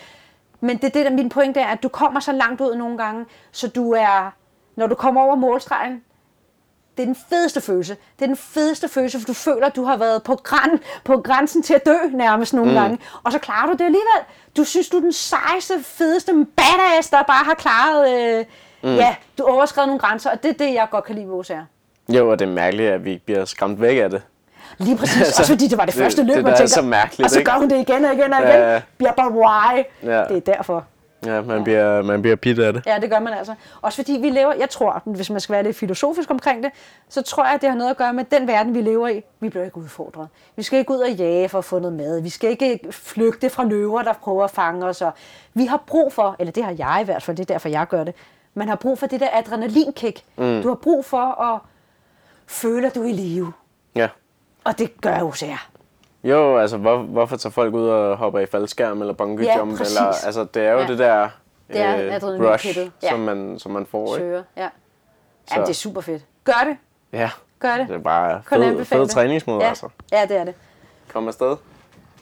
Men 0.60 0.76
det 0.76 0.84
er 0.84 0.88
det, 0.90 1.04
der 1.04 1.10
min 1.10 1.28
pointe 1.28 1.60
er, 1.60 1.66
at 1.66 1.82
du 1.82 1.88
kommer 1.88 2.20
så 2.20 2.32
langt 2.32 2.60
ud 2.60 2.74
nogle 2.76 2.98
gange, 2.98 3.26
så 3.52 3.68
du 3.68 3.92
er, 3.92 4.30
når 4.76 4.86
du 4.86 4.94
kommer 4.94 5.22
over 5.22 5.34
målstregen, 5.34 6.02
det 6.96 7.02
er 7.02 7.06
den 7.06 7.16
fedeste 7.28 7.60
følelse. 7.60 7.96
Det 8.18 8.22
er 8.22 8.26
den 8.26 8.36
fedeste 8.36 8.88
følelse, 8.88 9.18
for 9.18 9.26
du 9.26 9.32
føler, 9.32 9.66
at 9.66 9.76
du 9.76 9.84
har 9.84 9.96
været 9.96 10.22
på, 10.22 10.34
græn, 10.34 10.80
på 11.04 11.20
grænsen 11.20 11.62
til 11.62 11.74
at 11.74 11.86
dø 11.86 11.94
nærmest 12.12 12.54
nogle 12.54 12.70
mm. 12.70 12.76
gange. 12.76 12.98
Og 13.22 13.32
så 13.32 13.38
klarer 13.38 13.66
du 13.66 13.72
det 13.72 13.80
alligevel. 13.84 14.22
Du 14.56 14.64
synes, 14.64 14.88
du 14.88 14.96
er 14.96 15.00
den 15.00 15.12
sejeste, 15.12 15.74
fedeste 15.84 16.32
badass, 16.56 17.10
der 17.10 17.22
bare 17.22 17.44
har 17.44 17.54
klaret... 17.54 18.10
Øh, 18.38 18.44
mm. 18.82 18.96
Ja, 18.96 19.14
du 19.38 19.44
overskrevet 19.44 19.88
nogle 19.88 20.00
grænser, 20.00 20.30
og 20.30 20.42
det 20.42 20.48
er 20.48 20.54
det, 20.66 20.74
jeg 20.74 20.86
godt 20.90 21.04
kan 21.04 21.14
lide 21.14 21.26
ved 21.26 21.34
OCR. 21.34 21.52
Jo, 22.08 22.30
og 22.30 22.38
det 22.38 22.48
er 22.48 22.52
mærkeligt, 22.52 22.90
at 22.90 23.04
vi 23.04 23.10
ikke 23.10 23.24
bliver 23.24 23.44
skræmt 23.44 23.80
væk 23.80 23.98
af 23.98 24.10
det. 24.10 24.22
Lige 24.78 24.96
præcis. 24.96 25.16
Altså, 25.22 25.42
Også 25.42 25.52
fordi 25.52 25.68
det 25.68 25.78
var 25.78 25.84
det 25.84 25.94
det- 25.94 26.02
første 26.02 26.22
løb, 26.22 26.34
det 26.36 26.44
man 26.44 26.52
der 26.52 26.52
er 26.52 26.56
tænker, 26.56 26.74
så 26.74 26.82
mærkeligt, 26.82 27.24
Og 27.24 27.30
så 27.30 27.42
gør 27.42 27.52
hun 27.52 27.70
det 27.70 27.76
igen 27.88 28.04
og 28.04 28.12
igen 28.14 28.32
og 28.32 28.38
igen. 28.40 28.60
Ja. 28.60 28.80
Bliver 28.98 29.12
bare 29.12 29.30
why. 29.32 29.82
Ja. 30.02 30.24
Det 30.24 30.36
er 30.48 30.54
derfor. 30.54 30.84
Ja, 31.24 31.40
man 31.42 31.64
bliver, 31.64 32.02
man 32.02 32.22
bliver 32.22 32.36
pit 32.36 32.58
af 32.58 32.72
det. 32.72 32.86
Ja, 32.86 32.98
det 33.00 33.10
gør 33.10 33.18
man 33.18 33.32
altså. 33.32 33.54
Også 33.82 33.96
fordi 33.96 34.12
vi 34.12 34.30
lever, 34.30 34.52
jeg 34.54 34.70
tror, 34.70 35.02
hvis 35.04 35.30
man 35.30 35.40
skal 35.40 35.52
være 35.52 35.62
lidt 35.62 35.76
filosofisk 35.76 36.30
omkring 36.30 36.62
det, 36.62 36.70
så 37.08 37.22
tror 37.22 37.44
jeg, 37.44 37.54
at 37.54 37.60
det 37.60 37.68
har 37.70 37.76
noget 37.76 37.90
at 37.90 37.96
gøre 37.96 38.12
med 38.12 38.24
den 38.24 38.48
verden, 38.48 38.74
vi 38.74 38.80
lever 38.80 39.08
i. 39.08 39.22
Vi 39.40 39.48
bliver 39.48 39.64
ikke 39.64 39.76
udfordret. 39.76 40.28
Vi 40.56 40.62
skal 40.62 40.78
ikke 40.78 40.90
ud 40.90 40.98
og 40.98 41.10
jage 41.10 41.48
for 41.48 41.58
at 41.58 41.64
få 41.64 41.78
noget 41.78 41.96
mad. 41.96 42.20
Vi 42.20 42.28
skal 42.28 42.50
ikke 42.50 42.80
flygte 42.90 43.50
fra 43.50 43.64
løver, 43.64 44.02
der 44.02 44.12
prøver 44.12 44.44
at 44.44 44.50
fange 44.50 44.86
os. 44.86 45.02
Og 45.02 45.12
vi 45.54 45.64
har 45.64 45.82
brug 45.86 46.12
for, 46.12 46.36
eller 46.38 46.52
det 46.52 46.64
har 46.64 46.74
jeg 46.78 46.98
i 47.02 47.04
hvert 47.04 47.22
fald, 47.22 47.36
det 47.36 47.50
er 47.50 47.54
derfor, 47.54 47.68
jeg 47.68 47.86
gør 47.88 48.04
det, 48.04 48.14
man 48.54 48.68
har 48.68 48.76
brug 48.76 48.98
for 48.98 49.06
det 49.06 49.20
der 49.20 49.28
adrenalinkick. 49.32 50.22
Mm. 50.36 50.62
Du 50.62 50.68
har 50.68 50.74
brug 50.74 51.04
for 51.04 51.42
at 51.42 51.60
føle, 52.46 52.86
at 52.86 52.94
du 52.94 53.02
er 53.02 53.08
i 53.08 53.12
live. 53.12 53.52
Ja. 53.94 54.08
Og 54.64 54.78
det 54.78 55.00
gør 55.00 55.22
OCR. 55.22 55.75
Jo, 56.30 56.56
altså 56.58 56.76
hvor, 56.76 56.96
hvorfor 56.98 57.36
tager 57.36 57.50
folk 57.52 57.74
ud 57.74 57.88
og 57.88 58.16
hopper 58.16 58.40
i 58.40 58.46
faldskærm 58.46 59.00
eller 59.00 59.14
bungee 59.14 59.46
Ja, 59.46 59.64
præcis. 59.64 59.96
Eller, 59.96 60.12
altså 60.26 60.46
det 60.54 60.62
er 60.62 60.72
jo 60.72 60.78
Ja. 60.78 60.86
det 60.86 60.98
der 60.98 61.28
Det 61.68 61.80
er 61.80 62.16
øh, 62.32 62.52
rush, 62.52 62.78
ja. 63.02 63.10
som, 63.10 63.20
man, 63.20 63.58
som 63.58 63.72
man 63.72 63.86
får. 63.86 64.06
Ikke? 64.16 64.26
Søger, 64.26 64.42
ja. 64.56 64.68
Så- 65.46 65.54
Jamen, 65.54 65.66
det 65.66 65.70
er 65.72 65.74
super 65.74 66.00
fedt. 66.00 66.22
Gør 66.44 66.64
det. 66.66 66.76
Ja, 67.12 67.30
Gør 67.58 67.76
det. 67.76 67.88
det 67.88 67.94
er 67.94 68.00
bare 68.00 68.42
Kun 68.46 68.60
fed, 68.62 68.84
fed 68.84 69.00
det. 69.00 69.10
træningsmåde 69.10 69.62
ja. 69.62 69.68
altså. 69.68 69.88
Ja, 70.12 70.22
det 70.28 70.36
er 70.36 70.44
det. 70.44 70.54
Kom 71.12 71.28
afsted. 71.28 71.56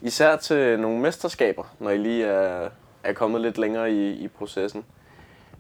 Især 0.03 0.37
til 0.37 0.81
nogle 0.81 0.99
mesterskaber, 1.01 1.65
når 1.79 1.91
I 1.91 1.97
lige 1.97 2.25
er, 2.27 2.69
er 3.05 3.13
kommet 3.13 3.41
lidt 3.41 3.59
længere 3.59 3.91
i, 3.93 4.11
i 4.13 4.29
processen. 4.29 4.85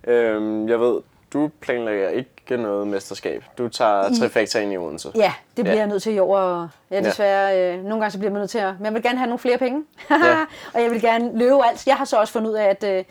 Øhm, 0.06 0.68
jeg 0.68 0.80
ved, 0.80 1.00
du 1.32 1.50
planlægger 1.60 2.08
ikke 2.08 2.30
noget 2.50 2.86
mesterskab. 2.86 3.44
Du 3.58 3.68
tager 3.68 4.10
I- 4.10 4.18
trifectaen 4.18 4.72
i 4.72 4.76
Odense. 4.76 5.12
Ja, 5.16 5.32
det 5.56 5.64
bliver 5.64 5.72
Ja. 5.72 5.78
jeg 5.78 5.86
nødt 5.86 6.02
til 6.02 6.14
i 6.14 6.18
år. 6.18 6.68
Ja, 6.90 7.00
desværre. 7.02 7.74
Øh, 7.76 7.82
nogle 7.82 7.90
gange 8.00 8.10
så 8.10 8.18
bliver 8.18 8.32
man 8.32 8.40
nødt 8.40 8.50
til 8.50 8.58
at... 8.58 8.74
Men 8.78 8.84
jeg 8.84 8.94
vil 8.94 9.02
gerne 9.02 9.18
have 9.18 9.26
nogle 9.26 9.38
flere 9.38 9.58
penge. 9.58 9.84
Ja. 10.10 10.16
og 10.74 10.82
jeg 10.82 10.90
vil 10.90 11.00
gerne 11.00 11.38
løbe 11.38 11.64
alt. 11.64 11.86
Jeg 11.86 11.96
har 11.96 12.04
så 12.04 12.16
også 12.16 12.32
fundet 12.32 12.50
ud 12.50 12.54
af, 12.54 12.64
at 12.64 12.84
øh, 12.84 13.04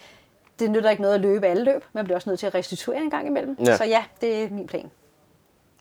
det 0.59 0.71
nytter 0.71 0.89
ikke 0.89 1.01
noget 1.01 1.15
at 1.15 1.21
løbe 1.21 1.47
alle 1.47 1.63
løb. 1.63 1.83
Man 1.93 2.03
bliver 2.03 2.15
også 2.17 2.29
nødt 2.29 2.39
til 2.39 2.47
at 2.47 2.55
restituere 2.55 2.97
en 3.01 3.09
gang 3.09 3.27
imellem. 3.27 3.57
Ja. 3.65 3.77
Så 3.77 3.83
ja, 3.83 4.03
det 4.21 4.43
er 4.43 4.49
min 4.49 4.67
plan. 4.67 4.91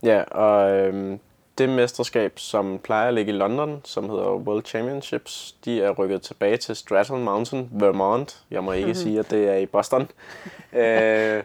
Ja, 0.02 0.22
og 0.22 0.70
øhm, 0.70 1.20
det 1.58 1.68
mesterskab, 1.68 2.32
som 2.38 2.78
plejer 2.84 3.08
at 3.08 3.14
ligge 3.14 3.32
i 3.32 3.36
London, 3.36 3.80
som 3.84 4.10
hedder 4.10 4.30
World 4.30 4.64
Championships, 4.64 5.54
de 5.64 5.82
er 5.82 5.90
rykket 5.90 6.22
tilbage 6.22 6.56
til 6.56 6.76
Stratton 6.76 7.22
Mountain, 7.24 7.68
Vermont. 7.72 8.42
Jeg 8.50 8.64
må 8.64 8.72
ikke 8.72 8.86
mm-hmm. 8.86 8.94
sige, 8.94 9.18
at 9.18 9.30
det 9.30 9.48
er 9.48 9.56
i 9.56 9.66
Boston. 9.66 10.08
øh, 10.72 11.42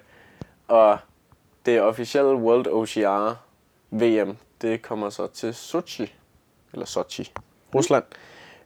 og 0.68 0.97
det 1.68 1.82
officielle 1.82 2.36
World 2.36 2.68
OCR 2.68 3.38
VM, 3.89 4.38
det 4.61 4.82
kommer 4.82 5.09
så 5.09 5.28
til 5.28 5.53
Sochi, 5.53 6.13
eller 6.74 6.86
Sochi, 6.86 7.32
Rusland. 7.76 8.03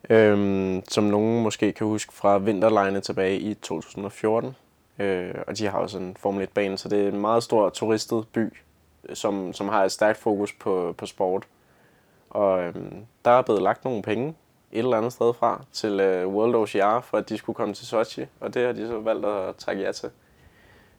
Øhm, 0.10 0.84
som 0.88 1.04
nogen 1.04 1.43
måske 1.43 1.72
kan 1.72 1.88
huske 1.88 2.14
fra 2.14 2.38
vinterlejene 2.38 3.02
tilbage 3.02 3.39
i 3.39 3.54
2014. 3.54 4.56
Øh, 4.99 5.36
og 5.47 5.58
de 5.58 5.68
har 5.68 5.78
også 5.78 5.97
en 5.97 6.18
Formel 6.20 6.47
1-bane, 6.47 6.78
så 6.78 6.89
det 6.89 7.04
er 7.04 7.08
en 7.08 7.22
meget 7.22 7.43
stor 7.43 7.70
turistet 7.70 8.28
by, 8.34 8.54
øh, 9.10 9.16
som, 9.16 9.54
som 9.54 9.70
har 9.70 9.84
et 9.84 9.91
stærkt 9.91 10.18
fokus 10.18 10.54
på, 10.54 10.95
på 10.97 11.06
sport. 11.06 11.43
Og 12.30 12.64
øhm, 12.64 13.06
der 13.26 13.32
er 13.32 13.41
blevet 13.41 13.62
lagt 13.62 13.86
nogle 13.86 14.02
penge 14.02 14.36
et 14.72 14.80
eller 14.80 14.97
andet 14.97 15.14
sted 15.14 15.34
fra 15.34 15.64
til 15.72 15.99
øh, 15.99 16.28
World 16.28 16.56
OCR, 16.56 17.02
for 17.02 17.18
at 17.18 17.30
de 17.30 17.38
skulle 17.38 17.56
komme 17.56 17.74
til 17.74 17.88
Sochi, 17.88 18.26
og 18.39 18.54
det 18.54 18.66
har 18.66 18.74
de 18.74 18.88
så 18.88 18.99
valgt 18.99 19.26
at 19.26 19.56
takke 19.56 19.82
ja 19.82 19.91
til. 19.91 20.10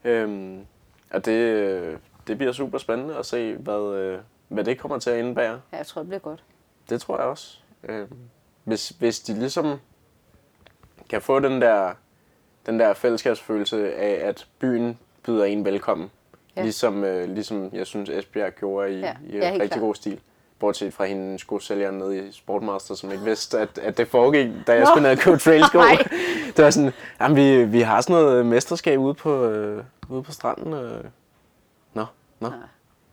Øhm, 0.03 0.65
og 1.13 1.25
det, 1.25 1.31
øh, 1.31 1.97
det 2.27 2.37
bliver 2.37 2.53
super 2.53 2.77
spændende 2.77 3.17
at 3.17 3.25
se, 3.25 3.55
hvad, 3.55 3.95
øh, 3.95 4.19
hvad 4.47 4.63
det 4.63 4.79
kommer 4.79 4.99
til 4.99 5.09
at 5.09 5.19
indebære. 5.19 5.61
Ja, 5.71 5.77
jeg 5.77 5.85
tror, 5.85 6.01
det 6.01 6.07
bliver 6.09 6.19
godt. 6.19 6.43
Det 6.89 7.01
tror 7.01 7.17
jeg 7.17 7.25
også. 7.25 7.57
Øh, 7.83 8.07
hvis, 8.63 8.89
hvis 8.89 9.19
de 9.19 9.33
ligesom 9.33 9.79
kan 11.09 11.21
få 11.21 11.39
den 11.39 11.61
der, 11.61 11.93
den 12.65 12.79
der 12.79 12.93
fællesskabsfølelse 12.93 13.93
af, 13.95 14.27
at 14.27 14.47
byen 14.59 14.99
byder 15.23 15.45
en 15.45 15.65
velkommen. 15.65 16.11
Ja. 16.55 16.61
Ligesom, 16.63 17.01
ligesom 17.27 17.69
jeg 17.73 17.87
synes 17.87 18.09
Esbjerg 18.09 18.53
gjorde 18.55 18.93
i, 18.93 18.99
Ja, 18.99 19.15
i 19.29 19.37
ja, 19.37 19.51
rigtig 19.51 19.69
klart. 19.69 19.81
god 19.81 19.95
stil. 19.95 20.19
Bortset 20.63 20.93
fra 20.93 21.05
hende 21.05 21.39
skosælgeren 21.39 21.95
nede 21.97 22.17
i 22.27 22.31
Sportmaster, 22.31 22.95
som 22.95 23.11
ikke 23.11 23.23
vidste, 23.23 23.59
at, 23.59 23.77
at 23.77 23.97
det 23.97 24.07
foregik, 24.07 24.47
da 24.67 24.71
jeg 24.71 24.79
Nå. 24.79 24.85
skulle 24.85 25.01
ned 25.03 25.11
og 25.11 25.17
købe 25.17 25.37
trailsko. 25.37 25.79
Det 26.57 26.63
var 26.65 26.69
sådan, 26.69 26.91
jamen, 27.21 27.37
vi, 27.37 27.63
vi 27.63 27.81
har 27.81 28.01
sådan 28.01 28.13
noget 28.15 28.45
mesterskab 28.45 28.99
ude 28.99 29.13
på, 29.13 29.43
øh, 29.45 29.83
ude 30.09 30.23
på 30.23 30.31
stranden. 30.31 30.73
Øh. 30.73 31.03
Nå, 31.93 32.05
nå. 32.39 32.49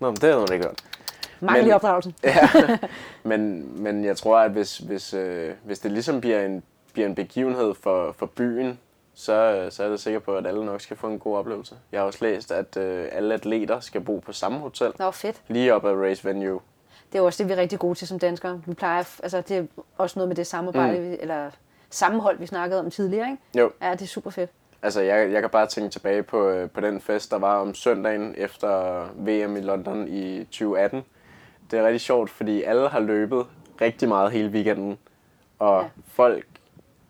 Nå, 0.01 0.07
men 0.07 0.15
det 0.15 0.23
havde 0.23 0.37
hun 0.39 0.49
ikke 0.53 0.65
hørt. 0.65 0.81
Mangel 1.41 1.63
i 1.63 1.67
Men- 1.67 1.75
opdragelsen. 1.75 2.15
Ja, 2.25 2.49
men, 3.29 3.73
men 3.83 4.05
jeg 4.05 4.17
tror, 4.17 4.39
at 4.39 4.51
hvis, 4.51 4.79
hvis, 4.79 5.15
øh, 5.15 5.51
hvis 5.65 5.79
det 5.79 5.93
ligesom 5.93 6.21
bliver 6.21 6.41
en, 6.47 6.63
bliver 6.93 7.09
en 7.09 7.15
begivenhed 7.15 7.75
for, 7.83 8.15
for 8.19 8.27
byen, 8.27 8.79
så, 9.15 9.33
øh, 9.33 9.73
så 9.73 9.85
er 9.85 9.89
jeg 9.89 9.99
sikker 9.99 10.21
på, 10.21 10.37
at 10.37 10.47
alle 10.47 10.65
nok 10.67 10.81
skal 10.81 10.97
få 10.97 11.07
en 11.07 11.19
god 11.19 11.37
oplevelse. 11.37 11.75
Jeg 11.93 12.01
har 12.01 12.07
også 12.07 12.19
læst, 12.25 12.53
at 12.53 12.77
øh, 12.77 13.09
alle 13.13 13.35
atleter 13.35 13.81
skal 13.81 14.01
bo 14.01 14.19
på 14.19 14.33
samme 14.33 14.59
hotel, 14.59 14.93
Nå, 14.99 15.11
fedt. 15.11 15.37
lige 15.49 15.75
op 15.75 15.85
ad 15.85 15.95
race 15.95 16.25
venue. 16.29 16.61
Det 17.13 17.19
er 17.19 17.23
også 17.23 17.43
det, 17.43 17.49
vi 17.49 17.53
er 17.53 17.57
rigtig 17.63 17.79
gode 17.79 17.95
til 17.95 18.09
som 18.09 18.19
danskere. 18.19 18.63
Vi 18.67 18.75
plejer, 18.75 18.99
altså 19.23 19.41
det 19.41 19.57
er 19.57 19.65
også 19.99 20.19
noget 20.19 20.29
med 20.29 20.37
det 20.37 20.47
samarbejde, 20.47 20.99
mm. 21.01 21.17
eller 21.21 21.51
sammenhold, 21.91 22.39
vi 22.39 22.47
snakkede 22.47 22.81
om 22.81 22.91
tidligere, 22.91 23.31
ikke? 23.31 23.43
Jo, 23.59 23.73
Ja, 23.83 23.93
det 23.93 24.03
er 24.03 24.07
super 24.07 24.31
fedt. 24.31 24.51
altså 24.83 25.01
jeg, 25.01 25.33
jeg 25.33 25.41
kan 25.41 25.51
bare 25.51 25.67
tænke 25.67 25.91
tilbage 25.91 26.23
på, 26.23 26.49
øh, 26.49 26.71
på 26.71 26.81
den 26.81 27.01
fest, 27.01 27.31
der 27.31 27.39
var 27.39 27.57
om 27.61 27.75
søndagen 27.75 28.35
efter 28.39 29.03
VM 29.17 29.57
i 29.57 29.61
London 29.61 30.09
i 30.09 30.45
2018. 30.45 31.03
Det 31.71 31.79
er 31.79 31.85
rigtig 31.87 32.01
sjovt, 32.01 32.31
fordi 32.31 32.63
alle 32.63 32.89
har 32.89 33.01
løbet 33.01 33.47
rigtig 33.81 34.09
meget 34.09 34.33
hele 34.33 34.49
weekenden. 34.49 34.99
Og 35.59 35.83
Ja. 35.83 35.89
folk, 36.09 36.47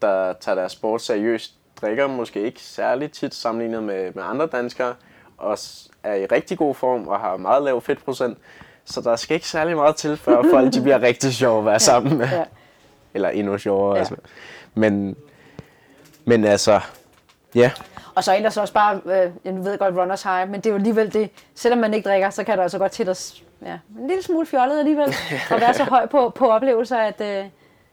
der 0.03 0.33
tager 0.33 0.55
deres 0.57 0.73
sport 0.73 1.03
seriøst, 1.03 1.55
drikker 1.81 2.07
måske 2.07 2.41
ikke 2.43 2.63
særlig 2.63 3.13
tit 3.13 3.35
sammenlignet 3.35 3.83
med, 3.83 4.13
med 4.15 4.23
andre 4.23 4.47
danskere, 4.47 4.95
og 5.39 5.59
er 6.03 6.15
i 6.15 6.27
rigtig 6.27 6.59
god 6.59 6.75
form 6.75 7.09
og 7.09 7.21
har 7.21 7.37
meget 7.37 7.63
lav 7.63 7.81
fedtprocent. 7.81 8.39
Så 8.91 9.01
der 9.01 9.17
skal 9.17 9.35
ikke 9.35 9.49
særlig 9.49 9.77
meget 9.77 9.97
til, 9.97 10.17
før 10.17 10.43
folk 10.51 10.73
de 10.73 10.83
bliver 10.83 11.03
rigtig 11.03 11.35
sjove 11.35 11.59
at 11.59 11.67
være 11.67 11.81
sammen 11.81 12.19
med. 12.19 12.29
Ja. 12.29 12.43
Eller 13.15 13.29
endnu 13.29 13.59
sjovere. 13.59 13.91
Ja. 13.91 13.95
Ja. 13.95 13.99
Altså. 13.99 14.15
Men, 14.75 15.17
Men 16.25 16.45
altså, 16.45 16.81
ja, 17.55 17.71
Og 18.15 18.25
så 18.25 18.37
ellers 18.37 18.57
også 18.57 18.75
bare, 18.75 19.01
øh, 19.05 19.31
jeg 19.45 19.55
ved 19.55 19.79
godt, 19.79 19.95
runners 19.97 20.23
high, 20.23 20.51
men 20.51 20.61
det 20.61 20.67
er 20.67 20.71
jo 20.71 20.77
alligevel 20.77 21.13
det, 21.13 21.31
selvom 21.55 21.79
man 21.79 21.95
ikke 21.95 22.09
drikker, 22.09 22.31
så 22.31 22.45
kan 22.45 22.57
det 22.57 22.63
altså 22.63 22.79
godt 22.79 22.93
til 22.93 23.09
at, 23.09 23.35
ja, 23.63 23.79
en 24.01 24.07
lille 24.09 24.23
smule 24.23 24.47
fjollet 24.47 24.79
alligevel, 24.79 25.09
at 25.51 25.61
være 25.61 25.75
så 25.75 25.85
høj 25.85 26.07
på, 26.07 26.29
på 26.29 26.51
oplevelser, 26.51 26.97
at 26.97 27.21
øh, 27.21 27.45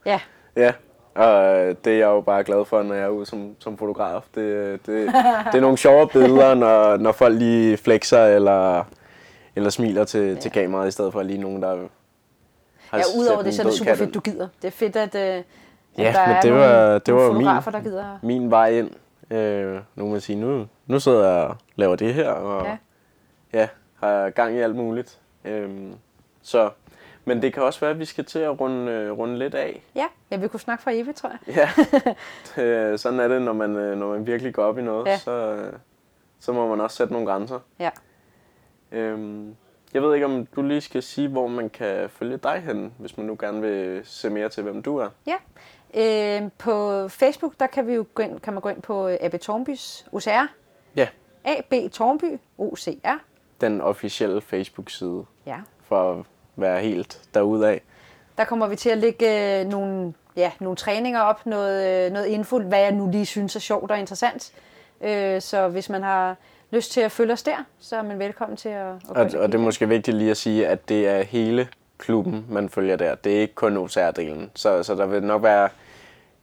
ja, 0.05 0.19
Ja, 0.55 0.71
og 1.15 1.35
det 1.85 1.93
er 1.93 1.97
jeg 1.97 2.05
jo 2.05 2.21
bare 2.21 2.43
glad 2.43 2.65
for, 2.65 2.83
når 2.83 2.95
jeg 2.95 3.03
er 3.03 3.09
ude 3.09 3.25
som, 3.25 3.55
som 3.59 3.77
fotograf. 3.77 4.21
Det, 4.35 4.71
det, 4.85 5.07
det 5.45 5.55
er 5.55 5.61
nogle 5.61 5.77
sjove 5.77 6.07
billeder, 6.07 6.53
når, 6.63 6.97
når 6.97 7.11
folk 7.11 7.37
lige 7.37 7.77
flexer 7.77 8.25
eller, 8.25 8.83
eller 9.57 9.69
smiler 9.69 10.03
til, 10.03 10.21
ja. 10.21 10.35
til 10.35 10.51
kameraet, 10.51 10.87
i 10.87 10.91
stedet 10.91 11.13
for 11.13 11.23
lige 11.23 11.37
nogen, 11.41 11.61
der 11.61 11.75
har 12.89 12.97
ja 12.97 13.03
udover 13.19 13.41
det, 13.43 13.53
så 13.53 13.61
er 13.61 13.65
det 13.65 13.73
super 13.75 13.95
fedt, 13.95 14.13
du 14.13 14.19
gider. 14.19 14.47
Det 14.61 14.67
er 14.67 14.71
fedt, 14.71 14.95
at, 14.95 15.15
øh, 15.15 15.21
at 15.21 15.43
Ja, 15.97 16.03
der 16.13 16.27
men 16.27 16.35
er 16.35 16.41
det 16.41 16.49
nogle, 16.51 16.65
var- 16.65 16.99
det 16.99 17.13
var 17.13 17.31
min- 17.31 17.73
der 17.73 17.81
gider. 17.83 18.19
Min 18.23 18.51
vej 18.51 18.69
ind. 18.71 18.91
Øh, 19.31 19.73
nu 19.95 20.03
kan 20.03 20.11
man 20.11 20.21
sige, 20.21 20.35
nu, 20.39 20.67
nu 20.87 20.99
sidder 20.99 21.27
jeg 21.33 21.43
og 21.47 21.55
laver 21.75 21.95
det 21.95 22.13
her, 22.13 22.29
og 22.29 22.65
Ja. 22.65 22.77
ja. 23.59 23.67
har 23.99 24.29
gang 24.29 24.55
i 24.55 24.59
alt 24.59 24.75
muligt. 24.75 25.19
Øhm, 25.45 25.93
så, 26.41 26.69
men 27.25 27.41
det 27.41 27.53
kan 27.53 27.63
også 27.63 27.79
være, 27.79 27.89
at 27.89 27.99
vi 27.99 28.05
skal 28.05 28.25
til 28.25 28.39
at 28.39 28.59
runde, 28.59 28.91
øh, 28.91 29.11
runde 29.17 29.37
lidt 29.39 29.55
af. 29.55 29.83
Ja, 29.95 30.05
ja, 30.31 30.37
vi 30.37 30.47
kunne 30.47 30.59
snakke 30.59 30.83
for 30.83 30.91
evigt, 30.93 31.17
tror 31.17 31.29
jeg. 31.47 31.55
Ja, 31.55 31.69
det, 32.55 32.99
sådan 33.01 33.19
er 33.19 33.27
det, 33.27 33.41
når 33.41 33.53
man, 33.53 33.75
øh, 33.75 33.97
når 33.97 34.07
man 34.07 34.27
virkelig 34.27 34.53
går 34.53 34.63
op 34.63 34.77
i 34.77 34.81
noget, 34.81 35.05
Ja. 35.07 35.17
så, 35.17 35.31
øh, 35.31 35.73
så 36.39 36.53
må 36.53 36.67
man 36.67 36.81
også 36.81 36.97
sætte 36.97 37.13
nogle 37.13 37.27
grænser. 37.27 37.59
Ja. 37.79 37.89
Øhm, 38.91 39.55
jeg 39.93 40.01
ved 40.01 40.13
ikke, 40.13 40.25
om 40.25 40.45
du 40.45 40.61
lige 40.61 40.81
skal 40.81 41.03
sige, 41.03 41.27
hvor 41.27 41.47
man 41.47 41.69
kan 41.69 42.09
følge 42.09 42.38
dig 42.38 42.61
hen, 42.65 42.93
hvis 42.97 43.17
man 43.17 43.25
nu 43.25 43.38
gerne 43.39 43.61
vil 43.61 44.01
se 44.03 44.29
mere 44.29 44.49
til, 44.49 44.63
hvem 44.63 44.83
du 44.83 44.97
er. 44.97 45.09
Ja. 45.27 45.35
Øh, 45.93 46.49
på 46.57 47.07
Facebook, 47.07 47.53
der 47.59 47.67
kan, 47.67 47.88
vi 47.88 47.93
jo 47.93 48.05
gå 48.13 48.23
ind, 48.23 48.39
kan 48.39 48.53
man 48.53 48.61
gå 48.61 48.69
ind 48.69 48.81
på 48.81 49.07
øh, 49.07 49.17
AB 49.21 49.35
Tornbys 49.41 50.05
OCR. 50.11 50.47
Ja. 50.95 51.07
AB 51.45 51.91
Tornby 51.91 52.39
OCR. 52.57 53.17
Den 53.61 53.81
officielle 53.81 54.41
Facebook-side, 54.41 55.25
Ja. 55.45 55.57
for 55.83 56.11
at 56.19 56.25
være 56.55 56.79
helt 56.79 57.21
derudaf. 57.33 57.81
Der 58.38 58.43
kommer 58.43 58.67
vi 58.67 58.75
til 58.75 58.89
at 58.89 58.97
lægge 58.97 59.59
øh, 59.61 59.65
nogle, 59.67 60.13
ja, 60.35 60.51
nogle 60.59 60.75
træninger 60.75 61.21
op, 61.21 61.45
noget, 61.45 62.05
øh, 62.05 62.11
noget 62.11 62.25
info, 62.25 62.59
hvad 62.59 62.79
jeg 62.79 62.91
nu 62.91 63.09
lige 63.11 63.25
synes 63.25 63.55
er 63.55 63.59
sjovt 63.59 63.91
og 63.91 63.99
interessant. 63.99 64.53
Øh, 65.01 65.41
så 65.41 65.67
hvis 65.67 65.89
man 65.89 66.03
har 66.03 66.35
lyst 66.72 66.91
til 66.91 67.01
at 67.01 67.11
følge 67.11 67.34
os 67.34 67.43
der, 67.43 67.57
så 67.80 67.95
er 67.95 68.01
man 68.01 68.20
velkommen 68.20 68.57
til 68.57 68.70
at, 68.70 68.93
at 69.15 69.36
Og, 69.36 69.41
og 69.41 69.47
det 69.51 69.55
er 69.55 69.63
måske 69.63 69.88
vigtigt 69.88 70.18
lige 70.18 70.32
at 70.32 70.38
sige, 70.38 70.68
at 70.68 70.89
det 70.89 71.07
er 71.07 71.22
hele 71.22 71.68
klubben, 71.97 72.45
man 72.49 72.70
følger 72.70 72.95
der. 72.95 73.15
Det 73.15 73.38
er 73.38 73.41
ikke 73.41 73.55
kun 73.55 73.78
OCR-delen. 73.78 74.49
Så, 74.55 74.84
så 74.84 74.95
der 74.95 75.05
vil 75.05 75.24
nok 75.24 75.43
være 75.43 75.70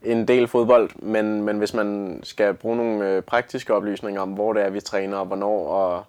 en 0.02 0.28
del 0.28 0.48
fodbold, 0.48 0.90
men, 0.96 1.42
men 1.42 1.58
hvis 1.58 1.74
man 1.74 2.20
skal 2.22 2.54
bruge 2.54 2.76
nogle 2.76 3.08
øh, 3.08 3.22
praktiske 3.22 3.74
oplysninger 3.74 4.20
om, 4.20 4.32
hvor 4.32 4.52
det 4.52 4.62
er, 4.62 4.70
vi 4.70 4.80
træner 4.80 5.16
og 5.16 5.26
hvornår, 5.26 5.66
og 5.68 6.04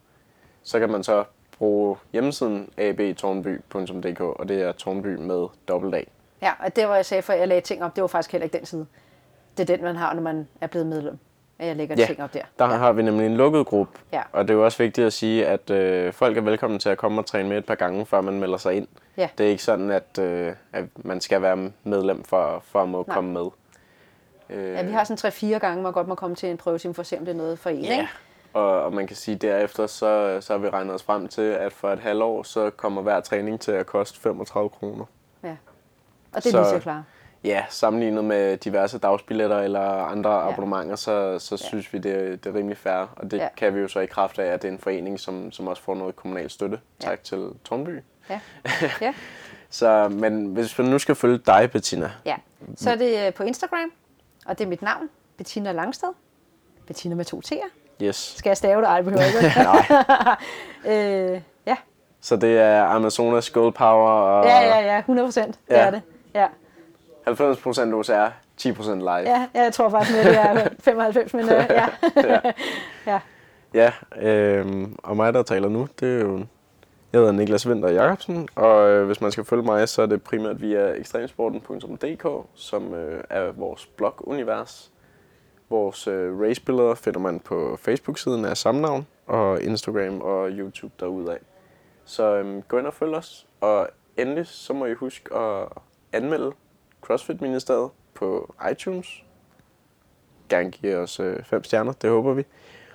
så 0.63 0.80
kan 0.80 0.89
man 0.89 1.03
så 1.03 1.24
bruge 1.57 1.97
hjemmesiden 2.13 2.70
abtornby.dk, 2.78 4.22
og 4.22 4.47
det 4.49 4.61
er 4.61 4.72
Tornby 4.72 5.16
med 5.16 5.47
dobbelt 5.68 5.95
A. 5.95 6.01
Ja, 6.41 6.51
og 6.59 6.76
det 6.76 6.88
var 6.88 6.95
jeg 6.95 7.05
sagde, 7.05 7.22
for 7.22 7.34
jeg 7.34 7.47
lagde 7.47 7.61
ting 7.61 7.84
op, 7.84 7.95
det 7.95 8.01
var 8.01 8.07
faktisk 8.07 8.32
heller 8.32 8.43
ikke 8.43 8.57
den 8.57 8.66
side. 8.66 8.86
Det 9.57 9.70
er 9.70 9.76
den, 9.76 9.86
man 9.86 9.95
har, 9.95 10.13
når 10.13 10.22
man 10.22 10.47
er 10.61 10.68
blevet 10.68 10.88
medlem. 10.88 11.18
At 11.59 11.67
jeg 11.67 11.75
lægger 11.75 11.95
Ja, 11.99 12.05
ting 12.05 12.23
op 12.23 12.33
der. 12.33 12.41
Der 12.59 12.65
har 12.65 12.91
vi 12.91 13.01
nemlig 13.03 13.25
en 13.25 13.37
lukket 13.37 13.65
gruppe, 13.65 13.99
Ja. 14.13 14.21
og 14.31 14.43
det 14.43 14.49
er 14.49 14.53
jo 14.57 14.65
også 14.65 14.77
vigtigt 14.77 15.07
at 15.07 15.13
sige, 15.13 15.47
at 15.47 15.69
øh, 15.69 16.13
folk 16.13 16.37
er 16.37 16.41
velkommen 16.41 16.79
til 16.79 16.89
at 16.89 16.97
komme 16.97 17.21
og 17.21 17.25
træne 17.25 17.49
med 17.49 17.57
et 17.57 17.65
par 17.65 17.75
gange, 17.75 18.05
før 18.05 18.21
man 18.21 18.39
melder 18.39 18.57
sig 18.57 18.73
ind. 18.73 18.87
Ja. 19.17 19.29
Det 19.37 19.45
er 19.45 19.49
ikke 19.49 19.63
sådan, 19.63 19.91
at, 19.91 20.19
øh, 20.19 20.53
at 20.73 20.85
man 20.95 21.21
skal 21.21 21.41
være 21.41 21.71
medlem 21.83 22.23
for, 22.23 22.63
for 22.65 22.81
at 22.83 22.89
må 22.89 23.03
Nej. 23.07 23.15
komme 23.15 23.33
med. 23.33 23.45
Øh, 24.49 24.73
Ja, 24.73 24.83
vi 24.83 24.91
har 24.91 25.03
sådan 25.03 25.17
tre-fire 25.17 25.59
gange, 25.59 25.83
man 25.83 25.93
godt 25.93 26.07
må 26.07 26.15
komme 26.15 26.35
til 26.35 26.49
en 26.49 26.57
prøvetime 26.57 26.93
for 26.93 27.01
at 27.01 27.07
se, 27.07 27.17
om 27.19 27.25
det 27.25 27.31
er 27.31 27.37
noget 27.37 27.59
for 27.59 27.69
en, 27.69 27.81
Ja, 27.81 27.91
ikke? 27.91 28.07
og, 28.53 28.81
og 28.83 28.93
man 28.93 29.07
kan 29.07 29.15
sige, 29.15 29.35
at 29.35 29.41
derefter 29.41 29.87
så, 29.87 30.37
så 30.41 30.53
har 30.53 30.57
vi 30.57 30.69
regnet 30.69 30.93
os 30.95 31.03
frem 31.03 31.27
til, 31.27 31.41
at 31.41 31.73
for 31.73 31.89
et 31.91 31.99
halvår, 31.99 32.43
så 32.43 32.69
kommer 32.69 33.01
hver 33.01 33.19
træning 33.19 33.61
til 33.61 33.71
at 33.71 33.85
koste 33.85 34.19
35 34.19 34.69
kroner. 34.69 35.05
Ja. 35.43 35.55
Og 36.33 36.43
det 36.43 36.45
er 36.45 36.51
Så- 36.51 36.57
lige 36.57 36.69
så 36.69 36.79
klar. 36.79 37.03
Ja, 37.45 37.65
sammenlignet 37.69 38.23
med 38.25 38.57
diverse 38.57 38.97
dagsbilletter 38.97 39.59
eller 39.59 39.81
andre 39.81 40.31
ja. 40.33 40.49
abonnementer, 40.51 40.95
så, 40.95 41.39
så 41.39 41.55
ja. 41.61 41.67
synes 41.67 41.93
vi, 41.93 41.97
det, 41.97 42.11
er- 42.15 42.35
det 42.35 42.45
er 42.45 42.53
rimelig 42.55 42.77
fair. 42.77 43.07
Og 43.15 43.31
det 43.31 43.37
Ja. 43.37 43.47
kan 43.57 43.75
vi 43.75 43.79
jo 43.79 43.87
så 43.87 43.99
i 43.99 44.05
kraft 44.05 44.39
af, 44.39 44.45
at 44.53 44.61
det 44.61 44.67
er 44.67 44.71
en 44.71 44.79
forening, 44.79 45.19
som, 45.19 45.51
som 45.51 45.67
også 45.67 45.81
får 45.83 45.95
noget 45.95 46.15
kommunal 46.15 46.49
støtte. 46.49 46.79
Ja. 47.03 47.07
Tak 47.09 47.23
til 47.23 47.49
Tornby. 47.63 47.99
Ja. 48.29 48.39
ja. 49.01 49.13
Så, 49.69 50.07
men 50.09 50.45
hvis 50.45 50.77
man 50.77 50.87
nu 50.87 50.99
skal 50.99 51.15
følge 51.15 51.37
dig, 51.37 51.69
Bettina. 51.71 52.11
ja. 52.25 52.35
Så 52.75 52.91
er 52.91 52.95
det 52.95 53.27
øh, 53.27 53.33
på 53.33 53.43
Instagram, 53.43 53.91
og 54.45 54.57
det 54.57 54.63
er 54.65 54.69
mit 54.69 54.81
navn, 54.81 55.09
Bettina 55.37 55.71
Langsted. 55.71 56.09
Bettina 56.87 57.15
med 57.15 57.25
to 57.25 57.41
T'er. 57.45 57.67
Yes. 58.01 58.15
Skal 58.37 58.49
jeg 58.49 58.57
stave 58.57 58.81
det? 58.81 58.87
Ej, 58.87 58.95
det 59.01 59.05
behøver 59.05 59.23
ikke. 59.25 59.63
Nej. 60.85 61.33
øh, 61.33 61.41
ja. 61.65 61.75
Så 62.21 62.35
det 62.35 62.59
er 62.59 62.83
Amazonas 62.83 63.49
Gold 63.49 63.73
Power 63.73 64.09
og 64.09 64.45
ja, 64.45 64.59
ja, 64.59 64.79
ja, 64.93 64.97
100 64.99 65.27
procent. 65.27 65.59
Det 65.67 65.73
Ja. 65.75 65.79
er 65.85 65.89
det. 65.91 66.01
Ja. 66.33 66.47
90% 67.28 67.93
OCR, 67.93 68.32
10% 68.61 68.93
live. 68.95 69.09
Ja, 69.09 69.47
ja, 69.55 69.63
jeg 69.63 69.73
tror 69.73 69.89
faktisk, 69.89 70.17
at 70.17 70.26
det 70.26 70.38
er 70.38 70.69
95, 70.80 71.34
men 71.34 71.43
øh, 71.43 71.49
ja. 71.49 71.88
ja. 73.11 73.19
Ja, 73.73 73.91
øh, 74.21 74.88
og 75.03 75.15
mig, 75.15 75.34
der 75.34 75.43
taler 75.43 75.69
nu, 75.69 75.88
det 75.99 76.15
er 76.15 76.21
jo... 76.26 76.45
Jeg 77.13 77.21
hedder 77.21 77.34
Niklas 77.34 77.69
Vinter 77.69 77.89
Jacobsen, 77.89 78.47
og 78.55 78.89
øh, 78.89 79.05
hvis 79.05 79.21
man 79.21 79.32
skal 79.32 79.45
følge 79.45 79.63
mig, 79.63 79.89
så 79.89 80.01
er 80.01 80.05
det 80.05 80.23
primært 80.23 80.61
via 80.61 80.91
ekstremsporten.dk, 80.91 82.47
som 82.53 82.93
øh, 82.93 83.23
er 83.30 83.51
vores 83.51 83.86
blogunivers. 83.86 84.91
Vores 85.69 86.07
øh, 86.07 86.39
racebilleder 86.39 86.95
finder 86.95 87.19
man 87.19 87.39
på 87.39 87.78
Facebook-siden 87.82 88.45
af 88.45 88.57
samme 88.57 88.82
navn, 88.82 89.07
og 89.28 89.61
Instagram 89.61 90.21
og 90.21 90.49
YouTube 90.49 90.93
derudaf. 90.99 91.38
Så 92.05 92.36
øh, 92.36 92.61
gå 92.67 92.78
ind 92.78 92.88
og 92.88 92.93
følg 92.93 93.15
os, 93.15 93.47
og 93.61 93.89
endelig 94.17 94.47
så 94.47 94.73
må 94.73 94.86
I 94.86 94.93
huske 94.93 95.36
at 95.36 95.67
anmelde 96.13 96.51
CrossFit 97.05 97.41
Ministeriet 97.41 97.89
på 98.13 98.55
iTunes. 98.71 99.23
Gerne 100.49 100.71
give 100.71 100.97
os 100.97 101.19
øh, 101.19 101.43
fem 101.43 101.63
stjerner, 101.63 101.93
det 101.93 102.09
håber 102.09 102.33
vi. 102.33 102.43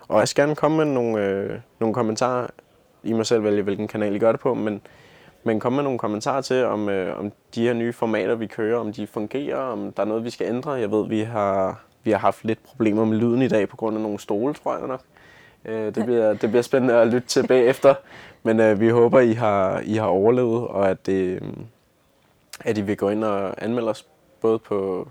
Og 0.09 0.19
jeg 0.19 0.29
skal 0.29 0.43
gerne 0.43 0.57
komme 0.57 0.77
med 0.77 0.85
nogle, 0.85 1.27
øh, 1.27 1.59
nogle 1.79 1.95
kommentarer. 1.95 2.47
I 3.03 3.13
må 3.13 3.25
selv 3.25 3.45
vælge, 3.45 3.63
hvilken 3.63 3.89
kanal 3.89 4.15
I 4.15 4.19
gør 4.19 4.33
det 4.33 4.41
på, 4.41 4.55
men, 4.55 4.81
men 5.45 5.61
kom 5.61 5.73
med 5.73 5.83
nogle 5.83 5.99
kommentarer 5.99 6.41
til, 6.41 6.65
om, 6.65 6.89
øh, 6.89 7.19
om 7.19 7.33
de 7.55 7.63
her 7.63 7.73
nye 7.73 7.93
formater, 7.93 8.35
vi 8.35 8.47
kører, 8.47 8.79
om 8.79 8.93
de 8.93 9.07
fungerer, 9.07 9.57
om 9.57 9.93
der 9.93 10.03
er 10.03 10.07
noget, 10.07 10.25
vi 10.25 10.31
skal 10.31 10.47
ændre. 10.47 10.71
Jeg 10.71 10.91
ved, 10.91 11.09
vi 11.09 11.21
har, 11.21 11.83
vi 12.03 12.11
har 12.11 12.19
haft 12.19 12.45
lidt 12.45 12.65
problemer 12.65 13.05
med 13.05 13.19
lyden 13.19 13.43
i 13.43 13.49
dag 13.49 13.69
på 13.69 13.77
grund 13.77 13.97
af 13.97 14.03
nogle 14.03 14.19
stole, 14.19 14.55
tror 14.55 14.79
jeg 14.79 14.87
nok. 14.87 15.03
Øh, 15.65 15.95
det, 15.95 16.05
bliver, 16.05 16.35
det 16.35 16.51
bliver 16.51 16.63
spændende 16.63 16.95
at 16.95 17.09
lytte 17.09 17.29
til 17.29 17.47
bagefter, 17.47 17.95
men 18.43 18.61
øh, 18.61 18.81
vi 18.81 18.89
håber, 18.89 19.21
I 19.21 19.33
har, 19.33 19.81
I 19.85 19.95
har 19.95 20.07
overlevet, 20.07 20.69
og 20.69 20.91
at, 20.91 21.07
det, 21.07 21.43
at 22.65 22.79
I 22.79 22.81
vil 22.81 22.97
gå 22.97 23.09
ind 23.09 23.25
og 23.25 23.65
anmelde 23.65 23.91
os 23.91 24.07
både 24.41 24.59
på 24.59 25.09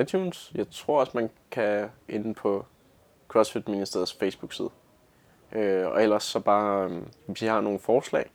iTunes. 0.00 0.52
Jeg 0.54 0.66
tror 0.70 1.00
også, 1.00 1.12
man 1.14 1.30
kan 1.50 1.88
inde 2.08 2.34
på 2.34 2.66
CrossFit 3.28 3.68
Ministeriets 3.68 4.12
Facebook-side. 4.12 4.70
Øh, 5.52 5.86
og 5.86 6.02
ellers 6.02 6.22
så 6.22 6.40
bare, 6.40 6.90
øh, 6.90 7.02
hvis 7.26 7.42
I 7.42 7.46
har 7.46 7.60
nogle 7.60 7.78
forslag 7.78 8.30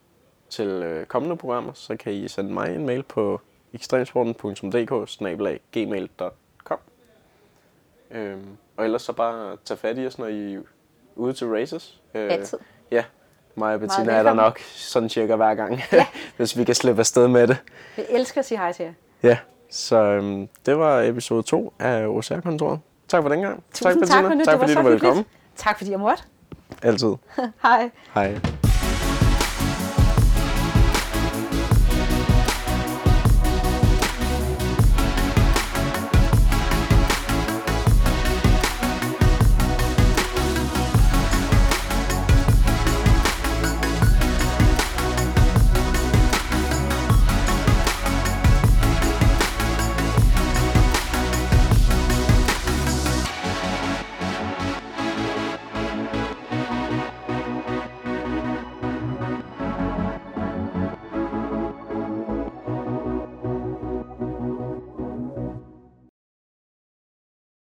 til 0.50 0.68
øh, 0.68 1.06
kommende 1.06 1.38
programmer, 1.38 1.74
så 1.74 1.96
kan 1.98 2.14
I 2.14 2.28
sende 2.28 2.54
mig 2.54 2.76
en 2.76 2.86
mail 2.86 3.04
på 3.04 3.42
ekstremsporten.dk 3.74 5.62
gmail.com 5.72 6.80
øh, 8.12 8.38
Og 8.78 8.86
ellers 8.86 9.02
så 9.02 9.14
bare 9.14 9.58
tage 9.66 9.78
fat 9.78 9.98
i 9.98 10.06
os, 10.06 10.20
når 10.20 10.28
I 10.28 10.54
er 10.54 10.62
ude 11.16 11.34
til 11.34 11.48
races. 11.48 12.02
Øh, 12.16 12.32
Altid. 12.32 12.60
Ja, 12.92 13.06
mig 13.58 13.74
og 13.74 13.80
Bettina 13.80 14.02
er 14.04 14.06
der 14.06 14.16
velkommen. 14.18 14.44
nok 14.44 14.60
sådan 14.60 15.10
cirka 15.10 15.36
hver 15.36 15.56
gang, 15.56 15.82
Ja. 15.92 16.06
hvis 16.38 16.58
vi 16.58 16.64
kan 16.64 16.76
slippe 16.76 17.00
afsted 17.00 17.28
med 17.28 17.48
det. 17.48 17.58
Jeg 17.98 18.06
elsker 18.10 18.40
at 18.42 18.46
sige 18.46 18.58
hej 18.58 18.72
til 18.72 18.86
jer. 18.86 18.92
Ja, 19.24 19.38
så 19.72 19.96
øhm, 20.04 20.48
det 20.66 20.78
var 20.78 21.02
episode 21.02 21.44
2 21.44 21.74
af 21.80 22.08
OCR-kontoret. 22.08 22.80
Tak 23.08 23.22
for 23.22 23.30
den 23.30 23.42
gang. 23.42 23.64
Tusind 23.74 23.88
tak, 23.92 24.00
Bettina. 24.00 24.22
Tak 24.22 24.32
det 24.38 24.48
var 24.48 24.58
fordi 24.58 24.74
så 24.74 24.80
du 24.80 24.86
ville 24.86 25.00
komme. 25.00 25.26
Tak 25.56 25.78
fordi 25.78 25.92
jeg 25.92 26.00
måtte. 26.00 26.24
Altid. 26.84 27.14
hej. 27.64 27.90
Hej. 28.14 28.36